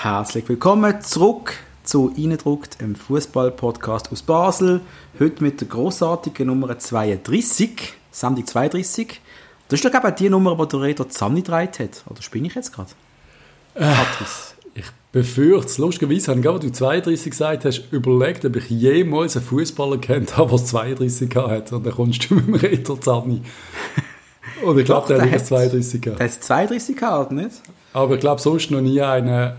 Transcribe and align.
Herzlich 0.00 0.48
willkommen 0.48 1.00
zurück 1.00 1.54
zu 1.82 2.14
Eindruckt, 2.16 2.80
im 2.80 2.94
Fußball-Podcast 2.94 4.12
aus 4.12 4.22
Basel. 4.22 4.80
Heute 5.18 5.42
mit 5.42 5.60
der 5.60 5.66
großartigen 5.66 6.46
Nummer 6.46 6.78
32, 6.78 7.94
Sendung 8.12 8.46
32. 8.46 9.20
Das 9.68 9.80
ist 9.80 9.84
doch 9.84 9.98
eben 9.98 10.14
die 10.14 10.30
Nummer, 10.30 10.54
die 10.54 10.68
der 10.68 10.80
Reto 10.82 11.02
zusammengetragen 11.02 11.72
hat. 11.80 12.04
Oder 12.08 12.22
spinne 12.22 12.46
ich 12.46 12.54
jetzt 12.54 12.72
gerade? 12.72 12.90
Äh, 13.74 13.92
ich 14.74 14.84
befürchte 15.10 15.66
es. 15.66 15.78
Lustigerweise 15.78 16.28
habe 16.28 16.38
ich 16.38 16.46
gerade, 16.46 16.60
du 16.60 16.72
32 16.72 17.30
gesagt 17.32 17.64
hast, 17.64 17.82
überlegt, 17.90 18.44
ob 18.44 18.54
ich 18.54 18.70
jemals 18.70 19.36
einen 19.36 19.46
Fußballer 19.46 19.98
kennt 19.98 20.36
habe, 20.36 20.50
der 20.50 20.64
32 20.64 21.34
hat. 21.34 21.72
Und 21.72 21.84
dann 21.84 21.92
kommst 21.92 22.30
du 22.30 22.34
mit 22.36 22.46
dem 22.46 22.54
Reto 22.54 22.94
zusammen. 22.94 23.44
Und 24.62 24.78
ich 24.78 24.84
glaube, 24.84 25.08
der 25.08 25.28
hat 25.28 25.44
32 25.44 26.00
gehabt. 26.00 26.20
Der 26.20 26.28
hat 26.28 26.34
32 26.34 26.96
gehabt, 26.96 27.32
nicht? 27.32 27.62
Aber 27.92 28.14
ich 28.14 28.20
glaube, 28.20 28.40
sonst 28.40 28.70
noch 28.70 28.80
nie 28.80 29.00
einen 29.02 29.54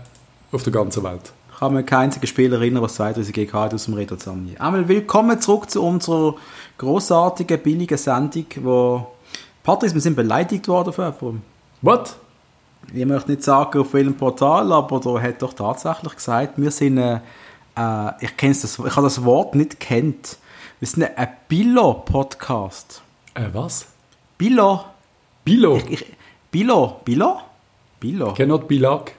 auf 0.52 0.62
der 0.62 0.72
ganzen 0.72 1.02
Welt. 1.04 1.32
Ich 1.52 1.58
kann 1.58 1.74
mir 1.74 1.84
keinen 1.84 2.04
einzigen 2.04 2.26
Spieler 2.26 2.56
erinnern, 2.56 2.82
der 2.82 2.90
32 2.90 3.34
GK 3.34 3.52
hat 3.52 3.74
aus 3.74 3.84
dem 3.84 3.94
Reto 3.94 4.16
Zamni. 4.16 4.56
Einmal 4.58 4.88
willkommen 4.88 5.40
zurück 5.40 5.70
zu 5.70 5.82
unserer 5.82 6.34
großartigen, 6.78 7.60
billigen 7.62 7.98
Sendung, 7.98 8.46
wo... 8.56 9.06
Patrice, 9.62 9.94
wir 9.94 10.00
sind 10.00 10.16
beleidigt 10.16 10.66
worden 10.68 10.92
von 10.92 11.04
jemandem. 11.04 11.42
Was? 11.82 12.16
Ich 12.94 13.04
möchte 13.04 13.30
nicht 13.30 13.44
sagen, 13.44 13.78
auf 13.78 13.92
welchem 13.92 14.14
Portal, 14.14 14.72
aber 14.72 15.00
da 15.00 15.20
hat 15.20 15.42
doch 15.42 15.52
tatsächlich 15.52 16.14
gesagt, 16.14 16.54
wir 16.56 16.70
sind... 16.70 16.98
Äh, 16.98 17.20
ich 18.20 18.36
kenne 18.36 18.54
das, 18.60 18.78
ich 18.78 18.96
habe 18.96 19.02
das 19.02 19.24
Wort 19.24 19.54
nicht 19.54 19.78
kennt. 19.78 20.38
Wir 20.80 20.88
sind 20.88 21.04
ein 21.04 21.28
Billo-Podcast. 21.46 23.02
Äh, 23.34 23.48
was? 23.52 23.86
Billo. 24.38 24.84
Billo? 25.44 25.76
Ich, 25.76 25.90
ich, 25.90 26.06
Billo. 26.50 27.00
Billo? 27.04 27.40
Billo. 28.00 28.32
Cannot 28.32 28.66
Bilag. 28.66 29.12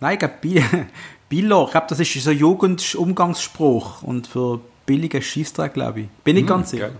Nein, 0.00 0.14
ich 0.14 0.18
glaube, 0.18 0.86
Billo, 1.28 1.64
ich 1.66 1.70
glaube, 1.70 1.86
das 1.88 2.00
ist 2.00 2.12
so 2.12 2.30
ein 2.30 2.38
Jugendumgangsspruch 2.38 4.02
und 4.02 4.26
für 4.26 4.60
billige 4.86 5.22
Schießtag, 5.22 5.74
glaube 5.74 6.00
ich. 6.00 6.08
Bin 6.24 6.36
ich 6.36 6.42
hm, 6.42 6.48
ganz 6.48 6.70
sicher. 6.70 6.90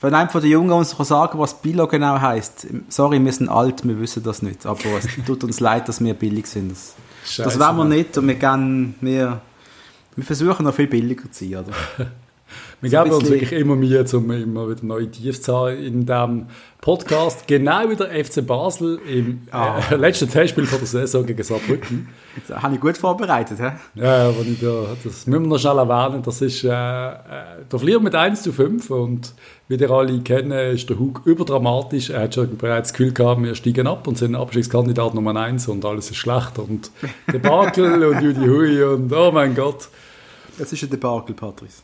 Wenn 0.00 0.12
einem 0.12 0.28
von 0.28 0.42
den 0.42 0.50
Jungen 0.50 0.72
uns 0.72 0.90
sagen 0.90 1.38
was 1.38 1.62
Billo 1.62 1.86
genau 1.86 2.20
heißt, 2.20 2.66
sorry, 2.88 3.24
wir 3.24 3.32
sind 3.32 3.48
alt, 3.48 3.86
wir 3.86 3.98
wissen 3.98 4.22
das 4.22 4.42
nicht, 4.42 4.66
aber 4.66 4.98
es 4.98 5.08
tut 5.24 5.42
uns 5.42 5.60
leid, 5.60 5.88
dass 5.88 6.04
wir 6.04 6.12
billig 6.12 6.46
sind. 6.46 6.72
Das, 6.72 6.94
Scheiße, 7.24 7.44
das 7.44 7.58
wollen 7.58 7.76
wir 7.76 7.84
nicht 7.96 8.18
und 8.18 8.28
wir, 8.28 8.34
gehen, 8.34 8.94
wir, 9.00 9.40
wir 10.14 10.24
versuchen 10.24 10.64
noch 10.64 10.74
viel 10.74 10.86
billiger 10.86 11.30
zu 11.32 11.44
sein. 11.44 11.64
Oder? 11.64 11.72
Wir 12.82 12.90
geben 12.90 13.10
uns 13.10 13.30
wirklich 13.30 13.52
immer 13.52 13.74
Mühe, 13.74 14.04
um 14.12 14.30
immer 14.30 14.68
wieder 14.68 14.84
neue 14.84 15.10
Tiefs 15.10 15.40
zu 15.40 15.56
haben 15.56 15.78
in 15.78 16.00
diesem 16.04 16.46
Podcast. 16.82 17.46
Genau 17.46 17.88
wie 17.88 17.96
der 17.96 18.24
FC 18.24 18.46
Basel 18.46 19.00
im 19.10 19.48
ah. 19.50 19.80
äh, 19.90 19.94
letzten 19.96 20.28
Testspiel 20.28 20.66
von 20.66 20.78
der 20.78 20.86
Saison 20.86 21.24
gegen 21.24 21.42
Saarbrücken. 21.42 22.08
Das 22.46 22.62
habe 22.62 22.74
ich 22.74 22.80
gut 22.80 22.98
vorbereitet, 22.98 23.58
hä? 23.58 23.72
Ja, 23.94 24.28
aber 24.28 24.42
ich 24.42 24.60
da, 24.60 24.94
das 25.02 25.26
müssen 25.26 25.44
wir 25.44 25.48
noch 25.48 25.58
schnell 25.58 25.78
erwähnen. 25.78 26.22
Das 26.22 26.42
ist, 26.42 26.64
äh, 26.64 26.68
äh, 26.68 27.12
da 27.66 27.78
verlieren 27.78 28.02
mit 28.02 28.14
1 28.14 28.42
zu 28.42 28.52
5 28.52 28.90
und 28.90 29.32
wie 29.68 29.76
ihr 29.76 29.90
alle 29.90 30.20
kennen, 30.20 30.52
ist 30.52 30.90
der 30.90 30.98
Hug 30.98 31.22
überdramatisch. 31.24 32.10
Er 32.10 32.24
hat 32.24 32.34
schon 32.34 32.58
bereits 32.58 32.90
das 32.90 32.98
Gefühl 32.98 33.14
gehabt, 33.14 33.42
wir 33.42 33.54
steigen 33.54 33.86
ab 33.86 34.06
und 34.06 34.18
sind 34.18 34.34
Abstiegskandidat 34.34 35.14
Nummer 35.14 35.34
1 35.34 35.66
und 35.68 35.82
alles 35.86 36.10
ist 36.10 36.18
schlecht 36.18 36.58
und 36.58 36.90
Debakel 37.32 38.04
und 38.04 38.22
Judy 38.22 38.46
Hui 38.46 38.82
und 38.82 39.10
oh 39.14 39.32
mein 39.32 39.54
Gott. 39.54 39.88
Es 40.58 40.72
ist 40.72 40.82
ein 40.82 40.90
Debakel, 40.90 41.34
Patrice. 41.34 41.82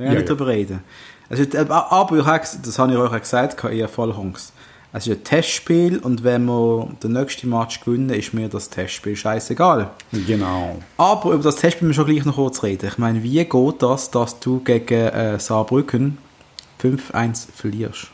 Wir 0.00 0.06
ja, 0.06 0.12
nicht 0.12 0.28
ja. 0.28 0.34
darüber 0.34 0.46
reden. 0.46 0.80
Also, 1.28 1.44
aber 1.68 2.18
ich 2.18 2.24
habe, 2.24 2.44
das 2.62 2.78
habe 2.78 2.92
ich 2.92 2.98
euch 2.98 3.12
auch 3.12 3.20
gesagt, 3.20 3.62
eher 3.64 3.88
voll 3.88 4.12
Angst. 4.12 4.54
Es 4.92 5.06
ist 5.06 5.18
ein 5.18 5.24
Testspiel 5.24 5.98
und 5.98 6.24
wenn 6.24 6.46
wir 6.46 6.88
den 7.02 7.12
nächsten 7.12 7.50
Match 7.50 7.80
gewinnen, 7.80 8.10
ist 8.10 8.32
mir 8.32 8.48
das 8.48 8.70
Testspiel 8.70 9.14
scheißegal. 9.14 9.90
Genau. 10.10 10.78
Aber 10.96 11.32
über 11.32 11.42
das 11.44 11.56
Testspiel 11.56 11.86
müssen 11.86 11.98
wir 12.00 12.06
schon 12.06 12.14
gleich 12.14 12.24
noch 12.24 12.36
kurz 12.36 12.62
reden. 12.62 12.88
Ich 12.88 12.98
meine, 12.98 13.22
wie 13.22 13.44
geht 13.44 13.82
das, 13.82 14.10
dass 14.10 14.40
du 14.40 14.60
gegen 14.60 14.94
äh, 14.94 15.38
Saarbrücken 15.38 16.18
5-1 16.82 17.46
verlierst? 17.54 18.08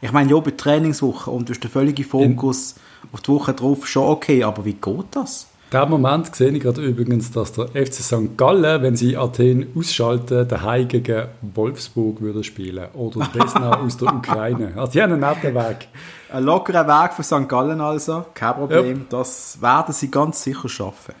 Ich 0.00 0.10
meine, 0.10 0.30
ja, 0.30 0.40
bei 0.40 0.50
Trainingswoche 0.50 1.30
und 1.30 1.48
du 1.48 1.52
hast 1.52 1.62
den 1.62 1.70
völligen 1.70 2.04
Fokus 2.04 2.72
In 2.72 3.10
auf 3.12 3.20
die 3.20 3.28
Woche 3.28 3.52
drauf 3.52 3.86
schon 3.86 4.08
okay, 4.08 4.42
aber 4.42 4.64
wie 4.64 4.72
geht 4.72 5.06
das? 5.12 5.46
Dem 5.72 5.88
Moment 5.90 6.34
sehe 6.34 6.50
ich 6.50 6.60
gerade 6.60 6.82
übrigens, 6.82 7.30
dass 7.30 7.52
der 7.52 7.68
FC 7.68 7.94
St. 7.94 8.36
Gallen, 8.36 8.82
wenn 8.82 8.96
sie 8.96 9.16
Athen 9.16 9.68
ausschalten, 9.76 10.46
daheim 10.46 10.88
gegen 10.88 11.28
Wolfsburg 11.54 12.20
würde 12.20 12.44
spielen. 12.44 12.86
Oder 12.94 13.28
Desna 13.34 13.80
aus 13.80 13.96
der 13.96 14.14
Ukraine. 14.14 14.72
Also 14.76 14.92
die 14.92 15.02
haben 15.02 15.12
einen 15.12 15.20
netten 15.20 15.54
Weg. 15.54 15.88
Ein 16.30 16.44
lockerer 16.44 16.86
Weg 16.86 17.12
von 17.12 17.24
St. 17.24 17.48
Gallen 17.48 17.80
also, 17.80 18.26
kein 18.34 18.54
Problem. 18.54 18.96
Ja. 18.98 19.18
Das 19.18 19.60
werden 19.60 19.92
sie 19.92 20.10
ganz 20.10 20.42
sicher 20.42 20.68
schaffen. 20.68 21.14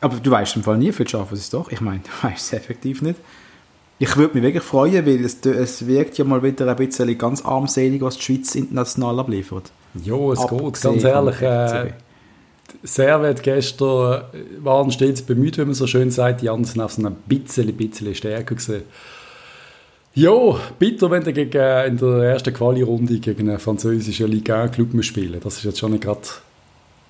Aber 0.00 0.16
du 0.16 0.30
weißt 0.30 0.56
im 0.56 0.62
Fall 0.62 0.78
nie, 0.78 0.92
viel 0.92 1.08
schaffen 1.08 1.36
sie 1.36 1.42
es 1.42 1.50
doch. 1.50 1.70
Ich 1.70 1.80
meine, 1.80 2.00
du 2.00 2.28
weißt 2.28 2.46
es 2.46 2.52
effektiv 2.52 3.02
nicht. 3.02 3.20
Ich 3.98 4.16
würde 4.16 4.34
mich 4.34 4.42
wirklich 4.42 4.62
freuen, 4.62 5.04
weil 5.04 5.24
es, 5.24 5.44
es 5.44 5.86
wirkt 5.86 6.16
ja 6.16 6.24
mal 6.24 6.42
wieder 6.42 6.66
ein 6.66 6.76
bisschen 6.76 7.18
ganz 7.18 7.44
armselig, 7.44 8.00
was 8.00 8.16
die 8.16 8.22
Schweiz 8.22 8.54
international 8.54 9.20
abliefert. 9.20 9.70
Ja, 10.02 10.14
es 10.32 10.38
Abgesehen 10.40 10.72
geht, 10.72 10.82
ganz 10.82 11.04
ehrlich. 11.04 11.94
Servet 12.82 13.42
gestern 13.42 14.22
äh, 14.32 14.64
waren 14.64 14.90
stets 14.90 15.22
bemüht, 15.22 15.58
wie 15.58 15.64
man 15.64 15.74
so 15.74 15.86
schön 15.86 16.10
sagt. 16.10 16.42
Die 16.42 16.48
anderen 16.48 16.64
sind 16.64 16.80
auf 16.80 16.92
so 16.92 17.04
ein 17.04 17.16
bisschen, 17.26 17.72
bisschen 17.76 18.14
stärker 18.14 18.54
gesehen. 18.54 18.82
Jo, 20.14 20.58
bitter, 20.78 21.10
wenn 21.10 21.22
du 21.22 21.32
gegen, 21.32 21.86
in 21.86 21.96
der 21.96 22.32
ersten 22.32 22.52
Quali-Runde 22.52 23.20
gegen 23.20 23.48
einen 23.48 23.58
französischen 23.60 24.28
Liga 24.28 24.64
1-Club 24.64 25.04
spielen 25.04 25.40
Das 25.42 25.58
ist 25.58 25.64
jetzt 25.64 25.78
schon 25.78 25.92
nicht 25.92 26.02
gerade... 26.02 26.20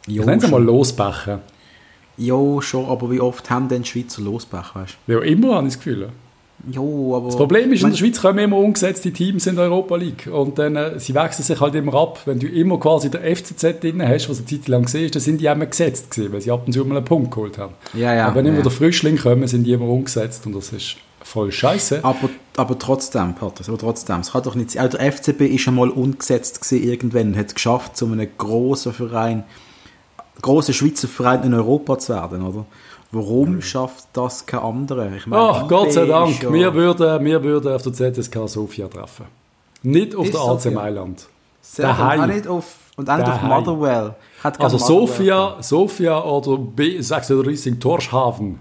Ich 0.06 0.16
nenne 0.16 0.42
es 0.42 0.50
mal 0.50 0.62
losbechen. 0.62 1.38
Ja, 2.16 2.60
schon, 2.60 2.86
aber 2.86 3.10
wie 3.10 3.20
oft 3.20 3.48
haben 3.48 3.68
denn 3.68 3.84
Schweizer 3.84 4.20
losbechen, 4.20 4.82
weißt 4.82 4.96
du? 5.06 5.12
Ja, 5.12 5.20
immer, 5.20 5.54
habe 5.54 5.68
ich 5.68 5.74
das 5.74 5.82
Gefühl. 5.82 6.10
Jo, 6.70 7.16
aber... 7.16 7.26
Das 7.26 7.36
Problem 7.36 7.72
ist, 7.72 7.82
in 7.82 7.90
der 7.90 7.96
Schweiz 7.96 8.20
kommen 8.20 8.38
immer 8.38 8.58
umgesetzte 8.58 9.12
Teams 9.12 9.46
in 9.46 9.56
der 9.56 9.64
Europa 9.66 9.96
League 9.96 10.28
und 10.30 10.58
dann, 10.58 10.76
äh, 10.76 11.00
sie 11.00 11.14
wechseln 11.14 11.44
sich 11.44 11.60
halt 11.60 11.74
immer 11.74 11.94
ab. 11.94 12.20
Wenn 12.26 12.38
du 12.38 12.46
immer 12.46 12.78
quasi 12.78 13.10
der 13.10 13.22
FCZ 13.34 13.80
drin 13.80 14.06
hast, 14.06 14.28
was 14.28 14.38
eine 14.38 14.46
Zeit 14.46 14.68
lang 14.68 14.84
ist, 14.84 15.14
dann 15.14 15.22
sind 15.22 15.40
die 15.40 15.46
immer 15.46 15.66
gesetzt 15.66 16.10
gewesen, 16.10 16.32
weil 16.32 16.40
sie 16.40 16.50
ab 16.50 16.62
und 16.66 16.72
zu 16.72 16.84
mal 16.84 16.96
einen 16.96 17.04
Punkt 17.04 17.30
geholt 17.30 17.58
haben. 17.58 17.74
Ja, 17.94 18.14
ja. 18.14 18.26
Aber 18.26 18.36
wenn 18.36 18.46
ja. 18.46 18.52
immer 18.52 18.62
der 18.62 18.72
Frischling 18.72 19.16
kommen, 19.16 19.46
sind 19.46 19.64
die 19.64 19.72
immer 19.72 19.88
umgesetzt 19.88 20.46
und 20.46 20.54
das 20.54 20.72
ist 20.72 20.96
voll 21.22 21.52
scheiße. 21.52 22.04
Aber, 22.04 22.28
aber 22.56 22.78
trotzdem, 22.78 23.34
Patrick, 23.34 23.68
aber 23.68 23.78
trotzdem, 23.78 24.20
es 24.20 24.32
kann 24.32 24.42
doch 24.42 24.54
nicht 24.54 24.72
sein. 24.72 24.86
Auch 24.86 24.90
der 24.90 25.12
FCB 25.12 25.42
ist 25.42 25.62
schon 25.62 25.74
mal 25.74 25.88
umgesetzt 25.88 26.60
gewesen 26.60 26.88
irgendwann 26.88 27.28
und 27.28 27.36
hat 27.36 27.46
es 27.46 27.54
geschafft, 27.54 27.96
zu 27.96 28.06
einem 28.06 28.28
grossen 28.36 28.92
Verein, 28.92 29.44
grossen 30.42 30.74
Schweizer 30.74 31.08
Verein 31.08 31.42
in 31.44 31.54
Europa 31.54 31.98
zu 31.98 32.14
werden, 32.14 32.42
oder? 32.42 32.66
Warum 33.12 33.60
schafft 33.60 34.06
das 34.12 34.46
kein 34.46 34.60
anderer? 34.60 35.12
Ich 35.12 35.26
meine, 35.26 35.42
Ach, 35.42 35.68
Gott 35.68 35.92
sei 35.92 36.06
Dank. 36.06 36.42
Ja 36.42 36.52
wir, 36.52 36.74
würden, 36.74 37.24
wir 37.24 37.42
würden 37.42 37.72
auf 37.74 37.82
der 37.82 37.92
ZSK 37.92 38.48
Sofia 38.48 38.86
treffen. 38.86 39.26
Nicht 39.82 40.14
auf 40.14 40.30
der 40.30 40.40
AC 40.40 40.72
Mailand. 40.72 41.26
Sehr 41.60 41.88
und 41.88 42.00
auch 42.00 42.26
nicht 42.26 42.46
auf, 42.46 42.76
und 42.96 43.10
auch 43.10 43.16
nicht 43.16 43.28
auf 43.28 43.42
Motherwell. 43.42 44.14
Also 44.58 44.78
Sofia, 44.78 45.56
Sofia 45.60 46.22
oder 46.22 46.52
B36 46.52 47.78
Torschhafen. 47.80 48.60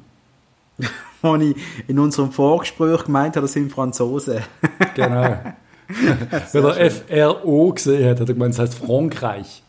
Als 1.22 1.44
ich 1.44 1.56
in 1.88 2.00
unserem 2.00 2.32
Vorgespräch 2.32 3.04
gemeint 3.06 3.36
habe, 3.36 3.46
das 3.46 3.54
sind 3.54 3.72
Franzosen. 3.72 4.40
genau. 4.96 5.38
Wenn 6.52 6.66
er 6.66 6.92
FRO 6.92 7.74
gesehen 7.74 8.10
hat, 8.10 8.20
hat 8.20 8.30
er 8.30 8.34
gemeint, 8.34 8.54
das 8.54 8.60
heißt 8.60 8.76
Frankreich. 8.76 9.64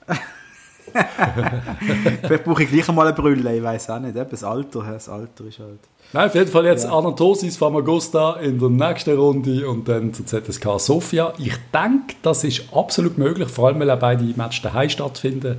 Vielleicht 2.23 2.45
brauche 2.45 2.63
ich 2.63 2.71
gleich 2.71 2.89
einmal 2.89 3.07
eine 3.07 3.17
Brille, 3.17 3.57
ich 3.57 3.63
weiß 3.63 3.91
auch 3.91 4.01
nicht. 4.01 4.17
Das 4.17 4.45
Alter, 4.45 4.83
das 4.83 5.09
Alter 5.09 5.45
ist 5.45 5.59
halt. 5.59 5.81
Nein, 6.13 6.27
auf 6.27 6.35
jeden 6.35 6.51
Fall 6.51 6.67
jetzt 6.67 6.85
ja. 6.85 6.93
Anatosis 6.93 7.57
Famagusta 7.57 8.35
in 8.41 8.59
der 8.59 8.69
nächsten 8.69 9.17
Runde 9.17 9.69
und 9.69 9.89
dann 9.89 10.13
zur 10.13 10.27
ZSK 10.27 10.81
Sofia. 10.81 11.33
Ich 11.39 11.55
denke, 11.73 12.17
das 12.23 12.43
ist 12.43 12.65
absolut 12.73 13.17
möglich, 13.17 13.49
vor 13.49 13.69
allem 13.69 13.79
weil 13.81 13.91
auch 13.91 13.99
beide 13.99 14.25
Matches 14.37 14.63
daheim 14.63 14.89
stattfinden. 14.89 15.59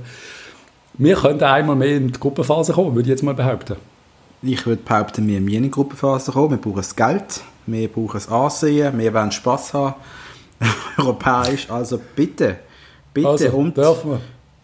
Wir 0.94 1.16
könnten 1.16 1.44
einmal 1.44 1.76
mehr 1.76 1.96
in 1.96 2.12
die 2.12 2.20
Gruppenphase 2.20 2.74
kommen, 2.74 2.94
würde 2.94 3.08
ich 3.08 3.10
jetzt 3.10 3.22
mal 3.22 3.34
behaupten. 3.34 3.76
Ich 4.42 4.66
würde 4.66 4.82
behaupten, 4.82 5.26
wir 5.26 5.40
müssen 5.40 5.56
in 5.56 5.62
die 5.64 5.70
Gruppenphase 5.70 6.32
kommen. 6.32 6.50
Wir 6.50 6.58
brauchen 6.58 6.76
das 6.76 6.94
Geld, 6.96 7.40
wir 7.66 7.88
brauchen 7.88 8.14
das 8.14 8.28
Ansehen, 8.28 8.98
wir 8.98 9.14
wollen 9.14 9.32
Spass 9.32 9.72
haben. 9.72 9.94
Europäisch, 10.98 11.70
also 11.70 11.98
bitte, 12.14 12.58
bitte. 13.14 13.28
Also, 13.28 13.48
und 13.50 13.76
dürfen 13.76 14.10
wir. 14.10 14.20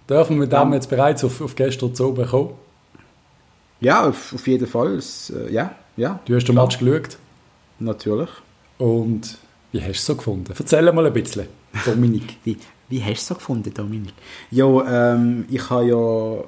Dürfen 0.09 0.41
wir 0.41 0.47
dem 0.47 0.73
jetzt 0.73 0.89
bereits 0.89 1.23
auf, 1.23 1.41
auf 1.41 1.55
gestern 1.55 1.95
zu 1.95 2.09
oben 2.09 2.27
kommen? 2.27 2.51
Ja, 3.81 4.09
auf, 4.09 4.35
auf 4.35 4.47
jeden 4.47 4.67
Fall. 4.67 4.95
Es, 4.95 5.31
äh, 5.31 5.53
ja, 5.53 5.73
ja. 5.97 6.19
Du 6.25 6.35
hast 6.35 6.47
den 6.47 6.55
Match 6.55 6.79
geschaut? 6.79 7.19
Natürlich. 7.79 8.31
Und 8.79 9.39
wie 9.73 9.81
hast 9.81 9.87
du 9.87 9.93
es 9.93 10.07
so 10.07 10.17
gefunden? 10.17 10.53
Erzähl 10.57 10.91
mal 10.93 11.07
ein 11.07 11.13
bisschen, 11.13 11.47
Dominik. 11.85 12.39
wie, 12.45 12.57
wie 12.89 13.01
hast 13.01 13.09
du 13.09 13.13
es 13.13 13.27
so 13.27 13.35
gefunden, 13.35 13.73
Dominik? 13.73 14.15
Ja, 14.51 15.15
ähm, 15.15 15.45
ich 15.51 15.69
habe 15.71 15.85
ja... 15.85 16.45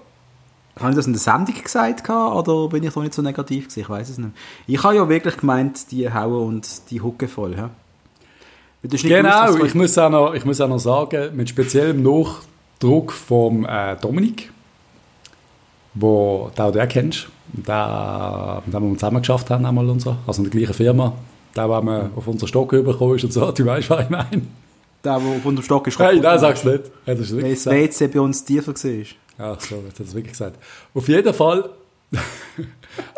Habe 0.81 0.91
ich 0.91 0.97
das 0.97 1.06
in 1.06 1.13
der 1.13 1.21
Sendung 1.21 1.55
gesagt 1.63 2.09
oder 2.09 2.69
bin 2.69 2.83
ich 2.83 2.95
da 2.95 3.01
nicht 3.01 3.13
so 3.13 3.21
negativ 3.21 3.65
gewesen? 3.65 3.81
Ich 3.81 3.89
weiß 3.91 4.09
es 4.09 4.19
nicht. 4.19 4.31
Ich 4.67 4.83
habe 4.83 4.97
ja 4.97 5.09
wirklich 5.09 5.37
gemeint, 5.37 5.91
die 5.91 6.11
hauen 6.11 6.49
und 6.49 6.91
die 6.91 7.03
Hucke 7.03 7.29
voll. 7.29 7.55
Ja? 7.55 7.71
Genau, 8.83 9.47
gewusst, 9.47 9.65
ich, 9.67 9.75
muss 9.75 9.99
auch 9.99 10.09
noch, 10.09 10.33
ich 10.33 10.45
muss 10.47 10.59
auch 10.61 10.69
noch 10.69 10.79
sagen, 10.79 11.37
mit 11.37 11.51
speziellem 11.51 12.03
Nach 12.03 12.41
Druck 12.81 13.12
vom 13.12 13.65
äh, 13.65 13.97
Dominik. 13.97 14.50
wo 15.94 16.50
du 16.55 16.62
auch 16.62 16.73
der 16.73 16.87
kennst, 16.87 17.29
der, 17.53 18.62
mit 18.65 18.75
dem 18.75 18.91
wir 18.91 18.99
zusammen 18.99 19.19
geschafft 19.19 19.50
haben, 19.50 19.67
einmal 19.67 19.88
unser, 19.88 20.17
also 20.27 20.43
in 20.43 20.50
der 20.50 20.59
gleichen 20.59 20.75
Firma, 20.75 21.15
der, 21.56 21.67
der 21.67 21.82
man 21.82 22.11
auf 22.15 22.27
unseren 22.27 22.49
Stock 22.49 22.73
übergekommen 22.73 23.17
ist 23.17 23.25
und 23.25 23.32
so, 23.32 23.50
du 23.50 23.65
weißt, 23.67 23.91
was 23.91 24.05
ich 24.05 24.11
meine. 24.11 24.43
Der, 25.05 25.19
der 25.19 25.41
von 25.43 25.56
dem 25.56 25.65
Stock 25.65 25.87
ist 25.87 25.99
Nein, 25.99 26.21
nein, 26.21 26.38
sag's 26.38 26.65
nicht. 26.65 26.85
Weil 27.06 27.17
das 27.17 27.67
WC 27.67 28.09
bei 28.09 28.21
uns 28.21 28.44
tiefer 28.44 28.75
war. 28.75 29.05
Ach 29.38 29.61
so, 29.61 29.77
jetzt 29.87 29.99
hat 29.99 30.06
es 30.06 30.15
wirklich 30.15 30.32
gesagt. 30.32 30.59
Auf 30.94 31.09
jeden 31.09 31.32
Fall 31.32 31.71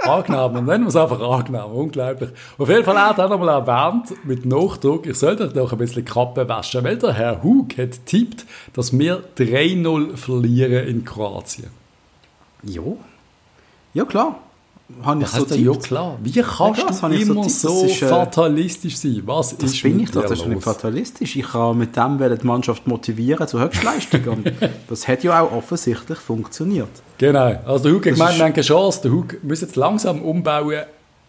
angenommen, 0.02 0.66
nennen 0.66 0.84
wir 0.84 0.88
es 0.88 0.96
einfach 0.96 1.20
angenommen, 1.20 1.74
unglaublich. 1.74 2.30
Auf 2.58 2.68
jeden 2.68 2.84
Fall 2.84 2.98
hat 2.98 3.18
er 3.18 3.28
nochmal 3.28 3.48
erwähnt, 3.48 4.12
mit 4.24 4.44
Nachdruck, 4.44 5.06
ich 5.06 5.18
sollte 5.18 5.48
doch 5.48 5.72
ein 5.72 5.78
bisschen 5.78 6.04
Kappe 6.04 6.48
waschen, 6.48 6.84
weil 6.84 6.98
der 6.98 7.12
Herr 7.12 7.42
Hug 7.42 7.76
hat 7.78 8.06
tippt, 8.06 8.44
dass 8.74 8.96
wir 8.96 9.22
3-0 9.36 10.16
verlieren 10.16 10.86
in 10.86 11.04
Kroatien. 11.04 11.70
Jo. 12.62 12.98
Ja, 13.94 14.04
klar. 14.04 14.38
Habe 15.02 15.22
ich 15.22 15.28
so 15.28 15.44
ja, 15.46 15.72
ja 15.72 15.78
klar. 15.78 16.18
Wie 16.22 16.32
kannst 16.32 17.02
ja, 17.02 17.08
du 17.08 17.14
immer 17.14 17.48
so, 17.48 17.84
ist, 17.84 18.02
äh, 18.02 18.08
fatalistisch 18.08 18.96
sein? 18.96 19.22
Was 19.26 19.56
das 19.56 19.72
ist 19.72 19.82
bin 19.82 20.00
ich 20.00 20.10
doch, 20.10 20.22
das 20.22 20.40
ist 20.40 20.46
nicht 20.46 20.62
fatalistisch. 20.62 21.36
Ich 21.36 21.48
kann 21.48 21.78
mit 21.78 21.96
dem 21.96 22.18
die 22.18 22.46
Mannschaft 22.46 22.86
motivieren 22.86 23.46
zu 23.48 23.60
Höchstleistungen. 23.60 24.28
und 24.28 24.52
das 24.88 25.08
hat 25.08 25.24
ja 25.24 25.40
auch 25.40 25.52
offensichtlich 25.52 26.18
funktioniert. 26.18 26.90
Genau. 27.18 27.60
Also 27.66 27.84
der 27.84 27.92
Hug 27.92 28.06
hat 28.06 28.12
gemeint, 28.12 28.38
wir 28.38 28.44
haben 28.44 28.52
keine 28.52 28.64
Chance. 28.64 29.00
Der 29.02 29.12
Hug 29.12 29.42
muss 29.42 29.60
jetzt 29.60 29.76
langsam 29.76 30.22
umbauen 30.22 30.82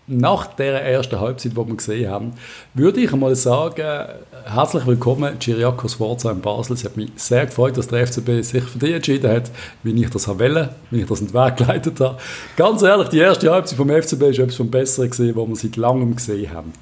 nach 0.07 0.47
der 0.47 0.83
ersten 0.83 1.19
Halbzeit, 1.19 1.53
die 1.53 1.55
wir 1.55 1.75
gesehen 1.75 2.11
haben, 2.11 2.33
würde 2.73 2.99
ich 2.99 3.11
mal 3.13 3.35
sagen, 3.35 4.07
herzlich 4.45 4.85
willkommen, 4.85 5.39
Chiriakos 5.39 5.95
Forza 5.95 6.31
in 6.31 6.41
Basel. 6.41 6.73
Es 6.73 6.83
hat 6.83 6.97
mich 6.97 7.09
sehr 7.15 7.45
gefreut, 7.45 7.77
dass 7.77 7.87
der 7.87 8.05
FCB 8.05 8.43
sich 8.43 8.63
für 8.63 8.79
dich 8.79 8.95
entschieden 8.95 9.31
hat, 9.31 9.49
wie 9.81 9.93
ich 10.01 10.09
das 10.09 10.27
wollte, 10.27 10.75
wie 10.91 11.01
ich 11.01 11.07
das 11.07 11.21
in 11.21 11.27
den 11.27 11.33
Weg 11.33 11.55
geleitet 11.55 11.99
habe. 12.01 12.17
Ganz 12.57 12.81
ehrlich, 12.81 13.09
die 13.09 13.19
erste 13.19 13.49
Halbzeit 13.49 13.77
vom 13.77 13.89
FCB 13.89 14.23
ist 14.23 14.39
etwas 14.39 14.55
vom 14.55 14.69
Besseren 14.69 15.09
gesehen, 15.09 15.35
was 15.35 15.47
wir 15.47 15.55
seit 15.55 15.75
langem 15.77 16.15
gesehen 16.15 16.53
haben. 16.53 16.73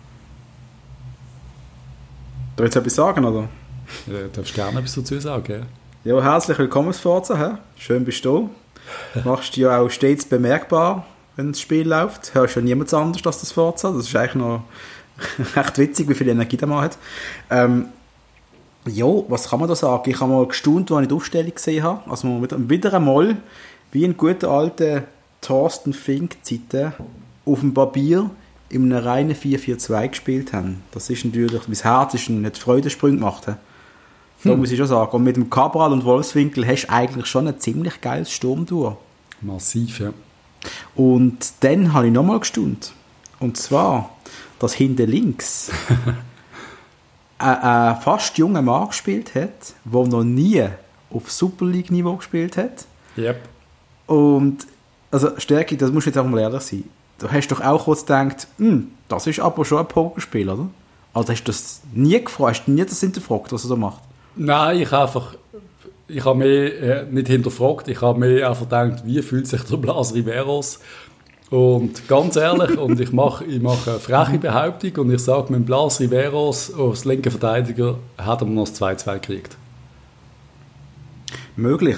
Ich 2.58 2.64
jetzt 2.64 2.76
etwas 2.76 2.96
sagen, 2.96 3.26
oder? 3.26 3.48
Ja, 4.08 4.20
du 4.24 4.30
darfst 4.34 4.54
gerne 4.54 4.80
etwas 4.80 4.96
dazu 4.96 5.20
sagen, 5.20 5.66
ja. 6.04 6.16
Ja, 6.16 6.24
herzlich 6.24 6.58
willkommen, 6.58 6.94
Forza. 6.94 7.60
Schön 7.76 8.04
bist 8.04 8.26
du. 8.26 8.50
Machst 9.24 9.56
du 9.56 9.62
ja 9.62 9.80
auch 9.80 9.90
stets 9.90 10.26
bemerkbar 10.26 11.06
wenn 11.36 11.52
das 11.52 11.62
Spiel 11.62 11.88
läuft. 11.88 12.34
Hörst 12.34 12.56
du 12.56 12.62
niemand 12.62 12.94
anders 12.94 13.26
als 13.26 13.40
das 13.40 13.52
Forza. 13.52 13.92
Das 13.92 14.08
ist 14.08 14.16
eigentlich 14.16 14.36
noch 14.36 14.64
recht 15.56 15.78
witzig, 15.78 16.10
wie 16.10 16.14
viel 16.14 16.30
Energie 16.30 16.58
der 16.58 16.68
Mann 16.68 16.84
hat. 16.84 16.98
Ähm, 17.50 17.88
ja, 18.88 19.06
was 19.28 19.50
kann 19.50 19.60
man 19.60 19.70
da 19.70 19.76
sagen? 19.76 20.10
Ich 20.10 20.20
habe 20.20 20.32
mal 20.32 20.48
gestaunt, 20.48 20.92
als 20.92 21.04
ich 21.04 21.08
die 21.08 21.14
Aufstellung 21.14 21.54
gesehen 21.54 21.84
habe. 21.84 22.10
Also 22.10 22.48
wieder 22.68 22.94
einmal, 22.94 23.38
wie 23.92 24.04
in 24.04 24.18
guten 24.18 24.48
alten 24.48 25.04
Thorsten 25.42 25.94
Fink-Zeiten, 25.94 26.94
auf 27.46 27.60
dem 27.60 27.74
Papier 27.74 28.30
in 28.70 28.92
einem 28.92 29.04
reinen 29.04 29.36
4-4-2 29.36 30.08
gespielt 30.10 30.54
haben. 30.54 30.84
Das 30.92 31.10
ist 31.10 31.26
natürlich, 31.26 31.68
mein 31.68 31.78
Herz 31.78 32.14
ist 32.14 32.30
nicht 32.30 32.58
Freudensprung 32.58 33.12
gemacht. 33.12 33.48
Da 33.48 33.58
hm. 34.44 34.60
muss 34.60 34.72
ich 34.72 34.78
schon 34.78 34.88
sagen. 34.88 35.12
Und 35.12 35.24
mit 35.24 35.36
dem 35.36 35.50
Cabral 35.50 35.92
und 35.92 36.06
Wolfswinkel 36.06 36.66
hast 36.66 36.84
du 36.84 36.90
eigentlich 36.90 37.26
schon 37.28 37.48
ein 37.48 37.60
ziemlich 37.60 38.02
geiles 38.02 38.32
Sturm 38.32 38.66
durch. 38.66 38.96
Massiv, 39.42 40.00
ja. 40.00 40.14
Und 40.96 41.54
dann 41.62 41.94
habe 41.94 42.08
ich 42.08 42.14
nochmal 42.14 42.40
gestaunt. 42.40 42.94
Und 43.40 43.58
zwar, 43.58 44.12
dass 44.60 44.74
hinten 44.74 45.10
links 45.10 45.72
ein, 47.40 47.96
fast 48.02 48.38
junger 48.38 48.62
Mann 48.62 48.88
gespielt 48.88 49.36
hat, 49.36 49.74
der 49.84 50.08
noch 50.08 50.24
nie 50.24 50.64
auf 51.10 51.32
Super 51.32 51.66
League-Niveau 51.66 52.16
gespielt 52.18 52.58
hat. 52.58 52.86
Yep. 53.18 53.42
Und, 54.08 54.68
also 55.10 55.40
Stärke, 55.40 55.76
das 55.78 55.92
muss 55.92 56.06
jetzt 56.06 56.18
auch 56.18 56.26
mal 56.26 56.40
ehrlich 56.40 56.62
sein. 56.62 56.84
Du 57.20 57.30
hast 57.30 57.50
doch 57.50 57.62
auch 57.62 57.86
kurz 57.86 58.02
gedacht, 58.02 58.48
hm, 58.58 58.92
das 59.08 59.28
ist 59.28 59.40
aber 59.40 59.66
schon 59.66 59.80
ein 59.80 59.88
Pokerspiel, 59.88 60.50
oder? 60.50 60.70
Also 61.14 61.32
hast 61.32 61.44
du 61.44 61.52
das 61.52 61.82
nie 61.94 62.24
gefragt, 62.24 62.60
hast 62.60 62.66
du 62.66 62.72
nie 62.72 62.86
das 62.86 63.00
hinterfragt, 63.00 63.52
was 63.52 63.66
er 63.66 63.68
so 63.68 63.76
macht? 63.76 64.02
Nein, 64.36 64.80
ich 64.80 64.92
habe 64.92 65.04
einfach 65.04 65.36
ich 66.14 66.26
habe 66.26 66.40
mich 66.40 66.82
äh, 66.82 67.06
nicht 67.10 67.28
hinterfragt, 67.28 67.88
ich 67.88 68.02
habe 68.02 68.20
mir 68.20 68.48
einfach 68.48 68.64
gedacht, 68.64 69.04
wie 69.06 69.22
fühlt 69.22 69.48
sich 69.48 69.62
der 69.64 69.78
Blas 69.78 70.14
Riveros? 70.14 70.80
Und 71.50 72.08
ganz 72.08 72.38
ehrlich, 72.38 72.78
und 72.78 73.00
ich 73.00 73.12
mache, 73.12 73.44
ich 73.44 73.62
mache 73.62 73.92
eine 73.92 74.00
freche 74.00 74.38
Behauptung 74.38 75.06
und 75.06 75.14
ich 75.14 75.22
sage, 75.22 75.52
mit 75.52 75.66
Blas 75.66 76.00
Riveros 76.00 76.74
als 76.74 77.06
linker 77.06 77.32
Verteidiger 77.32 77.98
hat 78.18 78.42
er 78.42 78.48
noch 78.48 78.70
das 78.70 78.82
2-2 78.82 79.14
gekriegt. 79.16 79.58
Möglich. 81.56 81.98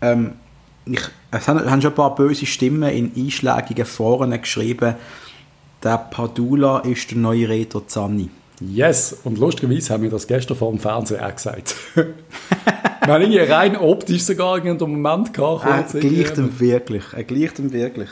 Ähm, 0.00 0.32
ich, 0.86 1.00
es 1.30 1.48
haben, 1.48 1.70
haben 1.70 1.82
schon 1.82 1.92
ein 1.92 1.96
paar 1.96 2.14
böse 2.14 2.46
Stimmen 2.46 2.90
in 2.90 3.12
einschlägigen 3.14 3.86
Foren 3.86 4.30
geschrieben, 4.40 4.94
der 5.82 5.98
Padula 5.98 6.78
ist 6.78 7.10
der 7.10 7.18
neue 7.18 7.48
Reto 7.48 7.80
Zanni. 7.80 8.30
Yes, 8.60 9.18
und 9.24 9.38
lustigerweise 9.38 9.92
haben 9.92 10.02
wir 10.02 10.10
das 10.10 10.26
gestern 10.26 10.56
vor 10.56 10.70
dem 10.70 10.78
Fernsehen 10.78 11.20
auch 11.20 11.34
gesagt. 11.34 11.74
Wir 13.04 13.14
haben 13.14 13.22
irgendwie 13.22 13.38
rein 13.40 13.76
optisch 13.76 14.22
sogar 14.22 14.56
einen 14.56 14.78
Moment 14.78 15.32
gehabt. 15.34 15.94
Er 15.94 16.00
gleicht 16.00 16.38
ihm 16.38 16.60
wirklich. 16.60 17.04
Er 17.12 17.24
gleicht 17.24 17.58
ihm 17.58 17.72
wirklich. 17.72 18.08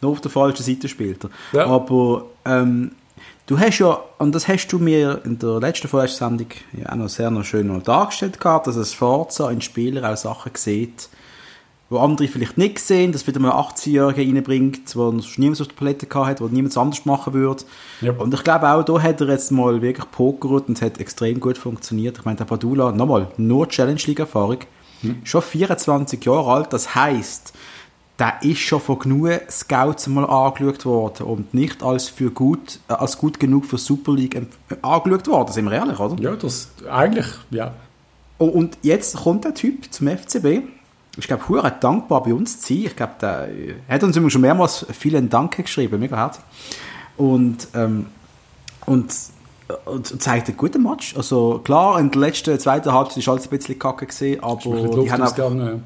Nur 0.00 0.12
auf 0.12 0.20
der 0.20 0.30
falschen 0.30 0.62
Seite 0.62 0.88
spielt 0.88 1.24
er. 1.24 1.30
Ja. 1.52 1.66
Aber 1.66 2.26
ähm, 2.44 2.92
du 3.46 3.58
hast 3.58 3.78
ja, 3.78 4.00
und 4.18 4.34
das 4.34 4.48
hast 4.48 4.68
du 4.68 4.78
mir 4.78 5.20
in 5.24 5.38
der 5.38 5.60
letzten 5.60 5.88
Vorstellung 5.88 6.46
ja 6.72 6.90
auch 6.90 6.96
noch 6.96 7.08
sehr 7.08 7.30
noch 7.30 7.44
schön 7.44 7.66
noch 7.66 7.82
dargestellt 7.82 8.40
gehabt, 8.40 8.66
dass 8.66 8.76
es 8.76 8.94
Forza 8.94 9.50
in 9.50 9.60
Spielern 9.60 10.04
auch 10.04 10.16
Sachen 10.16 10.52
sieht, 10.54 11.08
wo 11.90 11.98
andere 11.98 12.28
vielleicht 12.28 12.56
nicht 12.56 12.78
sehen, 12.78 13.10
dass 13.10 13.26
wieder 13.26 13.40
mal 13.40 13.50
18-Jährige 13.50 14.20
reinbringt, 14.20 14.94
wo 14.94 15.10
niemand 15.36 15.60
auf 15.60 15.66
der 15.66 15.74
Palette 15.74 16.06
hat, 16.24 16.40
wo 16.40 16.46
niemand 16.46 16.76
anders 16.78 17.04
machen 17.04 17.34
würde. 17.34 17.64
Ja. 18.00 18.12
Und 18.12 18.32
ich 18.32 18.44
glaube 18.44 18.68
auch, 18.68 18.84
da 18.84 19.02
hat 19.02 19.20
er 19.20 19.28
jetzt 19.28 19.50
mal 19.50 19.82
wirklich 19.82 20.08
pokert 20.12 20.68
und 20.68 20.78
es 20.78 20.82
hat 20.82 20.98
extrem 21.00 21.40
gut 21.40 21.58
funktioniert. 21.58 22.18
Ich 22.18 22.24
meine, 22.24 22.36
der 22.36 22.44
Padula, 22.44 22.92
nochmal, 22.92 23.26
nur 23.36 23.68
Challenge 23.68 24.00
League-Erfahrung, 24.06 24.58
hm. 25.00 25.22
schon 25.24 25.42
24 25.42 26.24
Jahre 26.24 26.52
alt, 26.52 26.72
das 26.72 26.94
heisst, 26.94 27.54
der 28.20 28.34
ist 28.42 28.60
schon 28.60 28.80
von 28.80 28.98
genug 29.00 29.30
Scouts 29.50 30.06
mal 30.06 30.26
angeschaut 30.26 30.84
worden 30.84 31.26
und 31.26 31.54
nicht 31.54 31.82
als, 31.82 32.08
für 32.08 32.30
gut, 32.30 32.78
äh, 32.88 32.92
als 32.92 33.18
gut 33.18 33.40
genug 33.40 33.64
für 33.64 33.78
Super 33.78 34.12
League 34.12 34.36
äh, 34.36 34.76
angeschaut 34.82 35.26
worden, 35.26 35.52
sind 35.52 35.64
wir 35.64 35.72
ehrlich, 35.72 35.98
oder? 35.98 36.22
Ja, 36.22 36.36
das 36.36 36.70
eigentlich, 36.88 37.26
ja. 37.50 37.74
Und 38.38 38.78
jetzt 38.82 39.16
kommt 39.16 39.44
der 39.44 39.54
Typ 39.54 39.92
zum 39.92 40.06
FCB 40.06 40.62
ich 41.16 41.26
glaube, 41.26 41.48
hure 41.48 41.72
dankbar 41.80 42.22
bei 42.22 42.32
uns 42.32 42.60
zu 42.60 42.74
sein. 42.74 42.84
Ich 42.86 42.96
glaube, 42.96 43.14
der 43.20 43.48
hat 43.88 44.02
uns 44.02 44.16
immer 44.16 44.30
schon 44.30 44.42
mehrmals 44.42 44.86
vielen 44.92 45.28
Dank 45.28 45.56
geschrieben, 45.56 45.98
mega 45.98 46.16
herzlich. 46.16 46.44
Und, 47.16 47.68
ähm, 47.74 48.06
und, 48.86 49.12
und 49.84 50.22
zeigt 50.22 50.48
einen 50.48 50.56
guten 50.56 50.82
Match. 50.82 51.16
Also 51.16 51.60
klar, 51.64 51.98
in 51.98 52.10
der 52.10 52.20
letzten, 52.20 52.58
zweiten 52.58 52.92
Halbzeit 52.92 53.18
ist 53.18 53.28
alles 53.28 53.46
ein 53.46 53.56
bisschen 53.56 53.78
kacke 53.78 54.06
gesehen, 54.06 54.42
aber 54.42 54.60
die 54.62 55.10
haben 55.10 55.22
einfach, 55.22 55.54
ja. 55.54 55.80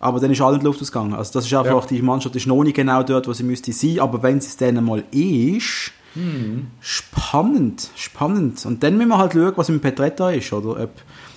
aber 0.00 0.20
dann 0.20 0.30
ist 0.30 0.40
alles 0.40 0.56
in 0.56 0.60
die 0.60 0.66
Luft 0.66 0.80
ausgegangen. 0.80 1.14
Also 1.14 1.32
das 1.34 1.44
ist 1.44 1.54
einfach, 1.54 1.82
ja. 1.82 1.88
die 1.88 2.02
Mannschaft 2.02 2.34
ist 2.34 2.46
noch 2.46 2.62
nicht 2.64 2.74
genau 2.74 3.02
dort, 3.02 3.28
wo 3.28 3.32
sie 3.32 3.44
müsste 3.44 3.72
sein, 3.72 4.00
aber 4.00 4.22
wenn 4.22 4.38
es 4.38 4.56
dann 4.56 4.82
mal 4.82 5.04
ist, 5.10 5.92
hm. 6.14 6.66
spannend, 6.80 7.90
spannend. 7.94 8.64
Und 8.66 8.82
dann 8.82 8.96
müssen 8.96 9.10
wir 9.10 9.18
halt 9.18 9.34
schauen, 9.34 9.52
was 9.54 9.68
mit 9.68 9.82
Petretta 9.82 10.30
ist, 10.30 10.52
oder 10.52 10.82
ob, 10.82 10.90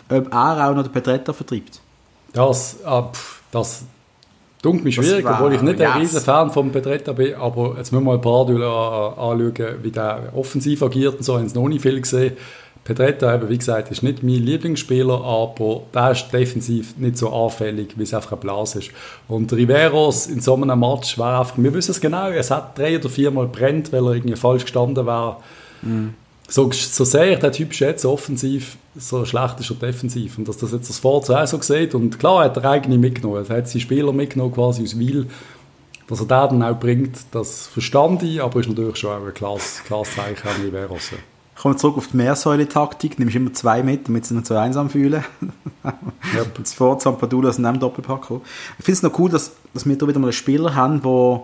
ob 0.10 0.34
er 0.34 0.70
auch 0.70 0.76
noch 0.76 0.84
den 0.84 0.92
Petretta 0.92 1.34
vertreibt. 1.34 1.82
Das, 2.36 2.78
äh, 2.86 3.02
das 3.52 3.86
dunkelt 4.62 4.84
mich 4.84 4.96
schwierig, 4.96 5.24
war, 5.24 5.40
obwohl 5.40 5.54
ich 5.54 5.62
nicht 5.62 5.80
yes. 5.80 5.90
ein 5.90 6.02
riesen 6.02 6.22
Fan 6.22 6.52
von 6.52 6.72
Petretta 6.72 7.14
bin, 7.14 7.36
aber 7.36 7.76
jetzt 7.78 7.92
müssen 7.92 8.06
wir 8.06 8.12
mal 8.12 8.16
ein 8.16 8.22
paar 8.22 8.46
Duelle 8.46 8.68
anschauen, 8.68 9.84
wie 9.84 9.92
der 9.92 10.32
offensiv 10.36 10.84
agiert 10.84 11.18
und 11.18 11.24
so, 11.24 11.38
haben 11.38 11.46
es 11.46 11.56
noch 11.56 11.68
nicht 11.68 11.82
viel 11.82 12.00
gesehen. 12.00 12.34
Petretta, 12.84 13.34
eben, 13.34 13.50
wie 13.50 13.58
gesagt, 13.58 13.90
ist 13.90 14.04
nicht 14.04 14.22
mein 14.22 14.36
Lieblingsspieler, 14.36 15.24
aber 15.24 15.82
der 15.92 16.12
ist 16.12 16.32
defensiv 16.32 16.96
nicht 16.98 17.18
so 17.18 17.34
anfällig, 17.34 17.98
wie 17.98 18.04
es 18.04 18.14
einfach 18.14 18.34
ein 18.34 18.40
Blas 18.40 18.76
ist. 18.76 18.92
Und 19.28 19.52
Riveros 19.52 20.28
in 20.28 20.40
so 20.40 20.54
einem 20.54 20.80
Match 20.80 21.18
war 21.18 21.40
einfach, 21.40 21.58
wir 21.58 21.74
wissen 21.74 21.92
es 21.92 22.02
genau, 22.02 22.30
es 22.30 22.52
hat 22.52 22.78
drei 22.78 23.00
oder 23.00 23.10
viermal 23.10 23.48
brennt, 23.48 23.92
weil 23.92 24.06
er 24.06 24.14
irgendwie 24.14 24.36
falsch 24.36 24.64
gestanden 24.64 25.06
war. 25.06 25.42
Mm 25.82 26.10
so, 26.48 26.72
so 26.72 27.04
sehr 27.04 27.34
ich 27.34 27.40
den 27.40 27.52
Typ 27.52 27.74
schätze, 27.74 28.10
offensiv, 28.10 28.78
so 28.96 29.26
schlecht 29.26 29.60
ist 29.60 29.72
er 29.72 29.76
defensiv. 29.76 30.38
Und 30.38 30.48
dass 30.48 30.58
das 30.58 30.72
jetzt 30.72 30.90
das 30.90 31.00
Forza 31.00 31.42
auch 31.42 31.48
so 31.48 31.62
sieht. 31.62 31.96
Und 31.96 32.20
klar 32.20 32.46
hat 32.46 32.58
er 32.58 32.66
eigene 32.70 32.98
mitgenommen. 32.98 33.46
Er 33.48 33.58
hat 33.58 33.68
seine 33.68 33.82
Spieler 33.82 34.14
mitgenommen, 34.14 34.54
quasi 34.54 34.84
aus 34.84 34.98
Wiel. 34.98 35.28
Dass 36.08 36.20
er 36.20 36.26
den 36.28 36.60
dann 36.60 36.64
auch 36.64 36.80
bringt, 36.80 37.18
das 37.32 37.66
verstand 37.66 38.22
ich, 38.22 38.42
aber 38.42 38.60
ist 38.60 38.70
natürlich 38.70 38.98
schon 38.98 39.10
auch 39.10 39.26
ein 39.26 39.34
klares, 39.34 39.82
klares 39.86 40.14
Zeichen 40.14 40.48
an 40.48 40.62
Riveros. 40.62 41.12
Kommen 41.60 41.74
wir 41.74 41.80
zurück 41.80 41.98
auf 41.98 42.08
die 42.08 42.18
Mehrsäule-Taktik. 42.18 43.18
Nimmst 43.18 43.36
immer 43.36 43.54
zwei 43.54 43.82
mit, 43.82 44.08
damit 44.08 44.26
sie 44.26 44.36
nicht 44.36 44.46
so 44.46 44.56
einsam 44.56 44.90
fühlen. 44.90 45.24
ja. 45.84 46.46
Das 46.58 46.74
Forza 46.76 47.10
und 47.10 47.18
Padula 47.18 47.52
sind 47.52 47.66
einem 47.66 47.80
Doppelpack. 47.80 48.28
Ich 48.78 48.86
finde 48.86 48.98
es 48.98 49.04
noch 49.04 49.18
cool, 49.18 49.32
dass, 49.32 49.54
dass 49.74 49.88
wir 49.88 49.98
da 49.98 50.08
wieder 50.08 50.20
mal 50.20 50.28
einen 50.28 50.34
Spieler 50.34 50.76
haben, 50.76 51.02
der, 51.02 51.44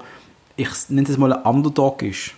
ich 0.57 0.69
nenne 0.89 1.09
es 1.09 1.17
mal 1.17 1.33
ein 1.33 1.43
Underdog 1.43 2.03
ist 2.03 2.33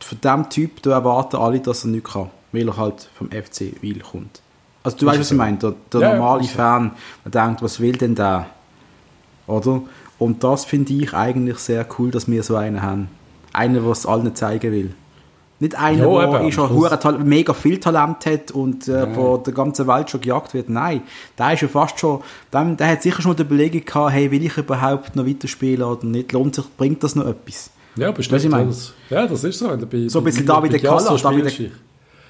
von 0.00 0.20
diesem 0.20 0.48
Typ 0.50 0.82
da 0.82 0.92
erwarten 0.92 1.36
alle, 1.36 1.60
dass 1.60 1.84
er 1.84 1.90
nichts 1.90 2.12
kann, 2.12 2.30
weil 2.52 2.68
er 2.68 2.76
halt 2.76 3.08
vom 3.16 3.28
FC 3.30 3.80
Wil 3.80 4.00
kommt. 4.00 4.40
Also 4.82 4.98
du 4.98 5.06
weißt, 5.06 5.18
was 5.18 5.30
ich 5.32 5.36
meine, 5.36 5.56
der, 5.56 5.74
der 5.92 6.00
ja, 6.00 6.16
normale 6.16 6.42
ja. 6.42 6.48
Fan, 6.48 6.92
der 7.24 7.44
denkt, 7.44 7.62
was 7.62 7.80
will 7.80 7.96
denn 7.96 8.14
der? 8.14 8.46
Oder? 9.46 9.82
Und 10.18 10.44
das 10.44 10.64
finde 10.64 10.92
ich 10.92 11.12
eigentlich 11.12 11.58
sehr 11.58 11.86
cool, 11.98 12.10
dass 12.10 12.28
wir 12.28 12.42
so 12.42 12.56
einen 12.56 12.82
haben. 12.82 13.08
Einen, 13.52 13.82
der 13.82 13.90
es 13.90 14.06
allen 14.06 14.34
zeigen 14.34 14.72
will. 14.72 14.94
Nicht 15.58 15.74
einer, 15.74 16.06
ja, 16.06 16.38
der 16.38 16.52
schon 16.52 17.26
mega 17.26 17.54
viel 17.54 17.80
Talent 17.80 18.26
hat 18.26 18.50
und 18.50 18.88
äh, 18.88 19.10
ja. 19.10 19.36
der 19.38 19.54
ganzen 19.54 19.86
Welt 19.86 20.10
schon 20.10 20.20
gejagt 20.20 20.52
wird. 20.52 20.68
Nein, 20.68 21.00
der 21.38 21.54
ist 21.54 21.62
ja 21.62 21.68
fast 21.68 21.98
schon, 21.98 22.20
der, 22.52 22.64
der 22.64 22.88
hat 22.88 23.02
sicher 23.02 23.22
schon 23.22 23.34
die 23.36 23.42
Überlegung 23.42 23.82
gehabt, 23.84 24.12
hey, 24.12 24.30
will 24.30 24.44
ich 24.44 24.58
überhaupt 24.58 25.16
noch 25.16 25.26
weiterspielen 25.26 25.82
oder 25.82 26.04
nicht? 26.04 26.32
Lohnt 26.32 26.54
sich, 26.54 26.66
bringt 26.76 27.02
das 27.02 27.16
noch 27.16 27.26
etwas? 27.26 27.70
Ja, 27.96 28.10
bestimmt. 28.10 28.44
Ich 28.44 28.50
mein? 28.50 28.68
das, 28.68 28.92
ja, 29.10 29.26
das 29.26 29.44
ist 29.44 29.58
so. 29.58 29.68
Bei, 29.68 30.08
so 30.08 30.18
ein 30.18 30.24
bisschen 30.24 30.46
David 30.46 30.82
Kalla. 30.82 31.16
David, 31.16 31.62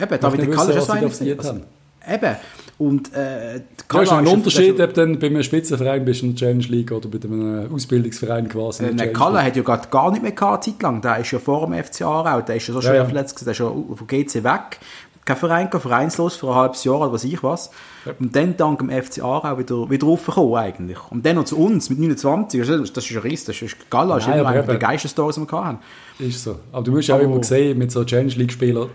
eben, 0.00 0.20
David 0.20 0.52
Kalla 0.52 0.70
ist 0.72 0.88
ja 0.88 1.42
so 1.42 1.50
ein 1.50 1.62
Eben. 2.08 2.36
Und 2.78 3.12
äh, 3.14 3.54
ja, 3.90 4.02
ist 4.02 4.12
ein 4.12 4.26
Unterschied, 4.26 4.78
ob 4.78 4.92
du 4.92 5.16
bei 5.16 5.26
einem 5.28 5.42
Spitzenverein 5.42 6.04
bist 6.04 6.22
in 6.22 6.34
der 6.34 6.36
Challenge 6.36 6.64
League 6.64 6.92
oder 6.92 7.08
bei 7.08 7.18
einem 7.26 7.72
Ausbildungsverein 7.72 8.50
quasi. 8.50 8.84
Äh, 8.84 9.12
Kalle 9.12 9.42
hat 9.42 9.56
ja 9.56 9.62
gerade 9.62 9.88
gar 9.88 10.10
nicht 10.10 10.22
mehr 10.22 10.32
gehabt, 10.32 10.64
Zeit 10.64 10.82
lang. 10.82 11.00
Der 11.00 11.18
ist 11.18 11.30
ja 11.30 11.38
vor 11.38 11.66
dem 11.66 11.82
FC 11.82 12.02
Aarau, 12.02 12.42
der 12.42 12.56
ist 12.56 12.68
ja 12.68 12.74
so 12.74 12.82
schwer 12.82 12.92
ja, 12.92 12.98
ja. 13.00 13.04
verletzt, 13.06 13.40
der 13.40 13.52
ist 13.52 13.58
ja 13.58 13.66
von 13.66 14.06
GC 14.06 14.44
weg. 14.44 14.78
Kein 15.26 15.36
Verein, 15.36 15.70
vereinslos 15.70 16.36
für 16.36 16.48
ein 16.48 16.54
halbes 16.54 16.84
Jahr 16.84 17.00
oder 17.00 17.12
was 17.12 17.24
ich 17.24 17.42
was. 17.42 17.70
Ja. 18.06 18.12
Und 18.18 18.34
dann 18.34 18.56
dank 18.56 18.78
dem 18.78 18.90
FC 18.90 19.22
Aarau 19.22 19.58
wieder, 19.58 19.90
wieder 19.90 20.06
raufgekommen 20.06 20.54
eigentlich. 20.54 20.98
Und 21.10 21.26
dann 21.26 21.36
noch 21.36 21.44
zu 21.44 21.58
uns 21.58 21.90
mit 21.90 21.98
29, 21.98 22.60
das 22.60 22.70
ist, 22.70 23.10
ein 23.10 23.18
Riss, 23.18 23.44
das 23.44 23.60
ist 23.60 23.90
Gala, 23.90 24.14
das 24.14 24.26
ist 24.26 24.34
immer 24.34 24.48
einer 24.48 24.62
der 24.62 24.78
geilsten 24.78 25.10
Stories, 25.10 25.34
die 25.34 25.42
wir 25.42 25.64
hatten. 25.64 25.78
Ist 26.18 26.42
so. 26.42 26.56
Aber 26.72 26.82
du 26.82 26.92
musst 26.92 27.10
auch 27.10 27.20
immer 27.20 27.42
sehen, 27.42 27.76
mit 27.76 27.92
so 27.92 28.02
Challenge 28.04 28.32
League-Spielern, 28.32 28.88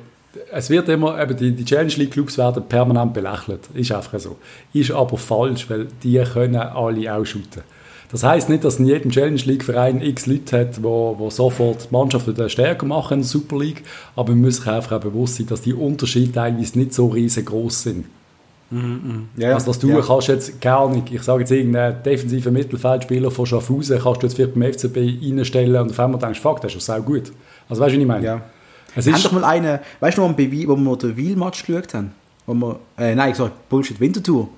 es 0.51 0.69
wird 0.69 0.88
immer, 0.89 1.21
eben 1.21 1.35
die, 1.35 1.51
die 1.51 1.65
Challenge 1.65 1.93
League 1.97 2.11
Clubs 2.11 2.38
werden 2.38 2.63
permanent 2.67 3.13
belächelt. 3.13 3.69
Ist 3.73 3.91
einfach 3.91 4.19
so. 4.19 4.38
Ist 4.73 4.91
aber 4.91 5.17
falsch, 5.17 5.69
weil 5.69 5.88
die 6.03 6.23
können 6.23 6.55
alle 6.55 7.13
auch 7.13 7.25
shooten. 7.25 7.63
Das 8.11 8.23
heißt 8.23 8.49
nicht, 8.49 8.63
dass 8.65 8.77
in 8.77 8.85
jedem 8.85 9.11
Challenge 9.11 9.41
League 9.45 9.63
Verein 9.63 10.01
x 10.01 10.25
Leute 10.25 10.59
hat, 10.59 10.83
wo, 10.83 11.15
wo 11.17 11.29
sofort 11.29 11.87
die 11.89 11.93
Mannschaften 11.93 12.49
stärker 12.49 12.85
machen 12.85 13.15
in 13.15 13.19
der 13.21 13.27
Super 13.27 13.57
League, 13.57 13.83
aber 14.15 14.31
man 14.31 14.41
muss 14.41 14.57
sich 14.57 14.67
einfach 14.67 14.97
auch 14.97 15.01
bewusst 15.01 15.35
sein, 15.35 15.47
dass 15.47 15.61
die 15.61 15.73
Unterschiede 15.73 16.33
teilweise 16.33 16.77
nicht 16.77 16.93
so 16.93 17.07
riesengroß 17.07 17.83
sind. 17.83 18.05
Mm 18.69 18.77
-hmm. 18.77 19.41
yeah, 19.41 19.53
also, 19.53 19.67
dass 19.67 19.79
du 19.79 19.87
yeah. 19.87 20.01
kannst 20.01 20.29
jetzt 20.29 20.61
gar 20.61 20.89
nicht, 20.89 21.11
ich 21.11 21.21
sage 21.23 21.41
jetzt 21.41 21.51
irgendeinen 21.51 22.03
defensiven 22.03 22.53
Mittelfeldspieler 22.53 23.29
von 23.29 23.45
Schaffhausen, 23.45 23.99
kannst 23.99 24.23
du 24.23 24.27
jetzt 24.27 24.35
vielleicht 24.35 24.53
beim 24.53 24.73
FCB 24.73 24.97
reinstellen 25.21 25.81
und 25.81 25.91
auf 25.91 25.99
einmal 25.99 26.19
denkst, 26.19 26.39
fuck, 26.39 26.61
das 26.61 26.73
ist 26.73 26.87
ja 26.87 26.95
sau 26.95 27.01
gut. 27.01 27.33
Also 27.67 27.81
weißt 27.81 27.93
du, 27.93 27.97
was 27.97 28.01
ich 28.01 28.07
meine? 28.07 28.23
Yeah. 28.23 28.41
Es 28.95 29.07
haben 29.07 29.23
doch 29.23 29.31
mal 29.31 29.43
einen, 29.45 29.79
weißt 29.99 30.17
du 30.17 30.21
noch, 30.21 30.37
wo 30.37 30.77
wir 30.77 30.97
den 30.97 31.17
Wiel-Match 31.17 31.65
geschaut 31.65 31.93
haben? 31.93 32.11
Wo 32.45 32.53
wir, 32.53 32.79
äh, 32.97 33.15
nein, 33.15 33.31
ich 33.31 33.37
sag 33.37 33.51
Bullshit, 33.69 33.99
Wintertour. 33.99 34.49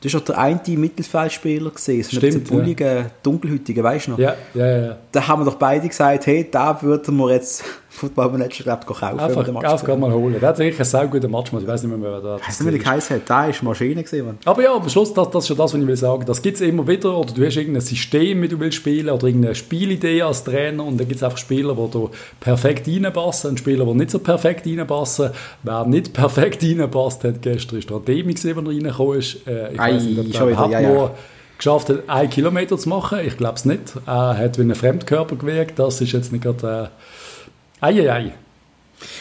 Das 0.00 0.12
war 0.12 0.20
der 0.20 0.38
eine 0.38 0.60
Mittelfeldspieler 0.66 1.70
gesehen, 1.70 2.02
so 2.02 2.16
Stimmt, 2.16 2.34
ein 2.34 2.44
bulligen, 2.44 2.86
ja. 2.86 3.06
dunkelhütigen, 3.22 3.82
weißt 3.82 4.08
du 4.08 4.10
noch? 4.12 4.18
Ja, 4.18 4.34
ja, 4.54 4.66
ja. 4.66 4.98
Da 5.10 5.26
haben 5.26 5.40
wir 5.40 5.46
doch 5.46 5.56
beide 5.56 5.88
gesagt, 5.88 6.26
hey, 6.26 6.46
da 6.50 6.80
würden 6.82 7.16
wir 7.16 7.32
jetzt 7.32 7.64
Football 7.88 8.30
Manager 8.30 8.64
glaubt, 8.64 8.86
kaufen. 8.86 9.18
Einfach, 9.18 9.46
einfach 9.48 9.96
mal 9.96 10.12
holen. 10.12 10.38
Der 10.40 10.48
hat 10.48 10.56
sicher 10.56 10.76
einen 10.76 10.84
sehr 10.84 11.06
guten 11.06 11.30
Match 11.30 11.50
gemacht. 11.50 11.64
Ich 11.64 11.68
weiß 11.68 11.82
nicht 11.84 11.96
mehr, 11.96 12.12
wer 12.12 12.20
da 12.20 12.36
ist. 12.36 12.48
Weißt 12.48 12.60
du, 12.60 12.66
wie 12.66 12.78
der 12.78 12.92
hat? 12.92 13.22
Da 13.26 13.46
ist 13.46 13.62
Maschine 13.62 14.02
gesehen. 14.02 14.38
Aber 14.44 14.62
ja, 14.62 14.74
am 14.74 14.88
Schluss, 14.88 15.14
das, 15.14 15.30
das 15.30 15.44
ist 15.44 15.48
schon 15.48 15.56
das, 15.56 15.72
was 15.72 15.80
ich 15.80 15.86
will 15.86 15.96
sagen. 15.96 16.24
Das 16.26 16.42
gibt 16.42 16.56
es 16.56 16.60
immer 16.62 16.86
wieder. 16.86 17.16
Oder 17.16 17.32
du 17.32 17.46
hast 17.46 17.56
irgendein 17.56 17.80
System, 17.80 18.42
wie 18.42 18.48
du 18.48 18.58
willst 18.58 18.76
spielen, 18.76 19.08
oder 19.08 19.26
irgendeine 19.26 19.54
Spielidee 19.54 20.22
als 20.22 20.44
Trainer. 20.44 20.84
Und 20.84 20.98
dann 20.98 21.06
gibt 21.08 21.16
es 21.16 21.22
einfach 21.22 21.38
Spieler, 21.38 21.74
die 21.74 21.90
da 21.90 22.10
perfekt 22.40 22.88
reinpassen 22.88 23.50
und 23.50 23.58
Spieler, 23.58 23.84
die 23.86 23.94
nicht 23.94 24.10
so 24.10 24.18
perfekt 24.18 24.66
reinpassen. 24.66 25.30
Wer 25.62 25.86
nicht 25.86 26.12
perfekt 26.12 26.62
reinpasst, 26.62 27.24
hat 27.24 27.40
gestern 27.40 27.78
ist 27.78 27.90
Demi 28.06 28.34
gesehen, 28.34 28.56
wenn 28.56 28.66
er 28.66 28.72
reingekommen 28.72 29.18
ist. 29.18 29.46
Äh, 29.46 29.72
ich 29.72 29.78
weiß 29.78 30.02
nicht, 30.02 30.40
ob 30.40 30.48
überhaupt 30.48 30.72
ja, 30.72 30.80
ja. 30.80 30.92
nur 30.92 31.14
geschafft 31.56 31.88
hat, 31.88 32.08
einen 32.08 32.30
Kilometer 32.30 32.76
zu 32.76 32.88
machen. 32.88 33.20
Ich 33.24 33.36
glaube 33.36 33.54
es 33.54 33.64
nicht. 33.64 33.94
Er 34.06 34.36
hat 34.36 34.58
wie 34.58 34.62
ein 34.62 34.74
Fremdkörper 34.74 35.36
gewirkt. 35.36 35.78
Das 35.78 36.00
ist 36.00 36.12
jetzt 36.12 36.32
nicht 36.32 36.42
gerade... 36.42 36.90
Äh, 36.90 37.02
Eieiei. 37.80 38.32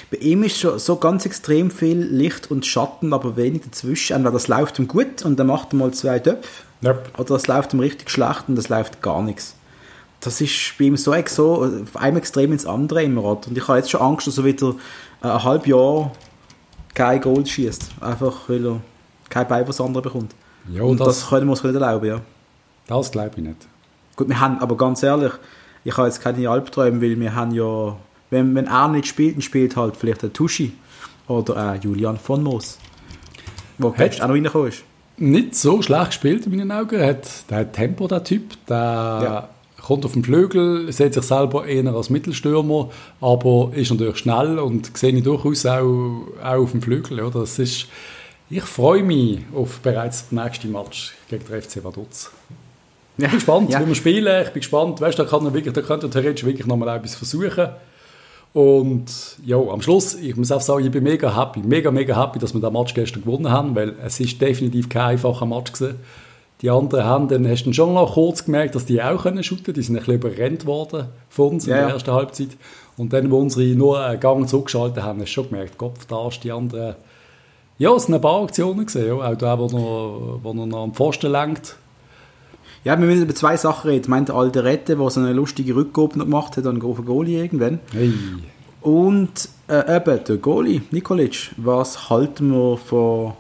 Bei 0.10 0.18
ihm 0.18 0.44
ist 0.44 0.60
schon 0.60 0.80
so 0.80 0.96
ganz 0.96 1.26
extrem 1.26 1.70
viel 1.70 1.98
Licht 1.98 2.50
und 2.50 2.66
Schatten, 2.66 3.14
aber 3.14 3.36
wenig 3.36 3.64
dazwischen. 3.64 4.16
Entweder 4.16 4.34
das 4.34 4.48
läuft 4.48 4.80
ihm 4.80 4.88
gut 4.88 5.24
und 5.24 5.38
dann 5.38 5.48
macht 5.48 5.74
er 5.74 5.78
mal 5.78 5.92
zwei 5.94 6.20
Töpfe. 6.20 6.64
Yep. 6.84 7.12
Oder 7.18 7.34
das 7.34 7.48
läuft 7.48 7.74
ihm 7.74 7.80
richtig 7.80 8.10
schlecht 8.10 8.44
und 8.48 8.56
das 8.56 8.70
läuft 8.70 9.02
gar 9.02 9.22
nichts. 9.22 9.56
Das 10.22 10.40
ist 10.42 10.78
bei 10.78 10.86
ihm 10.86 10.98
so, 10.98 11.14
so 11.28 11.64
auf 11.64 11.98
einem 11.98 12.18
Extrem 12.18 12.52
ins 12.52 12.66
andere 12.66 13.04
immer. 13.04 13.24
Und 13.24 13.58
ich 13.58 13.68
habe 13.68 13.78
jetzt 13.78 13.92
schon 13.92 14.02
Angst, 14.02 14.28
dass 14.28 14.38
er 14.38 14.46
wieder 14.46 14.76
ein 15.22 15.44
halbes 15.44 15.68
Jahr 15.68 16.12
kein 16.94 17.22
Gold 17.22 17.50
schießt. 17.50 17.92
Einfach 18.02 18.48
weil 18.48 18.66
er 18.66 18.82
kein 19.30 19.48
Bein 19.48 19.68
was 19.68 19.82
andere 19.82 20.04
bekommt. 20.04 20.34
Ja, 20.70 20.84
und 20.84 21.00
das, 21.00 21.08
das 21.08 21.30
können 21.30 21.48
wir 21.48 21.52
uns 21.52 21.64
nicht 21.64 21.74
erlauben, 21.74 22.08
ja. 22.08 22.22
Das 22.88 23.12
glaube 23.12 23.32
ich 23.36 23.44
nicht. 23.44 23.68
Gut, 24.16 24.30
wir 24.30 24.40
haben, 24.40 24.60
aber 24.60 24.78
ganz 24.78 25.04
ehrlich, 25.04 25.34
ich 25.84 25.96
habe 25.98 26.08
jetzt 26.08 26.22
keine 26.22 26.50
Albträume, 26.50 27.02
weil 27.02 27.20
wir 27.20 27.36
haben 27.36 27.52
ja 27.52 27.96
wenn, 28.30 28.56
wenn 28.56 28.68
er 28.68 28.88
nicht 28.90 29.08
spielt, 29.08 29.36
dann 29.36 29.42
spielt 29.42 29.76
halt 29.76 29.96
vielleicht 29.96 30.24
der 30.24 30.34
Tuschi 30.34 30.74
oder 31.28 31.74
äh, 31.74 31.78
Julian 31.78 32.18
von 32.18 32.44
Moos, 32.44 32.78
wo 33.78 33.96
hat 33.96 34.22
auch 34.22 34.28
noch 34.28 34.36
reingekommen 34.36 34.70
ist. 34.70 34.84
Nicht 35.18 35.56
so 35.56 35.82
schlecht 35.82 36.08
gespielt 36.08 36.46
in 36.46 36.56
meinen 36.56 36.72
Augen. 36.72 36.96
Er 36.96 37.10
hat, 37.10 37.50
der 37.50 37.60
hat 37.60 37.74
Tempo, 37.74 38.08
der 38.08 38.24
Typ. 38.24 38.54
Der 38.68 38.76
ja. 38.76 39.50
kommt 39.82 40.04
auf 40.04 40.12
den 40.12 40.24
Flügel, 40.26 40.92
sieht 40.92 41.14
sich 41.14 41.24
selber 41.24 41.66
eher 41.66 41.86
als 41.94 42.10
Mittelstürmer, 42.10 42.90
aber 43.22 43.72
ist 43.74 43.92
natürlich 43.92 44.18
schnell 44.18 44.60
und 44.60 44.98
sehe 44.98 45.14
ich 45.14 45.24
durchaus 45.24 45.66
auch, 45.66 46.24
auch 46.44 46.64
auf 46.64 46.72
dem 46.72 46.82
Flügel. 46.82 47.20
Ja, 47.20 47.30
das 47.30 47.60
ist, 47.60 47.88
ich 48.50 48.64
freue 48.64 49.04
mich 49.04 49.40
auf 49.56 49.80
bereits 49.80 50.30
den 50.30 50.44
nächsten 50.44 50.72
Match 50.74 51.14
gegen 51.30 51.46
den 51.46 51.62
FC 51.62 51.82
Vaduz. 51.82 52.30
Ich 53.18 53.24
bin 53.24 53.32
gespannt, 53.32 53.70
ja. 53.72 53.80
wie 53.82 53.88
wir 53.88 53.96
spielen. 53.96 54.42
Ich 54.42 54.50
bin 54.50 54.60
gespannt. 54.60 55.00
Weißt, 55.00 55.18
da, 55.18 55.24
kann 55.24 55.46
er 55.46 55.54
wirklich, 55.54 55.74
da 55.74 55.82
könnte 55.82 56.08
er 56.08 56.12
theoretisch 56.12 56.44
wirklich 56.44 56.68
noch 56.68 56.76
mal 56.76 56.94
etwas 56.94 57.16
versuchen. 57.16 57.70
Und 58.56 59.38
ja, 59.46 59.58
am 59.58 59.82
Schluss, 59.82 60.16
ich 60.16 60.34
muss 60.38 60.50
auch 60.50 60.62
sagen, 60.62 60.86
ich 60.86 60.92
bin 60.92 61.04
mega 61.04 61.36
happy, 61.36 61.60
mega, 61.60 61.92
mega 61.92 62.16
happy, 62.16 62.40
dass 62.40 62.54
wir 62.54 62.62
den 62.62 62.72
Match 62.72 62.94
gestern 62.94 63.24
gewonnen 63.24 63.52
haben, 63.52 63.76
weil 63.76 63.96
es 64.02 64.18
ist 64.22 64.40
definitiv 64.40 64.88
kein 64.88 65.08
einfacher 65.08 65.46
Match 65.46 65.74
gewesen. 65.74 66.00
Die 66.62 66.70
anderen 66.70 67.04
haben 67.04 67.28
dann, 67.28 67.46
hast 67.50 67.66
du 67.66 67.74
schon 67.74 67.94
noch 67.94 68.14
kurz 68.14 68.46
gemerkt, 68.46 68.76
dass 68.76 68.86
die 68.86 69.04
auch 69.04 69.24
können 69.24 69.44
shooten, 69.44 69.74
die 69.74 69.82
sind 69.82 69.98
ein 69.98 70.06
bisschen 70.06 70.16
überrennt 70.16 70.66
worden 70.66 71.08
von 71.28 71.50
uns 71.50 71.66
ja. 71.66 71.76
in 71.76 71.82
der 71.82 71.94
ersten 71.96 72.14
Halbzeit. 72.14 72.56
Und 72.96 73.12
dann, 73.12 73.30
wo 73.30 73.40
unsere 73.40 73.76
nur 73.76 74.00
einen 74.00 74.22
Gang 74.22 74.48
zurückgeschaltet 74.48 75.04
haben, 75.04 75.20
hast 75.20 75.32
du 75.32 75.34
schon 75.34 75.50
gemerkt, 75.50 75.78
Kopf, 75.78 76.06
da 76.06 76.26
ist 76.30 76.42
die 76.42 76.54
anderen... 76.54 76.96
Ja, 77.78 77.94
es 77.94 78.06
sind 78.06 78.16
ein 78.16 78.22
paar 78.22 78.42
Aktionen 78.42 78.86
gesehen, 78.86 79.18
ja. 79.18 79.32
auch 79.34 79.36
der, 79.36 79.60
wo 79.60 79.68
noch, 79.68 80.40
wo 80.42 80.54
noch 80.54 80.82
am 80.82 80.94
Pfosten 80.94 81.30
lenkt. 81.30 81.76
Ja, 82.86 83.00
wir 83.00 83.08
müssen 83.08 83.24
über 83.24 83.34
zwei 83.34 83.58
Sachen 83.58 83.90
reden. 83.90 84.04
Ich 84.04 84.08
meine, 84.08 84.28
der 84.28 84.36
alte 84.36 84.64
Rette, 84.64 84.96
der 84.96 85.10
so 85.10 85.20
eine 85.20 85.34
lustige 85.34 85.76
Rückgabe 85.76 86.20
noch 86.20 86.26
gemacht 86.26 86.56
hat, 86.56 86.68
an 86.68 86.80
den 86.80 87.06
Goalie 87.06 87.42
irgendwann. 87.42 87.80
Hey. 87.92 88.14
Und 88.82 89.50
äh, 89.68 89.98
eben, 89.98 90.24
der 90.24 90.38
Goalie, 90.38 90.84
Nikolic. 90.92 91.52
Was 91.58 92.12
halten 92.12 92.52
wir 92.52 92.78
von 92.78 93.34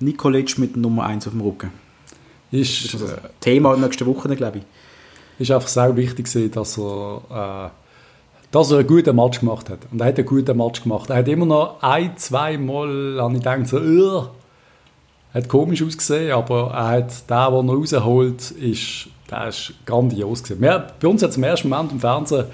Nikolic 0.00 0.58
mit 0.58 0.76
Nummer 0.76 1.04
1 1.06 1.28
auf 1.28 1.32
dem 1.32 1.42
Rücken? 1.42 1.70
Ist, 2.50 2.92
das 2.92 3.00
ist 3.00 3.12
äh, 3.12 3.16
Thema 3.38 3.76
nächste 3.76 4.04
Woche, 4.04 4.34
glaube 4.34 4.58
ich. 4.58 4.64
Ist 5.38 5.52
einfach 5.52 5.68
sehr 5.68 5.94
wichtig, 5.96 6.28
dass 6.50 6.76
er, 6.76 7.70
äh, 7.70 7.70
dass 8.50 8.72
er 8.72 8.78
einen 8.78 8.88
guten 8.88 9.14
Match 9.14 9.38
gemacht 9.38 9.70
hat. 9.70 9.78
Und 9.92 10.00
er 10.00 10.08
hat 10.08 10.18
einen 10.18 10.26
guten 10.26 10.56
Match 10.56 10.82
gemacht. 10.82 11.08
Er 11.08 11.18
hat 11.18 11.28
immer 11.28 11.46
noch 11.46 11.80
ein, 11.82 12.16
zwei 12.16 12.58
Mal, 12.58 13.18
habe 13.20 13.34
ich 13.34 13.38
gedacht, 13.38 13.68
so! 13.68 14.30
Hat 15.36 15.48
komisch 15.48 15.82
ausgesehen, 15.82 16.32
aber 16.32 16.70
er 16.72 16.88
hat 16.88 17.30
den, 17.30 17.66
den 17.66 17.68
er 17.68 17.74
rausholt, 17.74 18.50
ist, 18.52 19.08
der 19.30 19.48
ist 19.48 19.74
grandios 19.84 20.42
gewesen. 20.42 20.62
Wir, 20.62 20.86
bei 21.00 21.08
uns 21.08 21.22
hat 21.22 21.30
es 21.30 21.36
im 21.36 21.44
ersten 21.44 21.68
Moment 21.68 21.92
im 21.92 22.00
Fernsehen 22.00 22.46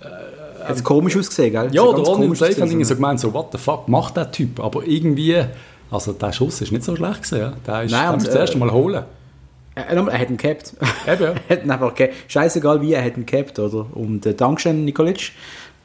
äh, 0.00 0.66
hat 0.66 0.84
komisch 0.84 1.16
ausgesehen, 1.16 1.52
gell? 1.52 1.68
Ja, 1.72 1.92
der 1.92 2.04
Ronny 2.04 2.26
und 2.26 2.40
Dave 2.40 2.60
haben 2.60 2.84
so 2.84 2.94
gemeint, 2.94 3.20
so, 3.20 3.32
what 3.32 3.52
the 3.52 3.58
fuck 3.58 3.88
macht 3.88 4.16
der 4.16 4.30
Typ? 4.30 4.60
Aber 4.60 4.84
irgendwie, 4.84 5.42
also 5.90 6.12
der 6.12 6.32
Schuss 6.32 6.60
ist 6.60 6.72
nicht 6.72 6.84
so 6.84 6.96
schlecht 6.96 7.22
gewesen, 7.22 7.38
ja? 7.38 7.52
Der 7.66 7.82
ist, 7.84 7.92
Nein, 7.92 8.14
und, 8.14 8.26
das 8.26 8.34
erste 8.34 8.58
Mal 8.58 8.72
holen. 8.72 9.04
Er, 9.74 9.88
er 9.88 10.18
hat 10.18 10.30
ihn 10.30 10.38
gehabt. 10.38 10.74
Eben, 11.06 11.22
ja. 11.22 11.34
er 11.48 11.56
hat 11.56 11.64
ihn 11.64 11.70
einfach 11.70 11.94
gehabt. 11.94 12.14
Scheißegal 12.28 12.80
wie, 12.80 12.94
er 12.94 13.04
hat 13.04 13.16
ihn 13.16 13.26
gehabt, 13.26 13.58
oder? 13.58 13.86
Und 13.94 14.24
äh, 14.24 14.34
Dankeschön, 14.34 14.84
Nikolic, 14.84 15.32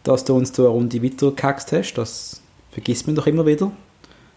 dass 0.03 0.23
du 0.23 0.35
uns 0.35 0.51
da 0.53 0.63
eine 0.63 0.71
Runde 0.71 1.03
weitergehaxt 1.03 1.73
hast. 1.73 1.95
Das 1.95 2.41
vergisst 2.71 3.05
man 3.05 3.15
doch 3.15 3.27
immer 3.27 3.45
wieder. 3.45 3.71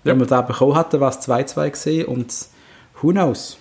Wenn 0.04 0.20
wir 0.20 0.26
den 0.26 0.46
bekommen 0.46 0.76
hätten, 0.76 1.00
wäre 1.00 1.10
es 1.10 1.28
2-2 1.28 1.70
gesehen 1.70 2.06
und 2.06 2.32
who 3.00 3.10
knows? 3.10 3.58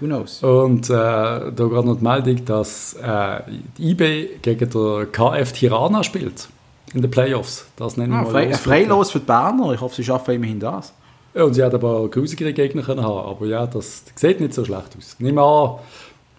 Who 0.00 0.06
knows? 0.06 0.42
Und 0.42 0.90
äh, 0.90 0.92
da 0.92 1.50
gerade 1.50 1.86
noch 1.86 1.96
die 1.96 2.04
Meldung, 2.04 2.44
dass 2.44 2.96
äh, 3.02 3.40
IB 3.78 4.38
gegen 4.42 4.70
der 4.70 5.06
KF 5.06 5.52
Tirana 5.52 6.02
spielt 6.02 6.48
in 6.94 7.02
den 7.02 7.10
Playoffs. 7.10 7.66
Das 7.76 7.96
nennen 7.96 8.12
wir 8.12 8.20
ah, 8.20 8.24
frei, 8.24 8.52
Freilos 8.52 9.10
für 9.10 9.20
die 9.20 9.26
Berner. 9.26 9.72
Ich 9.72 9.80
hoffe, 9.80 9.96
sie 9.96 10.04
schaffen 10.04 10.34
immerhin 10.34 10.60
das. 10.60 10.92
Ja, 11.34 11.44
und 11.44 11.54
sie 11.54 11.62
hat 11.62 11.74
aber 11.74 12.08
grusigere 12.08 12.52
Gegner 12.52 12.82
können 12.82 13.02
haben. 13.02 13.28
Aber 13.28 13.46
ja, 13.46 13.66
das 13.66 14.04
sieht 14.14 14.40
nicht 14.40 14.54
so 14.54 14.64
schlecht 14.64 14.96
aus. 14.96 15.16
Nimm 15.18 15.38
an, 15.38 15.76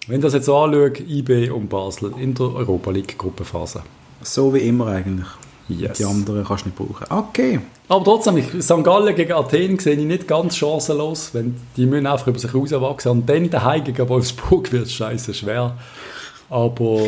wenn 0.08 0.22
das 0.22 0.34
jetzt 0.34 0.46
so 0.46 0.58
anschaut, 0.58 1.00
IB 1.00 1.51
und 1.51 1.69
Basel 1.69 2.13
in 2.17 2.34
der 2.34 2.48
Europa 2.48 2.91
League 2.91 3.17
Gruppenphase. 3.17 3.84
So 4.22 4.53
wie 4.53 4.60
immer 4.60 4.88
eigentlich. 4.88 5.27
Yes. 5.69 5.97
Die 5.99 6.05
anderen 6.05 6.43
kannst 6.43 6.65
du 6.65 6.69
nicht 6.69 6.77
brauchen. 6.77 7.05
Okay. 7.09 7.59
Aber 7.88 8.03
trotzdem, 8.03 8.38
ich, 8.38 8.47
St. 8.61 8.83
Gallen 8.83 9.15
gegen 9.15 9.33
Athen 9.33 9.77
sehe 9.77 9.95
ich 9.95 10.05
nicht 10.05 10.27
ganz 10.27 10.55
chancenlos, 10.55 11.29
wenn 11.33 11.55
die 11.77 11.85
müssen 11.85 12.07
einfach 12.07 12.27
über 12.27 12.39
sich 12.39 12.53
rauswachsen 12.53 13.11
und 13.11 13.29
dann 13.29 13.49
daheim 13.49 13.83
gegen 13.83 14.09
Wolfsburg 14.09 14.71
wird 14.71 14.85
es 14.85 14.93
scheiße 14.93 15.33
schwer. 15.33 15.77
Aber, 16.49 17.01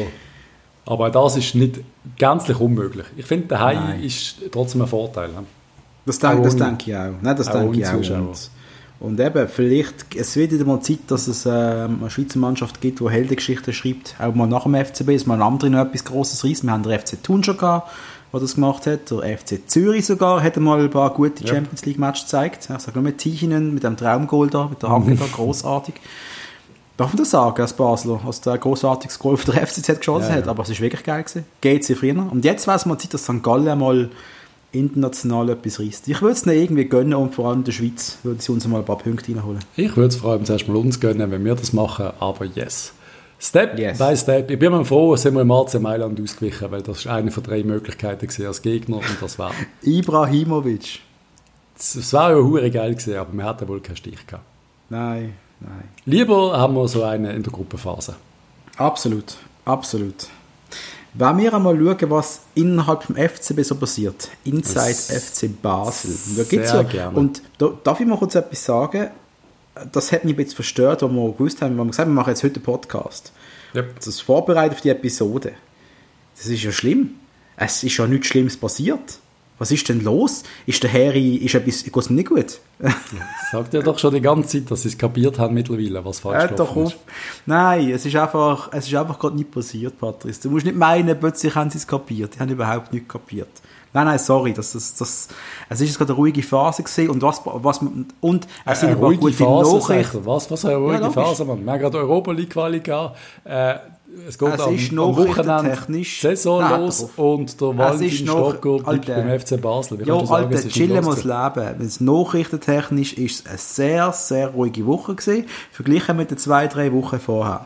aber 0.86 1.10
das 1.10 1.38
ist 1.38 1.56
nicht 1.56 1.82
gänzlich 2.18 2.60
unmöglich. 2.60 3.08
Ich 3.18 3.25
finde, 3.25 3.48
der 3.48 3.60
Hai 3.60 4.00
ist 4.03 4.36
trotzdem 4.51 4.82
ein 4.82 4.88
Vorteil. 4.88 5.30
Das, 6.06 6.20
denk, 6.20 6.44
das 6.44 6.56
denke 6.56 6.91
ich 6.91 6.96
auch. 6.96 7.13
Nein, 7.22 7.36
das 7.36 7.48
auch 7.48 7.53
denke 7.53 7.80
ich 7.80 7.88
auch. 7.88 8.18
Und, 8.18 8.50
und 9.00 9.20
eben, 9.20 9.48
vielleicht, 9.48 10.15
es 10.15 10.36
wird 10.36 10.51
wieder 10.51 10.65
mal 10.65 10.80
Zeit, 10.80 11.00
dass 11.08 11.27
es 11.27 11.48
äh, 11.48 11.50
eine 11.50 12.10
Schweizer 12.10 12.38
Mannschaft 12.38 12.82
gibt, 12.82 13.00
die 13.00 13.10
Heldengeschichten 13.10 13.74
schreibt, 13.74 14.15
auch 14.20 14.36
mal 14.36 14.48
nach 14.48 14.63
dem 14.63 14.75
FCB, 14.75 15.13
dass 15.13 15.25
mal 15.25 15.36
ein 15.36 15.41
anderer 15.41 15.70
noch 15.72 15.86
etwas 15.86 16.06
Grosses 16.06 16.44
reißt. 16.44 16.63
Wir 16.63 16.72
haben 16.72 16.84
den 16.84 17.00
FC 17.00 17.22
Thun 17.24 17.44
schon 17.44 17.58
gehabt, 17.58 17.89
der 18.32 18.40
das 18.40 18.56
gemacht 18.56 18.88
hat. 18.88 19.12
Der 19.12 19.38
FC 19.38 19.62
Zürich 19.68 20.06
sogar 20.06 20.42
hat 20.42 20.58
mal 20.58 20.80
ein 20.80 20.90
paar 20.90 21.14
gute 21.14 21.48
Champions 21.48 21.86
League 21.86 22.00
Matches 22.00 22.24
gezeigt. 22.24 22.70
Ich 22.70 22.82
sage 22.82 22.92
nur 22.94 23.04
mit 23.04 23.18
Tichinen, 23.18 23.74
mit 23.74 23.84
dem 23.84 23.98
Traumgoal 23.98 24.50
da, 24.50 24.68
mit 24.68 24.82
der 24.82 24.90
Hacke 24.92 25.16
da, 25.16 25.26
großartig. 25.26 25.96
Darf 26.98 27.14
man 27.14 27.18
das 27.18 27.32
sagen 27.32 27.62
als 27.62 27.74
Basler, 27.74 28.22
als 28.26 28.42
der 28.42 28.58
großartiges 28.58 29.18
Goal 29.18 29.38
für 29.38 29.52
der 29.52 29.66
FCZ 29.66 29.98
geschossen 29.98 30.30
ja, 30.30 30.36
hat, 30.36 30.48
aber 30.48 30.64
es 30.64 30.70
ist 30.70 30.82
wirklich 30.82 31.04
geil 31.04 31.24
gewesen. 31.24 31.46
Geht 31.60 31.84
sie 31.84 31.96
früher. 31.96 32.32
Und 32.32 32.46
jetzt 32.46 32.68
weiß 32.68 32.86
man 32.86 33.00
Zeit, 33.00 33.14
dass 33.14 33.24
St. 33.24 33.42
Gallen 33.42 33.80
mal 33.80 34.10
international 34.72 35.50
etwas 35.50 35.80
reißt. 35.80 36.08
Ich 36.08 36.22
würde 36.22 36.34
es 36.34 36.46
ihnen 36.46 36.56
irgendwie 36.56 36.86
gönnen 36.86 37.16
und 37.16 37.36
vor 37.36 37.50
allem 37.50 37.64
der 37.64 37.72
Schweiz 37.72 38.18
würde 38.24 38.42
sie 38.42 38.52
uns 38.52 38.68
mal 38.68 38.80
ein 38.80 38.86
paar 38.86 38.98
Punkte 38.98 39.34
reinholen. 39.34 39.60
Ich 39.76 39.96
würde 39.98 40.10
es 40.10 40.18
vor 40.18 40.32
allem 40.32 40.46
zuerst 40.46 40.68
mal 40.68 40.78
uns 40.78 41.00
gönnen, 41.00 41.30
wenn 41.32 41.44
wir 41.44 41.56
das 41.56 41.74
machen, 41.74 42.12
aber 42.20 42.46
yes. 42.46 42.94
Step 43.41 43.79
yes. 43.79 43.98
by 43.98 44.15
Step. 44.15 44.51
Ich 44.51 44.60
bin 44.60 44.71
mir 44.71 44.86
froh, 44.86 45.13
dass 45.13 45.25
wir 45.25 45.41
im 45.41 45.51
AC 45.51 45.81
Mailand 45.81 46.21
ausgewichen, 46.21 46.69
weil 46.69 46.83
das 46.83 47.07
war 47.07 47.15
eine 47.15 47.31
von 47.31 47.41
drei 47.41 47.63
Möglichkeiten 47.63 48.27
als 48.45 48.62
Gegner 48.62 48.98
und 48.98 49.17
das 49.19 49.39
war... 49.39 49.51
Ibrahimovic. 49.81 51.00
Das 51.75 52.13
war 52.13 52.31
ja 52.31 52.38
hure 52.38 52.69
geil 52.69 52.91
gewesen, 52.91 53.17
aber 53.17 53.33
wir 53.33 53.43
hatten 53.43 53.67
wohl 53.67 53.79
keinen 53.79 53.95
Stich 53.95 54.27
gehabt. 54.27 54.45
Nein, 54.89 55.33
nein. 55.60 55.89
Lieber 56.05 56.55
haben 56.55 56.75
wir 56.75 56.88
so 56.88 57.03
einen 57.03 57.36
in 57.36 57.41
der 57.41 57.51
Gruppenphase. 57.51 58.15
Absolut, 58.77 59.38
absolut. 59.65 60.27
Wenn 61.15 61.38
wir 61.39 61.53
einmal 61.53 61.75
schauen, 61.75 62.10
was 62.12 62.41
innerhalb 62.53 63.03
vom 63.03 63.15
FCB 63.15 63.63
so 63.63 63.75
passiert, 63.75 64.29
Inside 64.45 64.86
das 64.86 65.10
FC 65.10 65.62
Basel. 65.62 66.15
Da 66.38 66.43
gibt's 66.43 66.71
ja, 66.71 66.83
gerne. 66.83 67.17
Und 67.17 67.41
da, 67.57 67.71
darf 67.83 68.00
ich 68.00 68.05
mal 68.05 68.17
kurz 68.17 68.36
etwas 68.36 68.63
sagen? 68.63 69.10
Das 69.92 70.12
hat 70.12 70.25
mich 70.25 70.34
ein 70.34 70.38
bisschen 70.38 70.56
verstört, 70.56 71.04
als 71.04 71.12
wir 71.12 71.32
gewusst 71.32 71.62
haben, 71.62 71.78
wenn 71.78 71.86
wir 71.86 71.92
gesagt 71.92 72.08
haben, 72.08 72.13
wir 72.13 72.22
machen 72.22 72.32
jetzt 72.32 72.44
heute 72.44 72.56
einen 72.56 72.63
Podcast. 72.63 73.32
Yep. 73.74 73.96
Das 74.04 74.20
Vorbereiten 74.20 74.75
auf 74.75 74.82
die 74.82 74.90
Episode. 74.90 75.54
Das 76.36 76.48
ist 76.48 76.63
ja 76.63 76.72
schlimm. 76.72 77.12
Es 77.56 77.84
ist 77.84 77.96
ja 77.98 78.08
nichts 78.08 78.28
Schlimmes 78.28 78.58
passiert. 78.58 79.20
Was 79.62 79.70
ist 79.70 79.88
denn 79.90 80.04
los? 80.04 80.42
Ist 80.66 80.82
der 80.82 80.92
Harry, 80.92 81.36
ist 81.36 81.54
etwas, 81.54 81.84
geht 81.84 82.10
nicht 82.10 82.30
gut? 82.30 82.60
Sagt 83.51 83.75
er 83.75 83.84
doch 83.84 84.00
schon 84.00 84.16
die 84.16 84.20
ganze 84.20 84.58
Zeit, 84.58 84.72
dass 84.72 84.82
sie 84.82 84.88
es 84.88 84.98
kapiert 84.98 85.38
haben 85.38 85.54
mittlerweile, 85.54 86.04
was 86.04 86.20
falsch 86.20 86.51
äh, 86.51 86.56
doch 86.56 86.75
ist. 86.78 86.98
Nein, 87.46 87.92
es 87.92 88.04
ist 88.04 88.16
einfach, 88.16 88.70
es 88.74 88.88
ist 88.88 88.96
einfach 88.96 89.20
gerade 89.20 89.36
nicht 89.36 89.51
passiert, 89.51 90.00
Patrice. 90.00 90.42
Du 90.42 90.50
musst 90.50 90.66
nicht 90.66 90.75
meinen, 90.75 91.20
plötzlich 91.20 91.54
haben 91.54 91.70
sie 91.70 91.78
es 91.78 91.86
kapiert. 91.86 92.34
Die 92.34 92.40
haben 92.40 92.50
überhaupt 92.50 92.92
nicht 92.92 93.08
kapiert. 93.08 93.50
Nein, 93.93 94.05
nein, 94.05 94.19
sorry, 94.19 94.53
das, 94.53 94.71
das, 94.71 94.95
das, 94.95 95.27
es 95.69 95.81
ist 95.81 95.98
gerade 95.98 96.13
eine 96.13 96.17
ruhige 96.17 96.43
Phase 96.43 96.83
gewesen 96.83 97.10
und 97.10 97.21
was, 97.21 97.41
was, 97.45 97.79
und 98.21 98.48
es 98.65 98.79
sind 98.79 98.89
eine 98.89 99.00
ruhige 99.00 99.33
Phase, 99.33 99.77
Nachrichten. 99.77 100.25
Was, 100.25 100.50
was 100.50 100.65
eine 100.65 100.75
ruhige 100.75 101.03
ja, 101.03 101.10
Phase, 101.10 101.43
man. 101.43 101.65
Wir 101.65 101.71
haben 101.74 101.79
gerade 101.79 101.98
Europa 101.98 102.31
League 102.31 102.51
Quali 102.51 102.79
gehabt, 102.79 103.17
äh, 103.43 103.75
es 104.27 104.38
geht 104.38 104.53
es 104.53 104.60
am, 104.60 104.75
ist 104.75 104.91
am 104.91 105.15
Wochenende 105.15 106.03
Saison 106.03 106.60
Nein, 106.60 106.81
los 106.81 107.10
und 107.15 107.62
der 107.62 107.77
Valentin 107.77 108.27
Stocker 108.27 108.79
bleibt 108.79 109.05
beim 109.07 109.39
FC 109.39 109.62
Basel. 109.62 110.00
Wie 110.00 110.03
ja, 110.03 110.15
Alter, 110.15 110.67
chillen 110.67 111.03
muss 111.03 111.24
leben. 111.24 111.75
Wenn 111.77 111.88
es 111.88 112.01
nachrichtentechnisch 112.01 113.13
ist, 113.13 113.45
es 113.45 113.50
eine 113.50 113.57
sehr, 113.57 114.12
sehr 114.12 114.48
ruhige 114.50 114.86
Woche 114.86 115.15
gewesen, 115.15 115.45
verglichen 115.71 116.17
mit 116.17 116.29
den 116.29 116.38
zwei, 116.38 116.67
drei 116.67 116.91
Wochen 116.91 117.19
vorher. 117.19 117.65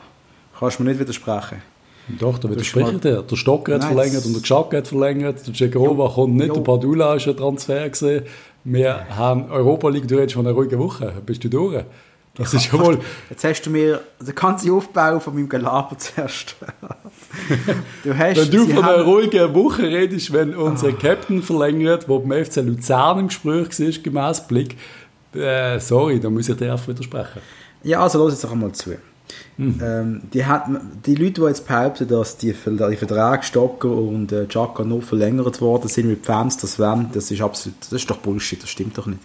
Kannst 0.59 0.79
du 0.79 0.83
mir 0.83 0.89
nicht 0.89 0.99
widersprechen. 0.99 1.61
Doch, 2.07 2.37
da 2.37 2.49
widerspricht 2.49 3.05
er. 3.05 3.23
Der 3.23 3.35
Stocker 3.35 3.75
hat 3.75 3.81
nice. 3.81 3.93
verlängert 3.93 4.25
und 4.25 4.33
der 4.33 4.41
Gschak 4.41 4.73
hat 4.73 4.87
verlängert. 4.87 5.47
Der 5.47 5.53
Cegrova 5.53 6.09
kommt 6.09 6.35
nicht, 6.35 6.47
jo. 6.47 6.53
der 6.53 6.61
Padula 6.61 7.15
ist 7.15 7.27
ein 7.27 7.35
Transfer 7.35 7.89
gesehen. 7.89 8.25
Wir 8.63 9.07
haben 9.09 9.49
Europa 9.51 9.89
League, 9.89 10.07
du 10.07 10.15
redest 10.15 10.35
von 10.35 10.45
einer 10.45 10.55
ruhigen 10.55 10.79
Woche. 10.79 11.13
Bist 11.25 11.43
du 11.43 11.49
durch? 11.49 11.83
Das 12.35 12.53
ist 12.53 12.71
ja 12.71 12.79
wohl... 12.79 12.99
Jetzt 13.29 13.43
hast 13.43 13.61
du 13.61 13.69
mir 13.69 14.01
den 14.19 14.35
ganzen 14.35 14.71
Aufbau 14.71 15.19
von 15.19 15.35
meinem 15.35 15.47
Gelaber 15.47 15.97
zerstört. 15.97 16.73
du 18.03 18.17
hast, 18.17 18.37
wenn 18.37 18.51
du 18.51 18.67
von 18.67 18.83
einer 18.83 19.03
ruhigen 19.03 19.53
Woche 19.53 19.83
redest, 19.83 20.33
wenn 20.33 20.53
unser 20.53 20.89
oh. 20.89 20.93
Captain 20.99 21.41
verlängert, 21.41 22.07
der 22.07 22.19
beim 22.19 22.45
FC 22.45 22.57
Luzern 22.57 23.19
im 23.19 23.27
Gespräch 23.27 23.79
war, 23.79 24.03
gemäß 24.03 24.47
Blick, 24.47 24.75
äh, 25.33 25.79
sorry, 25.79 26.19
da 26.19 26.29
muss 26.29 26.49
ich 26.49 26.57
dir 26.57 26.71
einfach 26.71 26.87
widersprechen. 26.87 27.41
Ja, 27.83 28.01
also 28.01 28.17
los 28.19 28.33
jetzt 28.33 28.43
doch 28.43 28.51
einmal 28.51 28.71
zu. 28.73 28.97
Mhm. 29.57 29.79
Ähm, 29.81 30.21
die, 30.33 30.45
hat, 30.45 30.65
die 31.05 31.15
Leute, 31.15 31.41
die 31.41 31.47
jetzt 31.47 31.67
behaupten, 31.67 32.07
dass 32.07 32.37
die, 32.37 32.53
die 32.53 32.95
Verträge 32.97 33.43
Stocker 33.43 33.91
und 33.91 34.31
äh, 34.31 34.47
Chaka 34.47 34.83
noch 34.83 35.01
verlängert 35.01 35.61
worden 35.61 35.87
sind 35.87 36.07
mit 36.07 36.25
Fans, 36.25 36.57
das 36.57 36.77
wollen, 36.79 37.09
das 37.13 37.31
ist 37.31 37.41
absolut, 37.41 37.77
das 37.81 37.93
ist 37.93 38.09
doch 38.09 38.17
Bullshit, 38.17 38.61
das 38.61 38.69
stimmt 38.69 38.97
doch 38.97 39.05
nicht. 39.05 39.21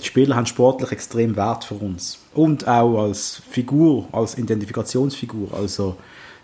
Die 0.00 0.04
Spieler 0.04 0.36
haben 0.36 0.46
sportlich 0.46 0.92
extrem 0.92 1.36
Wert 1.36 1.64
für 1.64 1.76
uns. 1.76 2.18
Und 2.34 2.68
auch 2.68 3.02
als 3.02 3.42
Figur, 3.50 4.08
als 4.12 4.36
Identifikationsfigur. 4.36 5.54
Also 5.54 5.96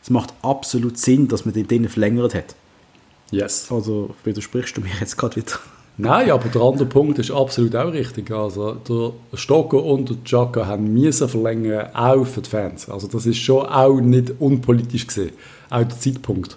es 0.02 0.08
macht 0.08 0.32
absolut 0.42 0.96
Sinn, 0.98 1.28
dass 1.28 1.44
man 1.44 1.52
den 1.52 1.68
denen 1.68 1.88
verlängert 1.88 2.34
hat. 2.34 2.54
Yes. 3.30 3.70
Also 3.70 4.14
widersprichst 4.24 4.76
du 4.76 4.80
mir 4.80 4.90
jetzt 5.00 5.16
gerade 5.16 5.36
wieder. 5.36 5.58
Nein, 6.02 6.30
aber 6.32 6.48
der 6.48 6.60
andere 6.60 6.86
Punkt 6.86 7.20
ist 7.20 7.30
absolut 7.30 7.76
auch 7.76 7.92
richtig. 7.92 8.30
Also 8.32 8.74
der 8.74 9.36
Stocker 9.36 9.84
und 9.84 10.10
der 10.10 10.16
Chaka 10.24 10.66
haben 10.66 10.92
müssen 10.92 11.28
verlängern, 11.28 11.94
auch 11.94 12.24
für 12.24 12.40
die 12.40 12.50
Fans. 12.50 12.88
Also 12.88 13.06
das 13.06 13.24
ist 13.24 13.38
schon 13.38 13.64
auch 13.66 14.00
nicht 14.00 14.32
unpolitisch 14.40 15.06
gesehen. 15.06 15.30
Auch 15.70 15.84
der 15.84 15.98
Zeitpunkt. 15.98 16.56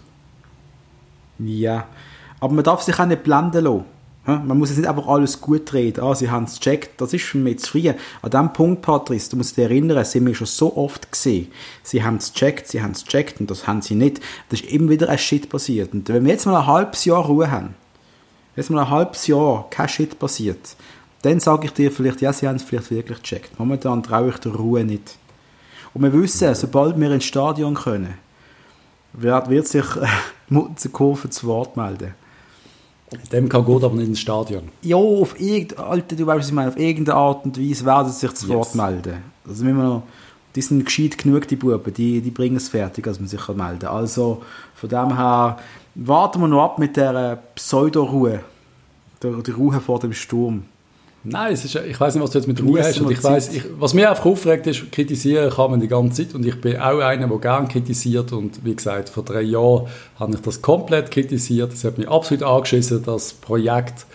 Ja, 1.37 1.85
aber 2.39 2.53
man 2.53 2.63
darf 2.63 2.81
sich 2.81 2.99
auch 2.99 3.05
nicht 3.05 3.21
blenden 3.23 3.63
lassen. 3.63 3.85
Man 4.25 4.57
muss 4.57 4.69
jetzt 4.69 4.79
nicht 4.79 4.89
einfach 4.89 5.07
alles 5.07 5.39
gut 5.39 5.71
reden. 5.73 6.03
Ah, 6.03 6.15
sie 6.15 6.31
haben 6.31 6.45
es 6.45 6.59
gecheckt. 6.59 6.99
Das 6.99 7.13
ist 7.13 7.25
für 7.25 7.37
mich 7.37 7.59
zu 7.59 7.73
früh. 7.73 7.89
An 7.89 8.31
diesem 8.31 8.51
Punkt, 8.51 8.81
Patrice, 8.81 9.29
du 9.29 9.37
musst 9.37 9.55
dich 9.55 9.63
erinnern, 9.63 10.03
sind 10.03 10.25
wir 10.25 10.33
schon 10.33 10.47
so 10.47 10.75
oft 10.75 11.11
gesehen. 11.11 11.51
Sie 11.83 12.03
haben 12.03 12.15
es 12.15 12.33
gecheckt, 12.33 12.67
sie 12.67 12.81
haben 12.81 12.93
es 12.93 13.05
gecheckt 13.05 13.39
und 13.39 13.51
das 13.51 13.67
haben 13.67 13.83
sie 13.83 13.93
nicht. 13.93 14.21
Das 14.49 14.61
ist 14.61 14.71
immer 14.71 14.89
wieder 14.89 15.09
ein 15.09 15.19
Shit 15.19 15.47
passiert. 15.49 15.93
Und 15.93 16.09
wenn 16.09 16.25
wir 16.25 16.31
jetzt 16.31 16.47
mal 16.47 16.59
ein 16.59 16.65
halbes 16.65 17.05
Jahr 17.05 17.23
Ruhe 17.23 17.51
haben, 17.51 17.75
jetzt 18.55 18.69
mal 18.69 18.83
ein 18.83 18.89
halbes 18.89 19.27
Jahr 19.27 19.67
kein 19.69 19.89
Shit 19.89 20.17
passiert, 20.17 20.75
dann 21.21 21.39
sage 21.39 21.65
ich 21.65 21.73
dir 21.73 21.91
vielleicht, 21.91 22.21
ja, 22.21 22.31
sie 22.31 22.47
haben 22.47 22.57
es 22.57 22.63
vielleicht 22.63 22.91
wirklich 22.91 23.21
gecheckt. 23.21 23.57
Momentan 23.59 24.03
traue 24.03 24.29
ich 24.29 24.37
der 24.37 24.53
Ruhe 24.53 24.83
nicht. 24.83 25.17
Und 25.93 26.03
wir 26.03 26.13
wissen, 26.13 26.53
sobald 26.53 26.99
wir 26.99 27.11
ins 27.11 27.23
Stadion 27.23 27.73
können, 27.73 28.15
wird, 29.13 29.49
wird 29.49 29.67
sich 29.67 29.85
äh, 29.95 30.05
Mutzenkurve 30.49 31.29
zu 31.29 31.47
Wort 31.47 31.77
melden. 31.77 32.13
Dem 33.31 33.47
kann 33.49 33.63
gut 33.63 33.83
aber 33.83 33.95
nicht 33.95 34.07
ins 34.07 34.19
Stadion. 34.19 34.69
Ja, 34.81 34.97
auf 34.97 35.39
irgendeine, 35.39 35.87
Alter, 35.87 36.15
du 36.15 36.25
weißt, 36.25 36.39
was 36.39 36.47
ich 36.47 36.53
meine, 36.53 36.69
auf 36.69 36.77
irgendeine 36.77 37.17
Art 37.17 37.45
und 37.45 37.57
Weise 37.59 37.85
werden 37.85 38.11
sie 38.11 38.19
sich 38.19 38.33
zu 38.33 38.47
Wort 38.49 38.67
yes. 38.67 38.75
melden. 38.75 39.17
Also 39.47 39.65
wir 39.65 39.73
noch, 39.73 40.03
die 40.55 40.61
sind 40.61 40.85
gescheit 40.85 41.17
genug, 41.17 41.47
die 41.47 41.55
Buben, 41.55 41.93
die, 41.93 42.21
die 42.21 42.31
bringen 42.31 42.57
es 42.57 42.69
fertig, 42.69 43.05
dass 43.05 43.19
man 43.19 43.29
sich 43.29 43.47
melden 43.49 43.79
kann. 43.79 43.95
Also 43.95 44.41
von 44.73 44.89
dem 44.89 45.15
her 45.15 45.57
warten 45.95 46.41
wir 46.41 46.47
noch 46.47 46.63
ab 46.63 46.79
mit 46.79 46.97
der 46.97 47.39
Pseudo-Ruhe. 47.55 48.41
Die 49.23 49.51
Ruhe 49.51 49.79
vor 49.79 49.99
dem 49.99 50.13
Sturm. 50.13 50.65
Nein, 51.27 51.53
es 51.53 51.65
ist, 51.65 51.75
ich 51.75 51.99
weiß 51.99 52.13
nicht, 52.13 52.23
was 52.23 52.29
du 52.29 52.37
jetzt 52.37 52.47
mit 52.47 52.61
Ruhe 52.61 52.83
hast. 52.83 53.01
Und 53.01 53.09
ich 53.09 53.23
weiss, 53.23 53.51
ich, 53.51 53.63
was 53.79 53.95
mich 53.95 54.07
einfach 54.07 54.25
aufregt, 54.25 54.67
ist, 54.67 54.91
kritisieren 54.91 55.49
kann 55.49 55.71
man 55.71 55.79
die 55.79 55.87
ganze 55.87 56.23
Zeit. 56.23 56.35
Und 56.35 56.45
ich 56.45 56.61
bin 56.61 56.77
auch 56.77 56.99
einer, 56.99 57.27
der 57.27 57.37
gerne 57.39 57.67
kritisiert. 57.67 58.31
Und 58.31 58.63
wie 58.63 58.75
gesagt, 58.75 59.09
vor 59.09 59.23
drei 59.23 59.41
Jahren 59.41 59.87
habe 60.19 60.35
ich 60.35 60.41
das 60.41 60.61
komplett 60.61 61.09
kritisiert. 61.09 61.73
Es 61.73 61.83
hat 61.83 61.97
mich 61.97 62.07
absolut 62.07 62.43
angeschissen, 62.43 63.01
das 63.03 63.33
Projekt 63.33 64.05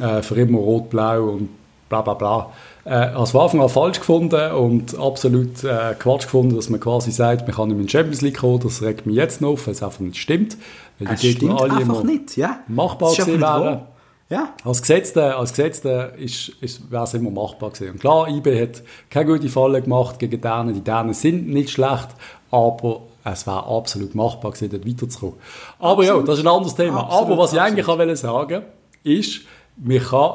äh, 0.00 0.22
für 0.22 0.36
immer 0.36 0.58
rot-blau 0.58 1.24
und 1.24 1.50
bla 1.90 2.00
bla 2.00 2.14
bla. 2.14 2.50
Äh, 2.86 2.90
als 2.90 3.32
von 3.32 3.40
Anfang 3.40 3.60
an 3.62 3.68
falsch 3.68 3.98
gefunden 3.98 4.52
und 4.52 4.96
absolut 4.96 5.64
äh, 5.64 5.96
Quatsch 5.98 6.22
gefunden, 6.22 6.54
dass 6.54 6.70
man 6.70 6.78
quasi 6.78 7.10
sagt, 7.10 7.42
man 7.48 7.56
kann 7.56 7.68
nicht 7.68 7.78
in 7.78 7.86
die 7.86 7.90
Champions 7.90 8.22
League 8.22 8.38
kommen. 8.38 8.60
Das 8.60 8.80
regt 8.80 9.06
mich 9.06 9.16
jetzt 9.16 9.40
noch 9.40 9.54
auf, 9.54 9.66
weil 9.66 9.74
es 9.74 9.82
einfach 9.82 9.98
nicht 9.98 10.18
stimmt. 10.18 10.56
Weil 11.00 11.14
es 11.14 11.20
stimmt 11.20 11.60
einfach 11.60 12.04
nicht, 12.04 12.36
ja. 12.36 12.60
Machbar 12.68 13.12
gewesen 13.12 13.40
wären. 13.40 13.80
Ja. 14.28 14.50
Als 14.64 14.82
Gesetzter, 14.82 15.36
als 15.36 15.50
Gesetzter 15.50 16.14
ist, 16.14 16.48
ist, 16.60 16.88
wäre 16.90 17.02
es 17.02 17.14
immer 17.14 17.30
machbar 17.30 17.70
gewesen. 17.70 17.92
Und 17.92 18.00
klar, 18.00 18.28
IB 18.28 18.60
hat 18.60 18.82
keine 19.10 19.32
gute 19.32 19.48
Falle 19.48 19.82
gemacht 19.82 20.20
gegen 20.20 20.40
Dänen. 20.40 20.74
Die 20.74 20.80
Dänen 20.80 21.12
sind 21.12 21.48
nicht 21.48 21.70
schlecht, 21.70 22.08
aber 22.52 23.02
es 23.24 23.48
wäre 23.48 23.66
absolut 23.66 24.14
machbar 24.14 24.52
gewesen, 24.52 24.70
dort 24.70 24.86
weiterzukommen. 24.86 25.34
Aber 25.80 26.02
absolut. 26.02 26.20
ja, 26.20 26.26
das 26.26 26.38
ist 26.38 26.44
ein 26.44 26.52
anderes 26.52 26.74
Thema. 26.76 27.00
Absolut, 27.00 27.24
aber 27.24 27.38
was 27.38 27.52
ich 27.52 27.60
eigentlich 27.60 27.88
auch 27.88 28.16
sagen 28.16 28.62
ist, 29.02 29.40
man 29.76 29.98
kann 29.98 30.30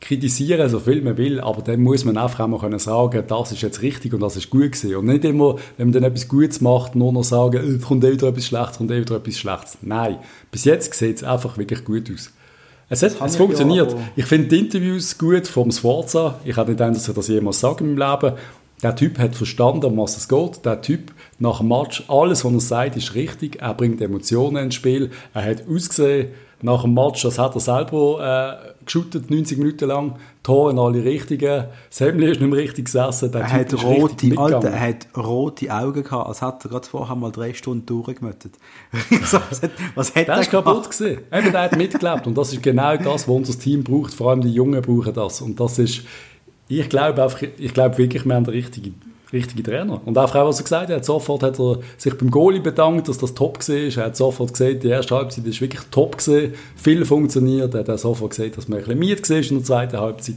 kritisieren, 0.00 0.68
so 0.68 0.80
viel 0.80 1.02
man 1.02 1.16
will, 1.16 1.40
aber 1.40 1.62
dann 1.62 1.80
muss 1.80 2.04
man 2.04 2.16
einfach 2.16 2.40
auch 2.40 2.48
mal 2.48 2.58
können 2.58 2.78
sagen, 2.78 3.22
das 3.26 3.52
ist 3.52 3.62
jetzt 3.62 3.82
richtig 3.82 4.14
und 4.14 4.20
das 4.20 4.36
ist 4.36 4.48
gut 4.48 4.72
gewesen. 4.72 4.96
Und 4.96 5.06
nicht 5.06 5.24
immer, 5.24 5.56
wenn 5.76 5.88
man 5.88 5.92
dann 5.92 6.04
etwas 6.04 6.26
Gutes 6.26 6.60
macht, 6.60 6.96
nur 6.96 7.12
noch 7.12 7.22
sagen, 7.22 7.58
es 7.58 7.82
kommt 7.82 8.04
eh 8.04 8.12
wieder 8.12 8.28
etwas 8.28 8.46
Schlechtes, 8.46 8.78
kommt 8.78 8.90
eh 8.90 9.00
wieder 9.00 9.16
etwas 9.16 9.38
Schlechtes. 9.38 9.78
Nein, 9.82 10.16
bis 10.50 10.64
jetzt 10.64 10.94
sieht 10.94 11.18
es 11.18 11.24
einfach 11.24 11.58
wirklich 11.58 11.84
gut 11.84 12.10
aus. 12.12 12.32
Es, 12.88 13.02
hat, 13.02 13.20
es 13.24 13.36
funktioniert. 13.36 13.92
Ja, 13.92 13.98
ich 14.16 14.26
finde 14.26 14.48
die 14.48 14.58
Interviews 14.58 15.16
gut 15.16 15.46
vom 15.46 15.70
Sforza. 15.70 16.40
Ich 16.44 16.56
hätte 16.56 16.70
nicht 16.70 16.78
gedacht, 16.78 16.96
dass 16.96 17.08
ich 17.08 17.14
das 17.14 17.28
jemals 17.28 17.60
sage 17.60 17.84
in 17.84 17.94
meinem 17.94 18.10
Leben. 18.10 18.36
Der 18.82 18.96
Typ 18.96 19.18
hat 19.18 19.36
verstanden, 19.36 19.84
um 19.84 19.98
was 19.98 20.16
es 20.16 20.26
geht. 20.26 20.64
Der 20.64 20.80
Typ, 20.80 21.12
nach 21.38 21.58
dem 21.58 21.68
Match, 21.68 22.02
alles, 22.08 22.44
was 22.44 22.52
er 22.52 22.60
sagt, 22.60 22.96
ist 22.96 23.14
richtig. 23.14 23.60
Er 23.60 23.74
bringt 23.74 24.00
Emotionen 24.00 24.64
ins 24.64 24.74
Spiel. 24.74 25.10
Er 25.34 25.44
hat 25.44 25.68
ausgesehen, 25.68 26.30
nach 26.62 26.82
dem 26.82 26.94
Match, 26.94 27.22
das 27.22 27.38
hat 27.38 27.54
er 27.54 27.60
selber 27.60 28.58
äh, 28.68 28.84
geschootet, 28.84 29.30
90 29.30 29.58
Minuten 29.58 29.88
lang. 29.88 30.16
Tore 30.42 30.78
alle 30.80 31.04
richtigen. 31.04 31.64
Semli 31.90 32.30
ist 32.30 32.40
nicht 32.40 32.50
mehr 32.50 32.58
richtig 32.58 32.86
gesessen. 32.86 33.32
Er, 33.34 33.52
hat 33.52 33.84
rote, 33.84 34.32
Alter, 34.36 34.70
er 34.70 34.80
hat 34.80 35.06
rote 35.16 35.72
Augen 35.72 36.02
gehabt, 36.02 36.26
als 36.26 36.40
hätte 36.42 36.68
er 36.68 36.70
gerade 36.70 36.86
vorher 36.86 37.16
mal 37.16 37.30
drei 37.30 37.52
Stunden 37.52 37.86
durchgemötet. 37.86 38.52
was 39.10 39.62
hat, 39.62 39.70
was 39.94 40.14
hat 40.14 40.28
der 40.28 40.40
ist 40.40 40.50
kaputt 40.50 40.90
gewesen. 40.90 41.18
Eben, 41.32 41.52
der 41.52 41.62
hat 41.62 41.76
mitgelebt. 41.76 42.26
Und 42.26 42.36
das 42.36 42.52
ist 42.52 42.62
genau 42.62 42.96
das, 42.96 43.28
was 43.28 43.28
unser 43.28 43.58
Team 43.58 43.84
braucht. 43.84 44.14
Vor 44.14 44.30
allem 44.30 44.40
die 44.40 44.52
Jungen 44.52 44.80
brauchen 44.80 45.12
das. 45.12 45.40
Und 45.40 45.60
das 45.60 45.78
ist, 45.78 46.02
ich 46.68 46.88
glaube 46.88 47.22
einfach, 47.22 47.42
ich 47.42 47.74
glaube 47.74 47.98
wirklich, 47.98 48.24
wir 48.24 48.34
haben 48.34 48.44
den 48.44 48.54
richtigen 48.54 49.00
richtige 49.32 49.62
Trainer. 49.62 50.00
Und 50.04 50.16
auch, 50.18 50.34
was 50.34 50.58
er 50.58 50.64
gesagt 50.64 50.90
hat, 50.90 51.04
sofort 51.04 51.42
hat 51.42 51.58
er 51.58 51.78
sich 51.96 52.16
beim 52.16 52.30
Goalie 52.30 52.60
bedankt, 52.60 53.08
dass 53.08 53.18
das 53.18 53.34
top 53.34 53.58
war. 53.68 53.76
Er 53.76 54.06
hat 54.06 54.16
sofort 54.16 54.52
gesagt, 54.52 54.82
die 54.82 54.88
erste 54.88 55.14
Halbzeit 55.14 55.46
ist 55.46 55.60
wirklich 55.60 55.82
top 55.90 56.18
gewesen, 56.18 56.54
viel 56.76 57.04
funktioniert. 57.04 57.74
Er 57.74 57.80
hat 57.80 57.90
auch 57.90 57.98
sofort 57.98 58.30
gesagt, 58.30 58.56
dass 58.56 58.68
man 58.68 58.78
ein 58.78 58.84
bisschen 58.84 58.98
miet 58.98 59.30
war 59.30 59.36
in 59.36 59.56
der 59.56 59.64
zweiten 59.64 59.98
Halbzeit. 59.98 60.36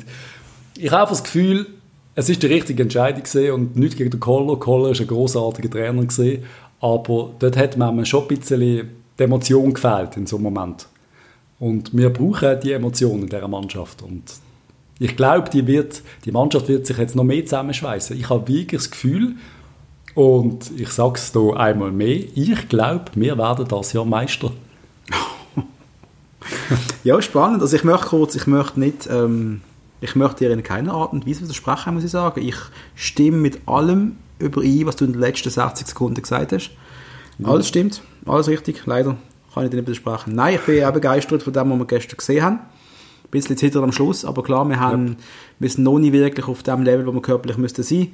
Ich 0.78 0.92
habe 0.92 1.10
das 1.10 1.24
Gefühl, 1.24 1.68
es 2.16 2.30
ist 2.30 2.44
die 2.44 2.48
richtige 2.48 2.84
Entscheidung 2.84 3.24
gewesen 3.24 3.52
und 3.52 3.76
nicht 3.76 3.98
gegen 3.98 4.12
den 4.12 4.20
Koller. 4.20 4.58
Koller 4.58 4.92
ist 4.92 5.02
ein 5.02 5.08
großartiger 5.08 5.70
Trainer 5.70 6.02
gewesen, 6.02 6.44
aber 6.80 7.32
dort 7.40 7.58
hat 7.58 7.78
man 7.78 8.06
schon 8.06 8.24
ein 8.24 8.28
bisschen 8.28 8.90
die 9.18 9.24
Emotion 9.24 9.74
gefehlt 9.74 10.18
in 10.18 10.28
so 10.28 10.36
einem 10.38 10.44
Moment. 10.44 10.88
Und 11.60 11.96
wir 11.96 12.12
brauchen 12.12 12.60
die 12.62 12.74
Emotionen 12.74 13.24
in 13.24 13.30
dieser 13.30 13.48
Mannschaft 13.48 14.02
und 14.02 14.24
ich 15.04 15.18
glaube, 15.18 15.50
die, 15.50 15.68
wird, 15.68 16.02
die 16.24 16.32
Mannschaft 16.32 16.70
wird 16.70 16.88
sich 16.88 16.98
jetzt 16.98 17.13
noch 17.13 17.26
mehr 17.26 17.44
zusammenschweißen. 17.44 18.18
Ich 18.18 18.30
habe 18.30 18.48
wirklich 18.48 18.82
das 18.82 18.89
Gefühl, 18.89 19.36
und 20.16 20.72
ich 20.80 20.89
sage 20.89 21.16
es 21.16 21.34
hier 21.34 21.58
einmal 21.58 21.92
mehr, 21.92 22.24
ich 22.36 22.70
glaube, 22.70 23.06
wir 23.16 23.38
werden 23.38 23.68
das 23.68 23.92
Jahr 23.92 24.06
Meister. 24.06 24.52
ja, 27.04 27.22
spannend. 27.22 27.62
Also 27.62 27.76
ich 27.76 27.84
möchte 27.84 28.08
kurz, 28.08 28.36
ich 28.36 28.48
möchte 28.48 28.80
nicht, 28.80 29.10
ähm, 29.12 29.60
ich 30.00 30.16
möchte 30.16 30.46
dir 30.46 30.54
in 30.54 30.63
keiner 30.63 30.94
Art 30.94 31.12
und 31.12 31.28
Weise 31.28 31.42
widersprechen, 31.42 31.96
muss 31.96 32.06
ich 32.06 32.12
sagen. 32.12 32.42
Ich 32.42 32.56
stimme 32.96 33.38
mit 33.38 33.68
allem 33.68 34.16
überein, 34.39 34.86
was 34.86 34.96
du 34.96 35.04
in 35.04 35.12
den 35.12 35.20
letzten 35.20 35.50
60 35.50 35.86
Sekunden 35.86 36.22
gesagt 36.22 36.54
hast. 36.54 36.72
Ja. 37.39 37.50
Alles 37.50 37.68
stimmt, 37.68 38.02
alles 38.26 38.48
richtig, 38.48 38.86
leider 38.86 39.18
kann 39.54 39.66
ich 39.66 39.70
dir 39.70 39.78
nicht 39.78 39.88
widersprechen. 39.88 40.34
Nein, 40.34 40.56
ich 40.56 40.62
bin 40.62 40.82
auch 40.86 40.94
begeistert 40.94 41.44
von 41.44 41.52
dem, 41.52 41.72
was 41.72 41.80
wir 41.80 41.88
gestern 41.88 42.18
gesehen 42.18 42.44
haben 42.44 42.60
bisschen 43.39 43.58
zittert 43.58 43.84
am 43.84 43.91
Schluss, 43.91 44.26
aber 44.26 44.43
klar, 44.43 44.67
wir, 44.69 44.80
haben, 44.80 45.08
ja. 45.08 45.15
wir 45.60 45.69
sind 45.69 45.84
noch 45.84 46.00
nicht 46.00 46.13
wirklich 46.13 46.48
auf 46.48 46.63
dem 46.63 46.84
Level, 46.84 47.06
wo 47.06 47.12
wir 47.12 47.22
körperlich 47.22 47.58
müssten 47.58 47.84
sein 47.84 48.10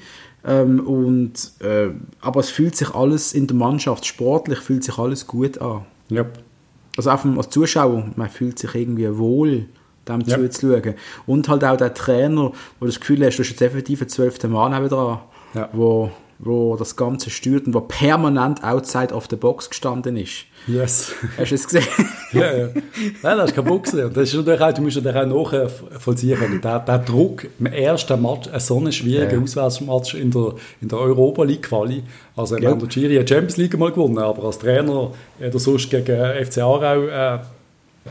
ähm, 0.46 0.80
und 0.80 1.34
äh, 1.60 1.90
Aber 2.22 2.40
es 2.40 2.50
fühlt 2.50 2.76
sich 2.76 2.94
alles 2.96 3.34
in 3.34 3.48
der 3.48 3.56
Mannschaft, 3.56 4.06
sportlich 4.06 4.60
fühlt 4.60 4.84
sich 4.84 4.98
alles 4.98 5.28
gut 5.28 5.60
an. 5.60 5.86
Ja. 6.10 6.26
Also 6.98 7.12
auch 7.12 7.24
als 7.26 7.50
Zuschauer, 7.50 8.10
man 8.16 8.30
fühlt 8.30 8.60
sich 8.60 8.74
irgendwie 8.76 9.18
wohl, 9.18 9.66
dem 10.08 10.22
ja. 10.22 10.38
zuzuschauen. 10.38 10.96
Und 11.26 11.48
halt 11.48 11.64
auch 11.64 11.78
der 11.78 11.94
Trainer, 11.94 12.52
wo 12.80 12.86
du 12.86 12.88
das 12.88 13.00
Gefühl 13.00 13.26
hast, 13.26 13.38
du 13.38 13.44
hast 13.44 13.50
jetzt 13.50 13.62
effektiv 13.62 14.02
einen 14.02 14.10
zwölften 14.10 14.52
Mann 14.52 14.72
nebenan, 14.72 15.20
ja. 15.54 15.70
wo, 15.74 16.12
wo 16.42 16.78
das 16.78 16.96
Ganze 16.96 17.30
steuert 17.30 17.68
und 17.68 17.74
wo 17.74 17.82
permanent 17.82 18.64
outside 18.64 19.14
of 19.14 19.28
the 19.30 19.36
box 19.36 19.70
gestanden 19.70 20.16
ist. 20.16 20.46
Yes. 20.68 21.12
Hast 21.38 21.52
du 21.52 21.56
es 21.56 21.68
gesehen? 21.68 21.88
ja, 22.32 22.58
ja. 22.58 22.70
Nein, 23.22 23.38
das 23.38 23.50
ist 23.50 23.56
kaputt 23.56 23.84
gewesen. 23.84 24.06
Und 24.06 24.16
das 24.16 24.30
ist 24.30 24.36
natürlich 24.36 24.62
auch, 24.62 24.74
du 24.74 24.82
musst 24.82 25.04
natürlich 25.04 25.34
auch 25.34 25.52
nachvollziehen. 25.52 26.62
Der, 26.64 26.80
der 26.80 27.00
Druck 27.00 27.48
im 27.60 27.66
ersten 27.66 28.22
Match, 28.22 28.50
so 28.58 28.78
einen 28.78 28.92
schwierigen 28.94 29.36
ja. 29.36 29.42
Auswärtsmatch 29.42 30.14
in 30.14 30.32
der, 30.32 30.54
in 30.80 30.88
der 30.88 31.00
Europa 31.00 31.44
League 31.44 31.64
Quali. 31.64 32.04
Also, 32.38 32.58
ja. 32.58 32.74
der 32.74 32.88
Giri 32.88 33.18
hat 33.18 33.28
Champions 33.28 33.58
League 33.58 33.78
mal 33.78 33.92
gewonnen, 33.92 34.20
aber 34.20 34.46
als 34.46 34.60
Trainer 34.60 35.12
hat 35.42 35.54
er 35.54 35.60
sonst 35.60 35.90
gegen 35.90 36.46
FC 36.46 36.60
Aarau 36.60 37.08
äh, 37.08 37.40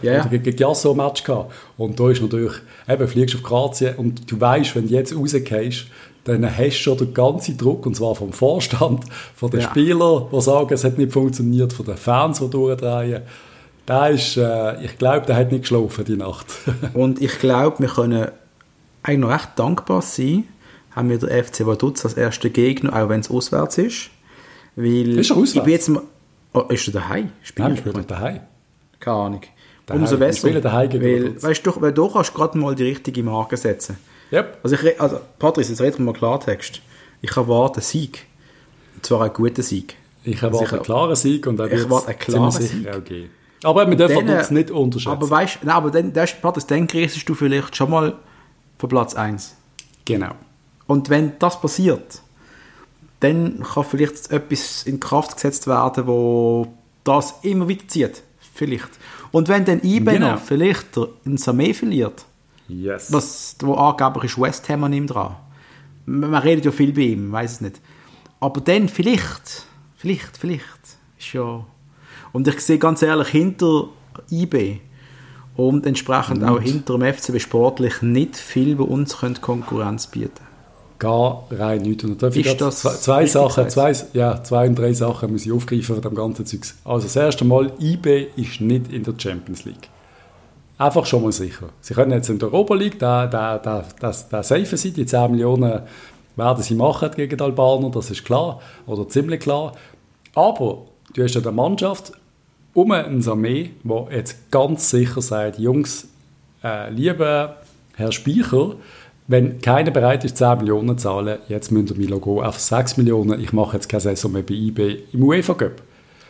ja. 0.02 0.20
Oder 0.20 0.38
gegen 0.38 0.64
ein 0.64 0.96
Match 0.96 1.24
gehabt. 1.24 1.52
Und 1.76 1.98
da 1.98 2.10
ist 2.10 2.22
natürlich, 2.22 2.52
eben, 2.88 3.08
fliegst 3.08 3.34
auf 3.34 3.42
Kroatien 3.42 3.96
und 3.96 4.30
du 4.30 4.40
weißt, 4.40 4.76
wenn 4.76 4.86
du 4.86 4.94
jetzt 4.94 5.14
rausgehst, 5.14 5.86
dann 6.28 6.44
hast 6.44 6.76
du 6.78 6.82
schon 6.82 6.98
den 6.98 7.14
ganzen 7.14 7.56
Druck, 7.56 7.86
und 7.86 7.96
zwar 7.96 8.14
vom 8.14 8.32
Vorstand, 8.32 9.04
von 9.34 9.50
den 9.50 9.60
ja. 9.60 9.70
Spielern, 9.70 10.26
die 10.32 10.40
sagen, 10.40 10.72
es 10.72 10.84
hat 10.84 10.98
nicht 10.98 11.12
funktioniert, 11.12 11.72
von 11.72 11.86
den 11.86 11.96
Fans, 11.96 12.38
die 12.38 12.48
durchdrehen. 12.48 13.22
Der 13.86 14.10
ist, 14.10 14.36
äh, 14.36 14.84
ich 14.84 14.98
glaube, 14.98 15.26
der 15.26 15.36
hat 15.36 15.50
nicht 15.50 15.62
geschlafen 15.62 16.04
die 16.04 16.16
Nacht. 16.16 16.46
und 16.94 17.22
ich 17.22 17.38
glaube, 17.38 17.80
wir 17.80 17.88
können 17.88 18.28
eigentlich 19.02 19.18
noch 19.18 19.30
recht 19.30 19.50
dankbar 19.56 20.02
sein, 20.02 20.44
haben 20.94 21.08
wir 21.08 21.18
den 21.18 21.44
FC 21.44 21.66
Vaduz 21.66 22.04
als 22.04 22.14
ersten 22.14 22.52
Gegner, 22.52 22.94
auch 22.94 23.08
wenn 23.08 23.20
es 23.20 23.30
auswärts 23.30 23.78
ist. 23.78 24.10
Weil 24.76 25.18
ist 25.18 25.30
er 25.30 25.36
auswärts? 25.36 25.54
Ich 25.54 25.62
bin 25.62 25.72
jetzt 25.72 25.88
mal, 25.88 26.02
oh, 26.52 26.64
ist 26.68 26.86
er 26.88 26.92
daheim? 26.92 27.30
Spielen 27.42 27.68
Nein, 27.68 27.84
wir 27.84 27.90
spielen 27.90 28.06
daheim. 28.06 28.40
Keine 29.00 29.16
Ahnung. 29.16 29.40
Daheim. 29.86 30.02
Umso 30.02 30.18
besser. 30.18 30.48
Weil, 30.48 31.42
weißt 31.42 31.66
du, 31.66 31.80
weil 31.80 31.92
du 31.92 32.08
kannst 32.10 32.34
gerade 32.34 32.58
mal 32.58 32.74
die 32.74 32.84
richtige 32.84 33.22
Marke 33.22 33.56
setzen. 33.56 33.96
Yep. 34.32 34.58
Also, 34.62 34.76
ich, 34.76 35.00
also 35.00 35.20
Patrice, 35.38 35.70
jetzt 35.70 35.80
reden 35.80 35.98
wir 35.98 36.04
mal 36.06 36.12
Klartext. 36.12 36.80
Ich 37.20 37.36
erwarte 37.36 37.76
einen 37.76 37.82
Sieg. 37.82 38.26
Und 38.96 39.06
zwar 39.06 39.22
einen 39.22 39.32
guten 39.32 39.62
Sieg. 39.62 39.96
Ich 40.24 40.42
erwarte 40.42 40.64
also 40.64 40.76
einen 40.76 40.84
klaren 40.84 41.16
Sieg 41.16 41.46
und 41.46 41.58
er 41.60 41.70
wird 41.70 42.06
einen 42.08 42.18
klaren 42.18 42.50
Sieg. 42.50 42.88
Okay. 42.94 43.30
Aber 43.64 43.88
wir 43.88 43.96
dürfen 43.96 44.26
dann, 44.26 44.38
uns 44.38 44.50
nicht 44.50 44.70
unterschätzen. 44.70 45.12
Aber 45.12 45.30
weißt 45.30 45.58
du, 45.62 45.68
aber 45.70 45.90
dann, 45.90 46.12
das, 46.12 46.40
Patrice, 46.40 46.66
dann 46.66 46.86
kriegst 46.86 47.28
du 47.28 47.34
vielleicht 47.34 47.74
schon 47.74 47.90
mal 47.90 48.16
von 48.78 48.88
Platz 48.88 49.14
1. 49.14 49.56
Genau. 50.04 50.32
Und 50.86 51.10
wenn 51.10 51.38
das 51.38 51.60
passiert, 51.60 52.22
dann 53.20 53.62
kann 53.62 53.84
vielleicht 53.84 54.30
etwas 54.30 54.84
in 54.84 55.00
Kraft 55.00 55.34
gesetzt 55.34 55.66
werden, 55.66 56.06
wo 56.06 56.72
das 57.04 57.34
immer 57.42 57.68
wieder 57.68 57.86
zieht. 57.88 58.22
Vielleicht. 58.54 58.90
Und 59.32 59.48
wenn 59.48 59.64
dann 59.64 59.80
IBE 59.82 60.12
genau. 60.12 60.36
vielleicht 60.36 60.96
ein 60.96 61.36
Samé 61.36 61.74
verliert, 61.74 62.24
Yes. 62.68 63.12
Was, 63.12 63.56
wo 63.60 63.74
angeblich 63.74 64.32
ist 64.32 64.40
West 64.40 64.68
Ham 64.68 64.84
an 64.84 64.92
ihm 64.92 65.06
dran. 65.06 65.36
Man 66.06 66.34
redet 66.34 66.64
ja 66.64 66.70
viel 66.70 66.92
bei 66.92 67.02
ihm, 67.02 67.32
weiß 67.32 67.52
es 67.52 67.60
nicht. 67.60 67.80
Aber 68.40 68.60
dann 68.60 68.88
vielleicht, 68.88 69.66
vielleicht, 69.96 70.36
vielleicht, 70.36 70.62
ist 71.18 71.32
ja... 71.32 71.64
Und 72.32 72.46
ich 72.46 72.60
sehe 72.60 72.78
ganz 72.78 73.02
ehrlich, 73.02 73.28
hinter 73.28 73.88
IB 74.30 74.80
und 75.56 75.86
entsprechend 75.86 76.42
und. 76.42 76.48
auch 76.48 76.60
hinter 76.60 76.98
dem 76.98 77.14
FCB 77.14 77.40
sportlich 77.40 78.02
nicht 78.02 78.36
viel, 78.36 78.78
wo 78.78 78.84
uns 78.84 79.16
Konkurrenz 79.40 80.06
bieten 80.06 80.30
können. 80.36 80.48
Gar 80.98 81.44
rein 81.50 81.82
nichts. 81.82 82.04
Und 82.04 82.22
da 82.22 82.28
ist 82.28 82.60
das 82.60 82.80
zwei, 82.80 82.94
zwei 82.94 83.26
Sachen, 83.26 83.68
zwei, 83.70 83.92
ja, 84.12 84.42
zwei 84.42 84.68
und 84.68 84.78
drei 84.78 84.92
Sachen 84.92 85.32
muss 85.32 85.46
ich 85.46 85.52
aufgreifen 85.52 85.94
von 85.94 86.02
dem 86.02 86.14
ganzen 86.14 86.46
Zeugs. 86.46 86.76
Also 86.84 87.06
das 87.06 87.16
erste 87.16 87.44
Mal, 87.44 87.72
IB 87.80 88.28
ist 88.36 88.60
nicht 88.60 88.92
in 88.92 89.02
der 89.04 89.14
Champions 89.16 89.64
League. 89.64 89.88
Einfach 90.78 91.06
schon 91.06 91.24
mal 91.24 91.32
sicher. 91.32 91.70
Sie 91.80 91.92
können 91.92 92.12
jetzt 92.12 92.30
in 92.30 92.38
der 92.38 92.52
Europa 92.52 92.74
League 92.74 93.00
da, 93.00 93.26
da, 93.26 93.58
da, 93.58 93.84
das, 93.98 94.28
das 94.28 94.48
safe 94.48 94.76
sein, 94.76 94.94
die 94.94 95.04
10 95.04 95.32
Millionen 95.32 95.82
werden 96.36 96.62
sie 96.62 96.76
machen 96.76 97.10
gegen 97.16 97.36
die 97.36 97.42
Albaner, 97.42 97.90
das 97.90 98.12
ist 98.12 98.24
klar, 98.24 98.60
oder 98.86 99.08
ziemlich 99.08 99.40
klar. 99.40 99.72
Aber 100.36 100.86
du 101.14 101.24
hast 101.24 101.34
ja 101.34 101.40
eine 101.40 101.50
Mannschaft 101.50 102.12
um 102.74 102.92
ein 102.92 103.28
Armee, 103.28 103.72
wo 103.82 104.08
jetzt 104.12 104.50
ganz 104.52 104.88
sicher 104.88 105.20
sagt, 105.20 105.58
Jungs, 105.58 106.06
äh, 106.62 106.90
lieber 106.90 107.56
Herr 107.96 108.12
Speicher, 108.12 108.76
wenn 109.26 109.60
keiner 109.60 109.90
bereit 109.90 110.24
ist, 110.24 110.36
10 110.36 110.58
Millionen 110.58 110.96
zu 110.96 111.02
zahlen, 111.02 111.40
jetzt 111.48 111.72
müsst 111.72 111.90
ihr 111.90 111.96
mir 111.96 112.20
gehen 112.20 112.22
auf 112.22 112.60
6 112.60 112.98
Millionen, 112.98 113.40
ich 113.40 113.52
mache 113.52 113.76
jetzt 113.76 113.88
keine 113.88 114.00
Saison 114.00 114.30
mehr 114.30 114.42
bei 114.42 114.54
IB 114.54 115.02
im 115.12 115.24
UEFA 115.24 115.54
Cup. 115.54 115.82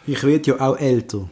Ich 0.07 0.25
werde 0.25 0.53
ja 0.53 0.61
auch 0.61 0.79
älter. 0.79 1.29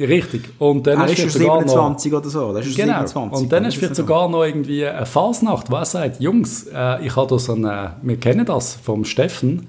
Richtig. 0.00 0.48
Und 0.58 0.86
dann 0.86 0.98
ah, 1.02 1.04
ist 1.04 1.18
er 1.18 1.28
27 1.28 2.12
oder 2.14 2.28
so. 2.30 2.52
Das 2.54 2.66
ist 2.66 2.74
genau. 2.74 3.06
27. 3.06 3.38
Und 3.38 3.52
dann 3.52 3.64
ist 3.66 3.76
vielleicht 3.76 3.96
sogar 3.96 4.28
noch 4.28 4.44
irgendwie 4.44 4.86
eine 4.86 5.04
Fasnacht, 5.04 5.70
was 5.70 5.92
sagt, 5.92 6.20
Jungs, 6.20 6.66
äh, 6.74 7.04
ich 7.06 7.14
habe 7.14 7.28
da 7.28 7.38
so 7.38 7.52
eine, 7.52 7.96
wir 8.00 8.16
kennen 8.16 8.46
das 8.46 8.74
vom 8.76 9.04
Steffen 9.04 9.68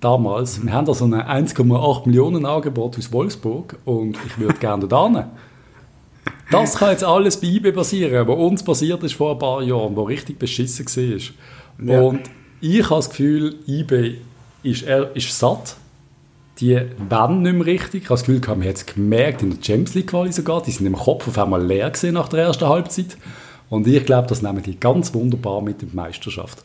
damals, 0.00 0.58
mhm. 0.58 0.66
wir 0.66 0.72
haben 0.74 0.84
da 0.84 0.92
so 0.92 1.06
ein 1.06 1.14
1,8 1.14 2.06
Millionen 2.06 2.44
Angebot 2.44 2.98
aus 2.98 3.12
Wolfsburg 3.12 3.76
und 3.86 4.18
ich 4.26 4.38
würde 4.38 4.58
gerne 4.58 4.86
da 4.86 5.06
hin. 5.06 5.24
Das 6.50 6.76
kann 6.76 6.90
jetzt 6.90 7.04
alles 7.04 7.40
bei 7.40 7.46
IB 7.46 7.72
passieren, 7.72 8.28
was 8.28 8.36
uns 8.36 8.62
passiert 8.62 9.02
ist 9.02 9.14
vor 9.14 9.32
ein 9.32 9.38
paar 9.38 9.62
Jahren, 9.62 9.96
wo 9.96 10.02
richtig 10.02 10.38
beschissen 10.38 10.86
war. 10.86 11.86
Ja. 11.86 12.00
Und 12.02 12.20
ich 12.60 12.84
habe 12.84 12.96
das 12.96 13.08
Gefühl, 13.08 13.56
IB 13.66 14.16
ist, 14.62 14.82
er 14.82 15.16
ist 15.16 15.36
satt 15.36 15.76
die 16.60 16.80
wollen 17.08 17.42
nicht 17.42 17.54
mehr 17.54 17.66
richtig. 17.66 18.02
Ich 18.02 18.10
habe 18.10 18.14
das 18.14 18.24
Gefühl, 18.24 18.40
wir 18.40 18.48
haben 18.48 18.62
jetzt 18.62 18.94
gemerkt, 18.94 19.42
in 19.42 19.50
der 19.50 19.62
Champions 19.62 19.94
League 19.94 20.08
Quali 20.08 20.32
sogar, 20.32 20.62
die 20.62 20.70
sind 20.70 20.86
im 20.86 20.96
Kopf 20.96 21.28
auf 21.28 21.38
einmal 21.38 21.64
leer 21.64 21.90
gesehen 21.90 22.14
nach 22.14 22.28
der 22.28 22.44
ersten 22.44 22.68
Halbzeit. 22.68 23.16
Und 23.70 23.86
ich 23.86 24.04
glaube, 24.04 24.28
das 24.28 24.42
nehmen 24.42 24.62
die 24.62 24.78
ganz 24.78 25.14
wunderbar 25.14 25.62
mit 25.62 25.82
in 25.82 25.90
die 25.90 25.96
Meisterschaft. 25.96 26.64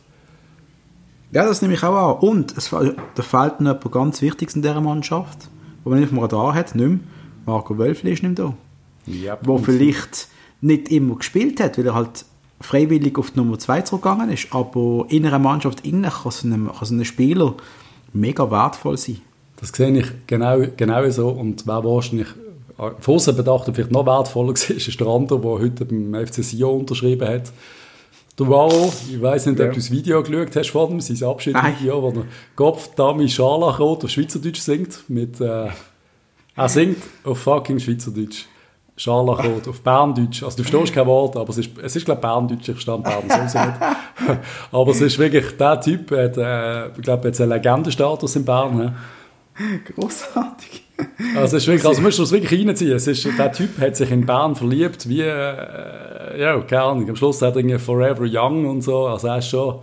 Ja, 1.32 1.46
das 1.46 1.62
nehme 1.62 1.74
ich 1.74 1.82
auch 1.82 2.20
an. 2.20 2.28
Und 2.28 2.56
es, 2.56 2.70
da 2.70 3.22
fehlt 3.22 3.60
noch 3.60 3.72
etwas 3.72 3.92
ganz 3.92 4.22
Wichtiges 4.22 4.56
in 4.56 4.62
dieser 4.62 4.80
Mannschaft, 4.80 5.48
wo 5.84 5.90
man 5.90 6.00
nicht 6.00 6.12
mal 6.12 6.28
da 6.28 6.54
hat, 6.54 6.74
nicht 6.74 6.86
mehr. 6.86 6.98
Marco 7.46 7.78
Wölfli 7.78 8.12
ist 8.12 8.22
nicht 8.22 8.38
mehr 8.38 8.48
da. 8.48 8.54
Ja, 9.10 9.38
wo 9.42 9.56
vielleicht 9.58 10.28
nicht 10.60 10.90
immer 10.90 11.16
gespielt 11.16 11.60
hat, 11.60 11.78
weil 11.78 11.86
er 11.86 11.94
halt 11.94 12.26
freiwillig 12.60 13.16
auf 13.18 13.30
die 13.30 13.38
Nummer 13.38 13.58
2 13.58 13.82
zurückgegangen 13.82 14.30
ist, 14.30 14.52
aber 14.52 15.06
in 15.08 15.24
einer 15.26 15.38
Mannschaft 15.38 15.86
innen 15.86 16.10
kann 16.10 16.32
so 16.32 16.46
ein, 16.46 16.66
kann 16.66 16.86
so 16.86 16.94
ein 16.94 17.04
Spieler 17.04 17.54
mega 18.12 18.50
wertvoll 18.50 18.98
sein. 18.98 19.20
Das 19.60 19.70
sehe 19.70 19.90
ich 19.98 20.06
genau, 20.26 20.60
genau 20.76 21.10
so 21.10 21.28
und 21.28 21.66
wer 21.66 21.84
wahrscheinlich 21.84 22.28
von 22.76 23.14
außen 23.14 23.36
bedacht 23.36 23.68
vielleicht 23.72 23.90
noch 23.90 24.06
wertvoller 24.06 24.48
war, 24.54 24.76
ist 24.76 25.00
der 25.00 25.06
andere, 25.06 25.40
der 25.40 25.50
heute 25.50 25.84
beim 25.84 26.26
FC 26.26 26.44
Sion 26.44 26.80
unterschrieben 26.80 27.28
hat. 27.28 27.52
Der 28.38 28.48
Waro, 28.48 28.92
ich 29.10 29.20
weiß 29.20 29.46
nicht, 29.46 29.58
ja. 29.58 29.66
ob 29.66 29.72
du 29.72 29.78
das 29.78 29.90
Video 29.90 30.22
geschaut 30.22 30.54
hast 30.54 30.70
von 30.70 30.92
ihm, 30.92 31.00
sein 31.00 31.28
Abschiedsvideo, 31.28 32.02
wo 32.02 32.20
er 32.20 32.24
Kopf 32.54 32.94
Dami 32.94 33.28
Scharlachrot 33.28 34.04
auf 34.04 34.10
Schweizerdeutsch 34.10 34.60
singt. 34.60 35.02
Mit, 35.08 35.40
äh, 35.40 35.70
er 36.54 36.68
singt 36.68 37.02
auf 37.24 37.38
fucking 37.38 37.80
Schweizerdeutsch. 37.80 38.44
Scharlachrot, 38.96 39.66
auf 39.66 39.80
Berndeutsch. 39.80 40.44
Also 40.44 40.58
du 40.58 40.62
verstehst 40.62 40.94
kein 40.94 41.06
Wort, 41.06 41.36
aber 41.36 41.50
es 41.50 41.58
ist, 41.58 41.70
es 41.82 41.96
ist 41.96 42.04
glaube 42.04 42.20
ich, 42.20 42.22
Berndeutsch, 42.22 42.68
ich 42.68 42.74
verstehe 42.74 42.98
Bern 42.98 43.28
sowieso 43.28 43.58
nicht. 43.58 43.80
aber 44.72 44.90
es 44.92 45.00
ist 45.00 45.18
wirklich, 45.18 45.56
der 45.56 45.80
Typ 45.80 46.10
hat, 46.12 46.36
äh, 46.36 46.88
ich 46.90 47.02
glaube, 47.02 47.28
jetzt 47.28 47.40
einen 47.40 47.50
Legendenstatus 47.50 48.36
in 48.36 48.44
Bern. 48.44 48.96
Großartig. 49.94 50.84
Also, 51.36 51.56
es 51.56 51.62
ist 51.62 51.66
wirklich, 51.68 51.86
also 51.86 52.00
musst 52.00 52.18
du 52.18 52.22
es 52.24 52.32
wirklich 52.32 52.60
reinziehen. 52.60 52.92
Es 52.92 53.06
ist, 53.06 53.24
der 53.24 53.52
Typ 53.52 53.78
hat 53.78 53.96
sich 53.96 54.10
in 54.10 54.26
Bern 54.26 54.56
verliebt, 54.56 55.08
wie, 55.08 55.20
äh, 55.20 56.40
ja, 56.40 56.60
keine 56.60 56.82
Ahnung, 56.82 57.08
am 57.08 57.16
Schluss 57.16 57.40
hat 57.42 57.56
er 57.56 57.78
Forever 57.78 58.26
Young 58.28 58.66
und 58.66 58.82
so, 58.82 59.06
also 59.06 59.28
er 59.28 59.38
ist 59.38 59.48
schon, 59.48 59.80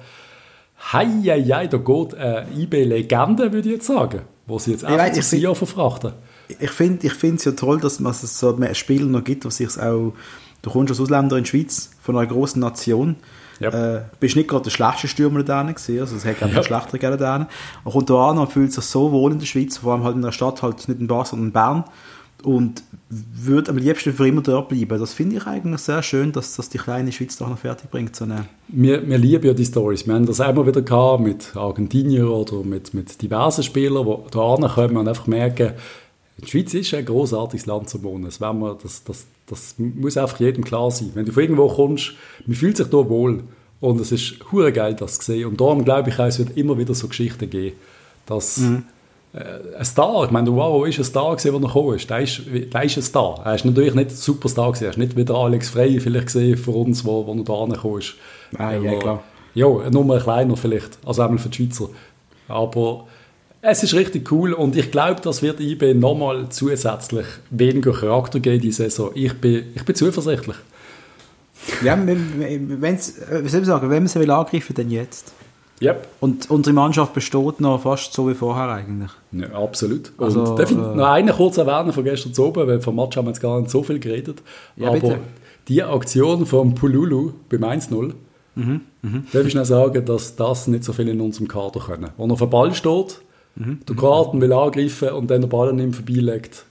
hei, 0.91 1.07
hei, 1.25 1.43
hei, 1.43 1.67
da 1.67 1.77
geht 1.77 2.15
eine 2.15 2.47
IB-Legende, 2.55 3.51
würde 3.51 3.69
ich 3.69 3.75
jetzt 3.75 3.88
sagen, 3.88 4.21
wo 4.45 4.59
sie 4.59 4.71
jetzt 4.71 4.85
einfach 4.85 5.11
zu 5.11 5.21
Sion 5.21 5.55
verfrachten. 5.55 6.13
Ich 6.59 6.71
finde 6.71 7.07
es 7.07 7.45
ja 7.45 7.53
toll, 7.53 7.79
dass 7.79 7.99
es 7.99 8.39
so 8.39 8.53
mehr 8.53 8.75
Spieler 8.75 9.07
noch 9.07 9.23
gibt, 9.23 9.45
was 9.45 9.57
sich 9.57 9.79
auch, 9.79 10.13
du 10.61 10.69
kommst 10.69 10.91
als 10.91 10.99
Ausländer 10.99 11.38
in 11.38 11.43
die 11.43 11.49
Schweiz, 11.49 11.91
von 12.01 12.17
einer 12.17 12.27
großen 12.27 12.59
Nation, 12.59 13.15
Yep. 13.61 13.73
Äh, 13.73 14.01
bist 14.19 14.35
nicht 14.35 14.49
gerade 14.49 14.63
der 14.63 14.71
schlechteste 14.71 15.07
Stürmer 15.07 15.43
da 15.43 15.63
gewesen, 15.63 15.99
also 15.99 16.15
es 16.15 16.25
hat 16.25 16.43
auch 16.43 16.53
yep. 16.53 16.65
schlechter 16.65 16.97
gegeben 16.97 17.17
da. 17.17 17.37
Man 17.37 17.49
kommt 17.93 18.09
da 18.09 18.29
an 18.29 18.37
und 18.37 18.51
fühlt 18.51 18.73
sich 18.73 18.83
so 18.83 19.11
wohl 19.11 19.31
in 19.31 19.39
der 19.39 19.45
Schweiz, 19.45 19.77
vor 19.77 19.93
allem 19.93 20.03
halt 20.03 20.15
in 20.15 20.21
der 20.21 20.31
Stadt, 20.31 20.61
halt 20.61 20.87
nicht 20.87 20.99
in 20.99 21.07
Basel, 21.07 21.31
sondern 21.31 21.47
in 21.47 21.53
Bern 21.53 21.83
und 22.45 22.83
würde 23.09 23.71
am 23.71 23.77
liebsten 23.77 24.13
für 24.13 24.27
immer 24.27 24.41
dort 24.41 24.69
bleiben. 24.69 24.99
Das 24.99 25.13
finde 25.13 25.37
ich 25.37 25.47
eigentlich 25.47 25.81
sehr 25.81 26.03
schön, 26.03 26.31
dass 26.31 26.55
das 26.55 26.69
die 26.69 26.77
kleine 26.77 27.11
Schweiz 27.11 27.37
doch 27.37 27.49
noch 27.49 27.57
fertig 27.57 27.89
bringt. 27.89 28.15
So 28.15 28.25
eine 28.25 28.45
wir, 28.67 29.07
wir 29.07 29.17
lieben 29.17 29.45
ja 29.45 29.53
die 29.53 29.65
Stories. 29.65 30.05
Wir 30.05 30.13
haben 30.13 30.25
das 30.25 30.39
immer 30.39 30.65
wieder 30.65 30.81
gehabt 30.81 31.23
mit 31.23 31.55
Argentinier 31.55 32.29
oder 32.29 32.63
mit, 32.63 32.93
mit 32.93 33.21
diversen 33.21 33.63
Spielern, 33.63 34.05
die 34.05 34.31
da 34.31 34.67
kommen 34.67 34.97
und 34.97 35.07
einfach 35.07 35.27
merken, 35.27 35.73
die 36.37 36.47
Schweiz 36.47 36.73
ist 36.73 36.93
ein 36.93 37.05
großartiges 37.05 37.65
Land 37.65 37.89
zu 37.89 38.03
wohnen. 38.03 38.25
Das, 38.25 38.39
wir, 38.41 38.77
das, 38.81 39.03
das, 39.03 39.25
das 39.47 39.75
muss 39.77 40.17
einfach 40.17 40.39
jedem 40.39 40.63
klar 40.63 40.91
sein. 40.91 41.12
Wenn 41.13 41.25
du 41.25 41.31
von 41.31 41.43
irgendwo 41.43 41.67
kommst, 41.67 42.13
man 42.45 42.55
fühlt 42.55 42.77
sich 42.77 42.88
hier 42.88 43.10
wohl. 43.10 43.43
Und 43.79 43.99
es 43.99 44.12
ist 44.12 44.38
hure 44.51 44.71
geil, 44.71 44.95
das 44.95 45.19
zu 45.19 45.34
sehen. 45.34 45.47
Und 45.47 45.62
darum 45.62 45.84
glaube 45.84 46.10
ich, 46.10 46.17
es 46.17 46.39
wird 46.39 46.58
immer 46.58 46.77
wieder 46.77 46.95
so 46.95 47.08
Geschichten 47.08 47.49
geben, 47.49 47.75
dass 48.25 48.58
mhm. 48.58 48.86
äh, 49.34 49.77
ein 49.77 49.86
Star, 49.86 50.25
ich 50.25 50.31
meine, 50.31 50.55
wow, 50.55 50.88
ist 50.88 50.97
ein 50.97 51.03
Star 51.03 51.36
gewesen, 51.36 51.51
der 51.51 51.60
noch 51.60 51.73
gekommen 51.73 51.95
ist. 51.95 52.10
Der 52.10 52.19
ist, 52.21 52.41
der 52.47 52.84
ist 52.84 52.97
ein 52.97 53.03
Star. 53.03 53.41
Er 53.43 53.55
ist 53.55 53.65
natürlich 53.65 53.93
nicht 53.93 54.10
ein 54.12 54.15
Superstar 54.15 54.71
gewesen. 54.71 54.86
Er 54.86 54.89
ist 54.91 54.97
nicht 54.97 55.15
wie 55.15 55.25
der 55.25 55.36
Alex 55.36 55.69
Frey 55.69 55.99
vielleicht 55.99 56.27
gesehen 56.27 56.58
für 56.58 56.71
uns, 56.71 57.05
wo, 57.05 57.27
wo 57.27 57.34
er 57.34 57.43
da 57.43 57.53
angekommen 57.53 57.99
ist. 57.99 58.15
Ah, 58.58 58.73
ja, 58.73 58.97
klar. 58.97 59.23
Ja, 59.53 59.67
nur 59.67 60.15
ein 60.15 60.21
kleiner 60.21 60.58
vielleicht, 60.58 60.97
also 61.05 61.21
einmal 61.21 61.38
für 61.38 61.49
die 61.49 61.58
Schweizer. 61.58 61.89
Aber 62.47 63.05
es 63.67 63.82
ist 63.82 63.93
richtig 63.95 64.32
cool 64.32 64.54
und 64.54 64.75
ich 64.75 64.91
glaube, 64.91 65.21
das 65.21 65.41
wird 65.41 65.60
IB 65.60 65.95
nochmal 65.95 66.47
zusätzlich 66.49 67.25
weniger 67.49 67.93
Charakter 67.93 68.39
geben 68.39 68.62
diese 68.62 68.84
Saison. 68.84 69.10
Ich 69.15 69.34
bin, 69.34 69.65
ich 69.73 69.84
bin 69.84 69.95
zuversichtlich. 69.95 70.56
Ja, 71.84 71.97
wenn's, 72.06 73.17
äh, 73.17 73.43
wie 73.43 73.49
soll 73.49 73.62
ich 73.62 73.65
sagen, 73.65 73.89
wenn 73.89 74.04
man 74.04 74.08
sie 74.08 74.19
will 74.19 74.30
angreifen, 74.30 74.75
dann 74.75 74.91
jetzt. 74.91 75.34
Yep. 75.82 76.08
Und 76.19 76.49
unsere 76.51 76.73
Mannschaft 76.73 77.13
besteht 77.13 77.60
noch 77.60 77.82
fast 77.82 78.13
so 78.13 78.30
wie 78.30 78.36
vorher 78.36 78.69
eigentlich. 78.69 79.12
Ja, 79.32 79.49
absolut. 79.54 80.12
Also, 80.19 80.43
und 80.43 80.60
darf 80.60 80.69
ich 80.69 80.78
äh, 80.78 80.80
noch 80.80 81.08
einen 81.08 81.36
kurz 81.36 81.58
erwähnen 81.58 81.91
von 81.91 82.04
gestern 82.04 82.34
zu 82.34 82.45
oben, 82.45 82.67
weil 82.67 82.82
vom 82.82 82.95
Match 82.95 83.17
haben 83.17 83.25
wir 83.25 83.32
jetzt 83.32 83.41
gar 83.41 83.60
nicht 83.60 83.71
so 83.71 83.82
viel 83.82 83.99
geredet. 83.99 84.43
Ja, 84.75 84.89
aber 84.89 84.99
bitte. 84.99 85.19
die 85.67 85.82
Aktion 85.82 86.45
von 86.45 86.75
Pululu 86.75 87.34
beim 87.49 87.63
1-0, 87.63 88.13
mhm, 88.56 88.82
mh. 89.01 89.21
darf 89.34 89.45
ich 89.47 89.56
noch 89.56 89.65
sagen, 89.65 90.06
dass 90.06 90.36
das 90.36 90.67
nicht 90.67 90.84
so 90.84 90.93
viele 90.93 91.12
in 91.12 91.19
unserem 91.19 91.47
Kader 91.47 91.80
können. 91.80 92.12
Wenn 92.15 92.30
er 92.30 92.34
auf 92.34 92.39
dem 92.39 92.49
Ball 92.51 92.73
steht, 92.73 93.21
Mhm. 93.55 93.79
Der 93.87 93.95
Kroaten 93.95 94.41
will 94.41 94.53
angreifen 94.53 95.09
und 95.09 95.29
dann 95.29 95.41
den 95.41 95.49
Ball 95.49 95.69
an 95.69 95.79
ihm 95.79 95.93
vorbeilegt. 95.93 96.65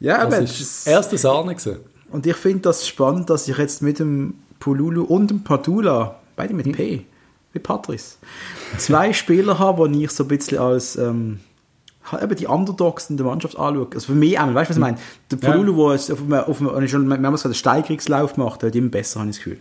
Ja, 0.00 0.18
aber 0.22 0.40
das 0.40 0.60
ist 0.60 0.86
erste 0.86 1.18
Sahne 1.18 1.54
gewesen. 1.54 1.78
Und 2.10 2.26
ich 2.26 2.36
finde 2.36 2.60
das 2.60 2.86
spannend, 2.86 3.30
dass 3.30 3.48
ich 3.48 3.56
jetzt 3.58 3.82
mit 3.82 3.98
dem 3.98 4.34
Pululu 4.60 5.04
und 5.04 5.30
dem 5.30 5.42
Padula, 5.42 6.16
beide 6.36 6.54
mit. 6.54 6.70
P, 6.72 7.04
wie 7.52 7.58
Patrice, 7.58 8.16
zwei 8.78 9.12
Spieler 9.14 9.58
habe, 9.58 9.88
die 9.88 10.04
ich 10.04 10.10
so 10.10 10.24
ein 10.24 10.28
bisschen 10.28 10.58
als 10.58 10.96
ähm, 10.96 11.40
eben 12.20 12.36
die 12.36 12.46
Underdogs 12.46 13.10
in 13.10 13.16
der 13.16 13.26
Mannschaft 13.26 13.58
anschaue. 13.58 13.88
Also 13.92 14.12
für 14.12 14.14
mich 14.18 14.38
auch, 14.38 14.54
weißt 14.54 14.70
du, 14.70 14.70
was 14.70 14.76
ich 14.76 14.80
meine? 14.80 14.98
Der 15.30 15.36
Pululu, 15.36 15.92
ja. 15.92 15.96
der 15.96 16.14
auf 16.14 16.22
einem, 16.22 16.32
auf 16.32 16.76
einem, 16.76 16.88
schon 16.88 17.08
mehrmals 17.08 17.44
einen 17.44 17.54
Steigerungslauf 17.54 18.36
macht, 18.36 18.62
der 18.62 18.68
wird 18.68 18.76
immer 18.76 18.90
besser, 18.90 19.20
habe 19.20 19.30
ich 19.30 19.36
das 19.36 19.44
Gefühl. 19.44 19.60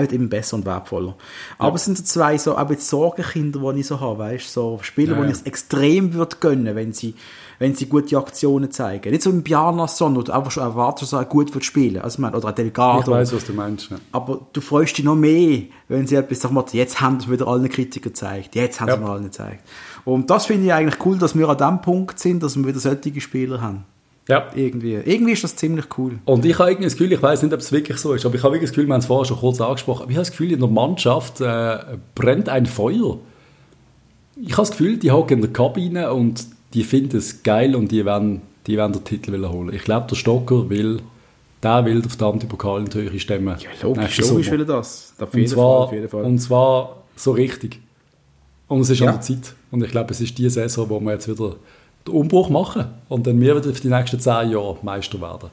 Wird 0.00 0.12
immer 0.12 0.28
besser 0.28 0.56
und 0.56 0.66
wertvoller. 0.66 1.14
Aber 1.58 1.70
ja. 1.70 1.74
es 1.74 1.84
sind 1.84 1.98
so 1.98 2.04
zwei 2.04 2.36
so, 2.38 2.56
auch 2.56 2.70
jetzt 2.70 2.88
Sorgenkinder, 2.88 3.72
die 3.72 3.80
ich 3.80 3.86
so 3.86 4.00
habe, 4.00 4.18
weißt 4.18 4.52
so 4.52 4.78
Spieler, 4.82 5.16
ja. 5.16 5.24
die 5.24 5.30
ich 5.30 5.38
es 5.38 5.42
extrem 5.42 6.14
würde 6.14 6.36
gönnen, 6.40 6.74
wenn 6.74 6.92
sie, 6.92 7.14
wenn 7.58 7.74
sie 7.74 7.86
gute 7.86 8.16
Aktionen 8.16 8.70
zeigen. 8.70 9.10
Nicht 9.10 9.22
so 9.22 9.30
ein 9.30 9.42
Bjarnason, 9.42 10.16
oder 10.16 10.34
einfach 10.34 10.50
schon 10.50 10.62
erwartet, 10.62 11.02
dass 11.02 11.12
er 11.12 11.24
gut 11.24 11.54
wird 11.54 11.64
spielen, 11.64 12.02
also, 12.02 12.20
mein, 12.20 12.34
oder 12.34 12.48
ein 12.48 12.54
Delgado. 12.54 13.00
Ich 13.00 13.06
weiß, 13.06 13.34
was 13.34 13.44
du 13.44 13.52
meinst. 13.52 13.90
Ja. 13.90 13.96
Aber 14.12 14.46
du 14.52 14.60
freust 14.60 14.98
dich 14.98 15.04
noch 15.04 15.16
mehr, 15.16 15.62
wenn 15.88 16.06
sie 16.06 16.16
etwas, 16.16 16.40
sag 16.40 16.50
mal, 16.50 16.64
jetzt 16.72 17.00
haben 17.00 17.20
sie 17.20 17.30
wieder 17.30 17.46
allen 17.46 17.68
Kritiker 17.68 18.10
gezeigt, 18.10 18.54
jetzt 18.54 18.80
haben 18.80 18.90
sie 18.90 18.98
mal 18.98 19.12
allen 19.12 19.24
gezeigt. 19.24 19.64
Und 20.04 20.30
das 20.30 20.46
finde 20.46 20.66
ich 20.66 20.72
eigentlich 20.72 21.04
cool, 21.04 21.18
dass 21.18 21.36
wir 21.36 21.48
an 21.48 21.58
dem 21.58 21.80
Punkt 21.80 22.18
sind, 22.18 22.42
dass 22.42 22.56
wir 22.56 22.66
wieder 22.66 22.80
solche 22.80 23.20
Spieler 23.20 23.60
haben. 23.60 23.84
Ja. 24.28 24.48
Irgendwie. 24.54 24.94
Irgendwie 24.94 25.32
ist 25.32 25.44
das 25.44 25.54
ziemlich 25.54 25.86
cool. 25.98 26.18
Und 26.24 26.44
ich 26.44 26.58
habe 26.58 26.70
irgendwie 26.70 26.84
das 26.86 26.94
Gefühl, 26.94 27.12
ich 27.12 27.22
weiß 27.22 27.42
nicht, 27.42 27.52
ob 27.52 27.60
es 27.60 27.72
wirklich 27.72 27.98
so 27.98 28.14
ist, 28.14 28.24
aber 28.24 28.34
ich 28.34 28.42
habe 28.42 28.54
wirklich 28.54 28.70
das 28.70 28.74
Gefühl, 28.74 28.88
wir 28.88 28.94
haben 28.94 29.00
es 29.00 29.06
vorher 29.06 29.26
schon 29.26 29.38
kurz 29.38 29.60
angesprochen, 29.60 30.06
ich 30.08 30.16
habe 30.16 30.22
das 30.22 30.30
Gefühl, 30.30 30.52
in 30.52 30.60
der 30.60 30.68
Mannschaft 30.68 31.40
äh, 31.40 31.78
brennt 32.14 32.48
ein 32.48 32.66
Feuer. 32.66 33.18
Ich 34.36 34.52
habe 34.52 34.62
das 34.62 34.70
Gefühl, 34.70 34.96
die 34.96 35.10
hocken 35.10 35.38
in 35.38 35.42
der 35.42 35.52
Kabine 35.52 36.12
und 36.12 36.46
die 36.72 36.84
finden 36.84 37.18
es 37.18 37.42
geil 37.42 37.76
und 37.76 37.92
die 37.92 38.04
werden, 38.04 38.42
die 38.66 38.76
werden 38.76 38.92
den 38.92 39.04
Titel 39.04 39.46
holen. 39.46 39.72
Ich 39.74 39.82
glaube, 39.82 40.06
der 40.08 40.16
Stocker 40.16 40.70
will, 40.70 41.00
der 41.62 41.84
will 41.84 42.00
den 42.00 42.08
verdammten 42.08 42.48
Pokal 42.48 42.80
in 42.80 42.86
die 42.86 42.98
Höhe 42.98 43.20
stemmen. 43.20 43.56
Ja, 43.58 43.70
logisch, 43.82 44.18
logisch 44.20 44.50
will 44.50 44.60
er 44.60 44.66
das. 44.66 45.14
Auf 45.18 45.32
und 45.34 45.48
zwar, 45.48 45.88
Fall, 45.88 46.08
Fall. 46.08 46.24
Und 46.24 46.38
zwar 46.38 47.04
so 47.14 47.32
richtig. 47.32 47.80
Und 48.66 48.80
es 48.80 48.90
ist 48.90 49.00
ja. 49.00 49.08
an 49.08 49.14
der 49.14 49.20
Zeit. 49.20 49.54
Und 49.70 49.84
ich 49.84 49.90
glaube, 49.90 50.10
es 50.12 50.20
ist 50.20 50.36
die 50.38 50.48
Saison, 50.48 50.88
wo 50.88 50.98
wir 50.98 51.12
jetzt 51.12 51.28
wieder 51.28 51.56
den 52.06 52.14
Umbruch 52.14 52.48
machen 52.50 52.86
und 53.08 53.26
dann 53.26 53.40
wir 53.40 53.56
wieder 53.56 53.74
für 53.74 53.80
die 53.80 53.88
nächsten 53.88 54.20
zehn 54.20 54.50
Jahre 54.50 54.76
Meister 54.82 55.20
werden. 55.20 55.50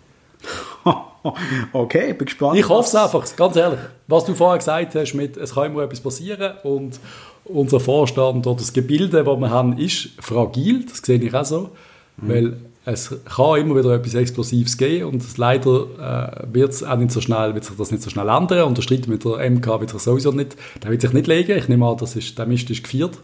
okay, 1.74 2.14
bin 2.14 2.26
gespannt. 2.26 2.58
Ich 2.58 2.68
hoffe 2.68 2.88
es 2.88 2.96
einfach, 2.96 3.36
ganz 3.36 3.56
ehrlich. 3.56 3.80
Was 4.08 4.26
du 4.26 4.34
vorher 4.34 4.58
gesagt 4.58 4.96
hast, 4.96 5.14
mit, 5.14 5.38
es 5.38 5.54
kann 5.54 5.72
immer 5.72 5.84
etwas 5.84 6.02
passieren 6.02 6.54
und 6.64 7.00
unser 7.46 7.80
Vorstand 7.80 8.46
oder 8.46 8.58
das 8.58 8.74
Gebilde, 8.74 9.24
das 9.24 9.40
wir 9.40 9.50
haben, 9.50 9.78
ist 9.78 10.10
fragil, 10.20 10.86
das 10.86 11.00
sehe 11.00 11.20
ich 11.20 11.34
auch 11.34 11.46
so, 11.46 11.70
mhm. 12.18 12.30
weil 12.30 12.58
es 12.84 13.16
kann 13.26 13.60
immer 13.60 13.76
wieder 13.76 13.94
etwas 13.94 14.16
Explosives 14.16 14.76
geben 14.76 15.06
und 15.06 15.38
leider 15.38 16.42
äh, 16.42 16.54
wird 16.54 16.72
es 16.72 16.84
auch 16.84 16.98
nicht 16.98 17.12
so 17.12 17.22
schnell, 17.22 17.54
wird 17.54 17.64
sich 17.64 17.78
das 17.78 17.92
nicht 17.92 18.02
so 18.02 18.10
schnell 18.10 18.28
ändern 18.28 18.64
und 18.64 18.78
der 18.78 18.82
Streit 18.82 19.08
mit 19.08 19.24
der 19.24 19.50
MK 19.50 19.82
wird 19.82 19.92
sich 19.92 20.02
sowieso 20.02 20.32
nicht, 20.32 20.56
der 20.84 20.90
wird 20.90 21.02
sich 21.02 21.14
nicht 21.14 21.28
legen, 21.28 21.58
ich 21.58 21.70
nehme 21.70 21.88
an, 21.88 21.98
das 21.98 22.16
ist, 22.16 22.38
der 22.38 22.48
Mist 22.48 22.70
ist 22.72 22.84
gefeiert. 22.84 23.20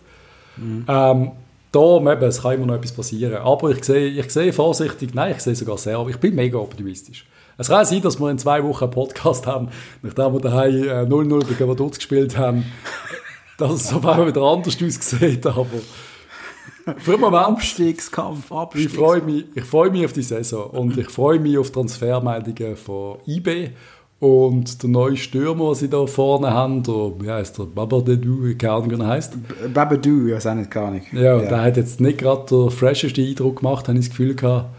Mhm. 0.57 0.85
Ähm, 0.87 1.31
da, 1.71 1.97
eben, 1.97 2.23
es 2.23 2.41
kann 2.41 2.53
immer 2.53 2.65
noch 2.65 2.75
etwas 2.75 2.93
passieren. 2.93 3.37
Aber 3.37 3.69
ich 3.71 3.83
sehe, 3.83 4.07
ich 4.07 4.29
sehe 4.31 4.53
vorsichtig, 4.53 5.13
nein, 5.13 5.33
ich 5.35 5.41
sehe 5.41 5.55
sogar 5.55 5.77
sehr, 5.77 5.97
aber 5.97 6.09
ich 6.09 6.17
bin 6.17 6.35
mega 6.35 6.57
optimistisch. 6.57 7.25
Es 7.57 7.69
kann 7.69 7.85
sein, 7.85 8.01
dass 8.01 8.19
wir 8.19 8.29
in 8.29 8.37
zwei 8.37 8.63
Wochen 8.63 8.83
einen 8.83 8.91
Podcast 8.91 9.47
haben, 9.47 9.69
nachdem 10.03 10.33
wir 10.33 10.39
daheim 10.39 10.83
äh, 10.83 11.03
0-0 11.03 11.45
gegen 11.45 11.67
Vaduz 11.67 11.97
gespielt 11.97 12.37
haben, 12.37 12.65
dass 13.57 13.73
es 13.73 13.93
auf 13.93 14.05
einmal 14.05 14.27
wieder 14.27 14.43
anders 14.43 14.77
aussieht, 14.81 15.45
aber 15.45 15.65
für 16.99 17.11
den 17.11 17.21
Moment, 17.21 17.47
Abstiegskampf, 17.47 18.51
Abstiegskampf. 18.51 18.75
Ich 18.75 18.93
freue 18.93 19.21
mich, 19.21 19.45
ich 19.55 19.63
freue 19.63 19.89
mich 19.89 20.05
auf 20.05 20.13
die 20.13 20.21
Saison 20.21 20.69
und 20.69 20.97
ich 20.97 21.09
freue 21.09 21.39
mich 21.39 21.57
auf 21.57 21.71
Transfermeldungen 21.71 22.77
von 22.77 23.17
IB 23.27 23.71
und 24.19 24.81
der 24.81 24.89
neue 24.89 25.15
Stürmer, 25.15 25.67
den 25.67 25.75
sie 25.75 25.89
da 25.89 26.05
vorne 26.07 26.51
haben, 26.51 26.81
der, 26.81 27.11
wie 27.19 27.29
heißt 27.29 27.59
der, 27.59 27.65
Babadou, 27.65 28.53
keine 28.57 28.73
Ahnung, 28.73 28.91
wie 28.91 29.01
er 29.01 29.07
heißt. 29.07 29.37
Babadou, 29.73 30.27
ich 30.27 30.33
weiß 30.33 30.47
auch 30.47 30.55
nicht, 30.55 30.71
gar 30.71 30.89
nicht. 30.89 31.13
Ja, 31.13 31.39
ja, 31.39 31.47
der 31.47 31.61
hat 31.61 31.77
jetzt 31.77 32.01
nicht 32.01 32.17
gerade 32.17 32.45
den 32.49 32.71
fresheste 32.71 33.21
Eindruck 33.21 33.57
gemacht, 33.57 33.87
habe 33.87 33.97
ich 33.97 34.05
das 34.05 34.09
Gefühl 34.09 34.35
gehabt. 34.35 34.69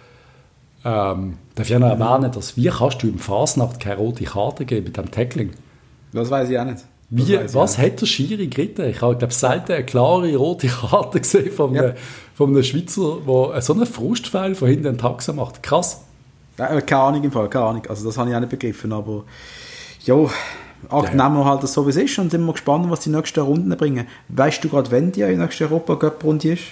Ähm, 0.85 1.35
darf 1.55 1.69
ich 1.69 1.77
auch 1.77 1.81
noch 1.81 1.89
erwähnen, 1.89 2.33
dass 2.33 2.57
wie 2.57 2.69
kannst 2.69 3.03
du 3.03 3.09
im 3.09 3.19
Fasnacht 3.19 3.79
keine 3.79 3.97
rote 3.97 4.25
Karte 4.25 4.65
geben 4.65 4.87
mit 4.87 4.97
dem 4.97 5.11
Tackling? 5.11 5.51
Das 6.13 6.31
weiß 6.31 6.49
ich 6.51 6.59
auch 6.59 6.65
nicht. 6.65 6.85
Wie, 7.11 7.39
was 7.55 7.79
hat 7.79 8.01
der 8.01 8.07
Schiri 8.07 8.49
geritten? 8.49 8.85
Ich 8.91 9.01
habe, 9.01 9.17
glaube 9.17 9.33
selten 9.33 9.73
eine 9.73 9.85
klare 9.85 10.35
rote 10.37 10.67
Karte 10.67 11.21
gesehen 11.23 11.53
von 11.53 11.71
einem, 11.77 11.91
ja. 11.91 11.95
von 12.35 12.51
einem 12.51 12.63
Schweizer, 12.63 13.19
der 13.27 13.63
so 13.63 13.73
einen 13.73 13.87
Frustpfeil 13.87 14.55
von 14.55 14.69
hinten 14.69 14.85
den 14.85 14.99
Taxa 14.99 15.33
macht. 15.33 15.63
Krass. 15.63 16.03
Ja, 16.59 16.81
keine 16.81 17.03
Ahnung 17.03 17.25
im 17.25 17.33
Fall, 17.33 17.49
keine 17.49 17.65
Ahnung. 17.65 17.83
Also 17.89 18.05
das 18.05 18.19
habe 18.19 18.31
ich 18.31 18.37
auch 18.37 18.41
nicht 18.41 18.51
begriffen, 18.51 18.93
aber 18.93 19.25
ja, 20.05 20.17
ja. 20.17 21.03
nehmen 21.15 21.37
wir 21.37 21.45
halt 21.45 21.63
das 21.63 21.73
so, 21.73 21.87
wie 21.87 21.91
es 21.91 21.97
ist 21.97 22.19
und 22.19 22.31
sind 22.31 22.45
wir 22.45 22.53
gespannt, 22.53 22.91
was 22.91 23.01
die 23.01 23.11
nächsten 23.11 23.41
Runden 23.41 23.77
bringen. 23.77 24.07
Weißt 24.29 24.63
du 24.65 24.69
gerade, 24.69 24.91
wenn 24.91 25.13
die 25.13 25.25
nächste 25.25 25.65
Europa-Cup-Runde 25.65 26.53
ist? 26.53 26.63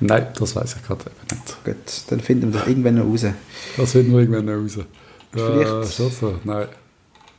Nein, 0.00 0.28
das 0.38 0.54
weiß 0.54 0.76
ich 0.76 0.86
gerade 0.86 1.04
nicht. 1.30 1.64
Gut, 1.64 2.10
dann 2.10 2.20
finden 2.20 2.52
wir 2.52 2.60
das 2.60 2.68
irgendwann 2.68 2.96
noch 2.96 3.04
raus. 3.04 3.26
Das 3.76 3.92
finden 3.92 4.12
wir 4.12 4.20
irgendwann 4.20 4.44
noch 4.44 4.62
raus. 4.62 4.78
Vielleicht. 5.32 6.00
Äh, 6.00 6.08
so? 6.10 6.34
Nein. 6.44 6.68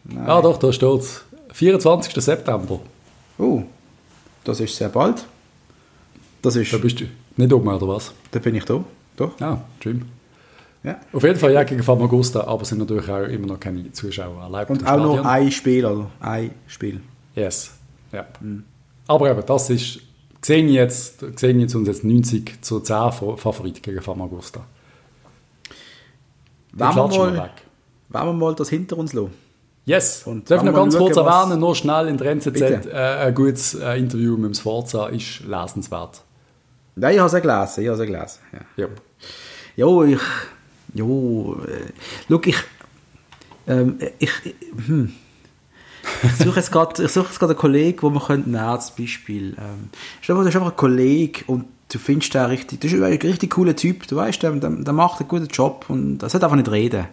Nein. 0.05 0.29
Ah 0.29 0.41
doch, 0.41 0.57
da 0.57 0.71
steht 0.71 0.99
es. 0.99 1.23
24. 1.53 2.23
September. 2.23 2.79
Oh, 3.37 3.63
das 4.43 4.59
ist 4.59 4.75
sehr 4.75 4.89
bald. 4.89 5.25
Das 6.41 6.55
ist... 6.55 6.71
Da 6.71 6.77
bist 6.77 6.99
du 6.99 7.05
nicht 7.37 7.53
oben, 7.53 7.67
oder 7.67 7.87
was? 7.87 8.13
Da 8.31 8.39
bin 8.39 8.55
ich 8.55 8.65
da, 8.65 8.83
doch. 9.17 9.31
Ah, 9.41 9.59
schön. 9.81 10.18
Ja. 10.83 10.99
Auf 11.11 11.23
jeden 11.23 11.37
Fall 11.37 11.51
ja 11.51 11.63
gegen 11.63 11.83
Famagusta, 11.83 12.41
aber 12.41 12.61
es 12.61 12.69
sind 12.69 12.77
natürlich 12.77 13.09
auch 13.09 13.23
immer 13.23 13.47
noch 13.47 13.59
keine 13.59 13.91
Zuschauer 13.91 14.41
erlaubt. 14.41 14.69
Und 14.71 14.87
auch 14.87 14.97
noch 14.97 15.25
ein 15.25 15.51
Spiel, 15.51 15.85
oder? 15.85 16.09
Ein 16.21 16.51
Spiel. 16.67 17.01
Yes. 17.35 17.71
Ja. 18.11 18.25
Mhm. 18.39 18.63
Aber 19.07 19.29
eben, 19.29 19.45
das 19.45 19.69
ist, 19.69 19.99
sehen 20.41 20.69
jetzt, 20.69 21.23
sehen 21.37 21.59
jetzt 21.59 21.75
uns 21.75 21.87
jetzt 21.87 22.03
90 22.03 22.61
zu 22.61 22.79
10 22.79 23.11
Favorit 23.11 23.83
gegen 23.83 24.01
Famagusta. 24.01 24.61
Wollen 26.73 26.95
wir, 26.95 27.31
mal, 27.31 27.49
wollen 28.09 28.25
wir 28.27 28.33
mal 28.33 28.55
das 28.55 28.69
hinter 28.69 28.97
uns 28.97 29.13
lassen? 29.13 29.33
Yes. 29.85 30.23
Und 30.25 30.49
Darf 30.49 30.63
noch 30.63 30.73
ganz 30.73 30.95
kurz 30.95 31.17
erwähnen, 31.17 31.59
nur 31.59 31.75
schnell 31.75 32.07
in 32.07 32.17
der 32.17 32.31
NZZ, 32.31 32.61
äh, 32.61 32.93
ein 32.93 33.33
gutes 33.33 33.73
äh, 33.73 33.97
Interview 33.97 34.37
mit 34.37 34.51
dem 34.51 34.53
Sforza 34.53 35.07
ist 35.07 35.41
lesenswert. 35.47 36.21
Ja, 36.95 37.09
ich 37.09 37.17
habe 37.17 37.35
es 37.35 37.41
gelesen, 37.41 37.83
ich 37.83 37.89
habe 37.89 38.01
es 38.03 38.07
gelesen. 38.07 38.39
Ja. 38.53 38.83
Ja. 38.83 38.87
Jo, 39.75 40.03
ich 40.03 40.19
Jo, 40.93 41.57
äh, 41.67 41.91
schau, 42.29 42.41
ich, 42.45 42.57
ähm, 43.67 43.99
ich, 44.17 44.31
hm. 44.87 45.11
ich 46.23 46.43
suche 46.43 46.59
jetzt 46.59 46.71
gerade, 46.71 47.07
gerade 47.39 47.53
einen 47.53 47.59
Kollegen, 47.59 48.01
wo 48.01 48.09
man 48.09 48.23
könnte 48.23 48.49
nehmen, 48.49 48.63
als 48.63 48.95
Beispiel. 48.95 49.55
Ähm, 49.57 49.89
du 50.27 50.33
einfach 50.55 50.71
ein 50.71 50.77
Kollege 50.77 51.43
und 51.47 51.65
du 51.91 51.99
findest 51.99 52.33
den 52.33 52.45
richtig, 52.45 52.81
das 52.81 52.93
ist 52.93 53.01
ein 53.01 53.13
richtig 53.13 53.51
cooler 53.51 53.75
Typ, 53.75 54.07
du 54.07 54.15
weißt, 54.15 54.41
der, 54.41 54.51
der, 54.51 54.69
der 54.69 54.93
macht 54.93 55.19
einen 55.19 55.29
guten 55.29 55.47
Job 55.47 55.85
und 55.89 56.19
das 56.19 56.33
hat 56.33 56.43
einfach 56.43 56.57
nicht 56.57 56.71
reden. 56.71 57.07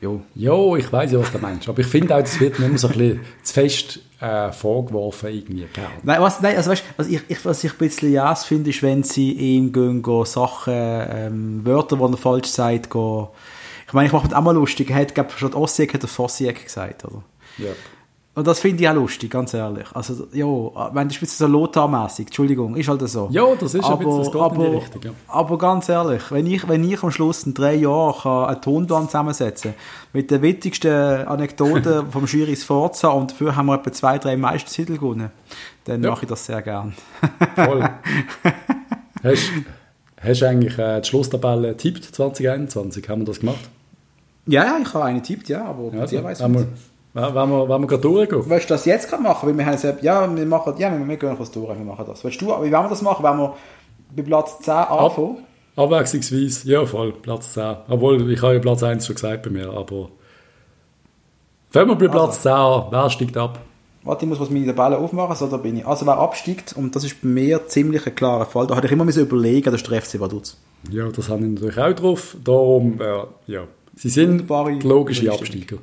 Jo. 0.00 0.22
Jo, 0.34 0.76
ich 0.76 0.92
weiß 0.92 1.10
ja, 1.10 1.18
was 1.18 1.32
du 1.32 1.38
meinst. 1.38 1.68
Aber 1.68 1.80
ich 1.80 1.86
finde 1.86 2.14
auch, 2.14 2.20
das 2.20 2.38
wird 2.38 2.58
immer 2.60 2.78
so 2.78 2.88
ein 2.88 2.98
bisschen 2.98 3.20
zu 3.42 3.54
fest 3.54 4.00
äh, 4.20 4.52
vorgeworfen 4.52 5.30
irgendwie. 5.30 5.66
Gell? 5.72 5.84
Nein, 6.02 6.20
was, 6.20 6.40
nein, 6.40 6.56
also 6.56 6.70
weißt, 6.70 6.84
was, 6.96 7.08
ich, 7.08 7.22
ich, 7.28 7.44
was 7.44 7.62
ich 7.64 7.72
ein 7.72 7.78
bisschen 7.78 8.12
jas 8.12 8.44
finde, 8.44 8.70
ist, 8.70 8.82
wenn 8.82 9.02
sie 9.02 9.32
ihm 9.32 9.72
gehen, 9.72 10.02
gehen 10.02 10.24
Sachen, 10.24 10.74
ähm, 10.76 11.60
Wörter, 11.64 11.96
die 11.96 12.02
er 12.02 12.16
falsch 12.16 12.48
sagt, 12.48 12.90
gehen. 12.90 13.28
Ich 13.86 13.92
meine, 13.94 14.06
ich 14.08 14.12
mache 14.12 14.26
mich 14.26 14.36
auch 14.36 14.42
mal 14.42 14.54
lustig. 14.54 14.90
Er 14.90 14.96
hat, 14.96 15.14
glaube 15.14 15.30
ich, 15.32 15.38
schon 15.38 15.54
Ossiek 15.54 15.94
hat 15.94 16.02
er 16.02 16.08
Fossiek 16.08 16.62
gesagt, 16.62 17.04
oder? 17.04 17.22
Ja. 17.56 17.70
Und 18.38 18.46
das 18.46 18.60
finde 18.60 18.84
ich 18.84 18.88
auch 18.88 18.94
lustig, 18.94 19.32
ganz 19.32 19.52
ehrlich. 19.52 19.88
Also, 19.94 20.28
ja, 20.32 20.46
wenn 20.94 21.08
ist 21.08 21.16
ein 21.16 21.20
bisschen 21.20 21.26
so 21.26 21.46
Lothar-mässig, 21.48 22.26
Entschuldigung, 22.26 22.76
ist 22.76 22.88
halt 22.88 23.00
so. 23.08 23.26
Ja, 23.32 23.52
das 23.58 23.74
ist 23.74 23.84
aber, 23.84 23.94
ein 23.94 23.98
bisschen, 23.98 24.18
das 24.18 24.30
geht 24.30 24.40
aber, 24.40 24.64
in 24.64 24.70
die 24.70 24.76
Richtung, 24.78 25.02
ja. 25.02 25.10
Aber 25.26 25.58
ganz 25.58 25.88
ehrlich, 25.88 26.30
wenn 26.30 26.46
ich, 26.46 26.68
wenn 26.68 26.88
ich 26.88 27.02
am 27.02 27.10
Schluss 27.10 27.42
in 27.42 27.54
drei 27.54 27.74
Jahren 27.74 28.48
einen 28.48 28.60
Tonplan 28.62 29.06
zusammensetzen 29.06 29.72
kann, 29.72 29.80
mit 30.12 30.30
den 30.30 30.42
witzigsten 30.42 31.26
Anekdoten 31.26 32.08
vom 32.12 32.26
Jury 32.26 32.54
Forza 32.54 33.08
und 33.08 33.32
dafür 33.32 33.56
haben 33.56 33.66
wir 33.66 33.74
etwa 33.74 33.92
zwei, 33.92 34.18
drei 34.18 34.36
Meistertitel 34.36 34.98
gewonnen, 34.98 35.32
dann 35.86 36.04
ja. 36.04 36.10
mache 36.10 36.22
ich 36.22 36.28
das 36.28 36.46
sehr 36.46 36.62
gern. 36.62 36.94
Voll. 37.56 37.80
hast, 39.24 39.50
hast 40.20 40.40
du 40.42 40.48
eigentlich 40.48 40.78
äh, 40.78 41.00
die 41.00 41.08
Schlusstabelle 41.08 41.76
tippt 41.76 42.04
2021? 42.04 43.08
Haben 43.08 43.22
wir 43.22 43.26
das 43.26 43.40
gemacht? 43.40 43.68
Ja, 44.46 44.64
ja, 44.64 44.78
ich 44.80 44.94
habe 44.94 45.06
eine 45.06 45.22
tippt, 45.22 45.48
ja, 45.48 45.64
aber 45.64 45.92
ja, 45.92 46.02
also, 46.02 46.22
weiß 46.22 46.38
ich 46.38 46.66
wollen 47.22 47.50
wir, 47.50 47.68
wollen 47.68 47.82
wir 47.82 47.86
gerade 47.86 48.02
durchgehen? 48.02 48.42
Willst 48.46 48.70
du 48.70 48.74
das 48.74 48.84
jetzt 48.84 49.08
gerade 49.08 49.22
machen? 49.22 49.48
Weil 49.48 49.56
wir 49.56 49.66
haben 49.66 49.72
gesagt, 49.72 50.02
ja, 50.02 50.36
wir 50.36 50.46
machen, 50.46 50.74
ja, 50.78 50.90
wir, 50.90 51.06
wir 51.06 51.16
gehen 51.16 51.36
kurz 51.36 51.50
durch, 51.50 51.76
wir 51.76 51.84
machen 51.84 52.04
das. 52.06 52.22
Willst 52.24 52.40
du, 52.40 52.46
wie 52.46 52.50
wollen 52.50 52.70
wir 52.70 52.88
das 52.88 53.02
machen? 53.02 53.22
Wollen 53.22 53.38
wir 53.38 53.54
bei 54.16 54.22
Platz 54.22 54.58
10 54.60 54.74
anfangen? 54.74 55.38
Ab, 55.76 55.84
abwechslungsweise, 55.84 56.70
ja 56.70 56.84
voll, 56.86 57.12
Platz 57.12 57.54
10. 57.54 57.76
Obwohl, 57.88 58.30
ich 58.30 58.42
habe 58.42 58.54
ja 58.54 58.60
Platz 58.60 58.82
1 58.82 59.06
schon 59.06 59.14
gesagt 59.14 59.42
bei 59.42 59.50
mir, 59.50 59.70
aber... 59.70 60.10
Fangen 61.70 61.88
wir 61.88 61.96
bei 61.96 62.08
Platz 62.08 62.46
also, 62.46 62.48
10 62.48 62.52
an. 62.52 62.86
Wer 62.90 63.10
steigt 63.10 63.36
ab? 63.36 63.58
Warte, 64.04 64.24
ich 64.24 64.28
muss 64.30 64.40
was 64.40 64.48
meine 64.48 64.74
Tabelle 64.74 64.96
aufmachen, 64.96 65.36
so 65.36 65.46
da 65.48 65.56
bin 65.56 65.76
ich. 65.76 65.86
Also 65.86 66.06
wer 66.06 66.16
absteigt, 66.18 66.74
und 66.74 66.96
das 66.96 67.04
ist 67.04 67.20
bei 67.20 67.28
mir 67.28 67.66
ziemlich 67.66 68.06
ein 68.06 68.14
klarer 68.14 68.46
Fall, 68.46 68.66
da 68.66 68.74
hatte 68.74 68.86
ich 68.86 68.92
immer 68.92 69.04
überlegen, 69.04 69.70
das 69.70 69.82
ist 69.82 69.90
der 69.90 70.00
FC 70.00 70.18
Vaduz. 70.18 70.56
Ja, 70.90 71.08
das 71.08 71.28
habe 71.28 71.44
ich 71.44 71.50
natürlich 71.50 71.78
auch 71.78 71.92
drauf. 71.92 72.36
Darum, 72.42 73.00
äh, 73.00 73.52
ja, 73.52 73.64
sie 73.96 74.08
sind 74.08 74.48
logische 74.48 75.30
Absteiger. 75.30 75.78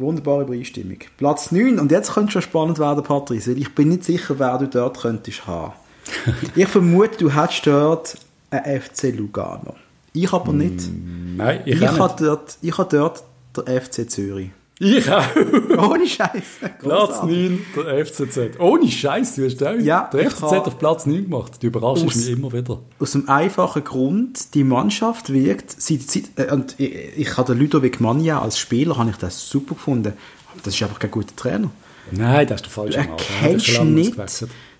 Wunderbare 0.00 0.42
Übereinstimmung. 0.42 0.98
Platz 1.16 1.52
9, 1.52 1.78
und 1.78 1.90
jetzt 1.90 2.12
könnte 2.12 2.32
schon 2.32 2.42
spannend 2.42 2.78
werden, 2.78 3.02
Patrice, 3.02 3.50
weil 3.50 3.58
ich 3.58 3.74
bin 3.74 3.88
nicht 3.88 4.04
sicher, 4.04 4.38
wer 4.38 4.58
du 4.58 4.66
dort 4.66 5.00
könntest 5.00 5.46
haben. 5.46 5.72
ich 6.54 6.68
vermute, 6.68 7.18
du 7.18 7.30
hättest 7.30 7.66
dort 7.66 8.16
einen 8.50 8.80
FC 8.80 9.14
Lugano. 9.16 9.74
Ich 10.12 10.32
aber 10.32 10.52
nicht. 10.52 10.88
Nein, 11.36 11.60
ich, 11.64 11.80
ich 11.80 11.88
habe 11.88 12.24
dort, 12.24 12.58
ich 12.60 12.76
habe 12.76 12.96
dort 12.96 13.22
der 13.56 13.82
FC 13.82 14.10
Zürich. 14.10 14.50
Ich 14.80 15.10
auch. 15.10 15.24
Ohne 15.90 16.06
Scheiß. 16.06 16.44
Platz 16.78 17.22
9, 17.22 17.66
der 17.76 18.06
FCZ. 18.06 18.60
Ohne 18.60 18.88
Scheiß, 18.88 19.34
du 19.34 19.44
hast 19.44 19.62
auch 19.62 19.74
ja, 19.80 20.08
der 20.12 20.30
FCZ 20.30 20.42
auf 20.42 20.78
Platz 20.78 21.06
9 21.06 21.24
gemacht. 21.24 21.60
Du 21.60 21.66
überraschst 21.66 22.06
aus, 22.06 22.14
mich 22.14 22.30
immer 22.30 22.52
wieder. 22.52 22.78
Aus 23.00 23.12
dem 23.12 23.28
einfachen 23.28 23.82
Grund, 23.82 24.54
die 24.54 24.64
Mannschaft 24.64 25.32
wirkt, 25.32 25.80
seit, 25.80 26.02
seit, 26.02 26.24
äh, 26.36 26.52
und 26.52 26.78
ich, 26.78 26.94
ich 27.16 27.36
habe 27.36 27.52
den 27.52 27.60
Ludovic 27.60 28.00
Mania 28.00 28.40
als 28.40 28.58
Spieler 28.58 28.96
habe 28.96 29.10
ich 29.10 29.16
das 29.16 29.48
super 29.48 29.74
gefunden. 29.74 30.12
Aber 30.52 30.60
das 30.62 30.74
ist 30.74 30.82
einfach 30.82 30.98
kein 30.98 31.10
guter 31.10 31.34
Trainer. 31.34 31.70
Nein, 32.10 32.46
das 32.46 32.62
ist 32.62 32.66
der 32.66 32.72
falsche 32.72 32.98
Du 32.98 33.08
erkennst 33.08 33.82
nicht, 33.82 34.16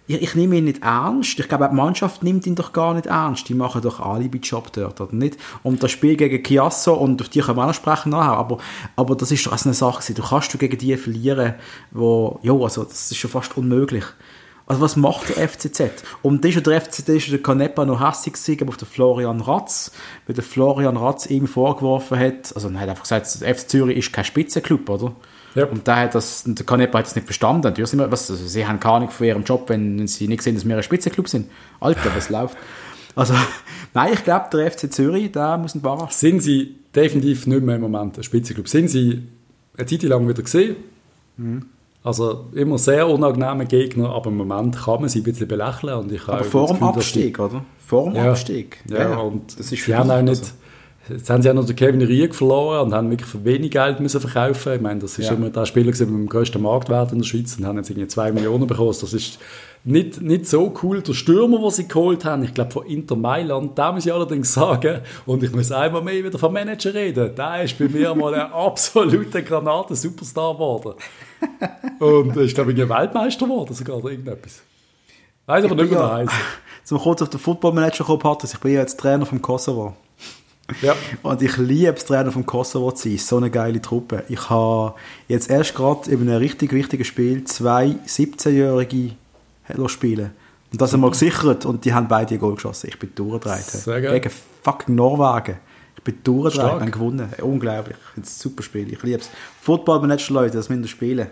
ich, 0.09 0.23
ich 0.23 0.35
nehme 0.35 0.57
ihn 0.57 0.65
nicht 0.65 0.83
ernst. 0.83 1.39
Ich 1.39 1.49
glaube, 1.49 1.69
die 1.71 1.77
Mannschaft 1.77 2.23
nimmt 2.23 2.47
ihn 2.47 2.55
doch 2.55 2.73
gar 2.73 2.95
nicht 2.95 3.07
ernst. 3.07 3.49
Die 3.49 3.55
machen 3.55 3.83
doch 3.83 4.01
Alibi-Job 4.01 4.73
dort, 4.73 5.01
oder 5.01 5.15
nicht? 5.15 5.37
Und 5.63 5.83
das 5.83 5.91
Spiel 5.91 6.17
gegen 6.17 6.43
Chiasso, 6.43 6.95
und 6.95 7.21
auf 7.21 7.29
die 7.29 7.41
können 7.41 7.59
wir 7.59 7.63
auch 7.63 7.69
noch 7.69 7.75
sprechen 7.75 8.11
nachher, 8.11 8.37
aber, 8.37 8.59
aber 8.97 9.15
das 9.15 9.31
ist 9.31 9.47
doch 9.47 9.53
eine 9.53 9.75
Sache 9.75 10.01
gewesen. 10.01 10.15
Du 10.15 10.23
kannst 10.23 10.53
du 10.53 10.59
gegen 10.59 10.79
die 10.79 10.97
verlieren, 10.97 11.55
wo, 11.91 12.41
ja, 12.43 12.55
also, 12.55 12.85
das 12.85 13.11
ist 13.11 13.19
schon 13.19 13.31
fast 13.31 13.57
unmöglich. 13.57 14.05
Also 14.67 14.83
was 14.83 14.97
macht 14.97 15.31
der 15.31 15.49
FCZ? 15.49 16.05
Und 16.21 16.45
das 16.45 16.55
ist 16.55 16.67
der 16.67 16.79
FCZ 16.79 17.09
ist 17.09 17.33
der 17.33 17.43
Canepa 17.43 17.87
noch 17.87 18.07
hässlich 18.07 18.35
gewesen, 18.35 18.69
auf 18.69 18.77
den 18.77 18.87
Florian 18.87 19.41
Ratz, 19.41 19.93
weil 20.27 20.35
der 20.35 20.45
Florian 20.45 20.99
Ratz 20.99 21.25
ihm 21.25 21.47
vorgeworfen 21.47 22.19
hat, 22.19 22.55
also 22.55 22.69
er 22.69 22.81
hat 22.81 22.89
einfach 22.91 23.05
gesagt, 23.05 23.41
der 23.41 23.55
FC 23.55 23.71
Zürich 23.71 23.97
ist 23.97 24.13
kein 24.13 24.27
Spitzenclub, 24.27 24.91
oder? 24.91 25.15
Ja. 25.55 25.67
Und 25.67 25.87
der 25.87 25.97
hat 25.97 26.15
das, 26.15 26.45
der 26.47 26.65
Kanepa 26.65 26.99
hat 26.99 27.07
das 27.07 27.15
nicht 27.15 27.25
verstanden. 27.25 27.73
Die 27.75 27.83
immer, 27.83 28.11
was, 28.11 28.31
also 28.31 28.47
sie 28.47 28.67
haben 28.67 28.81
keine 28.81 28.95
Ahnung 28.95 29.11
von 29.11 29.27
ihrem 29.27 29.45
Job, 29.45 29.69
wenn 29.69 30.07
sie 30.07 30.29
nicht 30.29 30.43
sehen, 30.43 30.55
dass 30.55 30.67
wir 30.67 30.77
ein 30.77 30.83
Spitzenclub 30.83 31.29
sind. 31.29 31.51
Alter, 31.81 32.11
was 32.15 32.29
läuft? 32.31 32.57
Also, 33.15 33.35
nein, 33.95 34.13
ich 34.13 34.25
glaube, 34.25 34.47
der 34.53 34.71
FC 34.71 34.93
Zürich, 34.93 35.33
da 35.33 35.57
muss 35.57 35.75
ein 35.75 35.81
Bar. 35.81 36.09
Sind 36.11 36.41
sie 36.41 36.77
definitiv 36.95 37.47
nicht 37.47 37.63
mehr 37.63 37.77
im 37.77 37.83
Moment 37.83 38.17
ein 38.19 38.23
Spitzenclub? 38.23 38.69
Sind 38.69 38.89
sie 38.89 39.23
eine 39.77 39.87
Zeit 39.87 40.03
lang 40.03 40.29
wieder 40.29 40.43
gesehen? 40.43 40.77
Mhm. 41.37 41.67
Also 42.05 42.47
immer 42.55 42.79
sehr 42.79 43.09
unangenehme 43.09 43.67
Gegner, 43.67 44.11
aber 44.11 44.31
im 44.31 44.37
Moment 44.37 44.77
kann 44.77 45.01
man 45.01 45.09
sie 45.09 45.21
ein 45.21 45.25
bisschen 45.25 45.49
belächeln. 45.49 45.95
Und 45.95 46.13
ich 46.13 46.27
aber 46.29 46.45
vor 46.45 46.69
dem 46.69 46.83
Abstieg, 46.83 47.39
oder? 47.39 47.65
Vor 47.85 48.05
dem 48.05 48.15
ja, 48.15 48.31
Abstieg. 48.31 48.79
Ja, 48.89 49.11
ja, 49.11 49.17
und 49.19 49.59
das 49.59 49.73
ist 49.73 49.87
die 49.87 49.95
haben 49.95 50.11
auch 50.11 50.23
nicht... 50.23 50.39
Also 50.41 50.53
Jetzt 51.09 51.31
haben 51.31 51.43
sie 51.43 51.49
ja 51.49 51.55
noch 51.55 51.65
den 51.65 51.77
Kevin 51.77 52.03
Rieg 52.03 52.35
verloren 52.35 52.87
und 52.87 52.95
haben 52.95 53.11
wirklich 53.11 53.29
für 53.29 53.45
wenig 53.45 53.71
Geld 53.71 54.01
müssen 54.01 54.21
verkaufen. 54.21 54.75
Ich 54.75 54.81
meine, 54.81 55.01
das 55.01 55.19
ist 55.19 55.27
ja. 55.27 55.35
immer 55.35 55.51
der 55.51 55.65
Spieler 55.65 55.87
mit 55.87 56.01
dem 56.01 56.29
grössten 56.29 56.61
Marktwert 56.61 57.13
in 57.13 57.19
der 57.19 57.25
Schweiz 57.25 57.57
und 57.57 57.67
haben 57.67 57.77
jetzt 57.79 57.91
irgendwie 57.91 58.09
2 58.09 58.33
Millionen 58.33 58.67
bekommen. 58.67 58.95
Das 59.01 59.13
ist 59.13 59.39
nicht, 59.85 60.21
nicht 60.21 60.47
so 60.47 60.75
cool. 60.83 61.01
Der 61.03 61.15
Stürmer, 61.15 61.61
den 61.61 61.71
sie 61.71 61.89
geholt 61.89 62.25
haben, 62.25 62.45
ich 62.45 62.53
glaube 62.53 62.73
von 62.73 62.87
Inter 62.87 63.17
Mailand, 63.17 63.79
da 63.79 63.93
muss 63.93 64.05
ich 64.05 64.13
allerdings 64.13 64.53
sagen, 64.53 65.01
und 65.25 65.43
ich 65.43 65.53
muss 65.53 65.73
einmal 65.73 66.03
mehr 66.03 66.25
wieder 66.25 66.39
vom 66.39 66.53
Manager 66.53 66.93
reden, 66.93 67.35
der 67.35 67.63
ist 67.63 67.79
bei 67.79 67.89
mir 67.89 68.15
mal 68.15 68.35
ein 68.35 68.53
absoluter 68.53 69.43
Granaten-Superstar 69.43 70.55
geworden. 70.55 70.95
Und 72.01 72.37
ist, 72.37 72.55
glaube 72.55 72.73
ich, 72.73 72.83
ein 72.83 72.89
Weltmeister 72.89 73.47
geworden 73.47 73.73
sogar 73.73 73.97
oder 73.97 74.11
irgendetwas. 74.11 74.63
Weiß 75.47 75.65
aber 75.65 75.75
nicht 75.77 75.91
mehr, 75.91 76.01
ja, 76.01 76.13
heißt. 76.17 76.33
Zum 76.85 76.99
kurz 76.99 77.23
auf 77.23 77.31
den 77.31 77.41
Football-Manager 77.41 78.05
kommen, 78.05 78.19
Patrick, 78.19 78.53
ich 78.53 78.61
bin 78.61 78.73
ja 78.73 78.81
jetzt 78.81 78.99
Trainer 79.01 79.27
vom 79.27 79.41
Kosovo. 79.41 79.95
Ja. 80.83 80.95
Und 81.23 81.43
ich 81.43 81.57
liebe 81.57 81.95
es, 81.97 82.05
Trainer 82.05 82.31
vom 82.31 82.45
Kosovo 82.45 82.93
zu 82.93 83.09
sein. 83.09 83.19
So 83.19 83.37
eine 83.37 83.51
geile 83.51 83.81
Truppe. 83.81 84.25
Ich 84.29 84.51
habe 84.51 84.95
jetzt 85.29 85.51
erst 85.51 85.75
gerade 85.75 86.11
in 86.11 86.21
einem 86.21 86.37
richtig 86.37 86.73
wichtigen 86.73 87.05
Spiel 87.05 87.45
zwei 87.45 87.97
17-Jährige 88.07 89.13
spielen. 89.87 90.31
Und 90.71 90.81
das 90.81 90.93
haben 90.93 91.01
wir 91.01 91.11
gesichert 91.11 91.65
und 91.65 91.85
die 91.85 91.95
haben 91.95 92.09
beide 92.09 92.35
ein 92.35 92.41
Goal 92.41 92.55
geschossen. 92.55 92.89
Ich 92.89 92.99
bin 92.99 93.15
durchgedreht. 93.15 94.13
Gegen 94.13 94.31
fucking 94.63 94.95
Norwegen. 94.95 95.59
Ich 95.97 96.05
bin 96.05 96.19
durchgedreht 96.23 96.83
und 96.83 96.93
gewonnen. 96.93 97.29
Unglaublich. 97.41 97.97
Ich 97.97 98.15
finde 98.15 98.29
es 98.29 98.37
ein 98.37 98.41
super 98.41 98.63
Spiel. 98.63 98.93
Ich 98.93 99.03
liebe 99.03 99.21
es. 99.21 99.31
Football 99.63 100.01
Manager 100.01 100.35
Leute, 100.35 100.59
das 100.59 100.69
müssen 100.69 100.83
wir 100.83 100.89
spielen. 100.89 101.29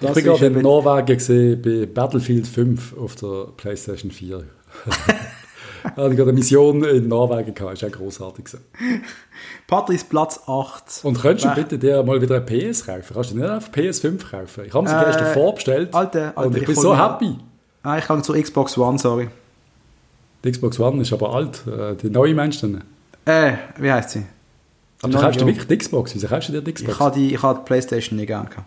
Das 0.00 0.10
ich 0.10 0.24
bin 0.24 0.24
gerade 0.24 0.46
in 0.46 0.62
Norwegen 0.62 1.18
gesehen 1.18 1.60
bei 1.60 1.86
Battlefield 1.86 2.46
5 2.46 2.96
auf 2.96 3.14
der 3.16 3.48
PlayStation 3.56 4.10
4. 4.10 4.44
hatte 5.84 6.14
ich 6.14 6.20
eine 6.20 6.32
Mission 6.32 6.82
in 6.84 7.08
Norwegen 7.08 7.54
gehabt. 7.54 7.74
Das 7.74 7.82
war 7.82 7.88
auch 7.88 7.92
grossartig. 7.92 8.46
Patrice 9.66 10.04
Platz 10.04 10.40
8. 10.46 11.04
Und 11.04 11.20
könntest 11.20 11.46
du 11.46 11.54
bitte 11.54 11.78
dir 11.78 12.02
mal 12.02 12.20
wieder 12.20 12.36
ein 12.36 12.46
PS 12.46 12.86
kaufen? 12.86 13.14
Kannst 13.14 13.30
du 13.30 13.36
nicht 13.36 13.48
einfach 13.48 13.72
PS5 13.72 14.30
kaufen? 14.30 14.64
Ich 14.66 14.74
habe 14.74 14.88
sie 14.88 14.94
äh, 14.94 15.04
gestern 15.04 15.34
vorbestellt 15.34 15.94
Alter, 15.94 16.32
Alter, 16.36 16.46
und 16.46 16.56
ich, 16.56 16.62
ich 16.62 16.66
bin 16.66 16.74
so 16.76 16.96
happy. 16.96 17.36
Ah, 17.82 17.98
ich 17.98 18.04
kann 18.04 18.22
zur 18.22 18.36
Xbox 18.40 18.76
One, 18.76 18.98
sorry. 18.98 19.28
Die 20.44 20.52
Xbox 20.52 20.78
One 20.78 21.02
ist 21.02 21.12
aber 21.12 21.34
alt. 21.34 21.62
Äh, 21.66 21.96
die 21.96 22.10
neue 22.10 22.34
meinst 22.34 22.62
du 22.62 22.78
Äh, 23.24 23.52
wie 23.78 23.92
heißt 23.92 24.10
sie? 24.10 24.26
Aber 25.02 25.12
du 25.12 25.18
kaufst 25.18 25.40
dir 25.40 25.46
wirklich 25.46 25.66
die 25.66 25.78
Xbox? 25.78 26.14
Wieso 26.14 26.26
kaufst 26.26 26.48
du 26.48 26.52
dir 26.52 26.62
die 26.62 26.72
Xbox? 26.72 26.94
Ich 26.94 27.00
habe 27.00 27.14
die, 27.18 27.34
ich 27.34 27.42
habe 27.42 27.58
die 27.60 27.64
Playstation 27.64 28.16
nicht 28.16 28.26
gerne 28.26 28.48
gehabt. 28.48 28.66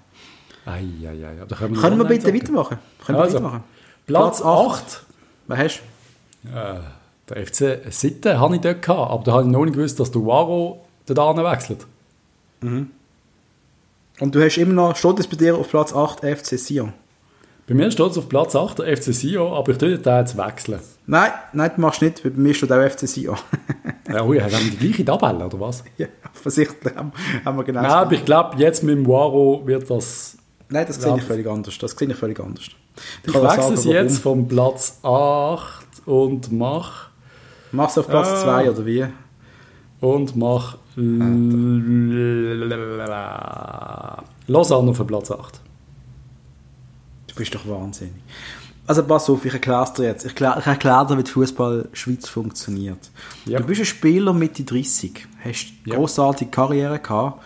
Ei, 0.66 0.86
ei, 1.03 1.07
ei. 1.07 1.41
Aber 1.41 1.55
können 1.55 1.76
wir, 1.76 1.82
können 1.82 1.97
wir 1.97 2.05
bitte 2.05 2.26
sagen? 2.26 2.38
weitermachen? 2.38 2.78
Können 3.05 3.20
also, 3.20 3.34
wir 3.34 3.43
weitermachen? 3.43 3.64
Platz 4.05 4.41
8. 4.41 5.03
Was 5.47 5.59
hast 5.59 5.82
du? 6.43 6.49
Äh, 6.49 6.80
der 7.34 7.46
FC 7.46 7.92
Sitten 7.92 8.40
habe 8.40 8.56
ich 8.56 8.62
dort 8.62 8.82
gehabt, 8.82 9.12
aber 9.12 9.24
da 9.24 9.32
habe 9.34 9.44
ich 9.44 9.50
noch 9.50 9.66
nicht 9.66 9.76
gewusst, 9.76 10.00
dass 10.00 10.12
der 10.12 10.26
Waro 10.26 10.86
da 11.06 11.52
wechselt. 11.52 11.86
Mhm. 12.62 12.92
Und 14.20 14.36
du 14.36 14.44
hast 14.44 14.58
immer 14.58 14.74
noch, 14.74 14.96
steht 14.96 15.20
es 15.20 15.28
bei 15.28 15.36
dir 15.36 15.56
auf 15.56 15.70
Platz 15.70 15.94
8 15.94 16.20
FC 16.20 16.60
Sion? 16.60 16.94
Bei 17.68 17.74
mir 17.74 17.90
steht 17.90 18.12
es 18.12 18.18
auf 18.18 18.28
Platz 18.28 18.56
8 18.56 18.80
der 18.80 18.98
FC 18.98 19.14
Sion, 19.14 19.54
aber 19.54 19.72
ich 19.72 19.80
würde 19.82 19.98
den 19.98 20.18
jetzt 20.18 20.38
wechseln. 20.38 20.80
Nein, 21.08 21.32
nein, 21.54 21.72
du 21.76 21.82
machst 21.82 22.02
nicht, 22.02 22.24
weil 22.24 22.32
bei 22.32 22.40
mir 22.40 22.54
steht 22.54 22.72
auch 22.72 22.82
FC 22.82 23.08
Sion. 23.08 23.38
ja, 24.08 24.24
ui, 24.24 24.40
haben 24.40 24.52
wir 24.52 24.60
die 24.60 24.78
gleiche 24.78 25.06
Tabelle, 25.06 25.46
oder 25.46 25.60
was? 25.60 25.84
Ja, 25.98 26.08
offensichtlich 26.34 26.96
haben, 26.96 27.12
haben 27.46 27.58
wir 27.58 27.64
genau 27.64 27.82
Nein, 27.82 27.92
aber 27.92 28.12
ich 28.14 28.26
glaube, 28.26 28.58
jetzt 28.58 28.84
mit 28.84 28.98
dem 28.98 29.08
Waro 29.08 29.62
wird 29.66 29.90
das... 29.90 30.38
Nein, 30.70 30.86
das 30.88 31.02
sehe 31.02 31.16
ich 31.16 31.24
völlig 31.24 31.48
anders. 31.48 31.78
Das 31.78 31.92
sehe 31.92 32.10
ich 32.10 32.16
völlig 32.16 32.40
anders. 32.40 32.66
Ich, 33.24 33.34
ich 33.34 33.34
wechsle 33.34 33.78
sie 33.78 33.92
jetzt 33.92 34.20
vom 34.20 34.48
Platz 34.48 35.00
8 35.04 36.06
und 36.06 36.52
mach... 36.52 37.11
Mach's 37.72 37.97
auf 37.97 38.07
Platz 38.07 38.41
2 38.41 38.65
äh, 38.65 38.69
oder 38.69 38.86
wie? 38.86 39.05
Und 39.99 40.36
mach 40.36 40.78
Lausanne 44.47 44.91
auf 44.91 45.07
Platz 45.07 45.32
8. 45.32 45.61
Du 47.28 47.36
bist 47.36 47.55
doch 47.55 47.67
wahnsinnig. 47.67 48.15
Also 48.88 49.03
pass 49.03 49.30
auf, 49.30 49.45
ich 49.45 49.53
erkläre 49.53 49.86
dir 49.95 50.05
jetzt. 50.05 50.26
Ich 50.26 50.41
erkläre, 50.41 51.07
dir, 51.07 51.17
wie 51.17 51.24
die 51.24 51.32
Fußball 51.32 51.88
Schweiz 51.93 52.28
funktioniert. 52.28 53.09
Ja. 53.45 53.59
Du 53.59 53.65
bist 53.65 53.80
ein 53.80 53.86
Spieler 53.86 54.34
Mitte 54.34 54.63
30, 54.63 55.28
hast 55.43 55.74
eine 55.86 55.93
ja. 55.93 55.95
großartige 55.95 56.51
Karriere 56.51 56.99
gehabt 56.99 57.41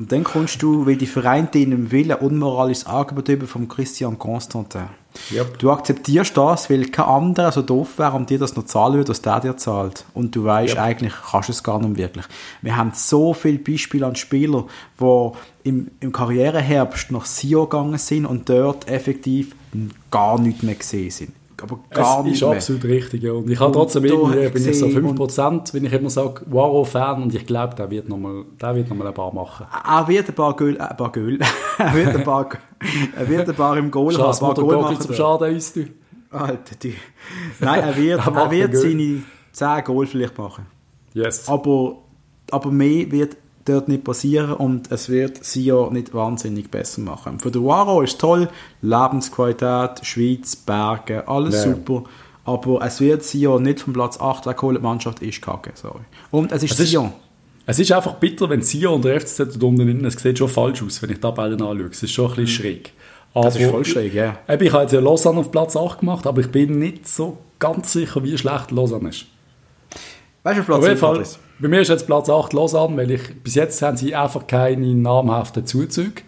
und 0.00 0.10
dann 0.10 0.24
kommst 0.24 0.62
du, 0.62 0.86
weil 0.86 0.96
die 0.96 1.06
Verein 1.06 1.48
deinem 1.52 1.92
Willen 1.92 2.16
unmoralisches 2.16 2.86
Angebot 2.86 3.28
über 3.28 3.46
vom 3.46 3.68
Christian 3.68 4.18
Constantin. 4.18 4.88
Yep. 5.32 5.58
Du 5.58 5.70
akzeptierst 5.70 6.36
das, 6.36 6.70
weil 6.70 6.86
kein 6.86 7.06
anderer 7.06 7.52
so 7.52 7.62
doof 7.62 7.98
wäre, 7.98 8.12
um 8.12 8.26
dir 8.26 8.38
das 8.38 8.56
noch 8.56 8.64
zahlen 8.64 8.94
würde, 8.94 9.10
was 9.10 9.22
der 9.22 9.40
dir 9.40 9.56
zahlt. 9.56 10.04
Und 10.14 10.36
du 10.36 10.44
weißt, 10.44 10.74
yep. 10.74 10.82
eigentlich 10.82 11.12
kannst 11.30 11.48
du 11.48 11.52
es 11.52 11.62
gar 11.62 11.78
nicht 11.80 11.96
wirklich. 11.96 12.24
Wir 12.62 12.76
haben 12.76 12.92
so 12.94 13.34
viele 13.34 13.58
Beispiele 13.58 14.06
an 14.06 14.16
Spielern, 14.16 14.64
die 15.00 15.30
im, 15.64 15.90
im 16.00 16.12
Karriereherbst 16.12 17.10
nach 17.10 17.24
Sio 17.24 17.66
gegangen 17.66 17.98
sind 17.98 18.26
und 18.26 18.48
dort 18.48 18.88
effektiv 18.88 19.54
gar 20.10 20.40
nicht 20.40 20.62
mehr 20.62 20.74
gesehen 20.74 21.10
sind 21.10 21.39
aber 21.62 21.80
gar 21.90 22.18
es 22.20 22.24
nicht 22.24 22.34
ist 22.34 22.42
mehr. 22.42 22.50
absolut 22.56 22.84
richtig, 22.84 23.22
ja. 23.22 23.32
Und 23.32 23.50
ich 23.50 23.58
habe 23.58 23.72
trotzdem 23.72 24.04
irgendwie, 24.04 24.48
bin 24.48 24.68
ich 24.68 24.78
so 24.78 24.86
5%, 24.86 25.74
wenn 25.74 25.84
ich 25.84 25.92
immer 25.92 26.10
sage, 26.10 26.42
Waro-Fan 26.46 27.22
und 27.22 27.34
ich 27.34 27.46
glaube, 27.46 27.74
der 27.74 27.90
wird 27.90 28.08
nochmal 28.08 28.44
noch 28.58 29.06
ein 29.06 29.14
paar 29.14 29.34
machen. 29.34 29.66
Er 29.86 30.08
wird 30.08 30.28
ein 30.28 30.34
paar 30.34 30.54
Göl, 30.56 30.76
äh, 30.76 30.80
ein 30.80 30.96
paar 30.96 31.12
Göl, 31.12 31.38
er 31.78 31.94
wird 31.94 32.16
ein 32.16 32.24
paar, 32.24 32.48
er 33.16 33.28
wird 33.28 33.48
ein 33.48 33.54
paar 33.54 33.76
im 33.76 33.90
Goal 33.90 34.16
haben. 34.16 34.46
Ein 34.46 34.54
Goal 34.54 34.76
machen. 34.82 35.00
zum 35.00 35.14
Schaden 35.14 35.54
uns, 35.54 35.72
du. 35.72 35.86
Alter, 36.30 36.76
du. 36.80 36.90
Nein, 37.60 37.80
er 37.80 37.96
wird, 37.96 38.26
er 38.26 38.50
wird 38.50 38.76
seine 38.76 39.22
10 39.52 39.84
Goal 39.84 40.06
vielleicht 40.06 40.38
machen. 40.38 40.66
Yes. 41.12 41.48
Aber, 41.48 41.98
aber 42.50 42.70
mehr 42.70 43.10
wird 43.10 43.36
dort 43.64 43.88
nicht 43.88 44.04
passieren 44.04 44.54
und 44.54 44.90
es 44.90 45.08
wird 45.08 45.44
sie 45.44 45.64
ja 45.64 45.90
nicht 45.90 46.14
wahnsinnig 46.14 46.70
besser 46.70 47.00
machen. 47.02 47.38
Für 47.40 47.50
den 47.50 47.64
Waro 47.64 48.02
ist 48.02 48.20
toll, 48.20 48.48
Lebensqualität, 48.82 50.04
Schweiz, 50.04 50.56
Berge, 50.56 51.26
alles 51.28 51.64
ja. 51.64 51.72
super. 51.72 52.04
Aber 52.44 52.82
es 52.84 53.00
wird 53.00 53.22
Sion 53.22 53.62
nicht 53.62 53.80
vom 53.80 53.92
Platz 53.92 54.18
8 54.20 54.46
wegholen, 54.46 54.78
die 54.78 54.82
Mannschaft 54.82 55.22
ist 55.22 55.42
kacke, 55.42 55.72
sorry. 55.74 56.00
Und 56.30 56.52
es 56.52 56.62
ist 56.62 56.78
es 56.78 56.90
Sion. 56.90 57.12
es 57.66 57.78
ist 57.78 57.92
einfach 57.92 58.14
bitter, 58.14 58.48
wenn 58.48 58.62
Sion 58.62 58.94
und 58.94 59.04
der 59.04 59.20
FCZ 59.20 59.38
dort 59.38 59.62
unten 59.62 60.04
es 60.04 60.14
sieht 60.14 60.38
schon 60.38 60.48
falsch 60.48 60.82
aus, 60.82 61.02
wenn 61.02 61.10
ich 61.10 61.20
da 61.20 61.30
beide 61.30 61.54
anschaue. 61.54 61.90
Es 61.90 62.02
ist 62.02 62.12
schon 62.12 62.30
ein 62.30 62.36
bisschen 62.36 62.44
mhm. 62.44 62.74
schräg. 62.74 62.92
Aber, 63.34 63.44
das 63.44 63.56
ist 63.56 63.70
voll 63.70 63.84
schräg, 63.84 64.14
ja. 64.14 64.38
Yeah. 64.48 64.60
Ich 64.60 64.72
habe 64.72 64.82
jetzt 64.82 64.92
ja 64.92 65.00
Lausanne 65.00 65.38
auf 65.38 65.52
Platz 65.52 65.76
8 65.76 66.00
gemacht, 66.00 66.26
aber 66.26 66.40
ich 66.40 66.50
bin 66.50 66.78
nicht 66.78 67.06
so 67.06 67.38
ganz 67.58 67.92
sicher, 67.92 68.24
wie 68.24 68.36
schlecht 68.36 68.70
Lausanne 68.72 69.10
ist. 69.10 69.26
Weißt 70.42 70.60
du, 70.60 70.64
Platz 70.64 70.84
7 70.84 71.20
ist? 71.20 71.38
Bei 71.58 71.68
mir 71.68 71.80
ist 71.82 71.88
jetzt 71.88 72.06
Platz 72.06 72.30
8 72.30 72.52
Lausanne, 72.52 72.96
weil 72.96 73.10
ich, 73.10 73.42
bis 73.42 73.54
jetzt 73.54 73.82
haben 73.82 73.96
sie 73.96 74.14
einfach 74.14 74.46
keine 74.46 74.94
namhaften 74.94 75.66
Zuzüge. 75.66 76.22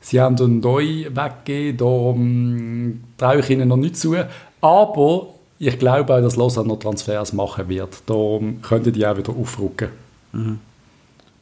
Sie 0.00 0.20
haben 0.20 0.36
einen 0.36 0.60
neu 0.60 1.06
weggegeben, 1.10 1.78
darum 1.78 3.04
traue 3.18 3.40
ich 3.40 3.50
ihnen 3.50 3.68
noch 3.68 3.76
nicht 3.76 3.96
zu. 3.96 4.14
Aber 4.60 5.26
ich 5.58 5.78
glaube 5.78 6.14
auch, 6.14 6.20
dass 6.20 6.36
Lausanne 6.36 6.68
noch 6.68 6.78
Transfers 6.78 7.32
machen 7.32 7.68
wird. 7.68 8.02
Darum 8.06 8.62
könnten 8.62 8.92
die 8.92 9.04
auch 9.04 9.16
wieder 9.16 9.32
aufrücken. 9.32 9.88
Mhm. 10.32 10.60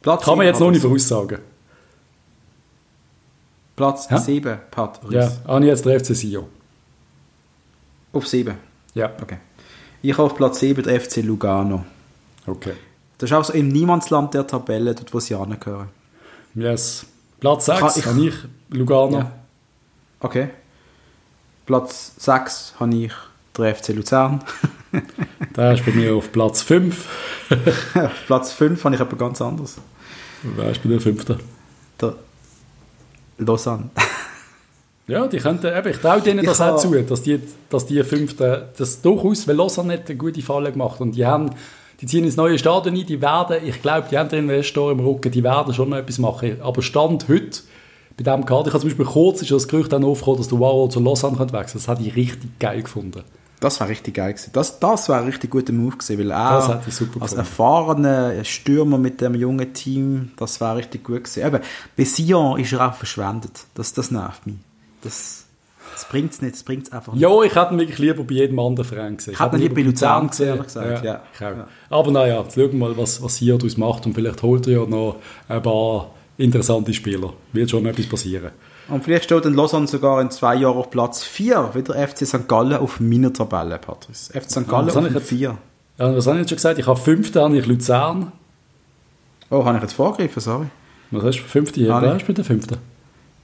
Platz 0.01 0.23
Kann 0.23 0.37
man 0.37 0.47
jetzt 0.47 0.59
noch 0.59 0.71
nicht 0.71 0.81
voraussagen. 0.81 1.39
Platz 3.75 4.07
ja? 4.09 4.17
7, 4.17 4.57
Pat. 4.71 5.01
Ja, 5.09 5.27
ich 5.59 5.65
jetzt 5.65 5.85
der 5.85 5.99
FC 5.99 6.15
Sion. 6.15 6.45
Auf 8.13 8.27
7? 8.27 8.55
Ja. 8.93 9.11
Okay. 9.21 9.37
Ich 10.01 10.13
habe 10.13 10.23
auf 10.23 10.35
Platz 10.35 10.59
7 10.59 10.81
der 10.83 11.01
FC 11.01 11.17
Lugano. 11.17 11.83
Okay. 12.47 12.73
Das 13.17 13.29
ist 13.29 13.35
auch 13.35 13.43
so 13.43 13.53
im 13.53 13.69
Niemandsland 13.69 14.33
der 14.33 14.45
Tabelle, 14.45 14.93
dort 14.93 15.13
wo 15.13 15.19
sie 15.19 15.35
angehören. 15.35 15.89
Yes. 16.53 17.05
Platz 17.39 17.65
6 17.65 17.97
ich, 17.97 18.05
habe 18.05 18.27
ich 18.27 18.33
Lugano. 18.69 19.17
Ja. 19.19 19.31
Okay. 20.19 20.49
Platz 21.65 22.13
6 22.17 22.75
habe 22.79 22.95
ich 22.95 23.11
der 23.57 23.75
FC 23.75 23.89
Luzern. 23.89 24.43
der 25.55 25.73
ist 25.73 25.85
bei 25.85 25.91
mir 25.91 26.15
auf 26.15 26.31
Platz 26.31 26.61
5. 26.61 27.07
Platz 28.27 28.51
5 28.53 28.83
habe 28.83 28.95
ich 28.95 29.01
aber 29.01 29.17
ganz 29.17 29.41
anders. 29.41 29.77
Wer 30.43 30.71
ist 30.71 30.83
bei 30.83 30.89
der 30.89 31.01
fünfte? 31.01 31.39
Der 31.99 32.15
Lausanne. 33.37 33.89
ja, 35.07 35.27
die 35.27 35.37
könnten, 35.37 35.67
eben, 35.67 35.89
ich 35.89 35.97
traue 35.97 36.21
denen 36.21 36.39
ich 36.39 36.45
das 36.45 36.61
auch 36.61 36.77
zu, 36.77 36.93
dass 37.01 37.21
die, 37.23 37.41
dass 37.69 37.85
die 37.85 38.03
fünfte, 38.03 38.69
das 38.77 39.01
durchaus, 39.01 39.47
weil 39.47 39.55
Lausanne 39.55 39.95
nicht 39.95 40.09
eine 40.09 40.17
gute 40.17 40.41
Falle 40.41 40.71
gemacht 40.71 41.01
und 41.01 41.13
die 41.13 41.25
haben 41.25 41.51
die 42.01 42.05
ziehen 42.05 42.23
ins 42.23 42.35
neue 42.35 42.57
Stadion 42.59 42.95
ein, 42.95 43.05
die 43.05 43.21
werden, 43.21 43.57
ich 43.65 43.81
glaube, 43.81 44.07
die 44.09 44.17
haben 44.17 44.29
den 44.29 44.49
Investor 44.49 44.91
im 44.91 44.99
Rücken, 44.99 45.31
die 45.31 45.43
werden 45.43 45.73
schon 45.73 45.89
noch 45.89 45.97
etwas 45.97 46.17
machen. 46.17 46.61
Aber 46.61 46.81
Stand 46.81 47.27
heute, 47.27 47.61
bei 48.17 48.23
diesem 48.23 48.45
Kader, 48.45 48.67
ich 48.67 48.73
habe 48.73 48.79
zum 48.79 48.89
Beispiel 48.89 49.05
kurz 49.05 49.41
ist 49.41 49.51
das 49.51 49.67
Gerücht 49.67 49.91
dann 49.91 50.03
aufgekommen, 50.03 50.39
dass 50.39 50.47
du 50.47 50.59
Wow 50.59 50.89
zu 50.89 50.99
Lausanne 50.99 51.37
wechseln 51.39 51.53
könnte. 51.53 51.73
Das 51.73 51.87
hätte 51.87 52.03
ich 52.03 52.15
richtig 52.15 52.59
geil 52.59 52.81
gefunden. 52.81 53.23
Das 53.59 53.79
war 53.79 53.87
richtig 53.87 54.15
geil 54.15 54.33
gewesen. 54.33 54.51
Das, 54.53 54.79
das 54.79 55.09
war 55.09 55.19
ein 55.19 55.25
richtig 55.25 55.49
guter 55.49 55.73
Move 55.73 55.97
gewesen, 55.97 56.19
weil 56.19 56.31
er 56.31 56.83
als 57.19 57.33
erfahrener 57.33 58.43
Stürmer 58.43 58.97
mit 58.97 59.21
dem 59.21 59.33
jungen 59.33 59.73
Team, 59.73 60.31
das 60.37 60.59
war 60.61 60.75
richtig 60.75 61.03
gut 61.03 61.23
gewesen. 61.23 61.45
Eben, 61.45 61.59
bei 61.95 62.03
Sion 62.03 62.59
ist 62.59 62.73
er 62.73 62.89
auch 62.89 62.93
verschwendet. 62.93 63.65
Das, 63.73 63.93
das 63.93 64.11
nervt 64.11 64.45
mich. 64.45 64.57
Das, 65.01 65.44
das 65.95 66.09
bringt 66.09 66.33
es 66.33 66.41
nicht, 66.41 66.55
das 66.55 66.63
bringt 66.63 66.87
es 66.87 66.91
einfach 66.91 67.13
nicht. 67.13 67.21
Ja, 67.21 67.41
ich 67.41 67.55
hätte 67.55 67.73
ihn 67.73 67.79
wirklich 67.79 67.99
lieber 67.99 68.23
bei 68.23 68.35
jedem 68.35 68.59
anderen 68.59 68.87
Verein 68.87 69.17
gesehen. 69.17 69.33
Ich 69.33 69.39
hätte 69.39 69.55
ihn 69.55 69.61
lieber 69.61 69.75
bei 69.75 69.81
Luzern 69.81 70.27
gesehen, 70.27 70.47
ehrlich 70.49 70.63
gesagt. 70.63 71.05
Ja, 71.05 71.21
ja. 71.39 71.51
ja. 71.51 71.67
Aber 71.89 72.11
naja, 72.11 72.41
jetzt 72.41 72.55
schauen 72.55 72.71
wir 72.71 72.77
mal, 72.77 72.97
was, 72.97 73.21
was 73.23 73.37
hier 73.37 73.57
daraus 73.57 73.77
macht 73.77 74.05
und 74.05 74.13
vielleicht 74.13 74.43
holt 74.43 74.67
er 74.67 74.73
ja 74.73 74.85
noch 74.85 75.17
ein 75.47 75.61
paar 75.61 76.11
interessante 76.37 76.93
Spieler. 76.93 77.33
Wird 77.53 77.69
schon 77.69 77.85
etwas 77.85 78.07
passieren. 78.07 78.51
Und 78.87 79.03
vielleicht 79.03 79.23
steht 79.23 79.45
dann 79.45 79.53
Lausanne 79.53 79.87
sogar 79.87 80.21
in 80.21 80.29
zwei 80.29 80.55
Jahren 80.55 80.77
auf 80.77 80.91
Platz 80.91 81.23
4, 81.23 81.71
wie 81.73 81.81
der 81.81 82.07
FC 82.07 82.27
St. 82.27 82.47
Gallen 82.47 82.73
auf 82.73 82.99
meiner 82.99 83.33
Tabelle, 83.33 83.79
Patrice. 83.79 84.31
FC 84.31 84.51
St. 84.51 84.67
Gallen 84.67 84.87
ja, 84.87 85.17
auf 85.17 85.23
4. 85.23 85.57
Ja, 85.97 86.15
was 86.15 86.27
habe 86.27 86.37
ich 86.37 86.41
jetzt 86.41 86.49
schon 86.49 86.57
gesagt? 86.57 86.77
Ich 86.77 86.85
habe 86.85 86.99
fünfte, 86.99 87.41
habe 87.41 87.57
ich 87.57 87.65
Luzern. 87.65 88.31
Oh, 89.49 89.63
habe 89.63 89.77
ich 89.77 89.83
jetzt 89.83 89.93
vorgegriffen, 89.93 90.41
sorry. 90.41 90.65
Was 91.11 91.23
hast 91.23 91.37
du 91.37 91.43
für 91.43 91.49
fünfte? 91.49 91.81
Ja, 91.81 92.01
wer 92.01 92.15
ist 92.15 92.27
bei 92.27 92.33
der 92.33 92.43
fünfte? 92.43 92.77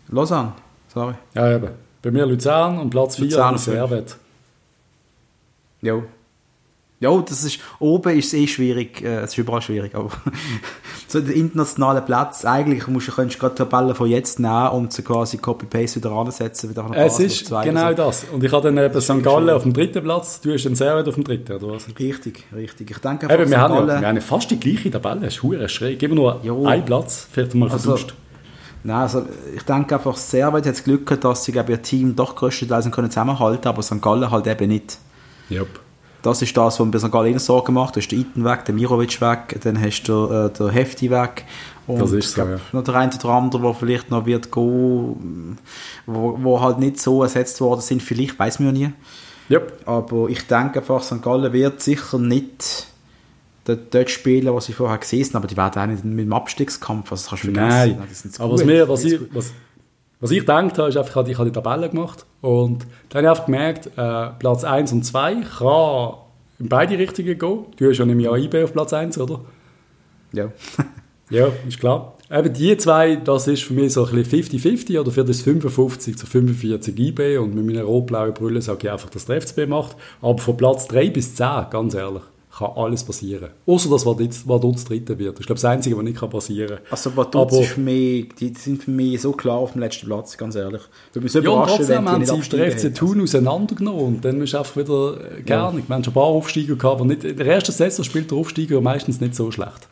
Lausanne, 0.09 0.53
sorry. 0.93 1.13
Ja, 1.33 1.55
eben. 1.55 1.69
Bei 2.01 2.11
mir 2.11 2.25
Luzern 2.25 2.79
und 2.79 2.89
Platz 2.89 3.17
4 3.17 3.57
Servet. 3.57 4.17
Ja. 5.81 6.01
Ja, 7.01 7.19
das 7.19 7.43
ist, 7.43 7.59
oben 7.79 8.15
ist 8.15 8.27
es 8.27 8.33
eh 8.35 8.45
schwierig, 8.45 9.01
äh, 9.01 9.21
es 9.21 9.31
ist 9.31 9.37
überall 9.39 9.63
schwierig, 9.63 9.95
aber 9.95 10.11
so 11.07 11.19
der 11.19 11.35
internationale 11.35 12.03
Platz, 12.03 12.45
eigentlich 12.45 12.87
musst 12.87 13.07
du, 13.07 13.11
könntest 13.11 13.37
du 13.37 13.41
gerade 13.41 13.55
Tabellen 13.55 13.95
von 13.95 14.07
jetzt 14.07 14.39
nehmen, 14.39 14.67
um 14.67 14.89
zu 14.91 15.01
quasi 15.01 15.39
Copy-Paste 15.39 15.99
wieder 15.99 16.11
ansetzen, 16.11 16.69
wieder 16.69 16.83
nach 16.83 16.95
Es 16.95 17.19
ist 17.19 17.49
genau 17.49 17.89
so. 17.89 17.95
das. 17.95 18.25
Und 18.31 18.43
ich 18.43 18.51
habe 18.51 18.71
dann 18.71 18.77
eben 18.77 19.01
St. 19.01 19.23
Gallen 19.23 19.49
auf 19.49 19.63
dem 19.63 19.73
dritten 19.73 20.03
Platz, 20.03 20.41
du 20.41 20.53
hast 20.53 20.63
den 20.65 20.75
Servet 20.75 21.07
auf 21.07 21.15
dem 21.15 21.23
dritten, 21.23 21.53
oder 21.53 21.73
was? 21.73 21.87
Richtig, 21.97 22.45
richtig. 22.55 22.91
Ich 22.91 22.99
denke 22.99 23.33
eben, 23.33 23.49
wir, 23.49 23.59
haben 23.59 23.87
ja, 23.87 23.99
wir 23.99 24.07
haben 24.07 24.21
fast 24.21 24.51
die 24.51 24.59
gleiche 24.59 24.91
Tabelle, 24.91 25.21
das 25.21 25.39
ist 25.43 25.71
schräg. 25.71 25.97
Gib 25.97 26.11
mir 26.11 26.15
nur 26.15 26.39
jo. 26.43 26.67
einen 26.67 26.85
Platz, 26.85 27.27
vielleicht 27.31 27.55
mal 27.55 27.65
also, 27.71 27.79
vertauscht. 27.79 28.13
Nein, 28.83 28.97
also 28.97 29.25
ich 29.55 29.63
denke 29.63 29.95
einfach, 29.95 30.17
Servet 30.17 30.65
hat 30.65 30.73
das 30.73 30.83
Glück 30.83 31.05
gehabt, 31.05 31.23
dass 31.23 31.43
sie 31.43 31.51
ihr 31.51 31.81
Team 31.81 32.15
doch 32.15 32.35
größtenteils 32.35 32.89
können 32.91 33.11
zusammenhalten 33.11 33.67
aber 33.67 33.83
St. 33.83 34.01
Gallen 34.01 34.31
halt 34.31 34.47
eben 34.47 34.69
nicht. 34.69 34.97
Yep. 35.51 35.79
Das 36.21 36.41
ist 36.41 36.55
das, 36.55 36.79
was 36.79 36.85
mir 36.85 36.91
bei 36.91 36.99
St. 36.99 37.11
Gallen 37.11 37.39
Sorgen 37.39 37.73
macht. 37.73 37.95
Du 37.95 37.99
hast 37.99 38.09
den 38.09 38.21
Iten 38.21 38.45
weg, 38.45 38.65
den 38.65 38.75
Mirovic 38.75 39.21
weg, 39.21 39.59
dann 39.63 39.81
hast 39.81 40.03
du 40.03 40.27
äh, 40.27 40.49
den 40.51 40.69
Hefti 40.69 41.09
weg. 41.09 41.45
Und 41.87 41.99
das 41.99 42.11
ist 42.11 42.33
so, 42.33 42.41
ja. 42.41 42.59
Noch 42.71 42.83
der 42.83 42.95
eine 42.95 43.11
oder 43.13 43.29
andere, 43.29 43.61
der 43.61 43.73
vielleicht 43.73 44.11
noch 44.11 44.25
wird 44.25 44.51
gehen, 44.51 45.57
wo, 46.05 46.37
wo 46.41 46.61
halt 46.61 46.79
nicht 46.79 46.99
so 46.99 47.23
ersetzt 47.23 47.59
worden 47.59 47.81
sind. 47.81 48.03
Vielleicht, 48.03 48.37
weiß 48.37 48.59
man 48.59 48.75
ja 48.75 48.87
nie. 48.87 48.93
Yep. 49.49 49.81
Aber 49.85 50.29
ich 50.29 50.45
denke 50.47 50.79
einfach, 50.79 51.03
St. 51.03 51.21
Gallen 51.21 51.51
wird 51.53 51.81
sicher 51.81 52.19
nicht 52.19 52.87
dort 53.65 54.09
spielen, 54.09 54.53
was 54.53 54.65
sie 54.65 54.73
vorher 54.73 54.97
gesehen 54.97 55.25
haben, 55.25 55.37
aber 55.37 55.47
die 55.47 55.57
werden 55.57 55.81
auch 55.81 55.87
nicht 55.87 56.03
mit 56.03 56.25
dem 56.25 56.33
Abstiegskampf, 56.33 57.11
also 57.11 57.21
das 57.21 57.29
kannst 57.29 57.43
du 57.43 57.53
vergessen. 57.53 57.97
Nein, 57.97 58.31
aber 58.39 58.53
was, 58.53 58.65
mir, 58.65 58.89
was, 58.89 59.03
ich, 59.03 59.19
was, 59.33 59.53
was 60.19 60.31
ich 60.31 60.39
gedacht 60.39 60.77
habe, 60.77 60.89
ist 60.89 60.97
einfach, 60.97 61.27
ich 61.27 61.37
habe 61.37 61.49
die 61.49 61.53
Tabelle 61.53 61.89
gemacht 61.89 62.25
und 62.41 62.85
dann 63.09 63.25
habe 63.25 63.39
ich 63.39 63.45
gemerkt, 63.45 63.87
äh, 63.97 64.29
Platz 64.39 64.63
1 64.63 64.91
und 64.93 65.03
2 65.03 65.35
kann 65.57 66.13
in 66.59 66.69
beide 66.69 66.97
Richtungen 66.97 67.37
gehen. 67.37 67.65
Du 67.75 67.89
hast 67.89 67.97
ja 67.97 68.05
im 68.05 68.19
Jahr 68.19 68.37
IB 68.37 68.63
auf 68.63 68.73
Platz 68.73 68.93
1, 68.93 69.17
oder? 69.17 69.41
Ja. 70.31 70.51
ja, 71.29 71.47
ist 71.67 71.79
klar. 71.79 72.15
Eben 72.31 72.53
die 72.53 72.77
zwei, 72.77 73.17
das 73.17 73.47
ist 73.47 73.63
für 73.63 73.73
mich 73.73 73.91
so 73.91 74.05
ein 74.05 74.15
bisschen 74.15 74.59
50-50 74.59 74.99
oder 74.99 75.11
für 75.11 75.25
das 75.25 75.41
55 75.41 76.17
zu 76.17 76.25
45 76.25 76.97
IB 76.97 77.37
und 77.37 77.53
mit 77.53 77.65
meiner 77.65 77.83
rot-blauen 77.83 78.33
Brille 78.33 78.61
sage 78.61 78.87
ich 78.87 78.91
einfach, 78.91 79.09
dass 79.09 79.25
der 79.25 79.41
FCB 79.41 79.67
macht. 79.67 79.97
Aber 80.21 80.37
von 80.37 80.55
Platz 80.55 80.87
3 80.87 81.09
bis 81.09 81.35
10, 81.35 81.65
ganz 81.71 81.93
ehrlich, 81.93 82.23
kann 82.57 82.71
alles 82.75 83.03
passieren. 83.03 83.49
Außer 83.65 83.89
dass 83.89 84.05
Vaduz 84.05 84.83
Dritter 84.83 85.17
wird. 85.17 85.35
Das 85.35 85.41
ist, 85.41 85.47
glaube 85.47 85.57
ich, 85.57 85.61
das 85.61 85.65
Einzige, 85.65 85.97
was 85.97 86.03
nicht 86.03 86.29
passieren 86.29 86.77
kann. 86.77 86.85
Also 86.89 87.15
Vaduz 87.15 87.53
ist 87.53 87.71
für 87.71 87.79
mich, 87.79 88.35
die 88.35 88.53
sind 88.53 88.83
für 88.83 88.91
mich 88.91 89.21
so 89.21 89.31
klar 89.31 89.57
auf 89.57 89.71
dem 89.71 89.81
letzten 89.81 90.07
Platz, 90.07 90.37
ganz 90.37 90.55
ehrlich. 90.55 90.81
Würde 91.13 91.23
mich 91.23 91.31
so 91.31 91.39
ja, 91.39 91.49
und 91.49 91.67
trotzdem 91.67 92.09
haben 92.09 92.25
sie 92.25 92.49
den 92.49 92.71
FC 92.71 92.93
Thun 92.93 93.21
auseinandergenommen 93.21 94.05
und 94.05 94.25
dann 94.25 94.41
ist 94.41 94.53
einfach 94.53 94.75
wieder 94.77 95.37
äh, 95.37 95.41
gerne. 95.41 95.79
Ja. 95.79 95.87
Wir 95.87 95.95
haben 95.95 96.03
schon 96.03 96.11
ein 96.11 96.15
paar 96.15 96.23
Aufsteiger 96.23 96.75
gehabt, 96.75 96.99
aber 96.99 97.05
nicht, 97.05 97.23
in 97.23 97.37
der 97.37 97.47
ersten 97.47 97.71
Saison 97.71 98.03
spielt 98.03 98.31
der 98.31 98.37
Aufsteiger 98.37 98.81
meistens 98.81 99.21
nicht 99.21 99.35
so 99.35 99.49
schlecht. 99.51 99.87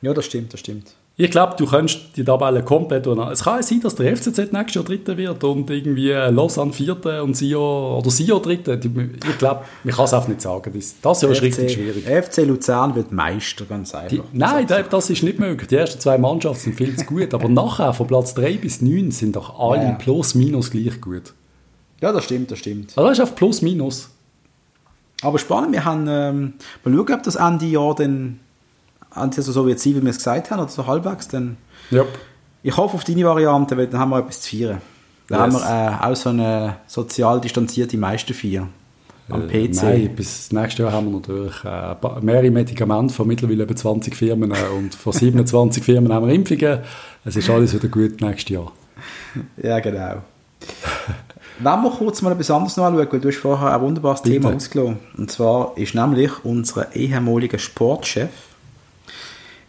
Ja, 0.00 0.14
das 0.14 0.24
stimmt, 0.24 0.52
das 0.52 0.60
stimmt. 0.60 0.94
Ich 1.20 1.32
glaube, 1.32 1.56
du 1.58 1.66
kannst 1.66 2.16
die 2.16 2.22
Tabelle 2.22 2.62
komplett 2.62 3.04
Es 3.08 3.42
kann 3.42 3.60
sein, 3.60 3.80
dass 3.80 3.96
der 3.96 4.16
FCZ 4.16 4.52
nächstes 4.52 4.74
Jahr 4.76 4.84
Dritter 4.84 5.16
wird 5.16 5.42
und 5.42 5.68
irgendwie 5.68 6.10
Lausanne 6.10 6.72
Vierter 6.72 7.24
und 7.24 7.36
Sio 7.36 7.98
oder 7.98 8.08
Sio 8.08 8.38
Dritter. 8.38 8.74
Ich 8.74 9.38
glaube, 9.38 9.64
man 9.82 9.94
kann 9.94 10.04
es 10.04 10.14
einfach 10.14 10.28
nicht 10.28 10.42
sagen. 10.42 10.72
Das, 10.72 10.94
das 11.02 11.22
Jahr 11.22 11.32
ist 11.32 11.42
richtig 11.42 11.72
schwierig. 11.72 12.04
FC 12.04 12.46
Luzern 12.46 12.94
wird 12.94 13.10
Meister, 13.10 13.64
ganz 13.64 13.96
einfach. 13.96 14.10
Die, 14.10 14.22
nein, 14.32 14.64
das, 14.68 14.88
das 14.90 15.10
ist 15.10 15.24
nicht 15.24 15.40
möglich. 15.40 15.66
Die 15.66 15.74
ersten 15.74 15.98
zwei 15.98 16.18
Mannschaften 16.18 16.62
sind 16.62 16.76
viel 16.76 16.96
zu 16.96 17.04
gut. 17.04 17.34
Aber 17.34 17.48
nachher, 17.48 17.92
von 17.92 18.06
Platz 18.06 18.34
3 18.34 18.58
bis 18.58 18.80
9, 18.80 19.10
sind 19.10 19.34
doch 19.34 19.58
alle 19.58 19.82
ja. 19.82 19.92
plus 19.94 20.36
minus 20.36 20.70
gleich 20.70 21.00
gut. 21.00 21.34
Ja, 22.00 22.12
das 22.12 22.22
stimmt, 22.26 22.52
das 22.52 22.60
stimmt. 22.60 22.92
Also 22.94 23.08
das 23.08 23.18
ist 23.18 23.24
auf 23.24 23.34
plus 23.34 23.60
minus. 23.60 24.08
Aber 25.22 25.40
spannend, 25.40 25.72
wir 25.72 25.84
haben, 25.84 26.06
ähm, 26.08 26.52
mal 26.84 26.94
schauen, 26.94 27.12
ob 27.12 27.22
das 27.24 27.34
Ende 27.34 27.66
Jahr 27.66 27.96
dann 27.96 28.38
also 29.18 29.52
so 29.52 29.66
wird 29.66 29.80
sein, 29.80 29.96
wie 29.96 30.02
wir 30.02 30.10
es 30.10 30.18
gesagt 30.18 30.50
haben, 30.50 30.60
oder 30.60 30.70
so 30.70 30.86
halbwegs, 30.86 31.28
dann 31.28 31.56
yep. 31.92 32.06
ich 32.62 32.76
hoffe 32.76 32.94
auf 32.94 33.04
deine 33.04 33.24
Variante, 33.24 33.76
weil 33.76 33.86
dann 33.86 34.00
haben 34.00 34.10
wir 34.10 34.18
etwas 34.18 34.40
zu 34.40 34.56
feiern. 34.56 34.80
Dann 35.28 35.52
yes. 35.52 35.64
haben 35.64 36.00
wir 36.00 36.06
äh, 36.06 36.10
auch 36.10 36.16
so 36.16 36.30
eine 36.30 36.76
sozial 36.86 37.40
distanzierte 37.40 37.98
Meisterfeier 37.98 38.68
am 39.30 39.48
äh, 39.48 39.68
PC. 39.68 39.82
Nein, 39.82 40.16
bis 40.16 40.52
nächstes 40.52 40.78
Jahr 40.78 40.92
haben 40.92 41.06
wir 41.06 41.18
natürlich 41.18 41.64
äh, 41.64 42.20
mehrere 42.22 42.50
Medikamente 42.50 43.14
von 43.14 43.26
mittlerweile 43.26 43.64
über 43.64 43.76
20 43.76 44.14
Firmen 44.14 44.52
äh, 44.52 44.76
und 44.76 44.94
von 44.94 45.12
27 45.12 45.84
Firmen 45.84 46.12
haben 46.12 46.26
wir 46.26 46.34
Impfungen. 46.34 46.80
Es 47.24 47.36
ist 47.36 47.50
alles 47.50 47.74
wieder 47.74 47.88
gut 47.88 48.20
nächstes 48.20 48.50
Jahr. 48.50 48.72
Ja, 49.62 49.80
genau. 49.80 50.22
Wenn 51.60 51.82
wir 51.82 51.90
kurz 51.90 52.22
mal 52.22 52.32
etwas 52.32 52.50
anderes 52.50 52.76
noch 52.76 52.84
anschauen, 52.84 53.08
weil 53.10 53.20
du 53.20 53.28
hast 53.28 53.38
vorher 53.38 53.74
ein 53.74 53.80
wunderbares 53.80 54.22
Bitte. 54.22 54.40
Thema 54.40 54.54
ausgelassen. 54.54 54.98
Und 55.16 55.30
zwar 55.30 55.76
ist 55.76 55.94
nämlich 55.94 56.30
unser 56.44 56.94
ehemaliger 56.94 57.58
Sportchef 57.58 58.30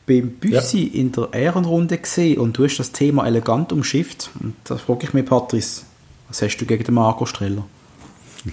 beim 0.09 0.31
Büssi 0.31 0.89
ja. 0.91 0.99
in 0.99 1.11
der 1.11 1.29
Ehrenrunde 1.33 1.99
gesehen 1.99 2.39
und 2.39 2.57
du 2.57 2.63
hast 2.63 2.77
das 2.77 2.91
Thema 2.91 3.27
elegant 3.27 3.71
umschifft. 3.71 4.31
Und 4.41 4.55
da 4.63 4.75
frage 4.75 5.05
ich 5.05 5.13
mich, 5.13 5.25
Patrice, 5.25 5.83
was 6.27 6.41
hast 6.41 6.57
du 6.57 6.65
gegen 6.65 6.83
den 6.83 6.95
Marco 6.95 7.25
Streller? 7.25 7.65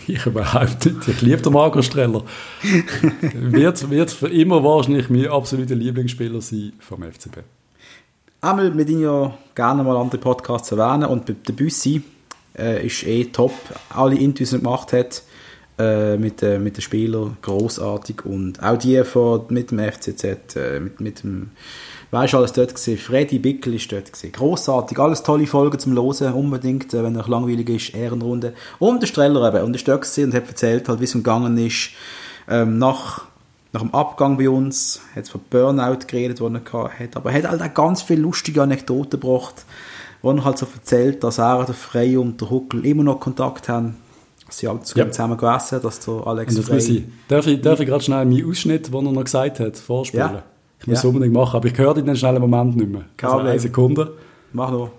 Ich 0.09 0.27
überhaupt 0.27 0.85
nicht. 0.85 1.07
Ich 1.07 1.23
liebe 1.23 1.41
den 1.41 1.53
Marco 1.53 1.81
Streller. 1.81 2.23
wird, 3.33 3.89
wird 3.89 4.11
für 4.11 4.29
immer 4.29 4.65
wahrscheinlich 4.65 5.09
mein 5.09 5.29
absoluter 5.29 5.77
Lieblingsspieler 5.77 6.41
sein 6.41 6.73
vom 6.81 7.05
FCB. 7.05 7.39
Einmal, 8.41 8.77
wir 8.77 8.89
ihn 8.89 9.01
ja 9.01 9.39
gerne 9.55 9.85
mal 9.85 9.97
andere 9.97 10.21
Podcasts 10.21 10.73
erwähnen 10.73 11.05
und 11.05 11.29
der 11.29 11.53
Büssi 11.53 12.03
äh, 12.59 12.85
ist 12.85 13.07
eh 13.07 13.27
top. 13.27 13.53
Alle 13.91 14.17
Interviews, 14.17 14.51
die 14.51 14.57
er 14.57 14.59
gemacht 14.59 14.93
hat, 14.93 15.23
mit, 16.17 16.43
äh, 16.43 16.59
mit 16.59 16.77
den 16.77 16.81
Spielern 16.81 17.37
großartig 17.43 18.25
und 18.25 18.63
auch 18.63 18.79
die 18.79 19.05
von, 19.05 19.43
mit 19.51 19.71
dem 19.71 19.79
FCZ, 19.79 20.57
äh, 20.57 20.81
mit, 20.81 21.01
mit 21.01 21.23
dem, 21.23 21.51
weißt 22.11 22.33
du, 22.33 22.39
alles 22.39 22.55
dort 22.55 22.75
gesehen. 22.75 22.97
Freddy 22.97 23.39
Bickel 23.39 23.75
ist 23.75 23.93
dort 23.93 24.11
gesehen. 24.11 24.33
Großartig, 24.33 24.99
alles 24.99 25.23
tolle 25.23 25.47
Folgen 25.47 25.79
zum 25.79 25.93
Losen, 25.93 26.33
unbedingt, 26.33 26.95
äh, 26.95 27.05
wenn 27.05 27.15
er 27.15 27.29
langweilig 27.29 27.69
ist, 27.69 27.95
Ehrenrunde. 27.95 28.55
Und 28.79 29.03
der 29.03 29.07
Streller 29.07 29.47
eben, 29.49 29.65
und 29.65 29.73
der 29.73 29.81
ist 29.81 29.89
dort 29.89 30.19
und 30.27 30.35
hat 30.35 30.49
erzählt, 30.49 30.89
halt, 30.89 31.01
wie 31.01 31.05
es 31.05 31.15
umgegangen 31.15 31.59
ist, 31.59 31.91
ähm, 32.49 32.79
nach, 32.79 33.27
nach 33.73 33.83
dem 33.83 33.95
Abgang 33.95 34.39
bei 34.39 34.49
uns, 34.49 35.03
hat 35.15 35.29
von 35.29 35.43
Burnout 35.51 36.07
geredet, 36.07 36.41
den 36.41 36.55
er 36.55 36.91
hat, 36.99 37.17
aber 37.17 37.33
er 37.33 37.43
hat 37.43 37.51
halt 37.51 37.63
auch 37.63 37.75
ganz 37.75 38.01
viele 38.01 38.23
lustige 38.23 38.63
Anekdoten 38.63 39.21
gebracht, 39.21 39.67
wo 40.23 40.31
er 40.31 40.43
halt 40.43 40.57
so 40.57 40.67
erzählt, 40.75 41.23
dass 41.23 41.37
er, 41.37 41.65
der 41.67 41.75
Frey 41.75 42.17
und 42.17 42.41
der 42.41 42.49
Huckel 42.49 42.87
immer 42.87 43.03
noch 43.03 43.21
Kontakt 43.21 43.69
haben 43.69 43.97
Sie 44.49 44.69
haben 44.69 44.81
ja. 44.95 45.11
zusammen 45.11 45.37
gegessen, 45.37 45.81
dass 45.83 46.01
der 46.01 46.27
Alex 46.27 46.55
das 46.55 46.67
Frey... 46.67 47.05
Darf 47.29 47.47
ich, 47.47 47.61
darf 47.61 47.81
ich 47.81 47.87
gerade 47.87 48.03
schnell 48.03 48.25
meinen 48.25 48.49
Ausschnitt, 48.49 48.93
den 48.93 49.07
er 49.07 49.13
noch 49.13 49.25
gesagt 49.25 49.61
hat, 49.61 49.77
vorspielen? 49.77 50.35
Ja. 50.35 50.43
Ich 50.81 50.87
muss 50.87 51.03
ja. 51.03 51.09
unbedingt 51.09 51.35
machen, 51.35 51.57
aber 51.57 51.67
ich 51.67 51.77
höre 51.77 51.95
den 51.95 52.17
schnell 52.17 52.37
einen 52.37 52.49
Moment 52.49 52.77
nicht 52.77 52.91
mehr. 52.91 53.05
Also 53.23 53.39
eine 53.39 53.59
Sekunde. 53.59 54.17
Mach 54.53 54.71
noch. 54.71 54.91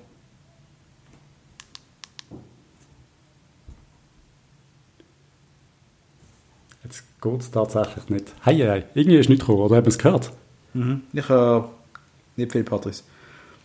Jetzt 6.84 7.04
geht 7.22 7.42
es 7.42 7.52
tatsächlich 7.52 8.10
nicht. 8.10 8.34
Hei, 8.46 8.56
hei, 8.56 8.86
irgendwie 8.94 9.18
ist 9.18 9.30
nicht 9.30 9.40
gekommen, 9.40 9.60
oder 9.60 9.78
haben 9.78 9.86
wir 9.86 9.90
es 9.90 9.98
gehört? 9.98 10.32
Mhm. 10.74 11.02
Ich 11.14 11.30
höre 11.30 11.58
äh, 11.58 12.40
nicht 12.42 12.52
viel, 12.52 12.64
Patrice. 12.64 13.04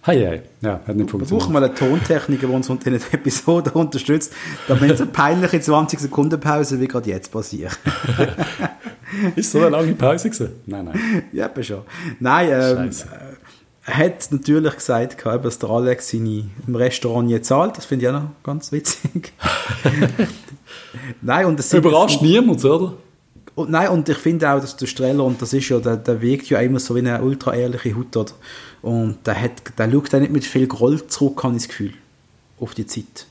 Hei, 0.04 0.18
hei. 0.26 0.42
Ja, 0.62 0.80
hat 0.84 0.96
nicht 0.96 1.08
funktioniert. 1.08 1.30
Wir 1.30 1.38
brauchen 1.38 1.52
mal 1.52 1.62
einen 1.62 1.76
Tontechniker, 1.76 2.48
der 2.48 2.56
uns 2.56 2.68
in 2.68 2.78
der 2.80 2.94
Episode 3.12 3.70
unterstützt, 3.74 4.32
damit 4.66 4.98
so 4.98 5.06
peinliche 5.06 5.60
20 5.60 6.00
Sekunden 6.00 6.40
Pause 6.40 6.80
wie 6.80 6.88
gerade 6.88 7.08
jetzt 7.08 7.30
passiert. 7.30 7.78
ist 9.36 9.52
so 9.52 9.60
eine 9.60 9.68
lange 9.68 9.92
Pause 9.92 10.30
gewesen? 10.30 10.54
Nein, 10.66 10.86
nein. 10.86 11.22
Ja, 11.32 11.48
schon. 11.62 11.82
Nein, 12.18 12.48
ähm, 12.50 12.90
er 13.84 13.96
hat 13.96 14.28
natürlich 14.30 14.74
gesagt, 14.74 15.24
dass 15.24 15.58
der 15.60 15.70
Alex 15.70 16.10
seine 16.10 16.46
im 16.66 16.74
Restaurant 16.74 17.30
jetzt 17.30 17.46
zahlt. 17.46 17.76
Das 17.76 17.84
finde 17.84 18.04
ich 18.04 18.08
auch 18.08 18.20
noch 18.20 18.30
ganz 18.42 18.72
witzig. 18.72 19.32
nein, 21.22 21.46
und 21.46 21.60
das 21.60 21.72
Überrascht 21.72 22.22
niemand, 22.22 22.64
oder? 22.64 22.94
Und 23.54 23.70
nein, 23.70 23.88
und 23.88 24.08
ich 24.08 24.16
finde 24.16 24.50
auch, 24.50 24.60
dass 24.60 24.76
der 24.76 24.86
Streller, 24.86 25.24
und 25.24 25.42
das 25.42 25.52
ist 25.52 25.68
ja, 25.68 25.78
der, 25.78 25.96
der 25.96 26.22
wirkt 26.22 26.48
ja 26.48 26.58
immer 26.60 26.80
so 26.80 26.94
wie 26.94 27.00
eine 27.00 27.22
ultra 27.22 27.54
ehrliche 27.54 27.94
Haut, 27.94 28.16
oder? 28.16 28.32
Und 28.82 29.18
der, 29.26 29.40
hat, 29.40 29.78
der 29.78 29.90
schaut 29.90 30.14
auch 30.14 30.20
nicht 30.20 30.32
mit 30.32 30.44
viel 30.44 30.66
Groll 30.66 31.06
zurück, 31.06 31.42
habe 31.44 31.54
ich 31.54 31.62
das 31.62 31.68
Gefühl, 31.68 31.92
auf 32.58 32.74
die 32.74 32.86
Zeit. 32.86 33.26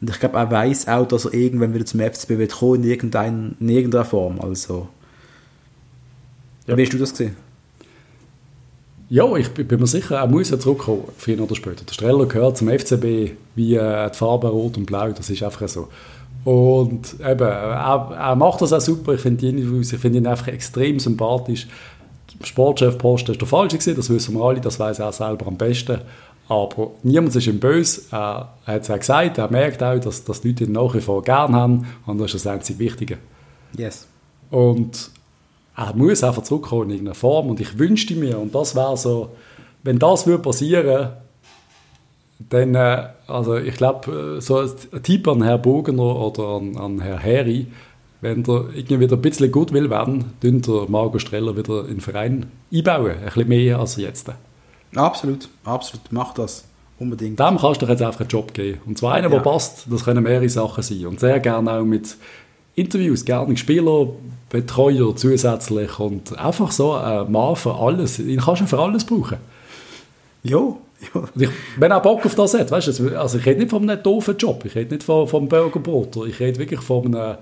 Und 0.00 0.10
ich 0.10 0.20
glaube, 0.20 0.36
er 0.36 0.50
weiß 0.50 0.88
auch, 0.88 1.06
dass 1.06 1.24
er 1.24 1.34
irgendwann 1.34 1.72
wieder 1.72 1.86
zum 1.86 2.00
FCB 2.00 2.30
wird 2.30 2.52
kommen, 2.52 2.82
in, 2.82 2.90
irgendein, 2.90 3.56
in 3.60 3.68
irgendeiner 3.68 4.04
Form. 4.04 4.40
Also, 4.40 4.88
ja. 6.66 6.76
wie 6.76 6.82
hast 6.82 6.92
du 6.92 6.98
das 6.98 7.12
gesehen? 7.12 7.36
Ja, 9.08 9.36
ich 9.36 9.50
bin 9.50 9.80
mir 9.80 9.86
sicher, 9.86 10.16
er 10.16 10.26
muss 10.26 10.50
ja 10.50 10.58
zurückkommen, 10.58 11.04
früher 11.16 11.40
oder 11.40 11.54
später. 11.54 11.84
Der 11.84 11.92
Streller 11.92 12.26
gehört 12.26 12.56
zum 12.56 12.68
FCB 12.68 13.32
wie 13.54 13.76
äh, 13.76 14.10
die 14.10 14.16
Farbe 14.16 14.48
Rot 14.48 14.76
und 14.76 14.86
Blau, 14.86 15.12
das 15.12 15.30
ist 15.30 15.42
einfach 15.42 15.68
so. 15.68 15.88
Und 16.44 17.14
eben, 17.20 17.48
er, 17.48 18.16
er 18.18 18.36
macht 18.36 18.60
das 18.60 18.72
auch 18.72 18.80
super, 18.80 19.14
ich 19.14 19.20
finde 19.20 19.46
ihn, 19.46 19.84
find 19.84 20.14
ihn 20.14 20.26
einfach 20.26 20.48
extrem 20.48 20.98
sympathisch. 20.98 21.66
Sportchefposten 22.42 23.32
ist 23.32 23.40
der 23.40 23.48
falsche 23.48 23.78
gewesen, 23.78 23.96
das 23.96 24.10
wissen 24.10 24.34
wir 24.34 24.44
alle, 24.44 24.60
das 24.60 24.78
weiß 24.78 24.98
er 24.98 25.12
selber 25.12 25.46
am 25.46 25.56
besten. 25.56 26.00
Aber 26.48 26.90
niemand 27.02 27.34
ist 27.34 27.46
ihm 27.46 27.58
böse. 27.58 28.02
Er, 28.10 28.54
er 28.66 28.74
hat 28.74 28.82
es 28.82 28.90
auch 28.90 28.98
gesagt, 28.98 29.38
er 29.38 29.50
merkt 29.50 29.82
auch, 29.82 29.98
dass, 29.98 30.24
dass 30.24 30.42
die 30.42 30.48
Leute 30.48 30.64
ihn 30.64 30.72
nach 30.72 30.94
wie 30.94 31.00
vor 31.00 31.22
gern 31.22 31.54
haben 31.54 31.86
und 32.06 32.18
das 32.18 32.34
ist 32.34 32.44
das 32.44 32.52
einzig 32.52 32.78
Wichtige. 32.78 33.18
Yes. 33.76 34.06
Und 34.50 35.10
er 35.76 35.94
muss 35.94 36.22
einfach 36.22 36.42
zurückkommen 36.42 36.84
in 36.84 36.90
irgendeiner 36.90 37.14
Form 37.14 37.48
und 37.48 37.60
ich 37.60 37.78
wünschte 37.78 38.14
mir, 38.14 38.38
und 38.38 38.54
das 38.54 38.76
wäre 38.76 38.96
so, 38.96 39.30
wenn 39.82 39.98
das 39.98 40.26
würde 40.26 40.42
passieren 40.42 41.10
dann, 42.38 42.74
äh, 42.74 43.08
also 43.26 43.56
ich 43.56 43.76
glaube, 43.76 44.36
äh, 44.38 44.40
so 44.40 44.58
ein 44.58 45.02
Tipp 45.02 45.26
an 45.28 45.42
Herrn 45.42 45.62
Bogener 45.62 46.16
oder 46.16 46.56
an, 46.56 46.76
an 46.76 47.00
Herrn 47.00 47.20
Heri, 47.20 47.66
wenn 48.24 48.42
der 48.42 48.64
irgendwie 48.74 49.00
wieder 49.00 49.16
ein 49.16 49.22
bisschen 49.22 49.52
gut 49.52 49.72
will 49.72 49.90
werden, 49.90 50.32
dann 50.40 50.62
der 50.62 50.86
Marco 50.88 51.18
Streller 51.18 51.56
wieder 51.56 51.82
in 51.82 51.96
den 51.96 52.00
Verein 52.00 52.46
einbauen. 52.72 53.10
Ein 53.10 53.24
bisschen 53.24 53.48
mehr 53.48 53.78
als 53.78 53.96
jetzt. 53.96 54.30
Absolut, 54.94 55.48
absolut. 55.64 56.04
Mach 56.10 56.32
das. 56.32 56.64
Unbedingt. 56.98 57.38
Dem 57.38 57.58
kannst 57.58 57.82
du 57.82 57.86
jetzt 57.86 58.00
einfach 58.00 58.20
einen 58.20 58.28
Job 58.30 58.54
geben. 58.54 58.80
Und 58.86 58.96
zwar 58.96 59.14
einen, 59.14 59.24
ja. 59.24 59.28
der 59.28 59.40
passt. 59.40 59.86
Das 59.90 60.04
können 60.04 60.22
mehrere 60.22 60.48
Sachen 60.48 60.82
sein. 60.82 61.06
Und 61.06 61.20
sehr 61.20 61.38
gerne 61.38 61.70
auch 61.72 61.84
mit 61.84 62.16
Interviews, 62.76 63.24
gerne 63.26 63.56
Spieler, 63.58 64.08
Betreuer 64.48 65.14
zusätzlich 65.14 65.98
und 65.98 66.38
einfach 66.38 66.70
so 66.70 66.92
ein 66.92 67.30
Mann 67.30 67.56
für 67.56 67.74
alles. 67.74 68.16
Den 68.16 68.40
kannst 68.40 68.62
du 68.62 68.66
für 68.66 68.78
alles 68.78 69.04
brauchen. 69.04 69.38
Ja, 70.42 70.58
ja. 70.58 71.24
Ich, 71.36 71.48
wenn 71.76 71.90
er 71.90 72.00
Bock 72.00 72.24
auf 72.24 72.34
das 72.34 72.54
hat, 72.54 72.70
weißt 72.70 73.00
du, 73.00 73.18
also 73.18 73.38
ich 73.38 73.44
rede 73.44 73.60
nicht 73.60 73.70
von 73.70 73.88
einem 73.88 74.02
doofen 74.02 74.36
Job, 74.38 74.64
ich 74.64 74.74
rede 74.74 74.94
nicht 74.94 75.04
von, 75.04 75.28
vom 75.28 75.48
Burgerbroter, 75.48 76.24
ich 76.24 76.40
rede 76.40 76.58
wirklich 76.58 76.80
von 76.80 77.06
einem 77.06 77.36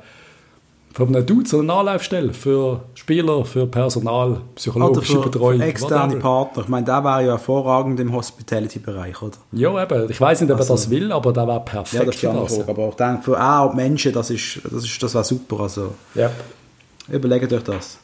von 0.92 1.08
einem 1.08 1.24
Dude, 1.24 1.48
so 1.48 1.60
eine 1.60 1.72
Anlaufstelle 1.72 2.34
für 2.34 2.82
Spieler, 2.94 3.44
für 3.44 3.66
Personal, 3.66 4.42
psychologische 4.54 5.12
oder 5.14 5.22
für, 5.22 5.30
Betreuung. 5.30 5.60
Für 5.60 5.66
externe 5.66 6.16
Partner. 6.16 6.62
Ich 6.62 6.68
meine, 6.68 6.84
der 6.84 7.02
wäre 7.02 7.22
ja 7.22 7.30
hervorragend 7.32 7.98
im 8.00 8.12
Hospitality-Bereich, 8.12 9.22
oder? 9.22 9.36
Ja, 9.52 9.82
eben. 9.82 10.10
Ich 10.10 10.20
weiß 10.20 10.42
nicht, 10.42 10.50
ob 10.50 10.58
also, 10.58 10.74
er 10.74 10.76
das 10.76 10.90
will, 10.90 11.10
aber 11.10 11.32
der 11.32 11.46
wäre 11.46 11.60
perfekt. 11.60 12.22
Ja, 12.22 12.32
das 12.32 12.52
ist 12.52 12.58
das. 12.58 12.68
Aber 12.68 12.88
ich 12.88 12.94
denke, 12.94 13.22
für 13.22 13.42
auch 13.42 13.74
Menschen, 13.74 14.12
das 14.12 14.30
ist, 14.30 14.60
das 14.70 14.84
ist, 14.84 15.02
das 15.02 15.14
wäre 15.14 15.24
super. 15.24 15.60
Also, 15.60 15.94
yep. 16.14 16.32
überlegt 17.08 17.52
euch 17.52 17.62
das. 17.62 17.98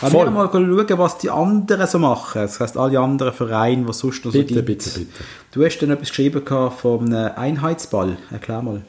Aber 0.00 0.24
wir 0.24 0.30
mal 0.30 0.48
schauen, 0.50 0.98
was 0.98 1.18
die 1.18 1.30
anderen 1.30 1.86
so 1.86 1.98
machen. 1.98 2.42
Das 2.42 2.60
heisst, 2.60 2.76
alle 2.76 2.98
anderen 2.98 3.32
Vereine, 3.32 3.86
die 3.86 3.92
sonst 3.92 4.24
noch 4.24 4.32
so 4.32 4.38
bitte, 4.38 4.54
gibt. 4.54 4.66
Bitte, 4.66 4.90
bitte, 4.90 5.06
Du 5.50 5.64
hast 5.64 5.78
dann 5.78 5.90
etwas 5.90 6.08
geschrieben 6.08 6.42
vom 6.76 7.12
Einheitsball. 7.12 8.16
Erklär 8.30 8.62
mal. 8.62 8.82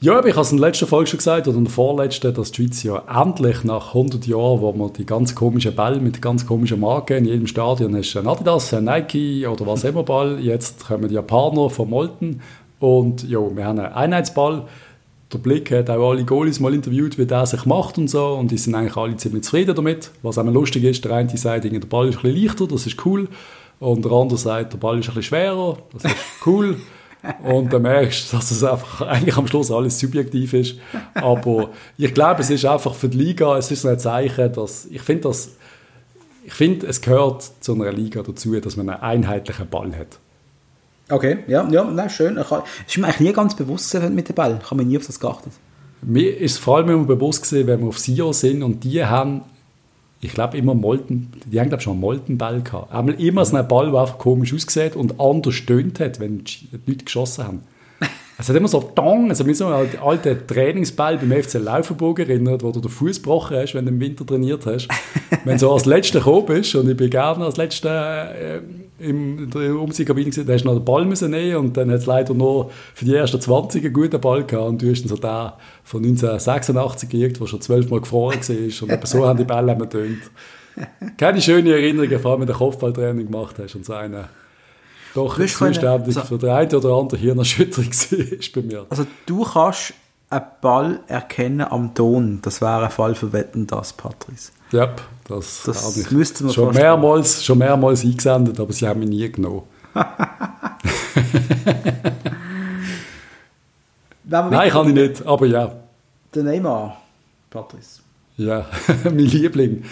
Ja, 0.00 0.24
ich 0.24 0.30
habe 0.30 0.42
es 0.42 0.52
in 0.52 0.58
der 0.58 0.68
letzten 0.68 0.86
Folge 0.86 1.10
schon 1.10 1.18
gesagt, 1.18 1.48
oder 1.48 1.58
in 1.58 1.64
der 1.64 1.72
vorletzten, 1.72 2.32
dass 2.32 2.52
die 2.52 2.62
Schweiz 2.62 2.84
ja 2.84 3.02
endlich 3.20 3.64
nach 3.64 3.88
100 3.88 4.28
Jahren, 4.28 4.60
wo 4.60 4.72
man 4.72 4.92
die 4.92 5.04
ganz 5.04 5.34
komischen 5.34 5.74
Bälle 5.74 5.98
mit 5.98 6.22
ganz 6.22 6.46
komischen 6.46 6.78
Marken 6.78 7.16
in 7.16 7.24
jedem 7.24 7.48
Stadion 7.48 7.96
hast, 7.96 8.16
ein 8.16 8.28
Adidas, 8.28 8.72
ein 8.74 8.84
Nike 8.84 9.44
oder 9.44 9.66
was 9.66 9.82
immer 9.82 10.04
Ball, 10.04 10.38
jetzt 10.38 10.86
kommen 10.86 11.08
die 11.08 11.16
Japaner 11.16 11.68
von 11.68 11.90
Molten 11.90 12.42
und 12.78 13.28
ja, 13.28 13.40
wir 13.40 13.64
haben 13.64 13.80
einen 13.80 13.92
Einheitsball. 13.92 14.66
Der 15.32 15.38
Blick 15.38 15.72
hat 15.72 15.90
auch 15.90 16.10
alle 16.10 16.24
Goalies 16.24 16.60
mal 16.60 16.74
interviewt, 16.74 17.18
wie 17.18 17.26
der 17.26 17.44
sich 17.46 17.66
macht 17.66 17.98
und 17.98 18.08
so 18.08 18.34
und 18.34 18.52
die 18.52 18.56
sind 18.56 18.76
eigentlich 18.76 18.96
alle 18.96 19.16
ziemlich 19.16 19.42
zufrieden 19.42 19.74
damit. 19.74 20.12
Was 20.22 20.38
auch 20.38 20.44
lustig 20.44 20.84
ist, 20.84 21.04
der 21.04 21.12
eine 21.12 21.36
sagt, 21.36 21.64
der 21.64 21.80
Ball 21.80 22.08
ist 22.08 22.18
ein 22.18 22.22
bisschen 22.22 22.44
leichter, 22.44 22.68
das 22.68 22.86
ist 22.86 23.04
cool 23.04 23.26
und 23.80 24.04
der 24.04 24.12
andere 24.12 24.38
sagt, 24.38 24.74
der 24.74 24.78
Ball 24.78 25.00
ist 25.00 25.08
ein 25.08 25.14
bisschen 25.16 25.22
schwerer, 25.24 25.78
das 25.92 26.04
ist 26.04 26.16
cool. 26.46 26.76
Und 27.42 27.72
dann 27.72 27.82
merkst 27.82 28.32
du, 28.32 28.36
dass 28.36 28.50
es 28.50 28.62
einfach 28.62 29.02
eigentlich 29.02 29.36
am 29.36 29.46
Schluss 29.46 29.70
alles 29.70 29.98
subjektiv 29.98 30.52
ist. 30.54 30.76
Aber 31.14 31.70
ich 31.96 32.14
glaube, 32.14 32.42
es 32.42 32.50
ist 32.50 32.64
einfach 32.64 32.94
für 32.94 33.08
die 33.08 33.18
Liga, 33.18 33.56
es 33.58 33.70
ist 33.70 33.84
ein 33.84 33.98
Zeichen, 33.98 34.52
dass 34.52 34.86
ich 34.86 35.02
finde, 35.02 35.22
dass 35.22 35.50
ich 36.44 36.54
finde, 36.54 36.86
es 36.86 37.02
gehört 37.02 37.42
zu 37.60 37.74
einer 37.74 37.92
Liga 37.92 38.22
dazu, 38.22 38.58
dass 38.58 38.76
man 38.76 38.88
einen 38.88 39.02
einheitlichen 39.02 39.68
Ball 39.68 39.94
hat. 39.94 40.18
Okay, 41.10 41.38
ja, 41.46 41.68
ja, 41.68 41.84
nein, 41.84 42.08
schön. 42.08 42.36
Es 42.38 42.50
ist 42.86 42.98
mir 42.98 43.06
eigentlich 43.06 43.20
nie 43.20 43.32
ganz 43.32 43.54
bewusst 43.54 43.92
mit 44.10 44.28
dem 44.28 44.34
Ball. 44.34 44.58
Ich 44.62 44.70
habe 44.70 44.76
mir 44.76 44.88
nie 44.88 44.96
auf 44.96 45.06
das 45.06 45.20
geachtet. 45.20 45.52
Mir 46.00 46.38
ist 46.38 46.58
vor 46.58 46.76
allem 46.76 46.90
immer 46.90 47.04
bewusst 47.04 47.42
gewesen, 47.42 47.66
wenn 47.66 47.80
wir 47.80 47.88
auf 47.88 47.98
Sio 47.98 48.32
sind 48.32 48.62
und 48.62 48.84
die 48.84 49.04
haben 49.04 49.42
ich 50.20 50.32
glaube 50.32 50.56
immer 50.58 50.74
Molten, 50.74 51.30
die 51.46 51.60
haben 51.60 51.70
glaube 51.70 51.82
schon 51.82 51.92
einen 51.92 52.00
Moltenball 52.00 52.62
gehabt. 52.62 52.92
Einmal 52.92 53.14
immer 53.20 53.44
so 53.44 53.56
einen 53.56 53.68
Ball, 53.68 53.90
der 53.90 54.00
einfach 54.00 54.18
komisch 54.18 54.52
aussieht 54.52 54.96
und 54.96 55.20
anders 55.20 55.54
stöhnt 55.54 56.00
hat, 56.00 56.18
wenn 56.18 56.44
die 56.44 56.68
Leute 56.86 57.04
geschossen 57.04 57.44
haben. 57.44 57.60
Es 58.40 58.48
hat 58.48 58.54
immer 58.54 58.68
so 58.68 58.80
Tong, 58.80 59.30
also 59.30 59.42
mich 59.42 59.58
so 59.58 59.66
an 59.66 59.90
den 59.90 60.00
alten 60.00 60.46
Trainingsball 60.46 61.18
beim 61.18 61.42
FC 61.42 61.54
Laufenburg 61.54 62.20
erinnert, 62.20 62.62
wo 62.62 62.70
du 62.70 62.80
den 62.80 62.88
Fuß 62.88 63.16
gebrochen 63.16 63.56
hast, 63.56 63.74
wenn 63.74 63.84
du 63.84 63.90
im 63.90 63.98
Winter 63.98 64.24
trainiert 64.24 64.64
hast. 64.64 64.86
wenn 65.44 65.54
du 65.54 65.58
so 65.58 65.72
als 65.72 65.86
Letzter 65.86 66.20
gekommen 66.20 66.46
bist, 66.46 66.72
und 66.76 66.88
ich 66.88 66.96
bin 66.96 67.10
gerne 67.10 67.44
als 67.44 67.56
Letzter 67.56 68.32
äh, 68.32 68.60
im 69.00 69.50
der 69.50 69.74
Umziehkabine 69.74 70.26
gesehen, 70.26 70.46
da 70.46 70.52
hast 70.52 70.62
du 70.62 70.68
noch 70.68 70.76
den 70.76 70.84
Ball 70.84 71.04
müssen 71.04 71.32
nehmen 71.32 71.56
und 71.56 71.76
dann 71.76 71.90
hat 71.90 71.98
es 71.98 72.06
leider 72.06 72.32
nur 72.32 72.70
für 72.94 73.04
die 73.04 73.14
ersten 73.14 73.40
20 73.40 73.84
einen 73.84 73.92
guten 73.92 74.20
Ball 74.20 74.44
gehabt 74.44 74.68
und 74.68 74.82
du 74.82 74.90
hast 74.90 75.02
dann 75.02 75.08
so 75.08 75.16
den 75.16 75.52
von 75.82 76.04
1986 76.04 77.08
gekriegt, 77.08 77.40
der 77.40 77.46
schon 77.46 77.60
zwölfmal 77.60 78.00
gefroren 78.00 78.38
war 78.38 78.96
und 78.96 79.08
so 79.08 79.26
haben 79.26 79.36
die 79.36 79.44
Bälle 79.44 79.72
immer 79.72 79.90
tönt. 79.90 80.30
Keine 81.16 81.40
schönen 81.40 81.66
Erinnerungen, 81.66 82.20
vor 82.20 82.32
allem 82.32 82.42
wenn 82.42 82.46
du 82.46 82.54
Kopfballtraining 82.54 83.26
gemacht 83.26 83.56
hast 83.58 83.74
und 83.74 83.84
so 83.84 83.94
eine 83.94 84.28
doch 85.18 85.36
zuständig 85.36 85.84
also, 85.84 86.20
für 86.22 86.38
den 86.38 86.50
einen 86.50 86.74
oder 86.74 86.90
anderen 86.90 87.20
Hirnerschütterung 87.20 87.90
ist 87.90 88.52
bei 88.52 88.62
mir. 88.62 88.86
Also 88.88 89.06
du 89.26 89.44
kannst 89.44 89.94
einen 90.30 90.44
Ball 90.60 91.00
erkennen 91.06 91.62
am 91.62 91.94
Ton. 91.94 92.40
Das 92.42 92.60
wäre 92.60 92.84
ein 92.84 92.90
Fall 92.90 93.14
für 93.14 93.32
Wetten, 93.32 93.66
das, 93.66 93.92
Patrice. 93.92 94.52
Ja, 94.72 94.94
das, 95.26 95.62
das 95.64 95.96
ich 95.96 96.10
müsste 96.10 96.44
man 96.44 96.52
schon 96.52 96.74
mehrmals, 96.74 97.44
schon 97.44 97.58
mehrmals 97.58 98.04
eingesendet, 98.04 98.60
aber 98.60 98.72
sie 98.72 98.86
haben 98.86 99.00
mich 99.00 99.08
nie 99.08 99.32
genommen. 99.32 99.62
Nein, 104.24 104.70
kann 104.70 104.88
ich 104.88 104.94
nicht, 104.94 105.26
aber 105.26 105.46
ja. 105.46 105.72
Der 106.34 106.42
Neymar, 106.42 107.00
Patrice. 107.48 108.00
Ja, 108.36 108.66
mein 109.04 109.18
Liebling. 109.18 109.84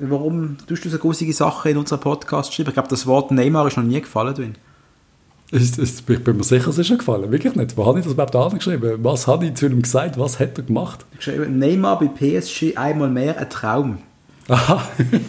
Warum 0.00 0.56
tust 0.66 0.84
du 0.84 0.90
so 0.90 0.98
gruselige 0.98 1.32
Sachen 1.32 1.72
in 1.72 1.76
unserem 1.76 2.00
Podcast 2.00 2.54
schreiben? 2.54 2.70
Ich 2.70 2.74
glaube, 2.74 2.88
das 2.88 3.06
Wort 3.06 3.30
Neymar 3.30 3.66
ist 3.66 3.76
noch 3.76 3.84
nie 3.84 4.00
gefallen 4.00 4.34
drin. 4.34 4.54
Ist, 5.50 5.78
ist, 5.78 6.08
ich 6.08 6.24
bin 6.24 6.36
mir 6.36 6.44
sicher, 6.44 6.68
es 6.68 6.78
ist 6.78 6.86
schon 6.86 6.98
gefallen. 6.98 7.30
Wirklich 7.32 7.54
nicht. 7.54 7.76
Wo 7.76 7.86
habe 7.86 7.98
ich 7.98 8.04
das 8.04 8.12
überhaupt 8.12 8.36
angeschrieben? 8.36 9.02
Was 9.02 9.26
habe 9.26 9.46
ich 9.46 9.54
zu 9.54 9.66
ihm 9.66 9.82
gesagt? 9.82 10.18
Was 10.18 10.38
hat 10.38 10.58
er 10.58 10.64
gemacht? 10.64 11.04
Geschrieben, 11.16 11.58
Neymar 11.58 11.98
bei 11.98 12.06
PSG 12.06 12.76
einmal 12.76 13.08
mehr 13.08 13.38
ein 13.38 13.48
Traum. 13.48 13.98
Aha. 14.48 14.82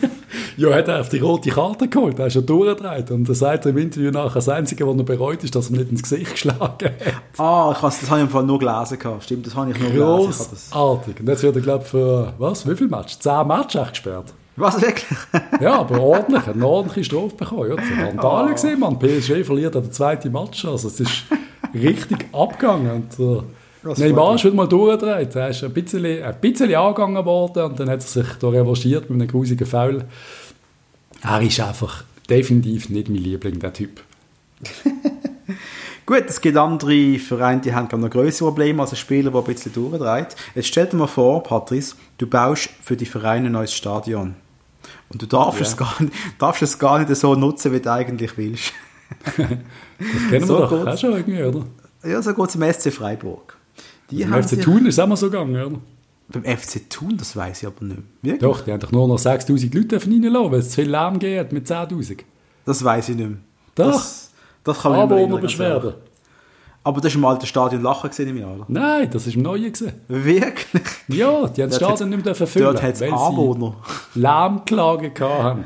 ja, 0.58 0.74
hat 0.74 0.88
er 0.88 1.02
auf 1.02 1.10
die 1.10 1.20
rote 1.20 1.50
Karte 1.50 1.88
geholt. 1.88 2.20
Er 2.20 2.28
ist 2.28 2.34
schon 2.34 2.46
durchgedreht. 2.46 3.12
Und 3.12 3.28
er 3.28 3.36
sagt 3.36 3.66
im 3.66 3.78
Interview 3.78 4.12
nachher, 4.12 4.36
das 4.36 4.50
Einzige, 4.50 4.88
was 4.88 4.98
er 4.98 5.04
bereut, 5.04 5.44
ist, 5.44 5.56
dass 5.56 5.70
er 5.70 5.78
nicht 5.78 5.90
ins 5.90 6.04
Gesicht 6.04 6.32
geschlagen 6.32 6.60
hat. 6.60 7.40
Ah, 7.40 7.72
ich 7.74 7.80
das 7.80 8.10
habe 8.10 8.22
ich 8.22 8.34
im 8.34 8.46
nur 8.46 8.60
gelesen. 8.60 8.98
Stimmt, 9.22 9.48
das 9.48 9.56
habe 9.56 9.72
ich 9.72 9.80
nur 9.80 9.90
gelesen. 9.90 10.46
Großartig. 10.70 11.20
Und 11.22 11.28
jetzt 11.28 11.44
wird 11.44 11.56
er, 11.56 11.62
glaube 11.62 11.84
ich, 11.86 11.90
für, 11.90 12.34
was, 12.38 12.70
wie 12.70 12.76
viele 12.76 12.90
Matches? 12.90 13.20
Zehn 13.20 13.48
Matches 13.48 13.90
gesperrt. 13.90 14.34
Was, 14.60 14.82
wirklich? 14.82 15.20
ja, 15.62 15.80
aber 15.80 16.00
ordentlich. 16.00 16.48
Eine 16.48 16.66
ordentliche 16.66 17.06
Strafe 17.06 17.36
bekommen. 17.36 17.70
Ja, 17.70 17.76
das 17.76 17.86
war 17.98 18.08
Randale 18.08 18.50
oh. 18.50 18.54
gesehen, 18.54 18.80
man. 18.80 19.00
PSG 19.00 19.46
verliert 19.46 19.76
an 19.76 19.84
der 19.84 19.92
zweiten 19.92 20.32
Match. 20.32 20.66
Also 20.66 20.88
es 20.90 21.00
ist 21.00 21.26
richtig 21.74 22.28
abgegangen. 22.34 22.92
Und, 22.92 23.20
äh, 23.20 23.42
Neymar 24.02 24.36
ist 24.36 24.44
wieder 24.44 24.56
mal 24.56 24.68
durchgedreht. 24.68 25.36
Er 25.36 25.50
ist 25.50 25.64
ein 25.64 25.74
bisschen, 25.74 26.06
ein 26.06 26.36
bisschen 26.42 26.76
angegangen 26.76 27.24
worden 27.26 27.64
und 27.64 27.80
dann 27.80 27.90
hat 27.90 28.02
er 28.02 28.08
sich 28.08 28.28
da 28.40 28.50
revanchiert 28.50 29.10
mit 29.10 29.22
einem 29.22 29.28
grusigen 29.30 29.66
Foul. 29.66 30.04
Er 31.22 31.42
ist 31.42 31.60
einfach 31.60 32.04
definitiv 32.30 32.90
nicht 32.90 33.10
mein 33.10 33.20
Liebling, 33.20 33.60
der 33.60 33.74
Typ. 33.74 34.02
Gut, 36.06 36.24
es 36.28 36.42
gibt 36.42 36.58
andere 36.58 37.20
Vereine, 37.20 37.62
die 37.62 37.74
haben 37.74 38.02
noch 38.02 38.10
größere 38.10 38.50
Probleme 38.50 38.82
als 38.82 38.92
ein 38.92 38.98
Spieler, 38.98 39.32
der 39.32 39.42
ein 39.42 39.46
bisschen 39.46 39.74
durchdreht. 39.74 40.36
Jetzt 40.56 40.68
stell 40.68 40.88
dir 40.88 40.98
mal 40.98 41.08
vor, 41.08 41.44
Patrice, 41.44 41.96
du 42.18 42.26
baust 42.28 42.70
für 42.82 42.98
die 42.98 43.06
Vereine 43.06 43.48
ein 43.48 43.52
neues 43.52 43.74
Stadion. 43.74 44.36
Und 45.10 45.22
du 45.22 45.26
darfst, 45.26 45.60
ja. 45.60 45.68
es, 45.68 45.78
gar 45.78 46.02
nicht, 46.02 46.14
darfst 46.38 46.62
es 46.62 46.80
gar 46.80 47.00
nicht 47.00 47.16
so 47.16 47.36
nutzen, 47.36 47.72
wie 47.74 47.80
du 47.80 47.92
eigentlich 47.92 48.38
willst. 48.38 48.74
das 49.36 50.30
kennen 50.30 50.46
so 50.46 50.60
wir 50.60 50.68
doch 50.68 50.88
auch 50.88 50.98
schon 50.98 51.14
irgendwie, 51.14 51.44
oder? 51.44 51.66
Ja, 52.04 52.22
so 52.22 52.34
geht 52.34 52.50
es 52.50 52.56
im 52.56 52.74
SC 52.74 52.94
Freiburg. 52.94 53.58
Die 54.12 54.24
Beim 54.24 54.44
FC 54.44 54.62
Thun 54.62 54.86
ist 54.86 54.98
es 54.98 55.04
immer 55.04 55.18
so 55.18 55.30
gegangen, 55.30 55.56
oder? 55.56 55.80
Beim 56.30 56.58
FC 56.58 56.90
Thun, 56.90 57.18
das 57.18 57.36
weiß 57.36 57.64
ich 57.64 57.68
aber 57.68 57.86
nicht. 57.86 58.02
Wirklich? 58.22 58.42
Doch, 58.42 58.62
die 58.62 58.72
haben 58.72 58.80
doch 58.80 58.92
nur 58.92 59.08
noch 59.08 59.18
6000 59.18 59.74
Leute 59.74 60.02
reinlassen, 60.02 60.52
weil 60.52 60.60
es 60.60 60.70
zu 60.70 60.76
viel 60.76 60.90
Lärm 60.90 61.20
geht 61.20 61.52
mit 61.52 61.68
10.000. 61.68 62.20
Das 62.66 62.84
weiß 62.84 63.10
ich 63.10 63.16
nicht 63.16 63.30
mehr. 63.30 63.40
Doch. 63.76 63.94
Das, 63.94 64.32
das 64.64 64.82
kann 64.82 64.92
man 64.92 65.02
aber 65.02 65.18
ohne 65.18 65.40
Beschwerden. 65.40 65.94
Aber 66.84 67.02
das 67.02 67.14
war 67.14 67.20
im 67.20 67.26
alten 67.26 67.46
Stadion 67.46 67.82
Lachen 67.82 68.10
gesehen 68.10 68.30
im 68.30 68.38
Jahr, 68.38 68.56
oder? 68.56 68.66
Nein, 68.68 69.10
das 69.12 69.28
war 69.28 69.34
im 69.34 69.42
Neuen. 69.42 69.74
Gewesen. 69.74 69.94
Wirklich? 70.08 70.84
Ja, 71.10 71.48
die 71.48 71.62
haben 71.62 71.70
das 71.70 71.76
Stadion 71.76 72.10
nicht 72.10 72.26
mehr 72.26 72.36
füllen 72.36 72.66
Dort 72.66 72.82
hat 72.82 72.96
es 72.96 73.02
Anwohner. 73.02 73.76
Lärmklagen 74.16 75.14
gehabt 75.14 75.66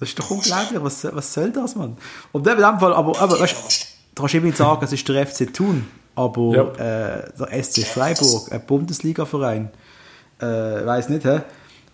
Das 0.00 0.08
ist 0.08 0.18
doch 0.18 0.30
unglaublich. 0.30 0.82
Was, 0.82 1.04
was 1.14 1.32
soll 1.34 1.50
das, 1.52 1.76
Mann? 1.76 1.96
Und 2.32 2.46
in 2.46 2.56
dem 2.56 2.78
Fall, 2.78 2.94
aber, 2.94 3.20
aber 3.20 3.38
weißt, 3.38 3.86
du 4.14 4.22
kannst 4.22 4.34
eben 4.34 4.52
sagen, 4.52 4.84
es 4.84 4.92
ist 4.92 5.06
der 5.08 5.26
FC 5.26 5.52
Thun, 5.52 5.86
aber 6.14 6.74
ja. 6.78 7.16
äh, 7.16 7.32
der 7.38 7.62
SC 7.62 7.84
Freiburg, 7.86 8.50
ein 8.50 8.64
Bundesliga-Verein, 8.66 9.70
äh, 10.40 10.44
weiß 10.46 11.10
nicht, 11.10 11.24
hä? 11.24 11.40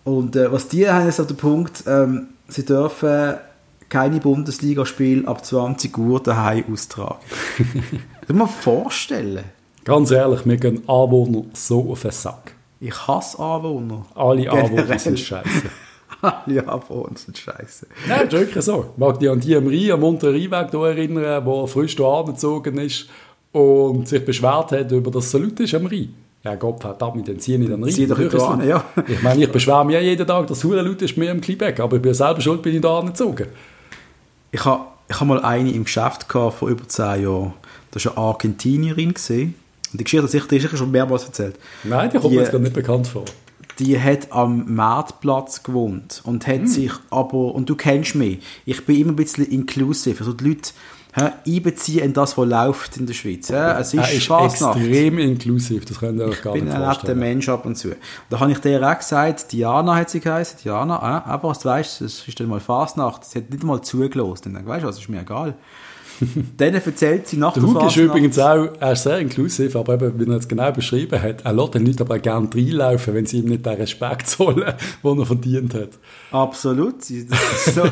Und 0.05 0.35
äh, 0.35 0.51
was 0.51 0.67
die 0.67 0.89
haben, 0.89 1.07
ist 1.07 1.19
auf 1.19 1.27
der 1.27 1.35
Punkt, 1.35 1.83
ähm, 1.87 2.29
sie 2.47 2.65
dürfen 2.65 3.35
keine 3.93 4.19
Bundesligaspiele 4.19 5.27
ab 5.27 5.45
20 5.45 5.95
Uhr 5.99 6.19
daheim 6.19 6.63
austragen. 6.73 7.19
das 8.21 8.29
muss 8.29 8.37
man 8.37 8.47
vorstellen. 8.47 9.43
Ganz 9.83 10.09
ehrlich, 10.09 10.47
wir 10.47 10.57
gehen 10.57 10.81
Anwohner 10.87 11.43
so 11.53 11.91
auf 11.91 12.01
den 12.01 12.09
Sack. 12.09 12.55
Ich 12.79 13.07
hasse 13.07 13.37
Anwohner. 13.37 14.03
Alle 14.15 14.49
Anwohner 14.49 14.97
sind 14.97 15.19
scheiße. 15.19 15.69
Alle 16.23 16.67
Anwohner 16.67 17.15
sind 17.17 17.37
scheiße. 17.37 17.85
Nein, 18.07 18.21
das 18.31 18.33
ist 18.33 18.47
wirklich 18.47 18.65
so. 18.65 18.85
Ich 18.93 18.97
mag 18.97 19.19
dich 19.19 19.29
an 19.29 19.39
die 19.39 19.55
am 19.55 19.67
Rhein, 19.67 19.91
am 19.91 20.03
unteren 20.03 20.33
Rheinweg 20.37 20.73
erinnern, 20.73 21.45
wo 21.45 21.67
frisch 21.67 21.95
da 21.95 22.21
angezogen 22.21 22.79
ist 22.79 23.07
und 23.51 24.07
sich 24.07 24.25
beschwert 24.25 24.71
hat 24.71 24.91
über 24.91 25.11
das 25.11 25.29
Salut 25.29 25.59
ist 25.59 25.75
am 25.75 25.85
Rhein. 25.85 26.15
Ja, 26.43 26.55
Gott 26.55 26.81
verdammt, 26.81 27.27
dann 27.27 27.39
ziehe 27.39 27.59
ich 27.59 27.69
dann 27.69 27.83
rein. 27.83 27.93
Zieh 27.93 28.07
doch 28.07 28.49
an, 28.49 28.67
ja. 28.67 28.83
Ich 29.07 29.21
meine, 29.21 29.43
ich 29.43 29.51
beschwere 29.51 29.85
mich 29.85 29.93
ja 29.93 30.01
jeden 30.01 30.25
Tag, 30.25 30.47
dass 30.47 30.63
Hure 30.63 30.81
laut 30.81 31.01
ist 31.03 31.15
mir 31.15 31.29
im 31.29 31.41
Kleeback, 31.41 31.79
aber 31.79 31.97
ich 31.97 32.01
bin 32.01 32.15
selber 32.15 32.41
schuld, 32.41 32.63
bin 32.63 32.73
ich 32.73 32.81
da 32.81 32.97
angezogen. 32.97 33.49
Ich 34.53 34.63
habe 34.65 34.85
ich 35.09 35.19
hab 35.19 35.27
mal 35.27 35.41
eine 35.41 35.71
im 35.71 35.83
Geschäft 35.83 36.29
gehabt, 36.29 36.59
vor 36.59 36.69
über 36.69 36.87
zehn 36.87 37.23
Jahren. 37.23 37.53
Das 37.91 38.05
war 38.05 38.17
eine 38.17 38.27
Argentinierin. 38.27 39.13
Gewesen. 39.13 39.55
Und 39.91 39.99
die 39.99 40.03
Geschichte 40.03 40.23
hat 40.23 40.31
sich 40.31 40.61
sicher 40.61 40.77
schon 40.77 40.91
mehrmals 40.91 41.25
erzählt. 41.25 41.55
Nein, 41.83 42.11
die 42.11 42.19
kommt 42.19 42.33
mir 42.33 42.41
jetzt 42.41 42.51
gar 42.51 42.59
nicht 42.59 42.73
bekannt 42.73 43.07
vor. 43.07 43.25
Die 43.79 43.99
hat 43.99 44.31
am 44.31 44.75
Marktplatz 44.75 45.63
gewohnt 45.63 46.21
und 46.23 46.45
hat 46.45 46.61
hm. 46.61 46.67
sich 46.67 46.91
aber, 47.09 47.55
und 47.55 47.67
du 47.67 47.75
kennst 47.75 48.13
mich, 48.13 48.39
ich 48.65 48.85
bin 48.85 48.99
immer 48.99 49.13
ein 49.13 49.15
bisschen 49.15 49.45
inclusive, 49.45 50.19
also 50.19 50.33
die 50.33 50.49
Leute 50.49 50.71
einbeziehen 51.13 52.05
in 52.05 52.13
das, 52.13 52.37
was 52.37 52.47
läuft 52.47 52.97
in 52.97 53.05
der 53.05 53.13
Schweiz. 53.13 53.49
Ja, 53.49 53.79
es 53.79 53.93
ist, 53.93 53.99
er 53.99 54.13
ist 54.13 54.29
extrem 54.29 55.19
inklusiv, 55.19 55.85
das 55.85 55.99
könnt 55.99 56.19
ihr 56.19 56.25
euch 56.25 56.41
gar 56.41 56.53
nicht 56.53 56.65
vorstellen. 56.65 56.91
Ich 56.91 57.01
bin 57.01 57.11
ein 57.11 57.19
Mensch 57.19 57.49
ab 57.49 57.65
und 57.65 57.75
zu. 57.75 57.89
Und 57.89 57.97
da 58.29 58.39
habe 58.39 58.51
ich 58.51 58.59
dir 58.59 58.81
auch 58.81 58.97
gesagt, 58.97 59.51
Diana 59.51 59.95
hat 59.95 60.09
sie 60.09 60.19
geheißen, 60.19 60.59
Diana, 60.63 60.95
äh, 60.95 61.29
aber 61.29 61.53
du 61.53 61.65
weißt, 61.65 62.01
es 62.01 62.27
ist 62.27 62.39
dann 62.39 62.47
mal 62.47 62.59
Fasnacht, 62.59 63.25
sie 63.25 63.39
hat 63.39 63.49
nicht 63.49 63.63
mal 63.63 63.81
zugelost. 63.81 64.47
Und 64.47 64.55
dann 64.55 64.65
weißt 64.65 64.83
du, 64.83 64.87
das 64.87 64.97
ist 64.97 65.09
mir 65.09 65.21
egal. 65.21 65.55
Denen 66.59 66.81
erzählt 66.81 67.27
sie 67.27 67.37
nach 67.37 67.53
der, 67.53 67.63
der 67.63 67.69
Hugo 67.69 67.87
ist 67.87 67.95
übrigens 67.95 68.39
auch, 68.39 68.69
er 68.79 68.91
ist 68.93 69.03
sehr 69.03 69.19
inklusiv, 69.19 69.75
aber 69.75 69.95
eben, 69.95 70.19
wie 70.19 70.31
er 70.31 70.37
es 70.37 70.47
genau 70.47 70.71
beschrieben 70.71 71.21
hat, 71.21 71.41
er 71.43 71.53
lässt 71.53 71.73
den 71.73 71.85
Leuten 71.85 72.01
aber 72.01 72.19
gerne 72.19 72.49
reinlaufen, 72.53 73.13
wenn 73.13 73.25
sie 73.25 73.39
ihm 73.39 73.45
nicht 73.45 73.65
den 73.65 73.73
Respekt 73.73 74.27
zollen, 74.27 74.73
den 75.03 75.19
er 75.19 75.25
verdient 75.25 75.73
hat. 75.73 75.89
Absolut. 76.31 77.03
So, 77.03 77.83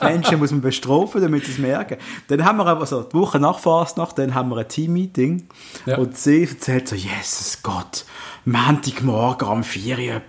Menschen 0.02 0.38
muss 0.38 0.50
man 0.50 0.60
bestrafen, 0.60 1.20
damit 1.20 1.44
sie 1.44 1.52
es 1.52 1.58
merken. 1.58 1.96
Dann 2.28 2.44
haben 2.44 2.58
wir 2.58 2.66
aber 2.66 2.86
so, 2.86 3.02
die 3.02 3.14
Woche 3.14 3.38
nach 3.38 3.58
Fastnacht, 3.58 4.18
dann 4.18 4.34
haben 4.34 4.50
wir 4.50 4.58
ein 4.58 4.68
Team-Meeting 4.68 5.48
ja. 5.86 5.98
und 5.98 6.16
sie 6.16 6.44
erzählt 6.44 6.88
so, 6.88 6.96
Jesus 6.96 7.60
Gott, 7.62 8.04
Montagmorgen 8.44 9.48
am 9.48 9.64
4 9.64 9.98
Uhr 9.98 10.22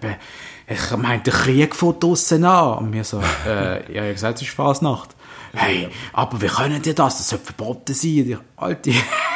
ich 0.71 0.97
meine, 0.97 1.23
der 1.23 1.33
Krieg 1.33 1.75
fängt 1.75 2.03
draussen 2.03 2.45
an. 2.45 2.77
Und 2.77 2.93
wir 2.93 3.03
so, 3.03 3.19
äh, 3.47 3.91
ja, 3.91 4.05
ich 4.05 4.13
gesagt, 4.13 4.39
es 4.39 4.47
ist 4.47 4.53
Fasnacht 4.53 5.15
hey, 5.53 5.89
aber 6.13 6.41
wie 6.41 6.47
können 6.47 6.81
die 6.81 6.93
das? 6.93 7.17
Das 7.17 7.29
sollte 7.29 7.45
verboten 7.45 7.93
sein. 7.93 8.25
Die 8.25 8.37
alte, 8.57 8.91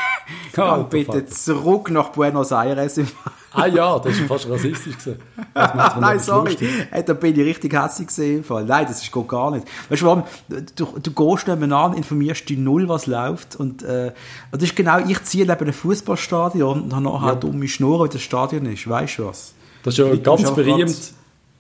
komm 0.56 0.90
bitte 0.90 1.26
zurück 1.26 1.90
nach 1.92 2.10
Buenos 2.10 2.52
Aires. 2.52 3.00
ah 3.52 3.66
ja, 3.66 4.00
das 4.00 4.20
war 4.22 4.28
fast 4.28 4.50
rassistisch. 4.50 5.16
Nein, 6.00 6.20
sorry, 6.20 6.58
hey, 6.90 7.04
da 7.04 7.14
bin 7.14 7.40
ich 7.40 7.46
richtig 7.46 7.74
hässlich 7.74 8.08
gesehen. 8.08 8.44
Nein, 8.50 8.86
das 8.88 9.02
ist 9.02 9.12
gar 9.28 9.52
nicht. 9.52 9.68
Weißt 9.90 10.02
du, 10.02 10.06
warum? 10.06 10.24
Du, 10.76 11.00
du 11.02 11.12
gehst 11.12 11.48
nebenan, 11.48 11.94
informierst 11.94 12.50
dich 12.50 12.58
null, 12.58 12.88
was 12.90 13.08
läuft. 13.08 13.56
Und 13.56 13.84
äh, 13.84 14.12
das 14.52 14.64
ist 14.64 14.76
genau, 14.76 15.00
ich 15.00 15.24
ziehe 15.24 15.46
neben 15.46 15.62
einem 15.62 15.74
Fußballstadion 15.74 16.84
und 16.84 16.94
habe 16.94 17.04
nachher 17.04 17.28
ja. 17.28 17.36
dumme 17.36 17.68
Schnur, 17.68 18.06
wie 18.06 18.10
das 18.10 18.22
Stadion 18.22 18.66
ist. 18.66 18.88
Weißt 18.88 19.20
du 19.20 19.28
was? 19.28 19.54
Das 19.84 19.94
ist 19.94 19.98
ja 19.98 20.16
ganz 20.16 20.54
berühmt 20.54 21.14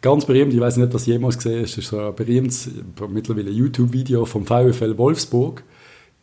ganz 0.03 0.25
berühmt, 0.25 0.53
ich 0.53 0.59
weiß 0.59 0.77
nicht, 0.77 0.85
ob 0.85 0.91
das 0.91 1.07
jemals 1.07 1.37
gesehen 1.37 1.63
ist, 1.63 1.77
ist 1.77 1.87
so 1.87 1.97
ein 1.97 2.13
berühmtes, 2.13 2.69
mittlerweile 3.09 3.49
YouTube-Video 3.49 4.25
vom 4.25 4.45
VfL 4.45 4.97
Wolfsburg. 4.97 5.63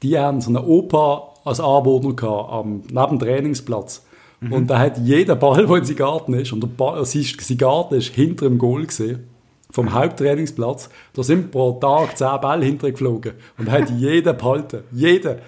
Die 0.02 0.16
haben 0.16 0.40
so 0.40 0.50
eine 0.50 0.64
Opa 0.64 1.34
als 1.44 1.58
Anwohner 1.58 2.14
gehabt, 2.14 2.52
am, 2.52 2.82
neben 2.88 3.18
dem 3.18 3.18
Trainingsplatz. 3.18 4.04
Mhm. 4.40 4.52
Und 4.52 4.66
da 4.70 4.78
hat 4.78 4.98
jeder 4.98 5.34
Ball, 5.34 5.66
der 5.66 5.76
in 5.76 5.84
seinem 5.84 5.96
Garten 5.96 6.34
ist, 6.34 6.52
und 6.52 6.60
der 6.60 6.68
Ball, 6.68 7.04
sein 7.04 7.58
Garten 7.58 7.94
ist 7.94 8.14
hinter 8.14 8.48
dem 8.48 8.58
Goal 8.58 8.86
gesehen, 8.86 9.26
vom 9.70 9.92
Haupttrainingsplatz, 9.94 10.90
da 11.14 11.22
sind 11.22 11.50
pro 11.50 11.72
Tag 11.72 12.18
zehn 12.18 12.40
Bälle 12.40 12.66
hintergeflogen. 12.66 13.32
Und 13.56 13.68
da 13.68 13.72
hat 13.72 13.90
jeder 13.98 14.34
behalten. 14.34 14.82
Jeder. 14.92 15.38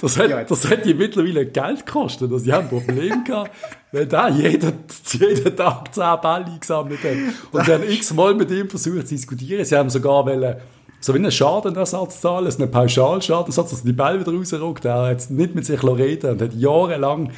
Das 0.00 0.18
hat, 0.18 0.50
das 0.50 0.68
hat 0.68 0.84
die 0.84 0.94
mittlerweile 0.94 1.46
Geld 1.46 1.86
gekostet. 1.86 2.30
Also 2.30 2.44
die 2.44 2.52
haben 2.52 2.64
ein 2.64 2.68
Problem 2.68 3.24
gehabt, 3.24 3.50
weil 3.92 4.06
da 4.06 4.28
jeder, 4.28 4.72
jeden 5.12 5.56
Tag 5.56 5.94
zehn 5.94 6.20
Bälle 6.22 6.46
eingesammelt 6.46 7.00
hat. 7.04 7.52
Und 7.52 7.64
sie 7.64 7.72
haben 7.72 7.84
x-mal 7.88 8.34
mit 8.34 8.50
ihm 8.50 8.68
versucht 8.68 9.06
zu 9.06 9.14
diskutieren. 9.14 9.64
Sie 9.64 9.76
haben 9.76 9.90
sogar 9.90 10.24
wollen, 10.24 10.56
so 11.04 11.12
wie 11.14 11.18
einen 11.18 11.32
Schadenersatz 11.32 12.20
zahlen, 12.20 12.50
einen 12.50 12.70
Pauschalschadenersatz, 12.70 13.70
dass 13.70 13.82
die 13.82 13.92
Bälle 13.92 14.20
wieder 14.20 14.32
rausrückt. 14.32 14.84
Er 14.84 15.08
hat 15.08 15.30
nicht 15.30 15.54
mit 15.54 15.66
sich 15.66 15.82
reden 15.82 16.30
und 16.30 16.42
hat 16.42 16.54
jahrelang 16.54 17.32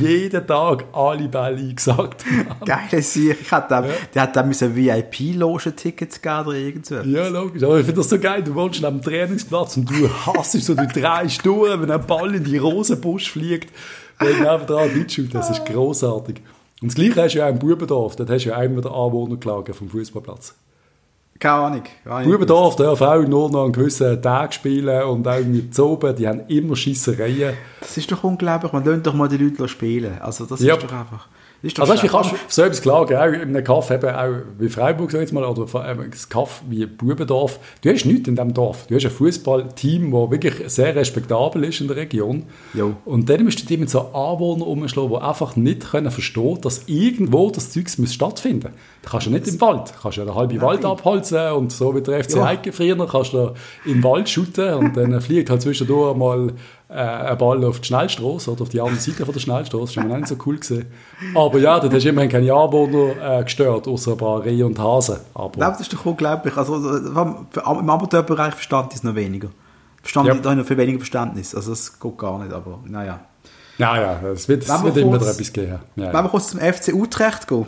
jeden 0.00 0.46
Tag 0.46 0.84
alle 0.92 1.28
Bälle 1.28 1.56
eingesagt. 1.56 2.24
Geil, 2.64 3.02
Sieg. 3.02 3.36
Ich 3.40 3.50
hatte 3.50 3.74
ja. 3.74 3.84
Der 4.14 4.22
hat 4.22 4.36
dann 4.36 4.48
müssen 4.48 4.74
VIP-Logen-Tickets 4.74 6.22
geben 6.22 6.46
oder 6.46 6.56
irgendwas. 6.56 7.06
Ja, 7.06 7.28
logisch. 7.28 7.62
Aber 7.64 7.80
ich 7.80 7.86
finde 7.86 8.00
das 8.00 8.08
so 8.08 8.18
geil. 8.20 8.42
Du 8.44 8.54
wohnst 8.54 8.84
am 8.84 9.02
Trainingsplatz 9.02 9.76
und 9.76 9.90
du 9.90 10.08
hasst 10.08 10.52
so, 10.52 10.74
du 10.74 10.86
drei 10.86 11.28
Stunden, 11.28 11.82
wenn 11.82 11.90
ein 11.90 12.06
Ball 12.06 12.34
in 12.36 12.44
die 12.44 12.56
Rosenbusch 12.56 13.32
fliegt, 13.32 13.70
wenn 14.18 14.38
nebenan 14.38 14.96
mitschaut. 14.96 15.34
Das 15.34 15.50
ist 15.50 15.64
großartig. 15.64 16.40
Und 16.80 16.88
das 16.88 16.94
Gleiche 16.94 17.22
hast 17.22 17.34
du 17.34 17.38
ja 17.38 17.46
auch 17.46 17.50
im 17.50 17.58
Bubendorf. 17.58 18.16
Dort 18.16 18.30
hast 18.30 18.44
du 18.44 18.50
ja 18.50 18.56
einmal 18.56 18.82
den 18.82 18.92
Anwohner 18.92 19.36
geschlagen 19.36 19.74
vom 19.74 19.88
Fußballplatz. 19.88 20.54
Keine 21.38 21.54
Ahnung. 21.54 21.82
Bubendorf 22.24 22.76
darf 22.76 23.00
auch 23.00 23.22
nur 23.22 23.50
noch 23.50 23.64
einen 23.64 23.72
gewissen 23.72 24.20
Tag 24.20 24.52
spielen 24.54 25.02
und 25.04 25.26
auch 25.26 25.40
mit 25.40 25.78
oben, 25.78 26.16
die 26.16 26.26
haben 26.26 26.42
immer 26.48 26.74
Schissereien. 26.74 27.54
Das 27.80 27.96
ist 27.96 28.10
doch 28.10 28.24
unglaublich, 28.24 28.72
man 28.72 28.84
lasst 28.84 29.06
doch 29.06 29.14
mal 29.14 29.28
die 29.28 29.36
Leute 29.36 29.68
spielen. 29.68 30.18
Also 30.20 30.46
das 30.46 30.60
ist 30.60 30.68
doch 30.68 30.92
einfach... 30.92 31.28
Also 31.62 31.92
weißt, 31.92 32.02
wie 32.04 32.08
kannst 32.08 32.30
du 32.30 32.36
so 32.46 32.62
etwas 32.62 32.82
klagen, 32.82 33.16
auch 33.16 33.26
in 33.26 33.40
einem 33.40 33.64
Kaff, 33.64 33.90
eben 33.90 34.14
auch 34.14 34.36
wie 34.60 34.68
Freiburg, 34.68 35.10
sag 35.10 35.22
jetzt 35.22 35.32
mal, 35.32 35.44
oder 35.44 35.66
ein 35.84 36.10
Kaff 36.28 36.62
wie 36.68 36.86
Bubendorf. 36.86 37.58
Du 37.82 37.90
hast 37.90 38.04
nichts 38.04 38.28
in 38.28 38.36
diesem 38.36 38.54
Dorf. 38.54 38.86
Du 38.86 38.94
hast 38.94 39.04
ein 39.04 39.10
Fußballteam, 39.10 40.12
das 40.12 40.30
wirklich 40.30 40.54
sehr 40.70 40.94
respektabel 40.94 41.64
ist 41.64 41.80
in 41.80 41.88
der 41.88 41.96
Region. 41.96 42.44
Jo. 42.74 42.94
Und 43.04 43.28
dann 43.28 43.42
musst 43.42 43.60
du 43.60 43.66
dir 43.66 43.78
mit 43.78 43.90
so 43.90 44.00
Anwohnern 44.00 44.62
umschlagen, 44.62 45.10
die 45.10 45.16
einfach 45.16 45.56
nicht 45.56 45.90
können 45.90 46.12
verstehen 46.12 46.58
dass 46.62 46.82
irgendwo 46.86 47.50
das 47.50 47.70
Zeug 47.70 47.88
stattfinden 47.88 48.68
muss. 48.70 48.80
Du 49.02 49.10
kannst 49.10 49.26
ja 49.26 49.32
nicht 49.32 49.48
im 49.48 49.60
Wald. 49.60 49.88
Du 49.88 50.02
kannst 50.02 50.16
ja 50.16 50.22
einen 50.24 50.34
halben 50.34 50.60
Wald 50.60 50.84
abholzen 50.84 51.52
und 51.52 51.72
so 51.72 51.94
wie 51.94 52.02
der 52.02 52.22
FC 52.22 52.36
ja. 52.36 52.46
Heike 52.46 52.72
früher 52.72 53.06
kannst 53.06 53.32
du 53.32 53.54
im 53.84 54.04
Wald 54.04 54.28
shooten 54.28 54.74
und 54.74 54.96
dann 54.96 55.20
fliegt 55.20 55.50
halt 55.50 55.62
zwischendurch 55.62 56.16
mal 56.16 56.52
äh, 56.88 56.94
ein 56.94 57.38
Ball 57.38 57.64
auf 57.64 57.80
die 57.80 57.88
Schnellstraße 57.88 58.50
oder 58.50 58.62
auf 58.62 58.68
die 58.70 58.80
andere 58.80 58.98
Seite 58.98 59.24
von 59.24 59.34
der 59.34 59.40
Schnellstraße. 59.40 59.94
Das 59.94 60.08
war 60.08 60.16
nicht 60.16 60.28
so 60.28 60.36
cool 60.46 60.58
gesehen. 60.58 60.86
Aber 61.34 61.58
ja, 61.58 61.78
dort 61.80 61.92
hast 61.92 62.04
du 62.04 62.08
immerhin 62.08 62.30
keine 62.30 62.52
Anwohner 62.52 63.38
äh, 63.40 63.44
gestört, 63.44 63.86
außer 63.86 64.12
ein 64.12 64.16
paar 64.18 64.44
Rehe 64.44 64.64
und 64.64 64.78
Hasen. 64.78 65.18
Aber 65.34 65.46
ich 65.46 65.52
glaube, 65.52 65.72
das 65.72 65.80
ist 65.82 65.92
doch 65.92 66.06
unglaublich. 66.06 66.56
Also, 66.56 66.76
Im 66.76 67.90
Amateurbereich 67.90 68.54
verstand 68.54 68.92
ich 68.92 68.98
es 68.98 69.02
noch 69.02 69.14
weniger. 69.14 69.50
Verstand 70.02 70.28
ja. 70.28 70.34
ich 70.34 70.40
da 70.40 70.54
noch 70.54 70.66
viel 70.66 70.76
weniger 70.78 70.98
Verständnis. 70.98 71.54
Also 71.54 71.70
das 71.70 71.98
geht 71.98 72.18
gar 72.18 72.38
nicht, 72.38 72.52
aber 72.52 72.78
naja. 72.86 73.20
Ja, 73.76 74.00
ja, 74.00 74.28
es 74.30 74.48
wird, 74.48 74.64
es 74.64 74.82
wird 74.82 74.96
immer 74.96 75.18
kurz, 75.18 75.30
etwas 75.30 75.52
geben. 75.52 75.78
Ja, 75.96 76.12
wenn 76.12 76.24
wir 76.24 76.28
kurz 76.28 76.48
zum 76.48 76.60
FC 76.60 76.92
Utrecht 76.92 77.46
gehen. 77.46 77.66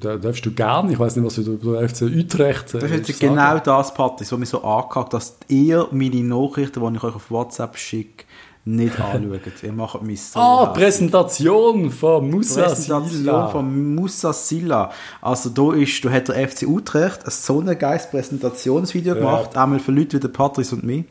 Da 0.00 0.16
darfst 0.16 0.46
du 0.46 0.52
gerne, 0.52 0.90
ich 0.92 0.98
weiß 0.98 1.16
nicht, 1.16 1.26
was 1.26 1.34
du 1.34 1.42
über 1.52 1.80
den 1.80 1.88
FC 1.88 2.02
Utrecht 2.02 2.74
äh, 2.74 2.78
Das 2.78 2.90
ist 2.90 3.08
jetzt 3.08 3.20
genau 3.20 3.58
das, 3.58 3.92
Patrick, 3.92 4.32
was 4.32 4.38
mich 4.38 4.48
so 4.48 4.62
angehakt 4.62 5.12
dass 5.12 5.36
ihr 5.48 5.86
meine 5.90 6.22
Nachrichten, 6.22 6.80
die 6.80 6.96
ich 6.96 7.04
euch 7.04 7.14
auf 7.14 7.30
WhatsApp 7.30 7.76
schicke, 7.76 8.24
nicht 8.64 8.98
anschaut. 9.00 9.62
Ihr 9.62 9.72
macht 9.72 10.02
mich 10.02 10.22
so 10.22 10.40
Ah, 10.40 10.66
Präsentation 10.66 11.90
von 11.90 12.30
Musa 12.30 12.62
Präsentation 12.62 13.06
Silla. 13.08 13.48
von 13.48 13.94
Musa 13.94 14.32
Silla. 14.32 14.90
Also 15.20 15.50
da 15.50 15.74
ist, 15.74 16.04
da 16.04 16.10
hat 16.10 16.28
der 16.28 16.48
FC 16.48 16.66
Utrecht 16.66 17.24
ein 17.24 17.30
so 17.30 17.60
ein 17.60 17.78
geiles 17.78 18.10
Präsentationsvideo 18.10 19.14
ja. 19.14 19.20
gemacht, 19.20 19.56
einmal 19.56 19.78
für 19.78 19.92
Leute 19.92 20.16
wie 20.16 20.20
der 20.20 20.28
Patrice 20.28 20.74
und 20.74 20.84
mich. 20.84 21.04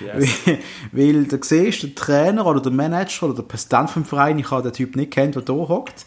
Yes. 0.00 0.28
Weil, 0.44 0.58
weil 0.92 1.24
du 1.24 1.38
siehst, 1.42 1.82
der 1.82 1.94
Trainer 1.94 2.46
oder 2.46 2.60
der 2.60 2.72
Manager 2.72 3.26
oder 3.26 3.36
der 3.36 3.42
Präsident 3.44 3.90
vom 3.90 4.04
Verein, 4.04 4.38
ich 4.38 4.50
habe 4.50 4.62
den 4.62 4.72
Typ 4.72 4.94
nicht 4.94 5.10
kennt, 5.10 5.34
der 5.34 5.42
da 5.42 5.54
hockt, 5.54 6.04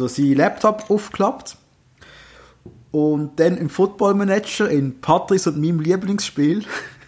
so 0.00 0.08
seinen 0.08 0.34
Laptop 0.34 0.90
aufgeklappt 0.90 1.56
und 2.90 3.38
dann 3.38 3.56
im 3.56 3.68
Football 3.68 4.14
Manager 4.14 4.68
in 4.68 5.00
Patrice 5.00 5.50
und 5.50 5.60
meinem 5.60 5.80
Lieblingsspiel 5.80 6.64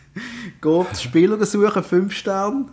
geht 0.60 0.96
Spieler 0.98 1.44
suchen, 1.44 1.82
5 1.82 2.12
Sterne, 2.12 2.66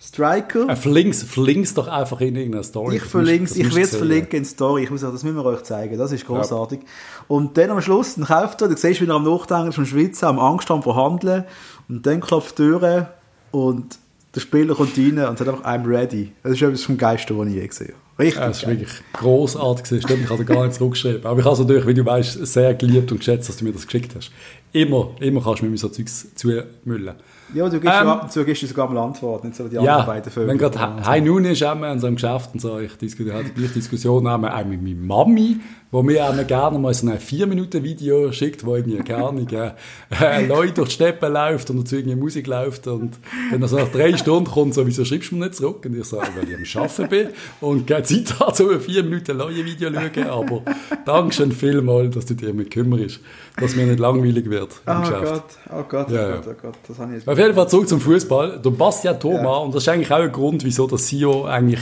Striker. 0.00 0.68
Äh, 0.68 0.76
verlink's, 0.76 1.22
verlink's 1.22 1.74
doch 1.74 1.88
einfach 1.88 2.20
in 2.20 2.36
irgendeiner 2.36 2.64
Story. 2.64 2.96
Ich 2.96 3.02
verlink's, 3.02 3.56
ich 3.56 3.70
werde 3.70 3.82
es 3.82 3.96
verlinken 3.96 4.38
in 4.38 4.44
Story. 4.44 4.84
Ich 4.84 4.90
muss 4.90 5.04
auch, 5.04 5.12
das 5.12 5.22
müssen 5.22 5.36
wir 5.36 5.44
euch 5.44 5.62
zeigen. 5.62 5.96
Das 5.96 6.12
ist 6.12 6.26
großartig. 6.26 6.80
Ja. 6.80 6.86
Und 7.28 7.56
dann 7.56 7.70
am 7.70 7.80
Schluss, 7.80 8.16
dann 8.16 8.24
kauft 8.24 8.60
er, 8.62 8.68
du 8.68 8.76
siehst, 8.76 9.00
wie 9.00 9.06
er 9.06 9.14
am 9.14 9.24
Nachdenken 9.24 9.68
ist, 9.68 9.78
am 9.78 9.86
Schwitzen, 9.86 10.26
am 10.26 10.38
Angst 10.38 10.70
am 10.70 10.82
Verhandeln. 10.82 11.44
Und 11.88 12.04
dann 12.04 12.20
klopft 12.20 12.58
die 12.58 12.64
Tür 12.64 13.12
und 13.52 13.98
der 14.34 14.40
Spieler 14.40 14.74
kommt 14.74 14.96
rein 14.96 15.18
und 15.28 15.38
sagt 15.38 15.48
einfach, 15.48 15.64
I'm 15.64 15.86
ready. 15.86 16.32
Das 16.42 16.52
ist 16.52 16.62
etwas 16.62 16.82
vom 16.84 16.96
Geiste, 16.96 17.36
was 17.36 17.48
ich 17.48 17.54
je 17.54 17.66
gesehen 17.66 17.88
habe. 17.88 18.24
Richtig. 18.24 18.40
Ja, 18.40 18.48
das 18.48 18.62
war 18.62 18.70
wirklich. 18.70 20.02
Stimmt, 20.02 20.24
ich 20.24 20.30
habe 20.30 20.44
gar 20.44 20.66
nicht 20.66 20.74
zurückgeschrieben. 20.74 21.24
Aber 21.24 21.38
ich 21.38 21.44
habe 21.44 21.54
es 21.54 21.60
natürlich, 21.60 21.86
wie 21.86 21.94
du 21.94 22.04
weißt, 22.04 22.46
sehr 22.46 22.74
geliebt 22.74 23.10
und 23.10 23.18
geschätzt, 23.18 23.48
dass 23.48 23.56
du 23.56 23.64
mir 23.64 23.72
das 23.72 23.86
geschickt 23.86 24.14
hast. 24.14 24.30
Immer, 24.72 25.10
immer 25.20 25.42
kannst 25.42 25.62
du 25.62 25.66
mir 25.66 25.76
so 25.76 25.88
Zeugs 25.88 26.34
zumüllen. 26.34 27.14
Ja, 27.54 27.68
du 27.68 27.78
gibst 27.78 27.94
ähm, 28.00 28.08
ab 28.08 28.22
und 28.22 28.32
zu 28.32 28.44
gibst 28.44 28.62
du 28.62 28.66
sogar 28.66 28.88
mal 28.88 29.02
Antwort, 29.02 29.44
nicht 29.44 29.56
so 29.56 29.68
die 29.68 29.74
ja, 29.74 29.80
anderen 29.82 30.06
beiden 30.06 30.32
Vögel. 30.32 30.48
Wenn 30.48 30.58
gerade 30.58 31.06
High 31.06 31.22
Noon 31.22 31.44
ist, 31.44 31.60
haben 31.60 31.80
wir 31.80 31.92
in 31.92 31.98
so 31.98 32.06
einem 32.06 32.16
Geschäft 32.16 32.50
und 32.54 32.60
so, 32.60 32.78
ich 32.78 32.96
diskutiere 32.96 33.44
die 33.44 33.68
Diskussion 33.68 34.26
auch 34.26 34.38
mit 34.38 34.50
meiner 34.82 34.94
Mami, 34.94 35.60
wo 35.92 36.02
mir 36.02 36.24
einem 36.24 36.46
gerne 36.46 36.78
mal 36.78 36.94
so 36.94 37.06
ein 37.06 37.18
4-Minuten-Video 37.18 38.32
schickt, 38.32 38.64
wo 38.64 38.74
irgendwie, 38.74 38.96
keine 39.04 39.26
Ahnung, 39.26 39.46
äh, 39.50 39.72
äh, 40.20 40.46
Leute 40.46 40.72
durch 40.72 40.88
die 40.88 40.94
Steppe 40.94 41.28
läuft 41.28 41.68
und 41.68 41.80
dazu 41.80 41.96
irgendwie 41.96 42.16
Musik 42.16 42.46
läuft 42.46 42.86
und 42.86 43.18
wenn 43.50 43.60
er 43.60 43.68
so 43.68 43.76
nach 43.76 43.88
drei 43.88 44.16
Stunden 44.16 44.50
kommt, 44.50 44.72
so, 44.72 44.86
wieso 44.86 45.04
schreibst 45.04 45.30
du 45.30 45.36
mir 45.36 45.44
nicht 45.44 45.56
zurück? 45.56 45.84
Und 45.84 45.94
ich 45.94 46.04
sage, 46.06 46.28
weil 46.34 46.48
ich 46.48 46.76
am 46.76 46.82
Arbeiten 46.82 47.08
bin 47.08 47.28
und 47.60 47.86
keine 47.86 48.04
Zeit 48.04 48.40
habe, 48.40 48.56
so 48.56 48.70
ein 48.70 48.80
4 48.80 49.02
Minuten 49.02 49.36
neue 49.36 49.64
Video 49.66 49.90
zu 49.90 49.96
schauen, 49.96 50.26
aber 50.26 50.62
danke 51.04 51.34
schön 51.34 51.52
vielmals, 51.52 52.14
dass 52.14 52.24
du 52.24 52.34
dich 52.34 52.48
damit 52.48 52.70
kümmerst, 52.70 53.20
dass 53.58 53.76
mir 53.76 53.84
nicht 53.84 53.98
langweilig 53.98 54.48
wird 54.48 54.70
im 54.86 54.96
oh 54.96 55.00
Geschäft. 55.00 55.24
Gott, 55.24 55.44
oh 55.72 55.84
Gott, 55.86 56.06
oh 56.08 56.14
ja, 56.14 56.36
Gott, 56.36 56.46
oh 56.48 56.54
Gott, 56.62 56.74
das 56.88 56.98
habe 56.98 57.10
ich 57.10 57.18
jetzt 57.18 57.28
Auf 57.28 57.38
jeden 57.38 57.54
Fall 57.54 57.68
zurück 57.68 57.88
zum 57.88 58.00
Fußball. 58.00 58.62
Der 58.64 58.70
Bastian 58.70 59.20
Thoma, 59.20 59.42
ja. 59.42 59.56
und 59.56 59.74
das 59.74 59.82
ist 59.82 59.88
eigentlich 59.90 60.10
auch 60.10 60.20
ein 60.20 60.32
Grund, 60.32 60.64
wieso 60.64 60.86
der 60.86 60.96
CEO 60.96 61.44
eigentlich 61.44 61.80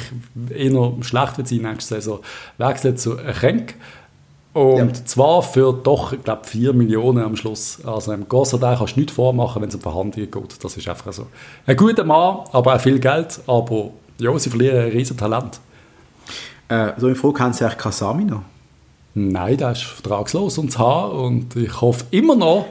eher 0.53 0.93
schlecht 1.03 1.39
wird 1.39 1.47
sein 1.47 1.63
nächste 1.63 1.95
Saison, 1.95 2.19
wechselt 2.59 2.99
zu 2.99 3.13
Renk. 3.13 3.77
Und 4.53 4.79
ja. 4.79 5.05
zwar 5.05 5.43
für 5.43 5.73
doch, 5.73 6.13
ich 6.13 6.25
glaube, 6.25 6.45
4 6.45 6.73
Millionen 6.73 7.23
am 7.23 7.37
Schluss. 7.37 7.79
Also 7.85 8.13
im 8.13 8.29
Gossadin 8.29 8.77
kannst 8.77 8.97
du 8.97 9.01
nichts 9.01 9.15
vormachen, 9.15 9.63
wenn 9.63 9.69
es 9.69 9.77
um 9.77 9.81
Verhandlungen 9.81 10.31
geht. 10.31 10.65
Das 10.65 10.77
ist 10.77 10.89
einfach 10.89 11.13
so. 11.13 11.27
Ein 11.67 11.77
guter 11.77 12.03
Mann, 12.03 12.41
aber 12.51 12.75
auch 12.75 12.81
viel 12.81 12.99
Geld. 12.99 13.41
Aber 13.47 13.91
ja, 14.19 14.37
sie 14.39 14.51
verlieren 14.51 14.87
ein 14.87 14.91
riesen 14.91 15.17
Talent. 15.17 15.61
Äh, 16.69 16.93
so 16.97 17.07
eine 17.07 17.15
Frage, 17.15 17.39
haben 17.39 17.53
Sie 17.53 17.65
eigentlich 17.65 17.79
Kasami 17.79 18.25
noch? 18.25 18.43
Nein, 19.15 19.57
der 19.57 19.73
ist 19.73 19.83
vertragslos 19.83 20.59
und 20.59 20.77
Haar. 20.79 21.13
Und 21.13 21.55
ich 21.55 21.81
hoffe 21.81 22.05
immer 22.11 22.35
noch, 22.35 22.67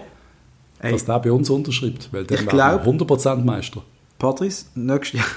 Ey. 0.80 0.92
dass 0.92 1.06
der 1.06 1.20
bei 1.20 1.32
uns 1.32 1.50
unterschreibt. 1.50 2.12
Weil 2.12 2.26
der 2.26 2.40
wäre 2.46 2.84
100% 2.84 3.44
Meister. 3.44 3.82
Patrice, 4.18 4.66
nächstes 4.76 5.20
Jahr. 5.20 5.28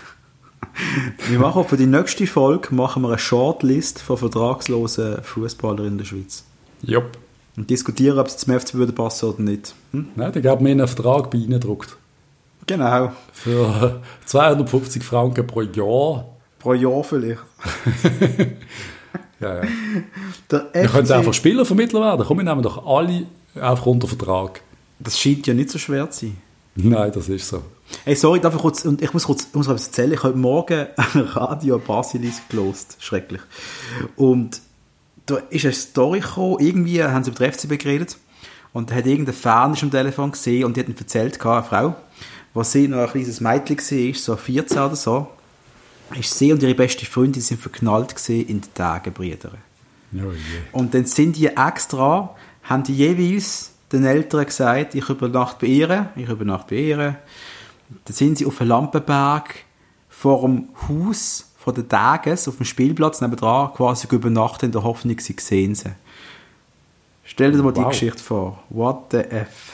wir 1.29 1.39
machen 1.39 1.65
für 1.65 1.77
die 1.77 1.87
nächste 1.87 2.27
Folge 2.27 2.75
machen 2.75 3.03
wir 3.03 3.09
eine 3.09 3.19
Shortlist 3.19 4.01
von 4.01 4.17
vertragslosen 4.17 5.23
Fußballern 5.23 5.87
in 5.87 5.99
der 5.99 6.05
Schweiz. 6.05 6.45
Jupp. 6.83 7.19
Und 7.57 7.69
diskutieren, 7.69 8.19
ob 8.19 8.29
es 8.29 8.39
zum 8.39 8.59
FCB 8.59 8.75
würde 8.75 8.93
passen 8.93 9.29
oder 9.29 9.43
nicht. 9.43 9.75
Hm? 9.93 10.09
Nein, 10.17 10.33
der 10.33 10.43
gab 10.43 10.61
mir 10.61 10.71
einen 10.71 10.89
Vertrag 10.89 11.31
bei 11.31 11.39
Ihnen 11.39 11.61
gedruckt. 11.61 11.97
Genau. 12.67 13.13
Für 13.33 14.01
250 14.25 15.03
Franken 15.03 15.47
pro 15.47 15.63
Jahr. 15.63 16.27
Pro 16.59 16.75
Jahr 16.75 17.05
vielleicht. 17.05 17.41
ja, 19.41 19.57
ja. 19.57 19.69
Der 20.51 20.69
wir 20.73 20.89
können 20.89 21.13
einfach 21.13 21.35
Spieler 21.35 21.65
vermitteln 21.65 22.03
werden. 22.03 22.25
Komm, 22.27 22.39
wir 22.39 22.45
nehmen 22.45 22.63
doch 22.63 22.87
alle 22.87 23.27
einfach 23.55 23.87
unter 23.87 24.09
Vertrag. 24.09 24.63
Das 24.99 25.19
scheint 25.19 25.47
ja 25.47 25.55
nicht 25.55 25.71
so 25.71 25.79
schwer 25.79 26.09
zu 26.11 26.27
sein. 26.27 26.37
Nein, 26.77 27.13
das 27.13 27.29
ist 27.29 27.49
so. 27.49 27.63
Hey, 28.05 28.15
sorry, 28.15 28.41
darf 28.41 28.55
ich 28.55 28.61
kurz, 28.61 28.85
und 28.85 29.03
ich 29.03 29.13
muss 29.13 29.25
kurz, 29.25 29.45
ich 29.45 29.55
muss 29.55 29.67
etwas 29.67 29.89
erzählen. 29.89 30.13
Ich 30.13 30.19
habe 30.19 30.29
heute 30.29 30.39
Morgen 30.39 30.87
Radio 31.35 31.79
Basilis 31.79 32.41
gelost. 32.49 32.97
Schrecklich. 33.01 33.43
Und 34.17 34.61
da 35.27 35.37
ist 35.51 35.65
eine 35.65 35.75
Story 35.75 36.21
gekommen, 36.21 36.57
irgendwie 36.61 37.03
haben 37.03 37.25
sie 37.25 37.31
über 37.31 37.39
den 37.39 37.53
FCB 37.53 37.79
geredet. 37.79 38.17
Und 38.73 38.91
da 38.91 38.95
hat 38.95 39.07
irgendein 39.07 39.35
Fan 39.35 39.77
am 39.81 39.91
Telefon 39.91 40.33
gesehen 40.33 40.65
und 40.65 40.77
die 40.77 40.81
hat 40.81 40.89
ihm 40.89 40.97
erzählt, 40.99 41.45
eine 41.45 41.63
Frau, 41.63 41.95
was 42.55 42.73
sie 42.73 42.89
noch 42.89 43.01
ein 43.01 43.11
kleines 43.11 43.41
Mädchen 43.41 43.79
war, 43.79 44.15
so 44.15 44.37
14 44.37 44.79
oder 44.79 44.97
so, 44.97 45.29
ist 46.19 46.37
sie 46.39 46.53
und 46.53 46.63
ihre 46.63 46.75
beste 46.75 47.05
Freundin 47.05 47.43
sind 47.43 47.61
verknallt 47.61 48.15
in 48.29 48.63
die 48.63 48.69
Tagebrüder. 48.75 49.53
Oh 50.15 50.19
yeah. 50.19 50.33
Und 50.73 50.95
dann 50.95 51.05
sind 51.05 51.37
die 51.37 51.49
extra, 51.49 52.35
haben 52.65 52.83
die 52.83 52.95
jeweils 52.95 53.72
den 53.93 54.05
Eltern 54.05 54.45
gesagt, 54.45 54.95
ich 54.95 55.09
übernachte 55.09 55.67
bei 55.67 55.67
ihr, 55.67 56.11
ich 56.17 56.29
übernachte 56.29 56.75
bei 56.75 56.81
ihr. 56.81 56.97
Dann 56.97 57.17
sind 58.09 58.39
sie 58.39 58.47
auf 58.47 58.61
einem 58.61 58.71
Lampenberg 58.71 59.55
vor 60.09 60.43
dem 60.43 60.69
Haus 60.89 61.53
von 61.59 61.75
den 61.75 61.89
Tages 61.89 62.49
auf 62.49 62.57
dem 62.57 62.67
Spielplatz 62.67 63.21
nebenan 63.21 63.73
quasi 63.75 64.09
übernachtet 64.11 64.65
in 64.65 64.73
der 64.73 64.83
Hoffnung, 64.83 65.19
sie 65.21 65.37
sehen 65.39 65.75
sie. 65.75 65.93
Stell 67.25 67.53
dir 67.53 67.59
mal 67.59 67.75
wow. 67.75 67.85
die 67.85 67.89
Geschichte 67.91 68.23
vor. 68.23 68.63
What 68.69 69.13
the 69.13 69.19
F? 69.19 69.73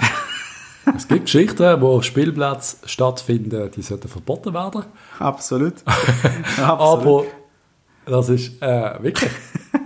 es 0.97 1.09
gibt 1.09 1.25
Geschichten, 1.25 1.81
wo 1.81 2.03
Spielplätze 2.03 2.77
stattfinden, 2.87 3.71
die 3.75 3.83
sollten 3.83 4.09
verboten 4.09 4.53
werden. 4.53 4.85
Absolut. 5.19 5.75
Absolut. 5.87 6.69
Aber 6.69 7.25
das 8.09 8.29
ist 8.29 8.61
äh, 8.63 9.03
wirklich. 9.03 9.31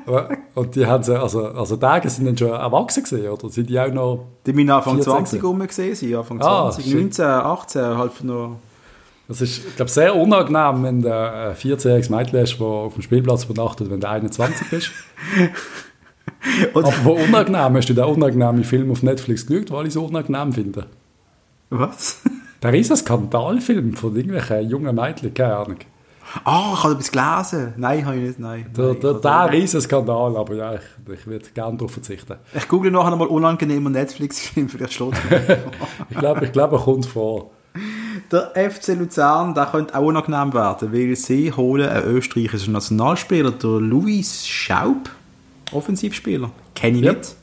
Und 0.54 0.74
die 0.74 0.86
haben 0.86 1.02
sie, 1.02 1.18
also, 1.18 1.46
also 1.46 1.76
Tage 1.76 2.10
sind 2.10 2.26
dann 2.26 2.36
schon 2.36 2.50
erwachsen 2.50 3.02
gesehen, 3.02 3.30
oder 3.30 3.48
sind 3.48 3.70
die 3.70 3.78
auch 3.78 3.92
noch. 3.92 4.26
Die 4.44 4.52
müssen 4.52 4.70
Anfang 4.70 5.00
20 5.00 5.42
rum 5.42 5.66
gesehen 5.66 5.94
sein, 5.94 6.14
Anfang 6.14 6.40
ah, 6.42 6.70
20, 6.70 6.94
19, 6.94 7.24
18, 7.24 7.82
halt 7.98 8.24
noch. 8.24 8.56
Das 9.28 9.40
ist, 9.40 9.64
ich 9.66 9.76
glaube, 9.76 9.90
sehr 9.90 10.14
unangenehm, 10.14 10.82
wenn 10.82 11.02
du 11.02 11.08
ein 11.08 11.54
14-jähriges 11.54 12.14
Mädchen 12.14 12.40
hast, 12.40 12.54
das 12.54 12.60
auf 12.60 12.94
dem 12.94 13.02
Spielplatz 13.02 13.44
übernachtet, 13.44 13.90
wenn 13.90 14.00
du 14.00 14.08
21 14.08 14.68
bist. 14.68 14.90
Aber 16.74 16.92
wo 17.04 17.12
unangenehm, 17.12 17.76
hast 17.76 17.88
du 17.88 17.94
den 17.94 18.04
unangenehmen 18.04 18.64
Film 18.64 18.90
auf 18.90 19.02
Netflix 19.02 19.46
geschaut, 19.46 19.70
weil 19.70 19.86
ich 19.86 19.94
so 19.94 20.04
unangenehm 20.04 20.52
finde? 20.52 20.86
Was? 21.70 22.20
Der 22.62 22.74
ist 22.74 22.90
ein 22.90 22.96
Skandalfilm 22.96 23.94
von 23.94 24.14
irgendwelchen 24.14 24.68
jungen 24.68 24.94
Mädchen, 24.94 25.32
keine 25.32 25.56
Ahnung. 25.56 25.78
Ah, 26.44 26.70
oh, 26.70 26.74
ich 26.74 26.84
habe 26.84 26.94
etwas 26.94 27.10
gelesen. 27.12 27.74
Nein, 27.76 28.06
habe 28.06 28.16
ich 28.16 28.22
nicht. 28.22 28.38
Nein. 28.38 28.70
Der, 28.76 28.94
der, 28.94 29.14
der 29.14 29.52
Riesenskandal, 29.52 30.36
aber 30.36 30.54
ja, 30.54 30.74
ich, 30.74 30.80
ich 31.12 31.26
würde 31.26 31.46
gerne 31.54 31.76
darauf 31.76 31.92
verzichten. 31.92 32.36
Ich 32.54 32.68
google 32.68 32.90
nachher 32.90 33.10
nochmal 33.10 33.28
unangenehmer 33.28 33.90
Netflix-Film, 33.90 34.68
vielleicht 34.68 34.94
schlägt 34.94 35.18
Ich 36.10 36.18
glaube, 36.18 36.46
ich 36.46 36.52
glaub, 36.52 36.72
er 36.72 36.78
kommt 36.78 37.06
vor. 37.06 37.50
Der 38.30 38.52
FC 38.70 38.88
Luzern, 38.98 39.54
der 39.54 39.66
könnte 39.66 39.94
auch 39.94 40.02
unangenehm 40.02 40.52
werden, 40.54 40.92
weil 40.92 41.14
sie 41.16 41.52
holen 41.52 41.88
einen 41.88 42.06
österreichischen 42.16 42.72
Nationalspieler, 42.72 43.50
der 43.50 43.80
Luis 43.80 44.46
Schaub, 44.46 45.10
Offensivspieler. 45.72 46.50
Kenne 46.74 46.98
ich 46.98 47.04
yep. 47.04 47.18
nicht. 47.18 47.36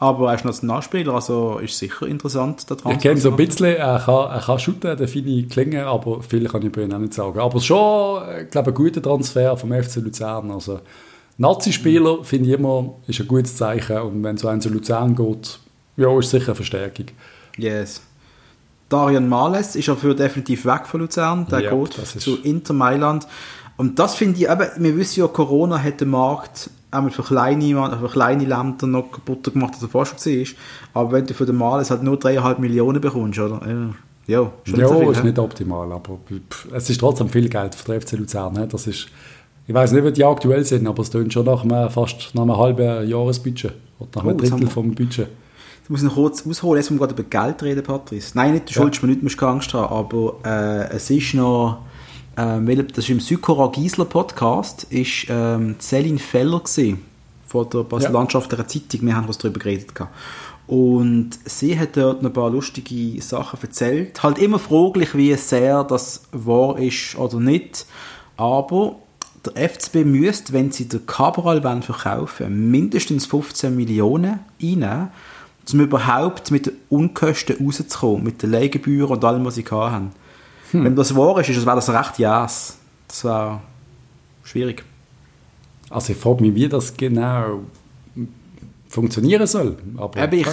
Aber 0.00 0.30
er 0.30 0.34
ist 0.34 0.46
Nationalspieler, 0.46 1.12
also 1.12 1.58
ist 1.58 1.78
sicher 1.78 2.06
interessant, 2.06 2.68
der 2.70 2.78
Transfer. 2.78 2.96
Ich 2.96 3.02
kenne 3.02 3.20
so 3.20 3.30
ein 3.30 3.36
bisschen, 3.36 3.76
er 3.76 3.98
kann, 3.98 4.30
er 4.30 4.40
kann 4.40 4.58
shooten, 4.58 4.96
der 4.96 5.00
ich 5.02 5.48
klingen, 5.50 5.84
aber 5.84 6.22
viel 6.22 6.48
kann 6.48 6.62
ich 6.62 6.72
bei 6.72 6.84
ihm 6.84 6.92
auch 6.92 6.98
nicht 6.98 7.12
sagen. 7.12 7.38
Aber 7.38 7.60
schon, 7.60 8.22
ich 8.40 8.50
glaube, 8.50 8.70
ein 8.70 8.74
guter 8.74 9.02
Transfer 9.02 9.58
vom 9.58 9.70
FC 9.70 9.96
Luzern. 9.96 10.50
Also, 10.50 10.80
Nazi-Spieler 11.36 12.16
mhm. 12.18 12.24
finde 12.24 12.48
ich 12.48 12.54
immer, 12.54 12.94
ist 13.06 13.20
ein 13.20 13.28
gutes 13.28 13.56
Zeichen 13.56 13.98
und 13.98 14.24
wenn 14.24 14.38
so 14.38 14.48
ein 14.48 14.62
zu 14.62 14.70
Luzern 14.70 15.14
geht, 15.14 15.58
ja, 15.98 16.18
ist 16.18 16.30
sicher 16.30 16.48
eine 16.48 16.54
Verstärkung. 16.54 17.06
Yes. 17.58 18.00
Darian 18.88 19.28
Males 19.28 19.76
ist 19.76 19.86
ja 19.86 19.96
für 19.96 20.14
definitiv 20.14 20.64
weg 20.64 20.86
von 20.86 21.00
Luzern, 21.00 21.46
der 21.50 21.60
ja, 21.60 21.74
geht 21.74 21.92
zu 21.92 22.38
Inter 22.42 22.72
Mailand. 22.72 23.26
Und 23.80 23.98
das 23.98 24.14
finde 24.14 24.38
ich, 24.38 24.46
eben, 24.46 24.68
wir 24.76 24.96
wissen 24.98 25.20
ja, 25.20 25.26
Corona 25.26 25.82
hat 25.82 26.02
den 26.02 26.10
Markt 26.10 26.68
einmal 26.90 27.10
für 27.10 27.22
kleine, 27.22 27.98
für 27.98 28.08
kleine 28.08 28.44
Länder 28.44 28.86
noch 28.86 29.10
kaputt 29.10 29.54
gemacht, 29.54 29.72
als 29.72 29.82
er 29.82 29.88
vorher 29.88 30.14
schon 30.18 30.32
war. 30.32 30.46
Aber 30.92 31.12
wenn 31.12 31.24
du 31.24 31.32
für 31.32 31.46
den 31.46 31.56
Males 31.56 31.90
halt 31.90 32.02
nur 32.02 32.18
3,5 32.18 32.58
Millionen 32.58 33.00
bekommst, 33.00 33.38
oder? 33.38 33.58
Ja, 34.26 34.52
schon 34.64 34.80
ja, 34.80 34.86
viel, 34.86 35.08
ist 35.08 35.20
he? 35.20 35.26
nicht 35.28 35.38
optimal, 35.38 35.90
aber 35.92 36.18
es 36.74 36.90
ist 36.90 37.00
trotzdem 37.00 37.30
viel 37.30 37.48
Geld 37.48 37.74
für 37.74 37.90
den 37.90 38.02
FC 38.02 38.12
Luzern. 38.18 38.68
Das 38.68 38.86
ist, 38.86 39.06
ich 39.66 39.74
weiß 39.74 39.92
nicht, 39.92 40.04
wie 40.04 40.12
die 40.12 40.26
aktuell 40.26 40.62
sind, 40.66 40.86
aber 40.86 41.00
es 41.00 41.08
tun 41.08 41.30
schon 41.30 41.46
nach 41.46 41.62
einem, 41.62 41.88
fast 41.88 42.34
nach 42.34 42.42
einem 42.42 42.58
halben 42.58 43.08
Jahresbudget 43.08 43.72
oder 43.98 44.10
nach 44.16 44.24
einem 44.24 44.34
oh, 44.34 44.38
Drittel 44.38 44.66
vom 44.66 44.94
Budget. 44.94 45.28
Ich 45.84 45.88
muss 45.88 46.02
noch 46.02 46.16
kurz 46.16 46.46
ausholen, 46.46 46.82
jetzt 46.82 46.90
müssen 46.90 47.00
wir 47.00 47.06
gerade 47.06 47.22
über 47.22 47.30
Geld 47.30 47.62
reden, 47.62 47.82
Patrice. 47.82 48.32
Nein, 48.34 48.52
nicht, 48.52 48.68
du 48.68 48.74
ja. 48.74 48.82
schuldest 48.82 49.02
mir 49.02 49.08
nicht, 49.08 49.22
musst 49.22 49.38
keine 49.38 49.52
Angst 49.52 49.72
haben, 49.72 49.90
aber 49.90 50.34
äh, 50.44 50.94
es 50.94 51.08
ist 51.08 51.32
noch 51.32 51.78
ähm, 52.36 52.86
das 52.88 53.04
ist 53.04 53.10
im 53.10 53.20
Sykora 53.20 53.68
Giesler 53.72 54.04
Podcast, 54.04 54.84
ist 54.90 55.26
ähm, 55.28 55.76
Celine 55.78 56.18
Feller 56.18 56.60
gewesen, 56.60 57.04
von 57.46 57.68
der 57.70 57.80
Basel 57.80 58.12
Landschaft 58.12 58.52
der 58.52 58.66
Zeitung, 58.66 59.06
wir 59.06 59.16
haben 59.16 59.28
was 59.28 59.38
darüber 59.38 59.58
geredet 59.58 59.94
gehabt. 59.94 60.14
Und 60.66 61.30
sie 61.44 61.76
hat 61.76 61.96
dort 61.96 62.22
ein 62.22 62.32
paar 62.32 62.48
lustige 62.48 63.20
Sachen 63.20 63.58
erzählt. 63.60 64.22
Halt 64.22 64.38
immer 64.38 64.60
fraglich, 64.60 65.16
wie 65.16 65.34
sehr 65.34 65.82
das 65.82 66.22
wahr 66.30 66.78
ist 66.78 67.16
oder 67.16 67.40
nicht. 67.40 67.86
Aber 68.36 68.94
der 69.44 69.68
FCB 69.68 70.04
müsste, 70.04 70.52
wenn 70.52 70.70
sie 70.70 70.86
den 70.86 71.06
Cabral 71.06 71.82
verkaufen 71.82 72.70
mindestens 72.70 73.26
15 73.26 73.74
Millionen 73.74 74.40
einnehmen, 74.62 75.08
um 75.72 75.80
überhaupt 75.80 76.52
mit 76.52 76.66
den 76.66 76.74
Unkosten 76.88 77.56
rauszukommen, 77.64 78.22
mit 78.22 78.40
den 78.42 78.52
Leihgebühren 78.52 79.16
und 79.16 79.24
allem, 79.24 79.44
was 79.44 79.56
sie 79.56 79.64
haben. 79.64 80.12
Hm. 80.72 80.84
Wenn 80.84 80.96
das 80.96 81.14
wahr 81.16 81.38
ist, 81.40 81.48
ist 81.48 81.66
wäre 81.66 81.76
das 81.76 81.90
recht 81.90 82.18
yes. 82.18 82.78
Das 83.08 83.24
wäre 83.24 83.60
schwierig. 84.44 84.84
Also 85.88 86.12
ich 86.12 86.18
frage 86.18 86.42
mich, 86.42 86.54
wie 86.54 86.68
das 86.68 86.96
genau 86.96 87.60
funktionieren 88.90 89.46
soll. 89.46 89.76
Aber 89.96 90.32
ich, 90.32 90.46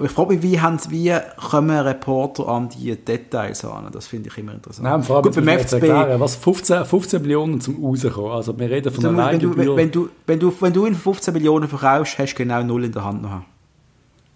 ich 0.00 0.10
frage 0.10 0.34
mich, 0.34 0.42
wie, 0.42 0.60
haben, 0.60 0.78
wie 0.90 1.12
kommen 1.50 1.76
Reporter 1.76 2.48
an 2.48 2.68
die 2.68 2.94
Details 2.94 3.64
an? 3.64 3.88
Das 3.92 4.06
finde 4.06 4.28
ich 4.28 4.38
immer 4.38 4.54
interessant. 4.54 4.88
Nein, 4.88 5.02
vor 5.02 5.16
allem, 5.16 5.24
Gut, 5.24 5.34
beim 5.34 5.58
FCB, 5.58 5.72
erklären, 5.72 6.20
was 6.20 6.36
15, 6.36 6.84
15 6.84 7.22
Millionen 7.22 7.60
zum 7.60 7.84
rauskommen. 7.84 8.30
Also 8.30 8.58
wir 8.58 8.70
reden 8.70 8.92
von 8.92 9.06
einer 9.06 9.32
wenn 9.32 9.40
du, 9.40 9.56
wenn, 9.56 9.90
du, 9.90 10.08
wenn, 10.26 10.38
du, 10.38 10.52
wenn 10.60 10.72
du 10.72 10.86
in 10.86 10.94
15 10.94 11.34
Millionen 11.34 11.68
verkaufst, 11.68 12.18
hast 12.18 12.34
du 12.34 12.36
genau 12.36 12.62
null 12.62 12.84
in 12.84 12.92
der 12.92 13.04
Hand 13.04 13.22
noch. 13.22 13.42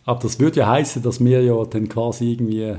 Aber 0.04 0.20
das 0.20 0.38
würde 0.40 0.60
ja 0.60 0.68
heißen, 0.68 1.02
dass 1.02 1.24
wir 1.24 1.42
ja 1.42 1.64
dann 1.64 1.88
quasi 1.88 2.32
irgendwie 2.32 2.76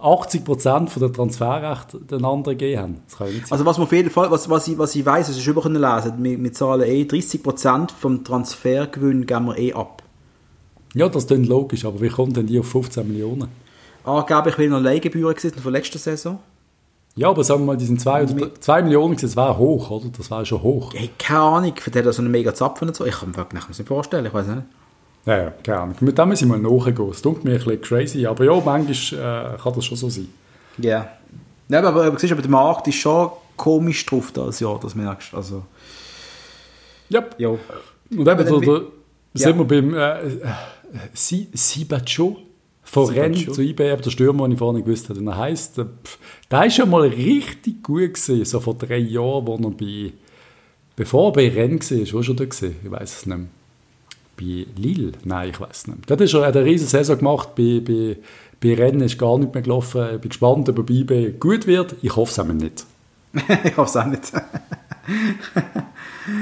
80% 0.00 0.98
der 0.98 1.12
Transferrechte 1.12 1.98
den 1.98 2.24
anderen 2.24 2.58
gegeben 2.58 2.80
haben. 2.80 3.42
also 3.50 3.64
was 3.64 3.78
man 3.78 3.86
auf 3.86 3.92
jeden 3.92 4.10
Fall, 4.10 4.30
was, 4.30 4.48
was 4.48 4.68
ich, 4.68 4.78
was 4.78 4.94
ich 4.94 5.04
weiss, 5.04 5.28
was 5.28 5.36
ich 5.36 5.46
über 5.46 5.62
können 5.62 5.80
lesen, 5.80 6.12
wir, 6.18 6.42
wir 6.42 6.52
zahlen 6.52 6.82
eh 6.82 7.02
30% 7.02 7.90
vom 7.92 8.24
Transfergewinn 8.24 9.26
geben 9.26 9.46
wir 9.46 9.58
eh 9.58 9.72
ab. 9.72 10.02
Ja, 10.94 11.08
das 11.08 11.26
klingt 11.26 11.46
logisch, 11.46 11.84
aber 11.84 12.00
wie 12.00 12.08
kommt 12.08 12.36
denn 12.36 12.46
die 12.46 12.58
auf 12.58 12.68
15 12.68 13.06
Millionen? 13.06 13.48
Angeblich 14.04 14.56
will 14.58 14.70
noch 14.70 14.80
Leihgebühren 14.80 15.34
gesehen 15.34 15.54
von 15.54 15.72
letzter 15.72 15.98
Saison. 15.98 16.38
Ja, 17.16 17.30
aber 17.30 17.44
sagen 17.44 17.62
wir 17.62 17.66
mal, 17.66 17.76
die 17.76 17.86
sind 17.86 18.00
2 18.00 18.26
zwei 18.60 18.82
Millionen, 18.82 19.16
das 19.16 19.36
war 19.36 19.56
hoch, 19.56 19.90
oder? 19.90 20.10
Das 20.16 20.30
war 20.30 20.44
schon 20.44 20.62
hoch. 20.62 20.92
Hey, 20.94 21.10
keine 21.18 21.40
Ahnung, 21.40 21.72
für 21.76 21.90
den 21.90 22.12
so 22.12 22.20
einen 22.20 22.30
mega 22.30 22.54
Zapfen 22.54 22.88
und 22.88 22.94
so. 22.94 23.06
Ich 23.06 23.18
kann 23.18 23.30
mir 23.30 23.46
das 23.52 23.78
nicht 23.78 23.88
vorstellen, 23.88 24.26
ich 24.26 24.34
weiß 24.34 24.46
nicht. 24.48 24.62
Ja, 25.26 25.36
ja, 25.36 25.52
keine 25.62 25.78
Ahnung. 25.80 25.96
Mit 26.00 26.16
dem 26.16 26.28
müssen 26.28 26.48
wir 26.48 26.56
nachgehen. 26.56 27.10
Es 27.10 27.20
tut 27.20 27.44
mir 27.44 27.50
ein 27.50 27.56
bisschen 27.58 27.80
crazy, 27.80 28.26
aber 28.26 28.44
ja, 28.44 28.62
manchmal 28.64 29.54
äh, 29.54 29.58
kann 29.60 29.74
das 29.74 29.84
schon 29.84 29.98
so 29.98 30.08
sein. 30.08 30.28
Yeah. 30.82 31.08
Ja. 31.68 31.78
aber, 31.80 31.88
aber, 31.88 32.04
aber, 32.04 32.18
siehst, 32.18 32.32
aber 32.32 32.42
der 32.42 32.50
Markt 32.50 32.86
ist 32.86 32.96
schon 32.96 33.30
komisch 33.56 34.06
drauf 34.06 34.30
das 34.32 34.60
Jahr, 34.60 34.78
das 34.80 34.94
merkst 34.94 35.32
du. 35.32 35.36
Also. 35.36 35.62
Yep. 37.12 37.34
Ja. 37.38 37.48
Und 37.48 37.60
eben, 38.10 38.24
da, 38.26 38.44
da 38.44 38.46
ja. 38.46 38.88
sind 39.34 39.58
wir 39.58 39.64
beim 39.64 39.94
äh, 39.94 40.20
äh 40.28 41.46
Sibacho 41.52 42.36
von 42.84 43.08
Rennes 43.08 43.52
zu 43.52 43.60
IBM, 43.60 44.00
der 44.00 44.10
Stürmer, 44.10 44.44
den 44.44 44.52
ich 44.52 44.58
vorhin 44.58 44.84
gewusst 44.84 45.08
habe, 45.08 45.20
er 45.24 45.36
heisst. 45.36 45.76
Der 45.76 45.88
war 46.50 46.70
schon 46.70 46.88
mal 46.88 47.02
richtig 47.02 47.82
gut 47.82 48.14
gewesen, 48.14 48.44
so 48.44 48.60
vor 48.60 48.74
drei 48.74 48.98
Jahren, 48.98 49.46
wo 49.46 49.56
er 49.56 49.70
bei, 49.70 50.12
bevor 50.94 51.30
er 51.30 51.32
bei 51.32 51.48
Rennes 51.48 51.90
war, 51.90 52.12
wo 52.12 52.22
schon 52.22 52.36
da 52.36 52.44
gewesen? 52.44 52.76
Ich 52.84 52.90
weiß 52.90 53.18
es 53.18 53.26
nicht 53.26 53.36
mehr. 53.36 53.48
Bei 54.36 54.66
Lille? 54.76 55.12
Nein, 55.24 55.50
ich 55.50 55.60
weiß 55.60 55.86
nicht. 55.88 56.10
Dort 56.10 56.20
hat 56.20 56.34
er 56.34 56.42
eine 56.44 56.64
riesige 56.64 56.90
Saison 56.90 57.18
gemacht, 57.18 57.54
bei, 57.54 57.80
bei, 57.80 58.16
bei 58.60 58.74
Rennes 58.74 59.12
ist 59.12 59.18
gar 59.18 59.38
nicht 59.38 59.54
mehr 59.54 59.62
gelaufen. 59.62 60.04
Ich 60.14 60.20
bin 60.20 60.28
gespannt, 60.28 60.68
ob 60.68 60.78
er 60.78 61.04
bei 61.04 61.34
gut 61.38 61.66
wird. 61.66 61.96
Ich 62.02 62.14
hoffe 62.16 62.32
es 62.32 62.38
aber 62.38 62.52
nicht. 62.52 62.84
ich 63.64 63.76
hoffe 63.76 63.90
es 63.90 63.96
auch 63.96 64.06
nicht. 64.06 64.32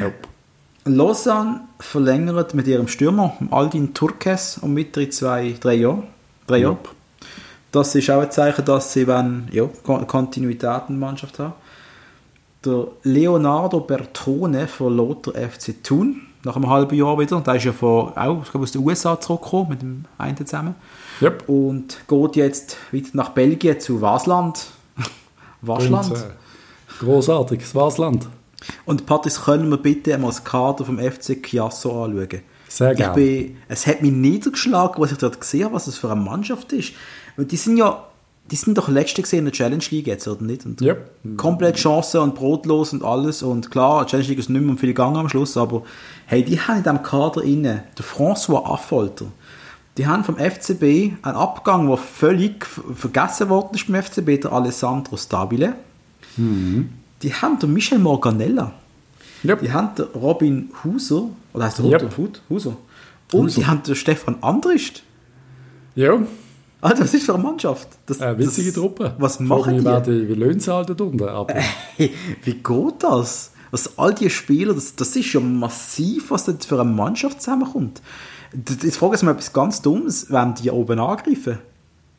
yep. 0.00 0.28
Lausanne 0.86 1.62
verlängert 1.78 2.52
mit 2.54 2.66
ihrem 2.66 2.88
Stürmer 2.88 3.36
Aldin 3.50 3.94
Turkes 3.94 4.58
um 4.58 4.76
weitere 4.76 5.08
zwei, 5.08 5.54
drei 5.58 5.74
Jahre. 5.74 6.02
Drei 6.46 6.58
Jahre. 6.58 6.74
Yep. 6.74 6.88
Das 7.72 7.94
ist 7.94 8.08
auch 8.10 8.20
ein 8.20 8.30
Zeichen, 8.30 8.64
dass 8.64 8.92
sie 8.92 9.06
wenn, 9.08 9.48
ja, 9.50 9.68
Kontinuität 9.82 10.82
in 10.88 11.00
der 11.00 11.08
Mannschaft 11.08 11.38
haben. 11.38 11.54
Der 12.64 12.86
Leonardo 13.02 13.80
Bertone 13.80 14.68
von 14.68 14.96
Lothar 14.96 15.34
FC 15.34 15.82
Thun, 15.82 16.20
nach 16.44 16.56
einem 16.56 16.68
halben 16.68 16.94
Jahr 16.94 17.18
wieder. 17.18 17.40
Der 17.40 17.54
ist 17.56 17.64
ja 17.64 17.72
von, 17.72 18.16
auch 18.16 18.42
ich 18.42 18.50
glaube, 18.50 18.64
aus 18.64 18.72
den 18.72 18.84
USA 18.84 19.20
zurückgekommen, 19.20 19.68
mit 19.70 19.82
dem 19.82 20.04
einen 20.18 20.36
zusammen. 20.36 20.74
Yep. 21.20 21.48
Und 21.48 21.98
geht 22.08 22.36
jetzt 22.36 22.76
wieder 22.90 23.08
nach 23.12 23.30
Belgien 23.30 23.80
zu 23.80 24.00
Wasland. 24.00 24.66
Waschland. 25.62 26.10
Und, 26.10 26.16
äh, 26.16 27.00
großartig, 27.00 27.60
das 27.60 27.74
Wasland. 27.74 28.28
Und 28.84 29.06
Patrice, 29.06 29.40
können 29.40 29.70
wir 29.70 29.78
bitte 29.78 30.14
einmal 30.14 30.30
das 30.30 30.44
Kader 30.44 30.84
vom 30.84 30.98
FC 30.98 31.42
Chiasso 31.42 32.04
anschauen? 32.04 32.40
Sehr 32.68 32.94
gerne. 32.94 33.14
Bin, 33.14 33.56
es 33.68 33.86
hat 33.86 34.02
mich 34.02 34.12
niedergeschlagen, 34.12 35.02
was 35.02 35.12
ich 35.12 35.18
dort 35.18 35.40
gesehen 35.40 35.64
habe, 35.64 35.74
was 35.74 35.86
es 35.86 35.96
für 35.96 36.10
eine 36.10 36.20
Mannschaft 36.20 36.72
ist. 36.72 36.92
Und 37.36 37.52
die 37.52 37.56
sind 37.56 37.76
ja, 37.76 38.04
die 38.50 38.56
sind 38.56 38.76
doch 38.76 38.88
letzte 38.88 39.22
gesehen 39.22 39.40
in 39.40 39.44
der 39.46 39.52
Challenge 39.52 39.84
League 39.90 40.06
jetzt, 40.06 40.28
oder 40.28 40.42
nicht? 40.42 40.66
Und 40.66 40.82
yep. 40.82 41.10
Komplett 41.36 41.76
Chance 41.76 42.20
und 42.20 42.34
brotlos 42.34 42.92
und 42.92 43.02
alles. 43.02 43.42
Und 43.42 43.70
klar, 43.70 44.06
Challenge 44.06 44.28
League 44.28 44.38
ist 44.38 44.50
nicht 44.50 44.60
mehr 44.60 44.70
um 44.70 44.78
viel 44.78 44.90
gegangen 44.90 45.16
am 45.16 45.28
Schluss, 45.28 45.56
aber 45.56 45.82
hey, 46.26 46.44
die 46.44 46.60
haben 46.60 46.78
in 46.78 46.82
diesem 46.82 47.02
Kader 47.02 47.42
inne, 47.42 47.84
der 47.96 48.04
François 48.04 48.66
Affolter, 48.66 49.26
die 49.96 50.06
haben 50.06 50.24
vom 50.24 50.36
FCB 50.36 50.82
einen 51.22 51.36
Abgang, 51.36 51.86
der 51.86 51.96
völlig 51.96 52.66
vergessen 52.66 53.48
worden 53.48 53.70
ist 53.74 53.90
beim 53.90 54.02
FCB, 54.02 54.42
der 54.42 54.52
Alessandro 54.52 55.16
Stabile. 55.16 55.74
Mhm. 56.36 56.90
Die 57.22 57.32
haben 57.32 57.58
den 57.58 57.72
Michel 57.72 57.98
Morganella. 57.98 58.72
Yep. 59.44 59.60
Die 59.60 59.72
haben 59.72 59.94
den 59.94 60.06
Robin 60.14 60.70
Huser, 60.82 61.28
oder 61.52 61.64
heißt 61.64 61.78
der 61.78 61.86
yep. 61.86 62.18
Huser? 62.50 62.76
Und 63.32 63.44
Huser. 63.44 63.60
die 63.60 63.66
haben 63.66 63.82
den 63.82 63.94
Stefan 63.94 64.36
Andrist. 64.42 65.02
Ja. 65.94 66.18
Alter, 66.84 67.04
was 67.04 67.14
ist 67.14 67.24
für 67.24 67.32
eine 67.32 67.42
Mannschaft? 67.42 67.88
Das, 68.04 68.20
eine 68.20 68.38
witzige 68.38 68.70
das, 68.70 68.74
Truppe. 68.78 69.14
Was 69.18 69.40
machen 69.40 69.78
die? 69.78 69.84
Werden, 69.84 70.28
wie 70.28 70.34
löhnen 70.34 70.60
sie 70.60 70.70
halt 70.70 70.90
dort 70.90 71.00
unten 71.00 71.28
ab? 71.28 71.50
Äh, 71.98 72.10
wie 72.42 72.54
geht 72.54 72.94
das? 73.02 73.52
Also 73.72 73.90
all 73.96 74.12
die 74.12 74.28
Spieler, 74.28 74.74
das, 74.74 74.94
das 74.94 75.16
ist 75.16 75.32
ja 75.32 75.40
massiv, 75.40 76.30
was 76.30 76.44
da 76.44 76.52
für 76.52 76.78
eine 76.78 76.90
Mannschaft 76.90 77.40
zusammenkommt. 77.40 78.02
Jetzt 78.82 78.98
frage 78.98 79.16
ich 79.16 79.22
mal 79.22 79.30
etwas 79.32 79.52
ganz 79.52 79.80
Dummes, 79.80 80.26
wenn 80.28 80.54
die 80.54 80.70
oben 80.70 80.98
angreifen. 80.98 81.58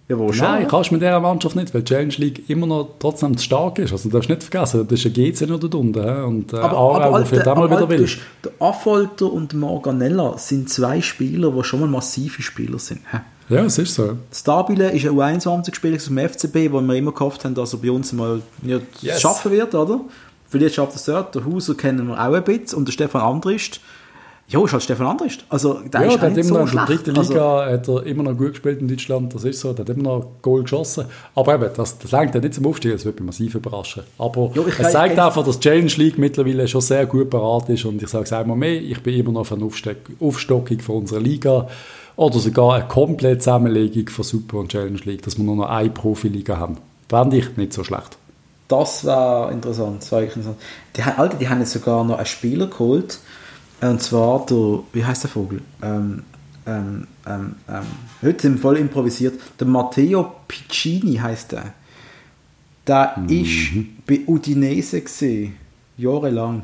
Ja, 0.08 0.16
Nein, 0.18 0.34
schon? 0.34 0.68
kannst 0.68 0.90
du 0.90 0.96
mit 0.96 1.02
dieser 1.02 1.20
Mannschaft 1.20 1.56
nicht, 1.56 1.74
weil 1.74 1.82
die 1.82 1.94
Challenge 1.94 2.14
League 2.18 2.50
immer 2.50 2.66
noch 2.66 2.90
trotzdem 3.00 3.38
zu 3.38 3.44
stark 3.44 3.78
ist. 3.80 3.92
Also 3.92 4.10
du 4.10 4.14
darfst 4.14 4.30
nicht 4.30 4.44
vergessen, 4.44 4.88
das 4.88 5.00
ist 5.00 5.06
ein 5.06 5.14
GC 5.14 5.48
noch 5.48 5.60
dort 5.60 5.76
unten. 5.76 6.24
Und 6.24 6.54
äh, 6.54 6.58
aber, 6.58 6.78
Aarau, 6.78 6.96
aber 6.96 7.16
Alter, 7.18 7.52
aber 7.52 7.70
wieder 7.70 7.90
will. 7.90 8.08
Der 8.44 8.52
Affolter 8.60 9.32
und 9.32 9.54
Morganella 9.54 10.38
sind 10.38 10.70
zwei 10.70 11.02
Spieler, 11.02 11.52
die 11.52 11.64
schon 11.64 11.82
mal 11.82 11.90
massive 11.90 12.42
Spieler 12.42 12.80
sind. 12.80 13.02
Ja, 13.50 13.64
es 13.64 13.78
ist 13.78 13.96
so. 13.96 14.18
Stabile 14.34 14.92
ist 14.92 15.06
ein 15.06 15.12
U21-Spieler 15.12 15.98
aus 15.98 16.06
dem 16.06 16.18
FCB, 16.18 16.72
wo 16.72 16.82
wir 16.82 16.96
immer 16.96 17.12
gehofft 17.12 17.46
haben, 17.46 17.54
dass 17.54 17.74
er 17.74 17.80
bei 17.80 17.92
uns 17.92 18.12
mal 18.14 18.42
ja, 18.64 18.80
yes. 19.02 19.22
schaffen 19.22 19.52
wird, 19.52 19.76
oder? 19.76 20.02
Vielleicht 20.50 20.76
schafft 20.76 20.94
er 20.94 20.96
es 20.96 21.06
dort. 21.06 21.36
Der 21.36 21.46
Hauser 21.46 21.76
kennen 21.76 22.08
wir 22.08 22.14
auch 22.14 22.34
ein 22.34 22.44
bisschen 22.44 22.78
und 22.80 22.88
der 22.88 22.94
Stefan 22.94 23.22
Andrist 23.22 23.80
ja, 24.48 24.64
ist 24.64 24.74
halt 24.74 24.84
Stefan 24.84 25.08
Andrist. 25.08 25.44
Also, 25.50 25.80
der 25.80 26.02
ja, 26.02 26.08
ist 26.08 26.22
der 26.22 26.30
hat 26.30 26.38
immer 26.38 26.44
so 26.44 26.58
noch 26.58 26.70
in 26.70 26.76
der 26.76 26.86
dritten 26.86 27.16
Liga 27.16 27.60
also, 27.62 27.74
hat 27.74 27.88
er 27.88 28.06
immer 28.06 28.24
noch 28.24 28.38
gut 28.38 28.52
gespielt 28.52 28.80
in 28.80 28.88
Deutschland, 28.88 29.34
das 29.34 29.44
ist 29.44 29.60
so, 29.60 29.74
der 29.74 29.86
hat 29.86 29.90
immer 29.90 30.04
noch 30.04 30.28
Goal 30.44 30.62
geschossen. 30.62 31.06
Aber 31.34 31.56
eben, 31.56 31.70
das, 31.76 31.98
das 31.98 32.12
lenkt 32.12 32.36
nicht 32.36 32.54
zum 32.54 32.68
Aufstieg, 32.68 32.92
das 32.92 33.06
wird 33.06 33.20
mich 33.20 33.26
massiv 33.26 33.56
überraschen. 33.56 34.04
Aber 34.20 34.52
ja, 34.54 34.62
es 34.68 34.92
zeigt 34.92 35.18
einfach, 35.18 35.44
dass 35.44 35.60
die 35.60 35.68
Challenge 35.68 35.92
League 35.98 36.20
mittlerweile 36.20 36.68
schon 36.68 36.82
sehr 36.82 37.08
gut 37.08 37.32
parat 37.32 37.70
ist 37.70 37.86
und 37.86 38.02
ich 38.04 38.08
sage 38.08 38.26
es 38.26 38.34
einmal 38.34 38.56
mehr, 38.56 38.80
ich 38.80 39.02
bin 39.02 39.16
immer 39.16 39.32
noch 39.32 39.46
für 39.48 39.56
eine 39.56 39.66
Aufstockung 40.20 40.80
von 40.80 40.98
unserer 40.98 41.22
Liga 41.22 41.68
oder 42.16 42.40
sogar 42.40 42.76
eine 42.76 42.88
komplette 42.88 43.40
Zusammenlegung 43.40 44.10
von 44.10 44.24
Super 44.24 44.58
und 44.60 44.72
Challenge 44.72 45.00
League, 45.06 45.22
dass 45.24 45.38
wir 45.38 45.44
nur 45.44 45.56
noch 45.56 45.70
eine 45.70 45.90
Profiliga 45.90 46.58
haben. 46.58 46.78
Fände 47.10 47.38
ich 47.38 47.58
nicht 47.58 47.74
so 47.74 47.84
schlecht. 47.84 48.18
Das 48.68 49.06
war 49.06 49.52
interessant, 49.52 50.02
das 50.02 50.12
war 50.12 50.24
interessant. 50.24 50.58
Die, 50.96 51.02
Alter, 51.04 51.38
die 51.38 51.48
haben 51.48 51.60
jetzt 51.60 51.74
sogar 51.74 52.04
noch 52.04 52.18
einen 52.18 52.26
Spieler 52.26 52.68
geholt, 52.68 53.20
und 53.82 54.02
zwar 54.02 54.46
der, 54.46 54.80
wie 54.94 55.06
heißt 55.06 55.24
der 55.24 55.30
Vogel? 55.30 55.62
Ähm, 55.84 56.24
ähm, 56.66 57.08
ähm, 57.28 57.56
ähm, 57.70 57.84
heute 58.24 58.42
sind 58.42 58.56
wir 58.56 58.62
voll 58.62 58.78
improvisiert. 58.78 59.40
Der 59.60 59.68
Matteo 59.68 60.32
Piccini 60.48 61.18
heißt 61.18 61.52
der. 61.52 61.74
Der 62.88 63.16
mhm. 63.18 63.30
ist 63.30 64.06
bei 64.08 64.22
Udinese 64.26 65.02
gesehen, 65.02 65.56
jahrelang. 65.98 66.64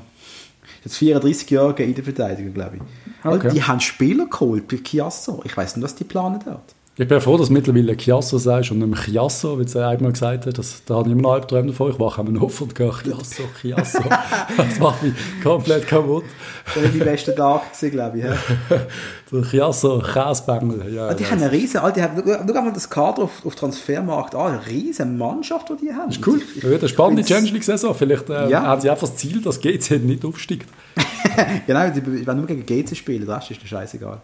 Jetzt 0.83 0.97
34 0.97 1.49
Jahre 1.49 1.83
in 1.83 1.93
der 1.93 2.03
Verteidigung, 2.03 2.53
glaube 2.53 2.77
ich. 2.77 3.25
Okay. 3.25 3.49
die 3.53 3.61
haben 3.63 3.79
Spieler 3.79 4.25
geholt 4.25 4.67
bei 4.67 4.77
Chiasso. 4.77 5.41
Ich 5.45 5.55
weiß 5.55 5.75
nicht, 5.75 5.83
was 5.83 5.95
die 5.95 6.03
planen 6.03 6.39
dort. 6.43 6.73
Ich 7.01 7.07
bin 7.07 7.19
froh, 7.19 7.35
dass 7.35 7.47
du 7.47 7.53
mittlerweile 7.53 7.97
Chiasso 7.97 8.37
sagst 8.37 8.69
und 8.69 8.77
nicht 8.77 8.87
mehr 8.87 8.99
Chiasso, 8.99 9.59
wie 9.59 9.65
du 9.65 9.87
einmal 9.87 10.11
gesagt 10.11 10.45
hast. 10.45 10.59
Das, 10.59 10.83
da 10.85 10.97
habe 10.97 11.09
ich 11.09 11.13
immer 11.13 11.23
noch 11.23 11.33
Albträume 11.33 11.69
davon. 11.69 11.89
Ich 11.89 11.99
wache 11.99 12.21
einmal 12.21 12.39
auf 12.43 12.61
und 12.61 12.75
gehe 12.75 12.91
Chiasso, 12.91 13.43
Chiasso. 13.59 14.03
das 14.57 14.79
macht 14.79 15.01
mich 15.01 15.13
komplett 15.41 15.87
kaputt. 15.87 16.25
Das 16.63 16.75
war 16.75 16.83
mein 16.83 16.99
bester 16.99 17.35
Tag, 17.35 17.61
glaube 17.89 18.19
ich. 18.19 18.25
Der 19.31 19.41
Chiasso, 19.41 19.97
Käsebängel. 19.99 20.93
Ja, 20.93 21.07
ah, 21.07 21.13
die 21.15 21.25
haben 21.25 21.41
eine 21.41 21.51
riesen, 21.51 21.81
die 21.95 22.03
haben, 22.03 22.21
schau 22.23 22.61
mal 22.61 22.71
das 22.71 22.87
Kader 22.87 23.23
auf, 23.23 23.43
auf 23.47 23.55
Transfermarkt 23.55 24.35
an, 24.35 24.59
eine 24.59 24.67
riesen 24.67 25.17
Mannschaft, 25.17 25.69
die 25.69 25.87
die 25.87 25.93
haben. 25.93 26.09
Das 26.09 26.17
ist 26.17 26.27
cool. 26.27 26.39
Ich, 26.55 26.63
ich, 26.63 26.65
eine 26.65 26.87
spannende 26.87 27.23
Challenge 27.23 27.49
League-Saison. 27.49 27.95
Vielleicht 27.95 28.29
äh, 28.29 28.47
ja. 28.47 28.61
haben 28.61 28.79
sie 28.79 28.91
einfach 28.91 29.07
das 29.07 29.17
Ziel, 29.17 29.41
dass 29.41 29.59
GC 29.59 30.03
nicht 30.03 30.23
aufsteigt. 30.23 30.69
genau, 31.65 31.79
werden 31.79 32.37
nur 32.37 32.45
gegen 32.45 32.63
GC 32.63 32.95
spielen, 32.95 33.25
das 33.25 33.49
ist 33.49 33.67
scheißegal. 33.67 34.21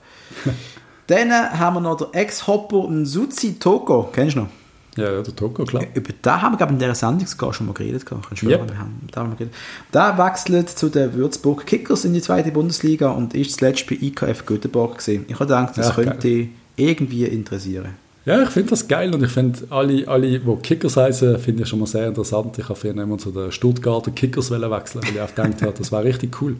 Dann 1.07 1.31
haben 1.31 1.75
wir 1.75 1.81
noch 1.81 1.97
den 1.97 2.13
Ex-Hopper 2.13 2.89
Nsuzi 2.89 3.59
Toko. 3.59 4.09
Kennst 4.11 4.35
du 4.35 4.41
noch? 4.41 4.49
Ja, 4.97 5.11
ja, 5.11 5.21
der 5.21 5.35
Toko, 5.35 5.63
klar. 5.63 5.83
Über 5.93 6.11
den 6.11 6.41
haben 6.41 6.53
wir, 6.53 6.57
glaube 6.57 6.73
ich, 6.73 6.75
in 6.75 6.79
dieser 6.79 6.95
Sendung 6.95 7.27
sogar 7.27 7.53
schon 7.53 7.67
mal 7.67 7.73
geredet. 7.73 8.03
Schwören, 8.33 8.67
yep. 8.67 9.15
haben, 9.15 9.37
geredet. 9.37 9.53
Der 9.93 10.17
wechselt 10.17 10.69
zu 10.69 10.89
den 10.89 11.13
Würzburg 11.13 11.65
Kickers 11.67 12.03
in 12.03 12.13
die 12.13 12.21
zweite 12.21 12.51
Bundesliga 12.51 13.11
und 13.11 13.35
ist 13.35 13.59
zuletzt 13.59 13.87
bei 13.87 13.95
IKF 14.01 14.45
Göteborg 14.45 14.97
gesehen. 14.97 15.25
Ich 15.27 15.35
habe 15.35 15.45
gedacht, 15.45 15.77
das 15.77 15.89
ja, 15.89 15.93
könnte 15.93 16.29
geil. 16.29 16.49
irgendwie 16.75 17.25
interessieren. 17.25 17.89
Ja, 18.25 18.41
ich 18.41 18.49
finde 18.49 18.71
das 18.71 18.87
geil 18.87 19.13
und 19.13 19.23
ich 19.23 19.31
finde 19.31 19.59
alle, 19.69 20.05
alle, 20.07 20.27
die 20.27 20.55
Kickers 20.61 20.97
heißen, 20.97 21.39
finde 21.39 21.63
ich 21.63 21.69
schon 21.69 21.79
mal 21.79 21.85
sehr 21.85 22.07
interessant. 22.07 22.57
Ich 22.57 22.65
habe 22.65 22.75
vorhin 22.75 22.99
immer 22.99 23.17
zu 23.17 23.31
den 23.31 23.51
Stuttgarter 23.51 24.11
Kickers 24.11 24.51
wechseln, 24.51 25.03
weil 25.03 25.15
ich 25.15 25.21
auch 25.21 25.33
gedacht 25.33 25.61
habe, 25.61 25.73
das 25.77 25.91
war 25.91 26.03
richtig 26.03 26.41
cool. 26.41 26.57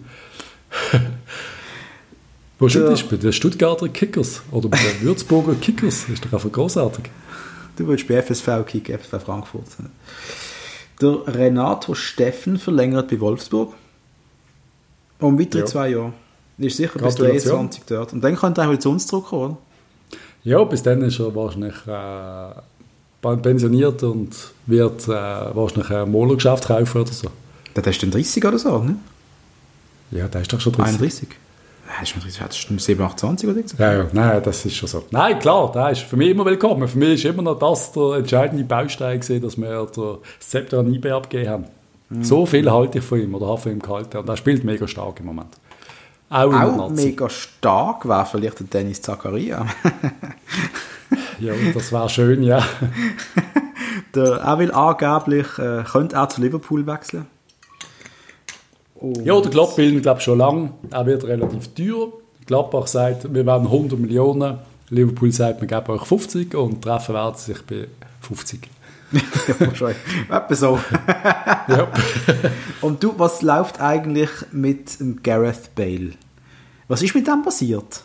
Wo 2.59 2.65
bist 2.65 2.75
du? 2.75 3.09
Bei 3.09 3.17
den 3.17 3.33
Stuttgarter 3.33 3.89
Kickers 3.89 4.41
oder 4.51 4.69
bei 4.69 4.77
den 4.77 5.01
Würzburger 5.05 5.55
Kickers? 5.55 6.01
Das 6.01 6.09
ist 6.09 6.25
doch 6.25 6.33
einfach 6.33 6.51
großartig. 6.51 7.05
Du 7.75 7.87
willst 7.87 8.07
bei 8.07 8.21
FSV 8.21 8.65
kicken, 8.65 8.97
FSV 8.97 9.23
Frankfurt. 9.23 9.65
Der 10.99 11.21
Renato 11.27 11.93
Steffen 11.93 12.57
verlängert 12.57 13.09
bei 13.09 13.19
Wolfsburg. 13.19 13.73
Um 15.19 15.39
weitere 15.39 15.61
ja. 15.61 15.65
zwei 15.67 15.89
Jahre. 15.89 16.13
Ist 16.57 16.77
sicher 16.77 16.97
bis 16.97 17.15
23 17.15 17.83
dort. 17.85 18.13
Und 18.13 18.23
dann 18.23 18.35
könnte 18.35 18.61
er 18.61 18.69
wieder 18.69 18.79
zu 18.79 18.89
uns 18.89 19.05
zurückkommen, 19.05 19.43
oder? 19.43 19.57
Ja, 20.43 20.63
bis 20.63 20.81
dann 20.81 21.01
ist 21.03 21.19
er 21.19 21.35
wahrscheinlich 21.35 21.75
äh, 21.85 23.37
pensioniert 23.37 24.01
und 24.01 24.35
wird 24.65 25.07
äh, 25.07 25.09
wahrscheinlich 25.09 25.91
ein 25.91 26.09
Molergeschäft 26.09 26.65
kaufen 26.65 27.01
oder 27.01 27.11
so. 27.11 27.27
Der 27.75 27.85
ist 27.85 28.01
dann 28.01 28.09
30 28.09 28.43
oder 28.43 28.57
so, 28.57 28.79
ne? 28.79 28.95
Ja, 30.09 30.27
der 30.27 30.41
ist 30.41 30.51
doch 30.51 30.61
schon 30.61 30.73
30. 30.73 30.93
31? 30.95 31.27
Ja, 31.97 32.03
ist 32.03 32.09
schon 32.09 32.21
30, 32.21 32.41
hat 32.41 32.53
7, 32.53 33.01
8, 33.01 33.19
20 33.19 33.49
oder 33.49 33.67
so? 33.67 33.77
Ja, 33.77 33.93
ja, 33.93 34.07
nein, 34.11 34.41
das 34.43 34.63
ist 34.65 34.75
schon 34.75 34.87
so. 34.87 35.03
Nein, 35.09 35.39
klar, 35.39 35.71
der 35.71 35.89
ist 35.89 36.01
für 36.01 36.15
mich 36.15 36.29
immer 36.29 36.45
willkommen. 36.45 36.87
Für 36.87 36.97
mich 36.99 37.13
ist 37.13 37.25
immer 37.25 37.41
noch 37.41 37.57
das 37.57 37.91
der 37.91 38.17
entscheidende 38.17 38.63
Baustein 38.63 39.19
gewesen, 39.19 39.41
dass 39.41 39.57
wir 39.57 39.87
das 39.87 40.47
Zepter 40.47 40.79
an 40.79 40.93
IB 40.93 41.09
abgegeben 41.09 41.49
haben. 41.49 41.65
Mhm. 42.09 42.23
So 42.23 42.45
viel 42.45 42.69
halte 42.69 42.99
ich 42.99 43.03
von 43.03 43.19
ihm 43.19 43.33
oder 43.33 43.47
habe 43.47 43.57
von 43.57 43.71
ihm 43.71 43.79
gehalten. 43.79 44.17
Und 44.17 44.29
er 44.29 44.37
spielt 44.37 44.63
mega 44.63 44.87
stark 44.87 45.19
im 45.21 45.25
Moment. 45.25 45.55
Auch, 46.29 46.53
Auch 46.53 46.89
mega 46.91 47.29
stark 47.29 48.07
war 48.07 48.27
vielleicht 48.27 48.59
der 48.59 48.67
Dennis 48.67 49.01
Zakaria. 49.01 49.65
ja, 51.39 51.53
das 51.73 51.91
war 51.91 52.09
schön, 52.09 52.43
ja. 52.43 52.63
der, 54.13 54.33
er 54.37 54.59
will 54.59 54.71
angeblich, 54.71 55.47
äh, 55.57 55.83
könnte 55.83 56.21
auch 56.21 56.27
zu 56.27 56.41
Liverpool 56.41 56.85
wechseln. 56.85 57.25
Und 59.15 59.25
ja, 59.25 59.39
der 59.39 59.51
Klopp 59.51 59.77
will, 59.77 60.01
glaube 60.01 60.21
schon 60.21 60.37
lange. 60.37 60.71
Er 60.91 61.05
wird 61.05 61.23
relativ 61.23 61.73
teuer. 61.73 62.11
Gladbach 62.45 62.87
sagt, 62.87 63.33
wir 63.33 63.45
werden 63.45 63.67
100 63.67 63.99
Millionen. 63.99 64.59
Liverpool 64.89 65.31
sagt, 65.31 65.61
wir 65.61 65.67
geben 65.67 65.91
euch 65.91 66.05
50 66.05 66.55
und 66.55 66.81
treffen 66.81 67.13
werden 67.13 67.35
sich 67.35 67.61
bei 67.63 67.87
50. 68.21 68.69
ja, 69.11 70.37
Etwa 70.37 70.55
so. 70.55 70.79
ja. 71.67 71.87
Und 72.81 73.03
du, 73.03 73.13
was 73.17 73.41
läuft 73.41 73.79
eigentlich 73.81 74.29
mit 74.51 74.97
Gareth 75.23 75.75
Bale? 75.75 76.11
Was 76.87 77.01
ist 77.01 77.15
mit 77.15 77.27
dem 77.27 77.43
passiert? 77.43 78.03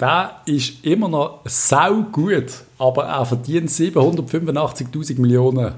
Der 0.00 0.40
ist 0.46 0.84
immer 0.84 1.08
noch 1.08 1.40
sau 1.44 2.02
gut, 2.02 2.52
aber 2.78 3.04
er 3.04 3.24
verdient 3.24 3.70
785.000 3.70 5.20
Millionen. 5.20 5.74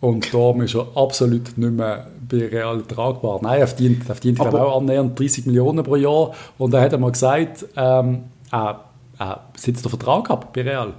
Und 0.00 0.32
darum 0.32 0.62
ist 0.62 0.74
er 0.74 0.86
absolut 0.94 1.58
nicht 1.58 1.72
mehr 1.72 2.06
bei 2.28 2.46
Real 2.46 2.82
tragbar. 2.82 3.40
Nein, 3.42 3.60
er 3.60 3.66
verdient, 3.66 4.02
er 4.08 4.14
verdient 4.14 4.40
aber, 4.40 4.66
auch 4.66 4.80
annähernd 4.80 5.18
30 5.18 5.46
Millionen 5.46 5.82
pro 5.82 5.96
Jahr. 5.96 6.34
Und 6.56 6.72
er 6.72 6.82
hat 6.82 6.94
einmal 6.94 7.10
gesagt, 7.10 7.66
ähm, 7.76 8.24
er, 8.52 8.84
er 9.18 9.40
sitzt 9.56 9.84
der 9.84 9.90
Vertrag 9.90 10.30
ab 10.30 10.52
bei 10.52 10.62
Real. 10.62 10.94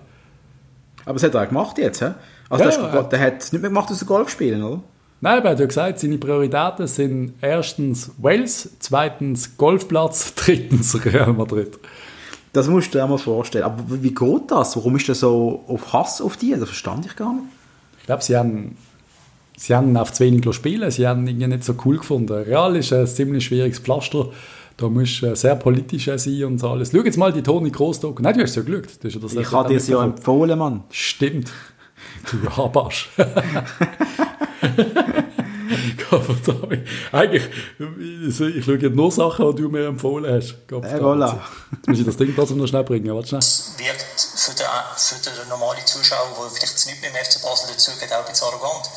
Aber 1.05 1.13
das 1.13 1.23
hat 1.23 1.33
er 1.33 1.43
auch 1.43 1.47
gemacht 1.47 1.77
jetzt, 1.77 2.01
he? 2.01 2.11
Also 2.49 2.63
ja, 2.65 2.71
der, 2.71 3.01
ist, 3.01 3.09
der 3.11 3.19
hat 3.19 3.41
es 3.41 3.53
nicht 3.53 3.61
mehr 3.61 3.69
gemacht, 3.69 3.89
aus 3.91 4.05
Golf 4.05 4.29
spielen, 4.29 4.63
oder? 4.63 4.81
Nein, 5.21 5.43
er 5.43 5.51
hat 5.51 5.59
ja 5.59 5.65
gesagt, 5.65 5.99
seine 5.99 6.17
Prioritäten 6.17 6.87
sind 6.87 7.33
erstens 7.41 8.11
Wales, 8.17 8.71
zweitens 8.79 9.57
Golfplatz, 9.57 10.33
drittens 10.35 11.05
Real 11.05 11.33
Madrid. 11.33 11.77
Das 12.53 12.67
musst 12.67 12.93
du 12.93 12.97
dir 12.97 13.07
mal 13.07 13.17
vorstellen. 13.17 13.65
Aber 13.65 13.83
wie 13.87 14.13
geht 14.13 14.51
das? 14.51 14.75
Warum 14.75 14.95
ist 14.95 15.07
er 15.07 15.15
so 15.15 15.63
auf 15.67 15.93
Hass 15.93 16.21
auf 16.21 16.37
die? 16.37 16.51
Das 16.51 16.69
verstand 16.69 17.05
ich 17.05 17.15
gar 17.15 17.33
nicht. 17.33 17.45
Ich 17.99 18.05
glaube, 18.05 18.23
sie 18.23 18.35
haben, 18.35 18.75
sie 19.59 19.75
haben 19.75 19.95
auf 19.97 20.13
zu 20.13 20.23
wenig 20.23 20.53
spielen. 20.55 20.89
Sie 20.89 21.07
haben 21.07 21.27
ihn 21.27 21.37
nicht 21.37 21.63
so 21.63 21.75
cool 21.85 21.97
gefunden. 21.97 22.33
Real 22.33 22.75
ist 22.75 22.93
ein 22.93 23.05
ziemlich 23.05 23.45
schwieriges 23.45 23.79
Pflaster. 23.79 24.29
Da 24.77 24.87
musst 24.87 25.21
du 25.21 25.35
sehr 25.35 25.55
politisch 25.55 26.05
sein 26.05 26.45
und 26.45 26.57
so 26.59 26.69
alles. 26.69 26.91
Schau 26.93 27.03
jetzt 27.03 27.17
mal 27.17 27.33
die 27.33 27.43
Toni 27.43 27.69
Kroos 27.69 28.01
Nein, 28.01 28.33
du 28.33 28.41
hast 28.41 28.51
es 28.51 28.55
ja 28.55 28.61
Glück. 28.61 28.87
Ja 29.03 29.09
ich 29.41 29.51
habe 29.51 29.69
dir 29.69 29.77
es 29.77 29.87
ja 29.87 30.01
empfohlen, 30.01 30.57
Mann. 30.57 30.83
Stimmt. 30.89 31.51
Du 32.31 32.49
Habasch. 32.49 33.09
Eigentlich, 37.11 37.43
ich 37.77 38.65
schaue 38.65 38.77
jetzt 38.77 38.95
nur 38.95 39.11
Sachen, 39.11 39.55
die 39.55 39.61
du 39.61 39.69
mir 39.69 39.87
empfohlen 39.87 40.33
hast. 40.33 40.55
Äh, 40.71 40.75
voilà. 40.75 41.37
Jetzt 41.71 41.87
muss 41.87 41.99
ich 41.99 42.05
das 42.05 42.17
Ding 42.17 42.33
trotzdem 42.35 42.57
noch 42.57 42.67
schnell 42.67 42.83
bringen. 42.83 43.13
Warte 43.13 43.27
schnell. 43.27 43.41
Wirkt 43.41 44.01
für 44.35 44.55
den, 44.55 44.65
für 44.95 45.41
den 45.41 45.49
normalen 45.49 45.85
Zuschauer, 45.85 46.25
der 46.41 46.49
vielleicht 46.51 46.85
nicht 46.87 47.01
mit 47.01 47.11
dem 47.11 47.15
FC 47.15 47.41
Basel 47.43 47.69
dazugeht, 47.71 48.11
auch 48.11 48.25
ein 48.25 48.31
bisschen 48.31 48.47
arrogant. 48.47 48.89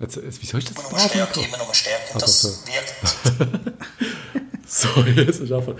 Jetzt, 0.00 0.16
jetzt, 0.16 0.42
wieso 0.42 0.58
ist 0.58 0.70
das 0.70 0.84
immer 0.84 0.90
nur 0.90 1.08
Stärke, 1.08 1.40
immer 1.40 1.58
nur 1.58 1.74
Stärke. 1.74 2.12
Und 2.14 2.22
das 2.22 2.64
wirkt. 2.66 3.74
Sorry, 4.66 5.20
es 5.20 5.40
ist 5.40 5.52
einfach... 5.52 5.74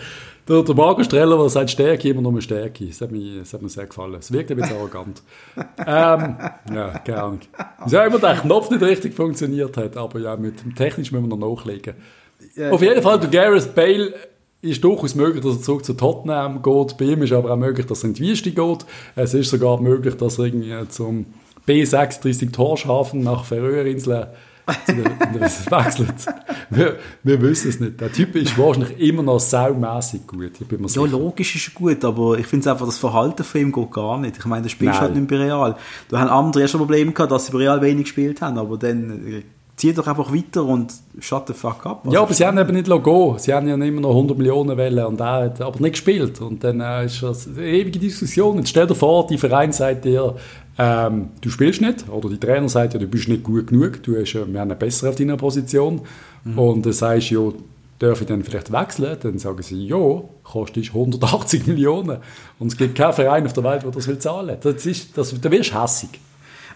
Der, 0.47 0.63
der 0.63 0.75
Marco 0.75 1.03
Streller, 1.03 1.39
der 1.39 1.49
sagt 1.49 1.71
Stärke, 1.71 2.11
immer 2.11 2.21
nur 2.21 2.41
Stärke. 2.43 2.87
Das 2.87 3.01
hat, 3.01 3.11
mir, 3.11 3.41
das 3.41 3.53
hat 3.55 3.63
mir 3.63 3.71
sehr 3.71 3.87
gefallen. 3.87 4.15
Es 4.15 4.31
wirkt 4.31 4.51
ein 4.51 4.59
bisschen 4.59 4.77
arrogant. 4.77 5.23
ähm, 5.57 6.37
ja, 6.75 6.99
keine 6.99 7.23
Ahnung. 7.23 7.41
Ich 7.87 7.95
habe 7.95 8.09
immer 8.09 8.19
der 8.19 8.37
Knopf 8.37 8.71
nicht 8.71 8.83
richtig 8.83 9.15
funktioniert 9.15 9.77
hat, 9.77 9.97
aber 9.97 10.21
ja, 10.21 10.37
mit 10.37 10.63
dem 10.63 10.75
technisch 10.75 11.13
müssen 11.13 11.31
wir 11.31 11.37
noch 11.37 11.57
nachlegen. 11.57 11.95
Ja, 12.57 12.71
Auf 12.71 12.83
jeden 12.83 13.03
Fall, 13.03 13.19
der 13.21 13.31
Gareth 13.31 13.75
Bale 13.75 14.15
ist 14.61 14.85
durchaus 14.85 15.15
möglich, 15.15 15.43
dass 15.43 15.57
er 15.57 15.63
zurück 15.63 15.85
zu 15.85 15.95
Tottenham 15.95 16.63
geht. 16.63 16.99
Bei 16.99 17.05
ihm 17.07 17.23
ist 17.23 17.33
aber 17.33 17.51
auch 17.51 17.57
möglich, 17.57 17.87
dass 17.87 18.03
er 18.03 18.09
in 18.09 18.15
die 18.15 18.29
Wüste 18.29 18.51
geht. 18.51 18.87
Es 19.17 19.35
ist 19.35 19.51
sogar 19.51 19.81
möglich, 19.81 20.15
dass 20.17 20.39
er 20.39 20.45
irgendwie 20.45 20.89
zum 20.89 21.27
B36 21.67 22.53
Torschafen 22.53 23.23
nach 23.23 23.45
Färöerinseln 23.45 24.27
wechselt. 24.67 26.15
Wir, 26.71 26.97
wir 27.23 27.43
wissen 27.43 27.69
es 27.69 27.81
nicht. 27.81 28.01
Der 28.01 28.11
Typ 28.11 28.35
ist 28.35 28.57
wahrscheinlich 28.57 28.99
immer 28.99 29.23
noch 29.23 29.39
saumässig 29.39 30.27
gut. 30.27 30.53
Ja, 30.59 31.05
logisch 31.05 31.55
ist 31.57 31.69
er 31.69 31.75
gut, 31.75 32.05
aber 32.05 32.39
ich 32.39 32.47
finde 32.47 32.71
einfach, 32.71 32.87
das 32.87 32.97
Verhalten 32.97 33.45
von 33.45 33.61
ihm 33.61 33.73
geht 33.73 33.91
gar 33.91 34.19
nicht. 34.19 34.39
Ich 34.39 34.45
meine, 34.47 34.63
der 34.63 34.71
spielst 34.71 35.01
halt 35.01 35.15
nicht 35.15 35.29
bei 35.29 35.37
Real. 35.37 35.77
Du 36.09 36.19
hast 36.19 36.31
andere 36.31 36.63
erst 36.63 36.75
ein 36.75 36.79
Problem 36.79 37.13
gehabt, 37.13 37.31
dass 37.31 37.47
sie 37.47 37.53
bei 37.53 37.59
Real 37.59 37.83
wenig 37.83 38.05
gespielt 38.05 38.41
haben, 38.41 38.57
aber 38.57 38.79
dann 38.79 39.27
äh, 39.27 39.43
zieh 39.77 39.93
doch 39.93 40.07
einfach 40.07 40.33
weiter 40.33 40.65
und 40.65 40.95
shut 41.19 41.47
the 41.49 41.53
fuck 41.53 41.85
up. 41.85 42.03
Also 42.05 42.15
ja, 42.15 42.23
aber 42.23 42.33
sie 42.33 42.47
haben 42.47 42.59
eben 42.59 42.73
nicht 42.73 42.87
Logo. 42.87 43.37
Sie 43.39 43.53
haben 43.53 43.69
ja 43.69 43.75
immer 43.75 44.01
noch 44.01 44.11
100 44.11 44.39
Millionen 44.39 44.77
Welle 44.77 45.07
und 45.07 45.21
er 45.21 45.45
hat 45.45 45.61
aber 45.61 45.81
nicht 45.81 45.93
gespielt. 45.93 46.41
Und 46.41 46.63
dann 46.65 46.81
äh, 46.81 47.07
ist 47.07 47.23
das 47.23 47.49
eine 47.49 47.67
ewige 47.67 47.99
Diskussion. 47.99 48.59
Jetzt 48.59 48.71
stell 48.71 48.87
dir 48.87 48.95
vor, 48.95 49.27
die 49.27 49.39
Verein 49.39 49.73
sagt 49.73 50.05
dir, 50.05 50.37
ähm, 50.77 51.31
du 51.41 51.51
spielst 51.51 51.81
nicht, 51.81 52.09
oder 52.09 52.29
die 52.29 52.39
Trainer 52.39 52.69
sagt 52.69 52.95
ja, 52.95 53.01
du 53.01 53.07
bist 53.07 53.29
nicht 53.29 53.45
gut 53.45 53.69
genug, 53.69 54.03
du 54.03 54.21
hast, 54.21 54.35
wir 54.35 54.43
haben 54.43 54.57
einen 54.57 54.79
besser 54.79 55.09
auf 55.09 55.17
deiner 55.17 55.37
Position. 55.37 56.01
Mhm. 56.45 56.59
Und 56.59 56.87
dann 56.87 56.93
sagst 56.93 57.31
du, 57.31 57.51
ja, 57.51 57.59
darf 57.99 58.21
ich 58.21 58.27
dann 58.27 58.43
vielleicht 58.43 58.73
wechseln? 58.73 59.17
Dann 59.21 59.39
sagen 59.39 59.63
sie, 59.63 59.87
ja, 59.87 60.23
kostet 60.43 60.89
180 60.89 61.67
Millionen. 61.69 62.19
Und 62.59 62.69
es 62.69 62.77
gibt 62.77 62.97
keinen 62.97 63.13
Verein 63.13 63.47
auf 63.47 63.53
der 63.53 63.65
Welt, 63.65 63.83
der 63.83 63.91
das 63.91 64.09
will 64.09 64.19
zahlen. 64.19 64.57
Das 64.61 64.87
ist, 64.87 65.17
das, 65.17 65.41
da 65.41 65.51
wirst 65.51 65.73
du 65.73 65.83
hässig. 65.83 66.11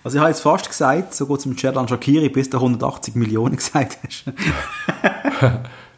Also 0.04 0.16
ich 0.16 0.20
habe 0.20 0.30
jetzt 0.30 0.40
fast 0.40 0.68
gesagt, 0.68 1.14
so 1.14 1.26
gut 1.26 1.40
zum 1.40 1.56
Cerdan 1.56 1.88
Shakiri, 1.88 2.28
bis 2.28 2.48
du 2.48 2.58
180 2.58 3.16
Millionen 3.16 3.56
gesagt 3.56 3.98
hast. 4.06 4.24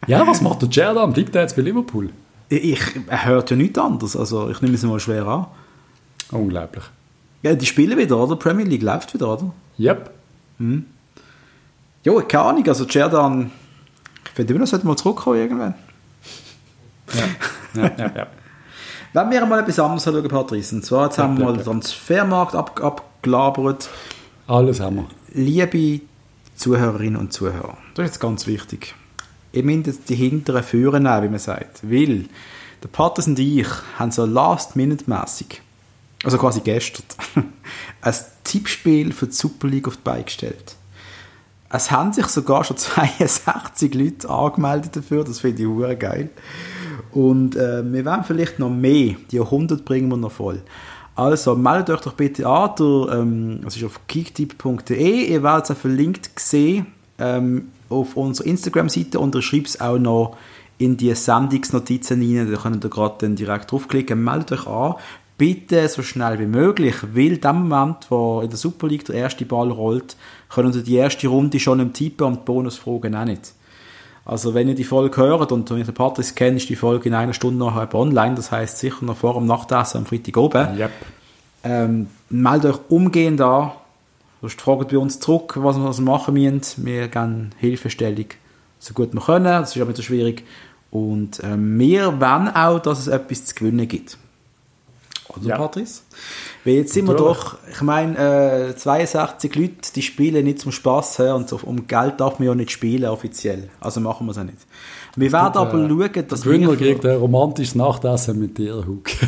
ja, 0.07 0.27
was 0.27 0.41
macht 0.41 0.63
der 0.63 0.71
Cerdan? 0.71 1.13
Bleibt 1.13 1.35
er 1.35 1.43
jetzt 1.43 1.55
bei 1.55 1.63
Liverpool? 1.63 2.11
Ich, 2.49 2.81
er 3.07 3.27
hört 3.27 3.51
ja 3.51 3.57
nichts 3.57 3.79
anderes. 3.79 4.17
Also 4.17 4.51
ich 4.51 4.63
nehme 4.63 4.75
es 4.75 4.83
mal 4.83 4.99
schwer 4.99 5.27
an. 5.27 5.47
Unglaublich. 6.33 6.85
Ja, 7.43 7.55
die 7.55 7.67
spielen 7.67 7.97
wieder, 7.99 8.19
oder? 8.19 8.37
Premier 8.37 8.67
League 8.67 8.83
läuft 8.83 9.15
wieder, 9.15 9.33
oder? 9.33 9.53
Yep. 9.79 10.11
Hm. 10.59 10.87
Ja, 12.05 12.21
keine 12.23 12.45
Ahnung. 12.45 12.69
Also 12.69 12.87
Cerdan, 12.87 13.51
ich 14.25 14.31
finde 14.31 14.55
immer, 14.55 14.65
er 14.65 14.67
sollte 14.67 14.87
mal 14.87 14.97
zurückkommen 14.97 15.37
irgendwann. 15.37 15.75
Ja, 17.15 17.83
ja, 17.83 17.93
ja. 17.97 18.13
ja. 18.17 18.27
Wenn 19.13 19.31
wir 19.31 19.45
mal 19.45 19.61
etwas 19.61 19.79
anderes 19.81 20.05
schauen, 20.05 20.29
Patrice, 20.29 20.75
und 20.75 20.85
zwar 20.85 21.07
jetzt 21.07 21.17
ja, 21.17 21.25
haben 21.25 21.37
wir 21.37 21.47
mal 21.47 21.55
den 21.55 21.65
Transfermarkt 21.65 22.55
ab, 22.55 22.81
abgelabert. 22.81 23.89
Alles 24.47 24.79
haben 24.79 24.97
wir. 24.97 25.07
Liebe 25.33 26.03
Zuhörerinnen 26.55 27.17
und 27.17 27.33
Zuhörer, 27.33 27.77
das 27.95 28.05
ist 28.05 28.13
jetzt 28.13 28.21
ganz 28.21 28.47
wichtig. 28.47 28.95
Ihr 29.53 29.65
müsst 29.65 30.09
die 30.09 30.15
hinteren 30.15 30.63
führen, 30.63 31.05
wie 31.05 31.29
man 31.29 31.39
sagt. 31.39 31.81
Weil 31.83 32.27
der 32.83 32.89
Patrice 32.89 33.31
und 33.31 33.39
ich 33.41 33.67
haben 33.99 34.13
so 34.13 34.25
last-minute-mässig 34.25 35.61
also 36.25 36.39
quasi 36.39 36.61
gestern, 36.61 37.05
ein 38.03 38.15
Tippspiel 38.45 39.13
für 39.13 39.27
die 39.27 39.33
Super 39.33 39.69
League 39.69 39.89
auf 39.89 39.97
die 39.97 40.03
Beine 40.03 40.25
gestellt. 40.25 40.77
Es 41.73 41.91
haben 41.91 42.13
sich 42.13 42.27
sogar 42.27 42.65
schon 42.65 42.77
62 42.79 43.95
Leute 43.95 44.29
angemeldet 44.29 44.97
dafür, 44.97 45.25
das 45.25 45.41
finde 45.41 45.63
ich 45.63 45.69
hure 45.69 45.97
geil. 45.97 46.31
Und 47.13 47.57
äh, 47.57 47.83
wir 47.93 48.05
werden 48.05 48.25
vielleicht 48.25 48.59
noch 48.59 48.71
mehr, 48.71 49.17
die 49.31 49.41
100 49.41 49.85
bringen 49.85 50.09
wir 50.09 50.17
noch 50.17 50.33
voll. 50.33 50.63
Also 51.17 51.55
meldet 51.57 51.91
euch 51.91 52.01
doch 52.01 52.15
bitte 52.15 52.47
an, 52.47 52.71
der, 52.79 53.19
ähm, 53.19 53.61
das 53.63 53.77
ist 53.77 53.85
auf 53.85 54.01
kicktipp.de, 54.07 55.27
ihr 55.27 55.43
werdet 55.43 55.65
es 55.65 55.71
auch 55.71 55.77
verlinkt 55.77 56.31
sehen 56.39 56.87
ähm, 57.19 57.69
auf 57.89 58.17
unserer 58.17 58.47
Instagram-Seite. 58.47 59.19
Und 59.19 59.35
ihr 59.35 59.43
schreibt 59.43 59.69
es 59.69 59.81
auch 59.81 59.99
noch 59.99 60.37
in 60.79 60.97
die 60.97 61.15
Sendungsnotizen 61.15 62.23
rein, 62.23 62.51
da 62.51 62.59
könnt 62.59 62.85
ihr 62.85 62.91
gerade 62.91 63.29
direkt 63.31 63.71
draufklicken, 63.71 64.23
meldet 64.25 64.53
euch 64.53 64.67
an, 64.67 64.95
bitte 65.41 65.89
so 65.89 66.03
schnell 66.03 66.39
wie 66.39 66.45
möglich, 66.45 66.97
weil 67.15 67.39
dem 67.39 67.67
Moment, 67.67 68.11
wo 68.11 68.43
in 68.43 68.51
der 68.51 68.59
Super 68.59 68.89
League 68.89 69.07
der 69.07 69.15
erste 69.15 69.47
Ball 69.47 69.71
rollt, 69.71 70.15
können 70.51 70.71
Sie 70.71 70.83
die 70.83 70.97
erste 70.97 71.29
Runde 71.29 71.59
schon 71.59 71.81
im 71.81 71.95
Tippen 71.95 72.27
und 72.27 72.41
die 72.41 72.45
Bonusfragen 72.45 73.17
auch 73.17 73.25
nicht. 73.25 73.55
Also 74.27 74.53
wenn 74.53 74.69
ihr 74.69 74.75
die 74.75 74.85
Folge 74.85 75.17
hört 75.17 75.51
und 75.51 75.71
wenn 75.71 75.79
ihr 75.79 75.85
den 75.85 75.95
Patrick 75.95 76.37
kennt, 76.37 76.59
ist 76.59 76.69
die 76.69 76.77
Folge 76.77 77.09
in 77.09 77.15
einer 77.15 77.33
Stunde 77.33 77.59
nachher 77.59 77.95
online, 77.95 78.35
das 78.35 78.53
heißt 78.53 78.77
sicher 78.77 79.03
noch 79.03 79.17
vor 79.17 79.33
dem 79.33 79.47
Nachtessen 79.47 80.01
am 80.01 80.07
Freitag 80.07 80.37
oben. 80.37 80.77
Yep. 80.77 80.91
Ähm, 81.65 82.09
meldet 82.29 82.75
euch 82.75 82.81
umgehend 82.91 83.41
an, 83.41 83.73
sonst 84.43 84.61
fragt 84.61 84.91
bei 84.91 84.99
uns 84.99 85.21
zurück, 85.21 85.55
was 85.57 85.79
wir 85.79 86.05
machen 86.05 86.35
müssen. 86.35 86.85
Wir 86.85 87.09
geben 87.09 87.53
Hilfestellung 87.57 88.27
so 88.79 88.93
gut 88.93 89.15
wir 89.15 89.23
können, 89.23 89.45
das 89.45 89.75
ist 89.75 89.81
aber 89.81 89.89
nicht 89.89 89.97
so 89.97 90.03
schwierig. 90.03 90.45
Und 90.91 91.41
ähm, 91.43 91.79
wir 91.79 92.21
wollen 92.21 92.49
auch, 92.55 92.79
dass 92.79 92.99
es 92.99 93.07
etwas 93.07 93.47
zu 93.47 93.55
gewinnen 93.55 93.89
gibt. 93.89 94.19
Oder 95.37 95.47
ja. 95.47 95.57
Patrice? 95.57 96.03
Weil 96.65 96.75
jetzt 96.75 96.93
sind 96.93 97.07
wir 97.07 97.15
doch, 97.15 97.57
ich 97.71 97.81
meine, 97.83 98.71
äh, 98.71 98.77
62 98.77 99.55
Leute, 99.55 99.93
die 99.95 100.03
spielen 100.03 100.45
nicht 100.45 100.61
zum 100.61 100.73
Spaß 100.73 101.21
und 101.21 101.49
so, 101.49 101.61
um 101.63 101.87
Geld 101.87 102.21
darf 102.21 102.39
man 102.39 102.49
ja 102.49 102.55
nicht 102.55 102.71
spielen 102.71 103.09
offiziell. 103.09 103.71
Also 103.81 104.01
machen 104.01 104.27
wir 104.27 104.33
es 104.33 104.39
auch 104.39 104.45
nicht. 104.45 104.59
Wir 105.17 105.33
werden 105.33 105.57
aber 105.57 105.85
äh, 105.85 105.89
schauen, 105.89 106.29
dass 106.29 106.45
wir... 106.45 106.53
Gewinner 106.53 106.77
kriegt 106.77 107.05
ein 107.07 107.17
romantisches 107.17 107.75
Nachtessen 107.75 108.39
mit 108.39 108.59
dir, 108.59 108.85
Hug. 108.87 109.05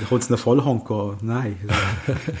Da 0.00 0.06
kommt 0.08 0.22
es 0.22 0.30
noch 0.30 0.40
Vollhang 0.40 0.84
gehen. 0.84 1.16
Nein. 1.22 1.56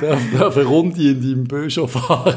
darf, 0.00 0.20
darf 0.38 0.56
eine 0.56 0.64
Runde 0.64 1.02
in 1.02 1.20
deinem 1.20 1.44
Böscher 1.44 1.86
fahren? 1.86 2.34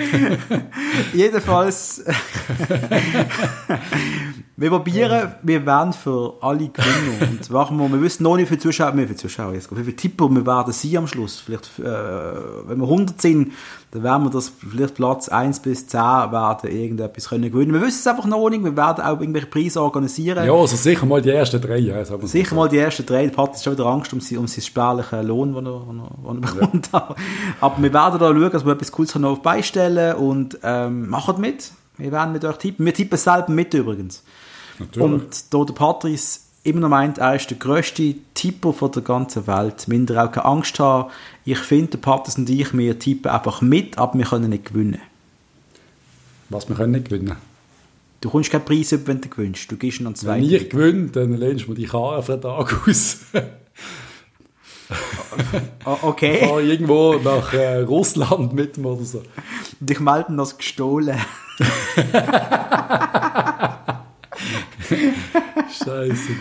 Jedenfalls, 1.12 2.04
wir 4.60 4.68
probieren, 4.68 5.32
wir 5.42 5.64
werden 5.64 5.94
für 5.94 6.34
alle 6.42 6.68
gewinnen. 6.68 7.16
Und 7.40 7.50
machen 7.50 7.78
wir, 7.78 7.90
wir 7.90 8.02
wissen 8.02 8.24
noch 8.24 8.36
nicht, 8.36 8.44
wie 8.50 8.56
viele 8.56 8.60
Zuschauer, 8.60 8.94
wie 8.94 9.06
viele 9.06 9.16
Zuschauer 9.16 9.54
jetzt, 9.54 9.74
wie 9.74 9.82
viele 9.82 9.96
Tipper 9.96 10.28
wir 10.28 10.44
werden 10.44 10.70
sein 10.74 10.98
am 10.98 11.06
Schluss. 11.06 11.40
Vielleicht, 11.40 11.78
äh, 11.78 11.82
wenn 11.82 12.78
wir 12.78 12.84
100 12.84 13.18
sind, 13.22 13.52
dann 13.92 14.02
werden 14.02 14.24
wir 14.24 14.30
das 14.30 14.52
vielleicht 14.70 14.96
Platz 14.96 15.30
1 15.30 15.60
bis 15.60 15.86
10 15.86 15.98
werden 15.98 16.70
irgendetwas 16.70 17.30
können 17.30 17.50
gewinnen. 17.50 17.72
Wir 17.72 17.80
wissen 17.80 18.00
es 18.00 18.06
einfach 18.06 18.26
noch 18.26 18.50
nicht, 18.50 18.62
wir 18.62 18.76
werden 18.76 19.02
auch 19.02 19.18
irgendwelche 19.18 19.46
Preise 19.46 19.80
organisieren. 19.80 20.44
Ja, 20.44 20.52
also 20.52 20.76
sicher 20.76 21.06
mal 21.06 21.22
die 21.22 21.30
ersten 21.30 21.58
drei. 21.58 21.78
Ja, 21.78 22.04
sicher 22.04 22.54
mal 22.54 22.68
die 22.68 22.78
ersten 22.78 23.06
drei. 23.06 23.24
Der 23.24 23.34
Pat 23.34 23.54
hat 23.54 23.64
schon 23.64 23.72
wieder 23.72 23.86
Angst 23.86 24.12
um, 24.12 24.18
um 24.18 24.46
seinen 24.46 24.62
spärlichen 24.62 25.26
Lohn, 25.26 25.54
den 25.54 25.64
er, 25.64 25.80
den 25.80 26.42
er, 26.42 26.52
bekommt. 26.52 26.90
Ja. 26.92 27.14
Aber 27.62 27.82
wir 27.82 27.92
werden 27.94 28.20
da 28.20 28.28
schauen, 28.28 28.50
dass 28.50 28.66
wir 28.66 28.72
etwas 28.72 28.92
Cooles 28.92 29.14
noch 29.14 29.38
beistellen 29.38 30.16
und 30.16 30.58
ähm, 30.62 31.08
macht 31.08 31.38
mit. 31.38 31.72
Wir 31.96 32.12
werden 32.12 32.32
mit 32.32 32.44
euch 32.44 32.58
tippen. 32.58 32.84
Wir 32.84 32.92
tippen 32.92 33.16
selber 33.16 33.50
mit 33.50 33.72
übrigens. 33.72 34.22
Natürlich. 34.80 35.04
Und 35.04 35.54
da 35.54 35.64
der 35.64 35.74
Patrice 35.74 36.40
immer 36.62 36.80
noch 36.80 36.88
meint, 36.88 37.18
er 37.18 37.36
ist 37.36 37.48
der 37.50 37.58
grösste 37.58 38.14
von 38.60 38.92
der 38.92 39.02
ganzen 39.02 39.46
Welt. 39.46 39.86
Minder 39.88 40.24
auch 40.24 40.32
keine 40.32 40.46
Angst 40.46 40.78
haben. 40.80 41.10
Ich 41.44 41.58
finde, 41.58 41.92
der 41.92 41.98
Patrice 41.98 42.38
und 42.38 42.50
ich, 42.50 42.76
wir 42.76 42.98
tippen 42.98 43.30
einfach 43.30 43.60
mit, 43.60 43.98
aber 43.98 44.18
wir 44.18 44.26
können 44.26 44.50
nicht 44.50 44.66
gewinnen. 44.66 45.00
Was, 46.48 46.68
wir 46.68 46.76
können 46.76 46.92
nicht 46.92 47.06
gewinnen? 47.06 47.36
Du 48.20 48.28
kommst 48.28 48.50
keinen 48.50 48.64
Preis 48.64 48.92
über, 48.92 49.06
wenn 49.08 49.20
du 49.20 49.28
gewinnst. 49.28 49.70
Du 49.70 49.76
gehst 49.76 50.00
noch 50.00 50.14
zwei. 50.14 50.36
Wenn 50.36 50.44
ich 50.44 50.68
gewinne, 50.68 51.08
dann 51.08 51.34
lehnst 51.34 51.66
du 51.66 51.70
mir 51.70 51.76
die 51.76 51.86
Karre 51.86 52.22
für 52.22 52.32
den 52.32 52.42
Tag 52.42 52.88
aus. 52.88 53.18
okay. 56.02 56.40
Ich 56.40 56.48
fahre 56.48 56.62
irgendwo 56.62 57.14
nach 57.14 57.52
äh, 57.54 57.78
Russland 57.78 58.52
mit 58.52 58.76
mir 58.76 58.88
oder 58.88 59.04
so. 59.04 59.22
Und 59.80 59.90
ich 59.90 60.00
melde 60.00 60.36
das 60.36 60.58
gestohlen. 60.58 61.18
Scheiße. 65.84 66.32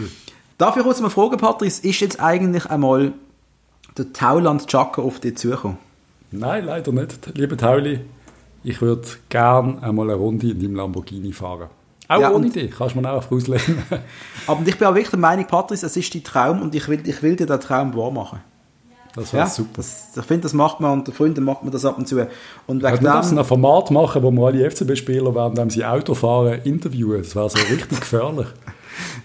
Darf 0.58 0.76
ich 0.78 0.84
kurz 0.84 1.00
mal 1.00 1.10
fragen, 1.10 1.38
Patrice, 1.38 1.88
ist 1.88 2.00
jetzt 2.02 2.20
eigentlich 2.20 2.66
einmal 2.66 3.14
der 3.98 4.12
Tauland 4.12 4.68
Chaka 4.68 5.02
auf 5.02 5.20
dich 5.20 5.38
zugekommen? 5.38 5.78
Nein, 6.32 6.66
leider 6.66 6.92
nicht. 6.92 7.36
Lieber 7.36 7.58
Tauli, 7.58 8.02
ich 8.64 8.82
würde 8.82 9.08
gerne 9.30 9.82
einmal 9.82 10.10
eine 10.10 10.20
Runde 10.20 10.50
in 10.50 10.60
deinem 10.60 10.76
Lamborghini 10.76 11.32
fahren. 11.32 11.70
Auch 12.08 12.20
ja, 12.20 12.32
ohne 12.32 12.50
dich, 12.50 12.72
kannst 12.72 12.96
du 12.96 13.02
mir 13.02 13.10
auch 13.12 13.18
auf 13.18 13.32
auslehnen. 13.32 13.84
aber 14.48 14.68
ich 14.68 14.78
bin 14.78 14.88
auch 14.88 14.94
wirklich 14.94 15.12
der 15.12 15.20
Meinung, 15.20 15.46
Patrice, 15.46 15.86
es 15.86 15.96
ist 15.96 16.14
dein 16.14 16.24
Traum 16.24 16.62
und 16.62 16.74
ich 16.74 16.88
will, 16.88 17.08
ich 17.08 17.22
will 17.22 17.36
dir 17.36 17.46
den 17.46 17.60
Traum 17.60 17.96
wahr 17.96 18.12
machen. 18.12 18.40
Das 19.16 19.34
wäre 19.34 19.44
ja, 19.44 19.50
super. 19.50 19.70
Das, 19.78 20.10
ich 20.16 20.26
finde, 20.26 20.44
das 20.44 20.54
macht 20.54 20.80
man 20.80 21.00
unter 21.00 21.12
Freunden 21.12 21.44
macht 21.44 21.64
man 21.64 21.72
das 21.72 21.86
ab 21.86 21.98
und 21.98 22.08
zu. 22.08 22.28
Und 22.68 22.84
wegen 22.84 23.04
ja, 23.04 23.22
dem, 23.22 23.38
ein 23.38 23.46
Format 23.46 23.92
machen, 23.92 24.22
wo 24.24 24.32
wir 24.32 24.48
alle 24.48 24.70
FCB-Spieler, 24.70 25.34
während 25.34 25.72
sie 25.72 25.84
Auto 25.84 26.14
fahren, 26.14 26.60
interviewen. 26.64 27.22
Das 27.22 27.36
wäre 27.36 27.50
so 27.50 27.58
richtig 27.58 28.00
gefährlich. 28.00 28.48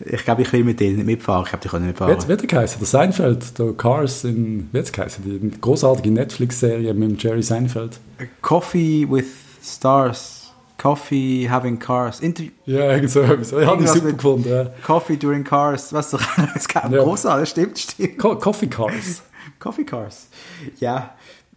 Ich 0.05 0.24
glaube, 0.24 0.43
ich 0.43 0.52
will 0.52 0.62
mit 0.62 0.78
denen 0.78 0.97
nicht 0.97 1.06
mitfahren. 1.06 1.43
Ich 1.44 1.48
glaube, 1.48 1.62
die 1.62 1.69
können 1.69 1.86
nicht 1.86 1.98
mitfahren. 1.98 2.28
Wie 2.28 2.32
hat 2.32 2.47
geheißen? 2.47 2.78
Der 2.78 2.86
Seinfeld, 2.86 3.59
der 3.59 3.73
Cars 3.73 4.23
in, 4.23 4.69
wie 4.70 4.78
hat 4.78 4.93
geheißen? 4.93 5.24
Die 5.24 5.61
großartige 5.61 6.12
Netflix-Serie 6.12 6.94
mit 6.94 7.20
Jerry 7.20 7.43
Seinfeld. 7.43 7.98
Coffee 8.40 9.05
with 9.11 9.27
Stars. 9.65 10.52
Coffee 10.78 11.48
having 11.48 11.78
cars. 11.78 12.20
Interview 12.20 12.51
ja, 12.66 12.93
irgend 12.93 13.11
so 13.11 13.23
etwas. 13.23 13.52
Ich 13.52 13.66
habe 13.66 13.82
die 13.82 13.89
super 13.89 14.12
gefunden. 14.12 14.48
Ja. 14.48 14.66
Coffee 14.85 15.16
during 15.16 15.43
cars. 15.43 15.93
Was 15.93 16.11
doch, 16.11 16.20
es 16.55 16.69
gab 16.69 16.93
ja. 16.93 17.02
großartig, 17.02 17.48
stimmt, 17.48 17.78
stimmt. 17.78 18.19
Co 18.19 18.36
Coffee 18.36 18.66
Cars. 18.66 19.23
Coffee 19.65 19.85
Cars. 19.85 20.28
Ja. 20.78 21.15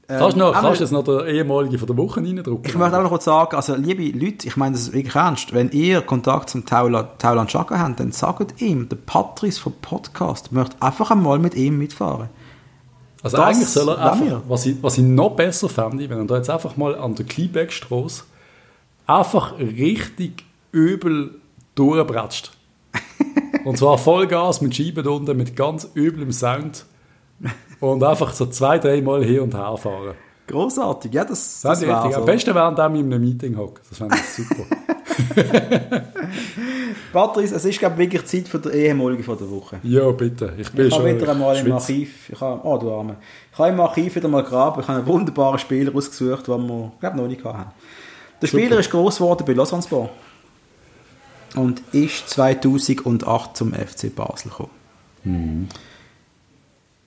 Ähm, 0.07 0.19
kannst 0.19 0.38
du 0.38 0.39
noch, 0.39 0.53
kannst 0.53 0.79
jetzt 0.79 0.93
noch 0.93 1.03
der 1.03 1.25
ehemalige 1.25 1.77
von 1.77 1.88
der 1.88 1.97
Woche 1.97 2.21
reindrücken? 2.21 2.63
Ich 2.65 2.75
möchte 2.75 2.97
auch 2.97 3.03
noch 3.03 3.09
kurz 3.09 3.25
sagen, 3.25 3.53
also 3.53 3.75
liebe 3.75 4.17
Leute, 4.17 4.47
ich 4.47 4.55
meine 4.55 4.75
das 4.75 4.93
wirklich 4.93 5.15
ernst, 5.15 5.53
wenn 5.53 5.69
ihr 5.71 5.99
Kontakt 6.01 6.49
zum 6.49 6.65
Tauland 6.65 7.19
Chaka 7.19 7.77
habt, 7.77 7.99
dann 7.99 8.13
sagt 8.13 8.61
ihm, 8.61 8.88
der 8.88 8.95
Patrice 8.95 9.59
vom 9.59 9.73
Podcast 9.81 10.53
möchte 10.53 10.81
einfach 10.81 11.11
einmal 11.11 11.39
mit 11.39 11.55
ihm 11.55 11.77
mitfahren. 11.77 12.29
Also 13.21 13.35
das 13.35 13.45
eigentlich 13.45 13.67
soll 13.67 13.89
er 13.89 14.13
einfach, 14.13 14.41
was 14.47 14.65
ich, 14.65 14.81
was 14.81 14.97
ich 14.97 15.03
noch 15.03 15.31
besser 15.31 15.67
fände, 15.67 16.09
wenn 16.09 16.19
er 16.19 16.25
da 16.25 16.38
jetzt 16.38 16.49
einfach 16.49 16.77
mal 16.77 16.95
an 16.95 17.15
der 17.15 17.25
Kleinbeckstrasse 17.25 18.23
einfach 19.05 19.59
richtig 19.59 20.45
übel 20.71 21.41
durchbratscht. 21.75 22.51
Und 23.65 23.77
zwar 23.77 23.97
Vollgas 23.97 24.61
mit 24.61 24.73
Scheiben 24.73 25.05
unten, 25.05 25.35
mit 25.35 25.57
ganz 25.57 25.89
üblem 25.95 26.31
Sound 26.31 26.85
und 27.79 28.03
einfach 28.03 28.33
so 28.33 28.47
zwei, 28.47 28.79
dreimal 28.79 29.23
hin 29.23 29.41
und 29.41 29.55
her 29.55 29.77
fahren. 29.77 30.15
Großartig, 30.47 31.13
ja, 31.13 31.25
das, 31.25 31.61
das, 31.61 31.79
das 31.79 31.87
wäre 31.87 32.11
so. 32.11 32.19
Am 32.19 32.25
besten 32.25 32.55
während 32.55 32.79
ich 32.79 32.85
in 32.85 33.13
einem 33.13 33.21
Meeting 33.21 33.57
hocke. 33.57 33.81
Das 33.89 33.97
fände 33.97 34.15
ich 34.15 34.23
super. 34.23 34.63
Patrice, 37.11 37.55
es 37.55 37.65
ist 37.65 37.79
glaube 37.79 37.97
wirklich 37.97 38.25
Zeit 38.25 38.47
für 38.47 38.59
die 38.59 38.69
ehemalige 38.69 39.23
von 39.23 39.37
der 39.37 39.49
Woche. 39.49 39.79
Ja, 39.83 40.09
bitte. 40.11 40.53
Ich 40.57 40.71
bin 40.71 40.87
ich 40.87 40.93
schon 40.93 41.05
wieder 41.05 41.29
einmal 41.29 41.57
im 41.57 41.71
Archiv. 41.71 42.29
Ich 42.29 42.39
habe, 42.39 42.61
oh, 42.63 42.77
du 42.77 42.93
Arme. 42.93 43.17
Ich 43.51 43.59
habe 43.59 43.69
im 43.69 43.79
Archiv 43.79 44.15
wieder 44.15 44.29
mal 44.29 44.43
graben. 44.43 44.81
Ich 44.81 44.87
habe 44.87 44.99
einen 44.99 45.07
wunderbaren 45.07 45.59
Spieler 45.59 45.93
ausgesucht, 45.93 46.47
den 46.47 46.67
wir, 46.67 46.91
glaube 46.99 47.17
noch 47.17 47.27
nicht 47.27 47.43
hatten. 47.43 47.71
Der 48.41 48.47
Spieler 48.47 48.67
super. 48.69 48.79
ist 48.79 48.91
groß 48.91 49.15
geworden 49.17 49.43
bei 49.45 49.53
Lausanne 49.53 50.09
und 51.55 51.81
ist 51.91 52.29
2008 52.29 53.57
zum 53.57 53.73
FC 53.73 54.15
Basel 54.15 54.49
gekommen. 54.49 54.69
Mhm 55.23 55.67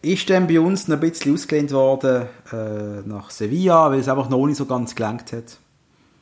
ist 0.02 0.30
dann 0.30 0.46
bei 0.46 0.58
uns 0.58 0.88
noch 0.88 0.96
ein 0.96 1.00
bisschen 1.00 1.34
ausgelehnt 1.34 1.72
worden 1.72 2.26
äh, 2.52 3.06
nach 3.06 3.30
Sevilla, 3.30 3.90
weil 3.90 4.00
es 4.00 4.08
einfach 4.08 4.28
noch 4.28 4.46
nicht 4.46 4.56
so 4.56 4.66
ganz 4.66 4.94
gelangt 4.94 5.32
hat. 5.32 5.58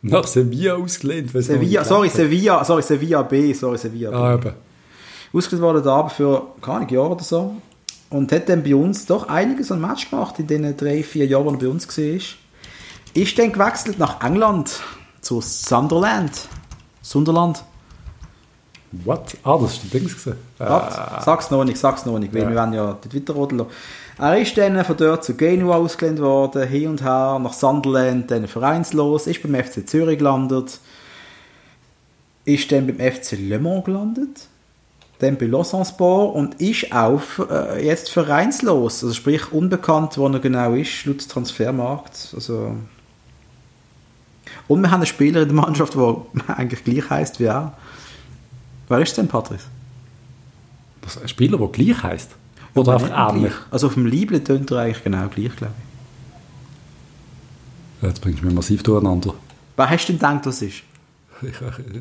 Nach 0.03 0.27
Sevilla 0.27 0.77
ausgelehnt? 0.77 1.31
Sevilla, 1.33 1.85
sorry, 1.85 2.09
Sevilla, 2.09 2.65
sorry, 2.65 2.83
Sevilla 2.83 3.23
B, 3.23 3.53
sorry, 3.53 3.79
Sevilla 3.79 4.11
B. 4.11 4.17
Ah, 4.17 4.35
eben. 4.35 4.53
Ausgelehnt 5.33 5.63
worden 5.63 5.83
da 5.83 5.97
aber 5.97 6.11
für, 6.11 6.47
keine 6.61 6.91
Jahre 6.91 7.11
oder 7.11 7.25
so. 7.25 7.55
Und 8.11 8.33
hat 8.33 8.49
dann 8.49 8.63
bei 8.63 8.75
uns 8.75 9.07
doch 9.07 9.29
einiges 9.29 9.71
an 9.71 9.81
Match 9.81 10.11
gemacht 10.11 10.39
in 10.39 10.47
den 10.47 10.77
drei, 10.77 11.03
vier 11.03 11.27
Jahren, 11.27 11.45
wo 11.45 11.51
er 11.51 11.59
bei 11.59 11.69
uns 11.69 11.87
war. 11.87 12.21
Ist 13.15 13.39
dann 13.39 13.53
gewechselt 13.53 13.99
nach 13.99 14.25
England, 14.25 14.81
zu 15.21 15.41
Sunderland. 15.41 16.49
Sunderland. 17.03 17.65
What? 18.91 19.37
Ah, 19.43 19.59
das 19.61 19.75
ist 19.75 19.93
der 19.93 20.01
Dings 20.01 20.15
gesehen. 20.15 20.37
Äh. 20.59 20.65
Sag's 21.21 21.51
noch 21.51 21.65
nicht, 21.65 21.79
sag's 21.79 22.07
noch 22.07 22.19
nicht, 22.19 22.33
weil 22.33 22.43
ja. 22.43 22.49
wir 22.49 22.57
werden 22.57 22.73
ja 22.73 22.87
dort 22.87 23.15
weiterrodeln 23.15 23.67
Er 24.19 24.39
ist 24.39 24.57
dann 24.57 24.83
von 24.85 24.97
dort 24.97 25.25
zu 25.25 25.35
Genua 25.35 25.77
ausgelehnt 25.77 26.21
worden, 26.21 26.67
hin 26.67 26.89
und 26.89 27.03
her, 27.03 27.39
nach 27.43 27.53
Sunderland, 27.53 28.31
dann 28.31 28.49
vereinslos, 28.49 29.27
ist 29.27 29.43
beim 29.43 29.55
FC 29.63 29.87
Zürich 29.87 30.19
gelandet, 30.19 30.79
ist 32.47 32.73
dann 32.73 32.87
beim 32.87 33.13
FC 33.13 33.33
Le 33.33 33.59
Mans 33.59 33.85
gelandet, 33.85 34.49
dann 35.19 35.37
bei 35.37 35.47
Lausanne 35.47 35.85
Sport 35.85 36.35
und 36.35 36.61
ist 36.61 36.91
auch 36.91 37.21
äh, 37.51 37.85
jetzt 37.85 38.11
vereinslos, 38.11 39.05
also 39.05 39.15
sprich 39.15 39.53
unbekannt, 39.53 40.17
wo 40.17 40.29
er 40.29 40.39
genau 40.39 40.73
ist, 40.73 41.05
laut 41.05 41.29
Transfermarkt, 41.29 42.33
also 42.35 42.75
und 44.67 44.83
wir 44.83 44.91
haben 44.91 45.01
einen 45.01 45.07
Spieler 45.07 45.43
in 45.43 45.49
der 45.49 45.57
Mannschaft, 45.57 45.95
der 45.95 46.17
eigentlich 46.57 46.85
gleich 46.85 47.11
heißt 47.11 47.41
wie 47.41 47.45
er. 47.45 47.73
Wer 48.89 49.01
ist 49.01 49.17
denn 49.17 49.29
Patrice? 49.29 49.67
Was, 51.03 51.21
ein 51.21 51.29
Spieler, 51.29 51.59
der 51.59 51.69
gleich 51.69 52.03
heisst? 52.03 52.31
Oder 52.75 52.95
einfach 52.95 53.35
ähnlich? 53.35 53.53
Also 53.71 53.89
auf 53.89 53.95
dem 53.95 54.07
Liebling 54.07 54.45
tönt 54.45 54.71
er 54.71 54.79
eigentlich 54.79 55.05
genau 55.05 55.29
gleich, 55.29 55.55
glaube 55.57 55.75
ich. 58.03 58.09
Jetzt 58.09 58.21
bringst 58.21 58.43
du 58.43 58.47
mich 58.47 58.55
massiv 58.55 58.83
durcheinander. 58.83 59.35
Wer 59.77 59.91
hast 59.91 60.07
du 60.07 60.13
denn 60.13 60.19
gedacht, 60.19 60.47
das 60.47 60.63
ist? 60.63 60.83
Ich, 61.41 61.55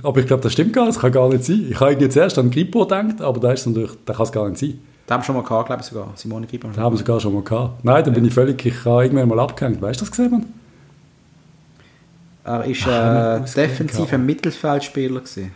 aber 0.04 0.20
ich 0.20 0.28
glaube, 0.28 0.42
das 0.42 0.54
stimmt 0.54 0.74
gar 0.74 0.86
nicht. 0.86 0.96
Das 0.96 1.02
kann 1.02 1.12
gar 1.12 1.30
nicht 1.30 1.44
sein. 1.44 1.68
Ich 1.70 1.80
habe 1.80 1.94
jetzt 1.94 2.16
erst 2.16 2.38
an 2.38 2.50
Grippo 2.50 2.82
gedacht, 2.82 3.22
aber 3.22 3.40
da 3.40 3.52
ist 3.52 3.68
natürlich, 3.68 3.92
das 4.06 4.18
kann 4.18 4.26
es 4.26 4.32
gar 4.32 4.50
nicht 4.50 4.60
sein. 4.60 4.80
Da 5.06 5.14
haben 5.16 5.22
wir 5.22 5.26
schon 5.26 5.36
mal 5.36 5.44
gehabt, 5.44 5.68
glaube 5.68 5.82
ich 5.82 5.88
sogar. 5.88 6.12
Simone 6.16 6.48
Grippo. 6.48 6.70
Da 6.74 6.82
haben 6.82 6.94
wir 6.94 6.98
sogar 6.98 7.20
schon 7.20 7.34
mal 7.34 7.44
gehabt. 7.44 7.84
Nein, 7.84 8.04
dann 8.04 8.14
ja. 8.14 8.20
bin 8.20 8.26
ich 8.26 8.34
völlig, 8.34 8.66
ich 8.66 8.86
habe 8.86 9.04
irgendwann 9.04 9.30
mal 9.30 9.40
abgehängt. 9.40 9.82
Weißt 9.82 10.02
du 10.02 10.06
das 10.06 10.12
gesehen, 10.12 10.32
man? 10.32 10.46
Er 12.44 12.60
war 12.60 13.38
äh, 13.38 13.46
defensiver 13.56 14.18
Mittelfeldspieler. 14.18 15.20
Gewesen 15.20 15.52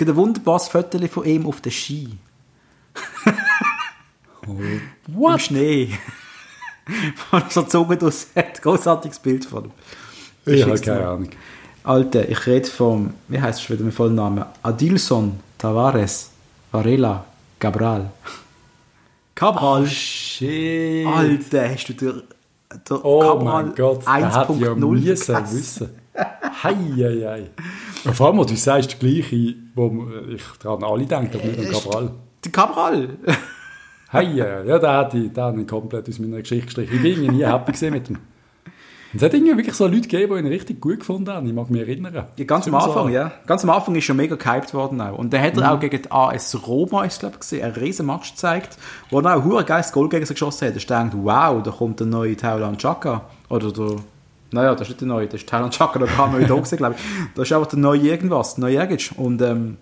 gibt 0.00 0.10
ein 0.12 0.16
wunderbares 0.16 0.68
Foto 0.68 0.98
von 1.08 1.26
ihm 1.26 1.44
auf 1.44 1.60
der 1.60 1.70
Ski. 1.70 2.08
what? 5.08 5.32
Im 5.34 5.38
Schnee. 5.38 5.90
Von 7.30 7.42
so 7.50 7.62
Zunge 7.64 7.98
durch 7.98 8.26
hat. 8.34 8.62
Großartiges 8.62 9.18
Bild 9.18 9.44
von 9.44 9.66
ihm. 9.66 9.72
Ich 10.46 10.64
habe 10.64 10.80
keine 10.80 11.06
Ahnung. 11.06 11.28
Alter, 11.84 12.26
ich 12.28 12.46
rede 12.46 12.66
vom, 12.66 13.12
wie 13.28 13.40
heißt 13.40 13.60
es 13.60 13.70
wieder 13.70 13.84
mit 13.84 13.94
vollen 13.94 14.14
Namen? 14.14 14.44
Adilson 14.62 15.38
Tavares, 15.58 16.30
Varela, 16.72 17.26
Cabral. 17.58 18.10
Cabral. 19.34 19.82
Oh, 19.82 19.86
shit. 19.86 21.06
Alter, 21.06 21.68
hast 21.68 21.88
du 21.90 21.92
dir 21.92 22.22
der 22.88 23.04
Oh 23.04 23.20
Cabral 23.20 23.64
mein 23.64 23.74
Gott, 23.74 24.06
der 24.06 24.32
hat 24.32 24.48
ja 24.48 24.72
1.0 24.72 24.86
müssen 24.86 25.52
wissen. 25.52 25.99
Hei, 26.14 26.74
hei, 26.96 27.50
hei. 28.04 28.12
Vor 28.12 28.26
allem, 28.28 28.38
du 28.46 28.56
sagst 28.56 28.92
das 28.92 28.98
Gleiche, 28.98 29.54
wo 29.74 30.06
ich 30.34 30.42
daran 30.62 30.84
alle 30.84 31.06
denke, 31.06 31.38
aber 31.38 31.46
nicht 31.48 31.58
an 31.58 31.72
Cabral. 31.72 32.10
Der 32.44 32.52
Cabral. 32.52 33.08
Hei, 34.12 34.26
hei, 34.26 34.64
ja, 34.66 34.78
der 34.78 34.92
hat 34.92 35.14
ich, 35.14 35.32
den 35.32 35.42
habe 35.42 35.60
ich 35.60 35.66
komplett 35.68 36.08
aus 36.08 36.18
meiner 36.18 36.40
Geschichte 36.40 36.66
gestrichen. 36.66 36.96
Ich 36.96 37.02
bin 37.02 37.36
nie 37.36 37.44
happy 37.44 37.72
gewesen 37.72 37.92
mit 37.92 38.10
ihm. 38.10 38.16
Und 39.12 39.16
es 39.16 39.22
hat 39.24 39.34
irgendwie 39.34 39.56
wirklich 39.56 39.74
so 39.74 39.86
Leute 39.86 40.02
gegeben, 40.02 40.34
die 40.34 40.40
ihn 40.40 40.46
richtig 40.46 40.80
gut 40.80 41.00
gefunden 41.00 41.30
haben. 41.30 41.46
Ich 41.46 41.52
mag 41.52 41.68
mich 41.70 41.80
erinnern. 41.80 42.14
Ja, 42.36 42.44
ganz 42.44 42.68
am 42.68 42.74
Anfang, 42.76 43.04
so- 43.04 43.08
ja. 43.08 43.32
Ganz 43.46 43.64
am 43.64 43.70
Anfang 43.70 43.94
ist 43.96 44.04
schon 44.04 44.16
mega 44.16 44.36
gehypt 44.36 44.72
worden 44.74 45.00
auch. 45.00 45.18
Und 45.18 45.32
dann 45.32 45.42
hat 45.42 45.56
er 45.56 45.72
auch 45.72 45.80
gegen 45.80 46.02
die 46.02 46.10
AS 46.12 46.56
Roma, 46.66 47.04
ist 47.04 47.18
glaube 47.20 47.34
ich, 47.34 47.40
gesehen, 47.40 47.64
einen 47.64 47.74
riesen 47.74 48.06
Match 48.06 48.30
gezeigt, 48.32 48.78
wo 49.10 49.20
er 49.20 49.36
auch 49.36 49.58
ein 49.58 49.66
geiles 49.66 49.90
Goal 49.92 50.08
gegen 50.08 50.26
sie 50.26 50.34
geschossen 50.34 50.68
hat. 50.68 50.90
Da 50.90 51.00
denkt, 51.00 51.16
wow, 51.16 51.60
da 51.62 51.70
kommt 51.72 51.98
der 52.00 52.06
neue 52.06 52.36
Thailand 52.36 52.78
Chaka. 52.80 53.22
Oder 53.48 53.72
der, 53.72 53.96
naja, 54.52 54.72
das 54.72 54.82
ist 54.82 54.88
nicht 54.88 55.00
der 55.02 55.08
neue, 55.08 55.26
das 55.26 55.40
ist 55.40 55.48
Thailand 55.48 55.72
Chaka, 55.74 55.98
da 55.98 56.06
kam 56.06 56.34
er 56.34 56.40
wieder 56.40 56.56
gesehen, 56.58 56.78
glaube 56.78 56.96
ich. 56.96 57.02
Das 57.34 57.48
ist 57.48 57.52
einfach 57.56 57.68
der 57.68 57.78
neue 57.78 58.00
irgendwas, 58.00 58.54
der 58.56 58.62
neue 58.62 58.76
Ergic. 58.76 59.12
Und 59.16 59.40
ähm, 59.42 59.76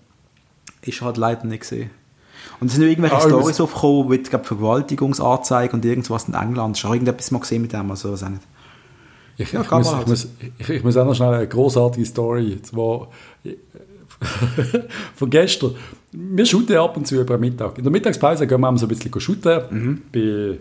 ist 0.83 1.01
halt 1.03 1.17
leider 1.17 1.45
nicht 1.47 1.61
gesehen. 1.61 1.91
Und 2.61 2.69
es 2.69 2.75
sind 2.75 2.83
irgendwelche 2.85 3.17
Ah, 3.17 3.21
Stories 3.21 3.61
aufgekommen, 3.61 4.09
mit 4.09 4.29
glaub, 4.31 4.47
Vergewaltigungsanzeigen 4.47 5.79
und 5.79 5.85
irgendwas 5.85 6.29
in 6.29 6.35
England. 6.35 6.77
Hast 6.77 6.85
du 6.85 6.93
irgendetwas 6.93 7.31
mal 7.31 7.39
gesehen 7.41 7.63
mit 7.63 7.73
dem? 7.73 7.91
Also, 7.91 8.13
weiß 8.13 8.25
auch 8.25 8.29
nicht. 8.31 8.43
Ich, 9.37 9.53
Ja, 9.53 9.61
ich, 9.63 9.71
muss, 9.71 9.93
ich, 10.01 10.07
muss, 10.07 10.29
ich, 10.59 10.69
ich 10.69 10.85
muss 10.85 10.97
auch 10.97 11.05
noch 11.05 11.15
schnell 11.15 11.33
eine 11.35 11.47
großartige 11.47 12.05
Story, 12.05 12.59
wo 12.73 13.07
von 15.15 15.31
gestern. 15.31 15.75
Wir 16.11 16.47
shooten 16.47 16.77
ab 16.77 16.97
und 16.97 17.07
zu 17.07 17.21
über 17.21 17.37
den 17.37 17.41
Mittag. 17.41 17.79
In 17.79 17.85
der 17.85 17.93
Mittagspause 17.93 18.47
gehen 18.47 18.61
wir 18.61 18.79
so 18.79 18.87
ein 18.87 18.89
bisschen 18.89 19.21
shooten 19.21 19.61
Mhm. 19.71 20.03
bei, 20.13 20.59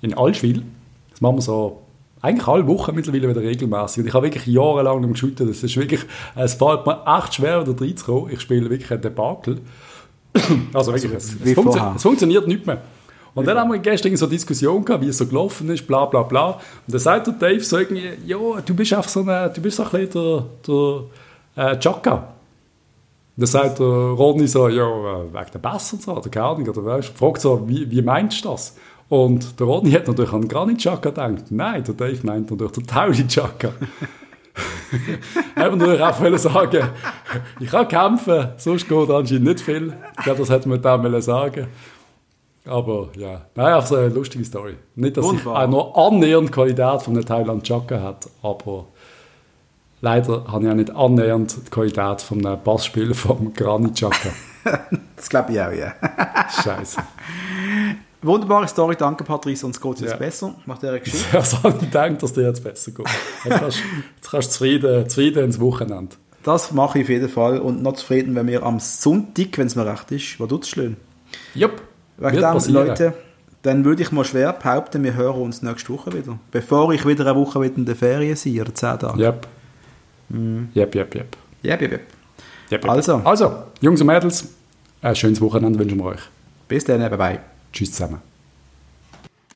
in 0.00 0.14
Allschwil. 0.14 0.62
Das 1.10 1.20
machen 1.20 1.36
wir 1.36 1.42
so 1.42 1.82
eigentlich 2.20 2.48
alle 2.48 2.66
Wochen 2.66 2.94
mittlerweile 2.94 3.28
wieder 3.28 3.40
regelmäßig. 3.40 3.98
Und 4.02 4.06
ich 4.08 4.14
habe 4.14 4.26
wirklich 4.26 4.46
jahrelang 4.46 5.00
nicht 5.00 5.12
geshootet. 5.12 5.48
Das 5.48 5.62
ist 5.62 5.76
wirklich, 5.76 6.00
es 6.34 6.54
fällt 6.54 6.86
mir 6.86 7.02
echt 7.18 7.34
schwer, 7.34 7.66
wieder 7.66 7.80
reinzukommen. 7.80 8.32
Ich 8.32 8.40
spiele 8.40 8.68
wirklich 8.68 8.90
ein 8.90 9.00
Debakel. 9.00 9.60
Also 10.72 10.92
wirklich, 10.92 11.12
es, 11.12 11.42
wie 11.44 11.50
es, 11.50 11.54
funktio 11.54 11.92
es 11.96 12.02
funktioniert 12.02 12.46
nicht 12.46 12.66
mehr. 12.66 12.82
Und 13.34 13.46
dann 13.46 13.56
haben 13.58 13.70
wir 13.70 13.78
gestern 13.78 14.16
so 14.16 14.26
eine 14.26 14.34
Diskussion 14.34 14.84
gehabt, 14.84 15.04
wie 15.04 15.08
es 15.08 15.18
so 15.18 15.26
gelaufen 15.26 15.68
ist, 15.70 15.86
bla 15.86 16.06
bla 16.06 16.22
bla. 16.22 16.50
Und 16.50 16.60
dann 16.88 16.98
sagt 16.98 17.28
der 17.28 17.34
Dave 17.34 17.60
so 17.60 17.78
irgendwie, 17.78 18.10
ja, 18.26 18.36
du 18.64 18.74
bist 18.74 18.92
einfach 18.92 19.08
so 19.08 19.20
ein, 19.20 19.52
du 19.54 19.60
bist 19.60 19.76
so 19.76 19.84
ein 19.84 19.90
bisschen 19.90 20.44
der, 20.66 21.04
der 21.56 21.72
äh, 21.72 21.78
Chaka. 21.78 22.14
Und 22.14 22.22
dann 23.36 23.46
sagt 23.46 23.78
der 23.78 23.86
Ronny 23.86 24.48
so, 24.48 24.68
ja, 24.68 24.84
äh, 24.84 25.32
wegen 25.32 25.52
der 25.52 25.58
Bass 25.60 25.92
und 25.92 26.02
so, 26.02 26.16
oder 26.16 26.28
keine 26.28 26.46
Ahnung, 26.46 26.68
oder 26.68 26.84
weißt, 26.84 27.16
fragt 27.16 27.40
so, 27.40 27.62
wie, 27.68 27.88
wie 27.88 28.02
meinst 28.02 28.44
du 28.44 28.48
das? 28.48 28.74
Und 29.08 29.58
der 29.58 29.66
Ronny 29.66 29.90
hat 29.92 30.06
natürlich 30.06 30.32
an 30.32 30.46
Granit 30.46 30.78
Chaka 30.78 31.10
gedacht. 31.10 31.50
Nein, 31.50 31.82
der 31.82 31.94
Dave 31.94 32.26
meint 32.26 32.50
natürlich 32.50 32.72
den 32.72 32.86
Tauli 32.86 33.26
Chaka. 33.26 33.72
Eben 35.56 35.78
nur 35.78 36.08
auch 36.08 36.38
sagen, 36.38 36.88
ich 37.60 37.70
kann 37.70 37.88
kämpfen, 37.88 38.48
sonst 38.56 38.88
geht 38.88 39.10
anscheinend 39.10 39.44
nicht 39.44 39.60
viel. 39.60 39.94
Ich 40.18 40.24
glaube, 40.24 40.40
das 40.40 40.50
hätte 40.50 40.68
man 40.68 40.82
da 40.82 41.20
sagen. 41.20 41.68
Aber 42.66 43.08
ja, 43.16 43.46
nein, 43.54 43.66
einfach 43.66 43.86
so 43.86 43.96
eine 43.96 44.08
lustige 44.08 44.44
Story. 44.44 44.74
Nicht, 44.94 45.16
dass 45.16 45.24
Wunderbar. 45.24 45.62
ich 45.62 45.68
auch 45.68 45.70
noch 45.70 45.94
annähernd 45.94 46.48
die 46.48 46.52
Qualität 46.52 47.02
von 47.02 47.14
der 47.14 47.24
Thailand 47.24 47.64
Chaka 47.64 48.00
hat, 48.00 48.28
aber 48.42 48.86
leider 50.02 50.44
habe 50.48 50.64
ich 50.64 50.70
auch 50.70 50.74
nicht 50.74 50.90
annähernd 50.90 51.56
die 51.66 51.70
Qualität 51.70 52.20
von 52.20 52.44
einem 52.44 52.62
Bassspieler 52.62 53.14
vom 53.14 53.54
Granit 53.54 53.94
Chaka. 53.94 54.30
Das 55.16 55.30
glaube 55.30 55.52
ich 55.52 55.60
auch, 55.60 55.72
ja. 55.72 55.94
Scheiße. 56.62 57.00
Wunderbare 58.22 58.66
Story, 58.66 58.96
danke 58.96 59.22
Patrice, 59.24 59.64
uns 59.64 59.80
geht 59.80 59.94
es 59.94 60.00
jetzt 60.00 60.10
Ja. 60.12 60.16
besser 60.16 60.54
nach 60.66 60.78
dieser 60.78 60.98
Geschichte. 61.00 61.32
Habe 61.62 61.68
ich 61.74 61.78
gedacht, 61.80 62.22
dass 62.22 62.32
dir 62.32 62.42
jetzt 62.48 62.64
besser 62.64 62.90
geht? 62.90 63.06
Jetzt 63.44 63.58
kannst, 63.60 63.78
jetzt 64.16 64.30
kannst 64.30 64.48
du 64.48 64.52
zufrieden, 64.52 65.08
zufrieden 65.08 65.44
ins 65.44 65.60
Wochenende. 65.60 66.16
Das 66.42 66.72
mache 66.72 66.98
ich 66.98 67.04
auf 67.04 67.08
jeden 67.10 67.28
Fall 67.28 67.58
und 67.60 67.82
noch 67.82 67.94
zufrieden, 67.94 68.34
wenn 68.34 68.46
wir 68.48 68.62
am 68.62 68.80
Sonntag, 68.80 69.56
wenn 69.58 69.66
es 69.66 69.76
mir 69.76 69.86
recht 69.86 70.10
ist, 70.12 70.40
was 70.40 70.48
tut's 70.48 70.68
schön. 70.68 70.96
Jupp. 71.54 71.82
Wegen 72.16 72.36
dem, 72.36 72.42
passieren. 72.42 72.86
Leute, 72.88 73.14
dann 73.62 73.84
würde 73.84 74.02
ich 74.02 74.10
mal 74.12 74.24
schwer 74.24 74.52
behaupten, 74.52 75.04
wir 75.04 75.14
hören 75.14 75.40
uns 75.42 75.62
nächste 75.62 75.92
Woche 75.92 76.12
wieder. 76.12 76.38
Bevor 76.50 76.92
ich 76.92 77.06
wieder 77.06 77.26
eine 77.26 77.38
Woche 77.38 77.60
wieder 77.60 77.76
in 77.76 77.84
der 77.84 77.96
Ferien 77.96 78.34
sein, 78.36 78.60
oder 78.60 78.74
zehn 78.74 78.98
Tage. 78.98 79.20
Yep. 79.22 79.46
Yep, 80.74 80.94
yep, 80.94 81.14
yep. 81.14 81.36
Ja, 81.62 81.76
ja, 81.80 81.88
ja. 81.88 81.98
Yep, 82.72 82.88
Also. 82.88 83.16
Also, 83.24 83.62
Jungs 83.80 84.00
und 84.00 84.06
Mädels, 84.08 84.48
ein 85.02 85.14
schönes 85.16 85.40
Wochenende 85.40 85.78
wünschen 85.78 85.98
wir 85.98 86.04
euch. 86.06 86.20
Bis 86.66 86.84
dann, 86.84 86.98
bye 87.00 87.16
bye. 87.16 87.40
Tschüss 87.78 87.92
zusammen. 87.92 88.20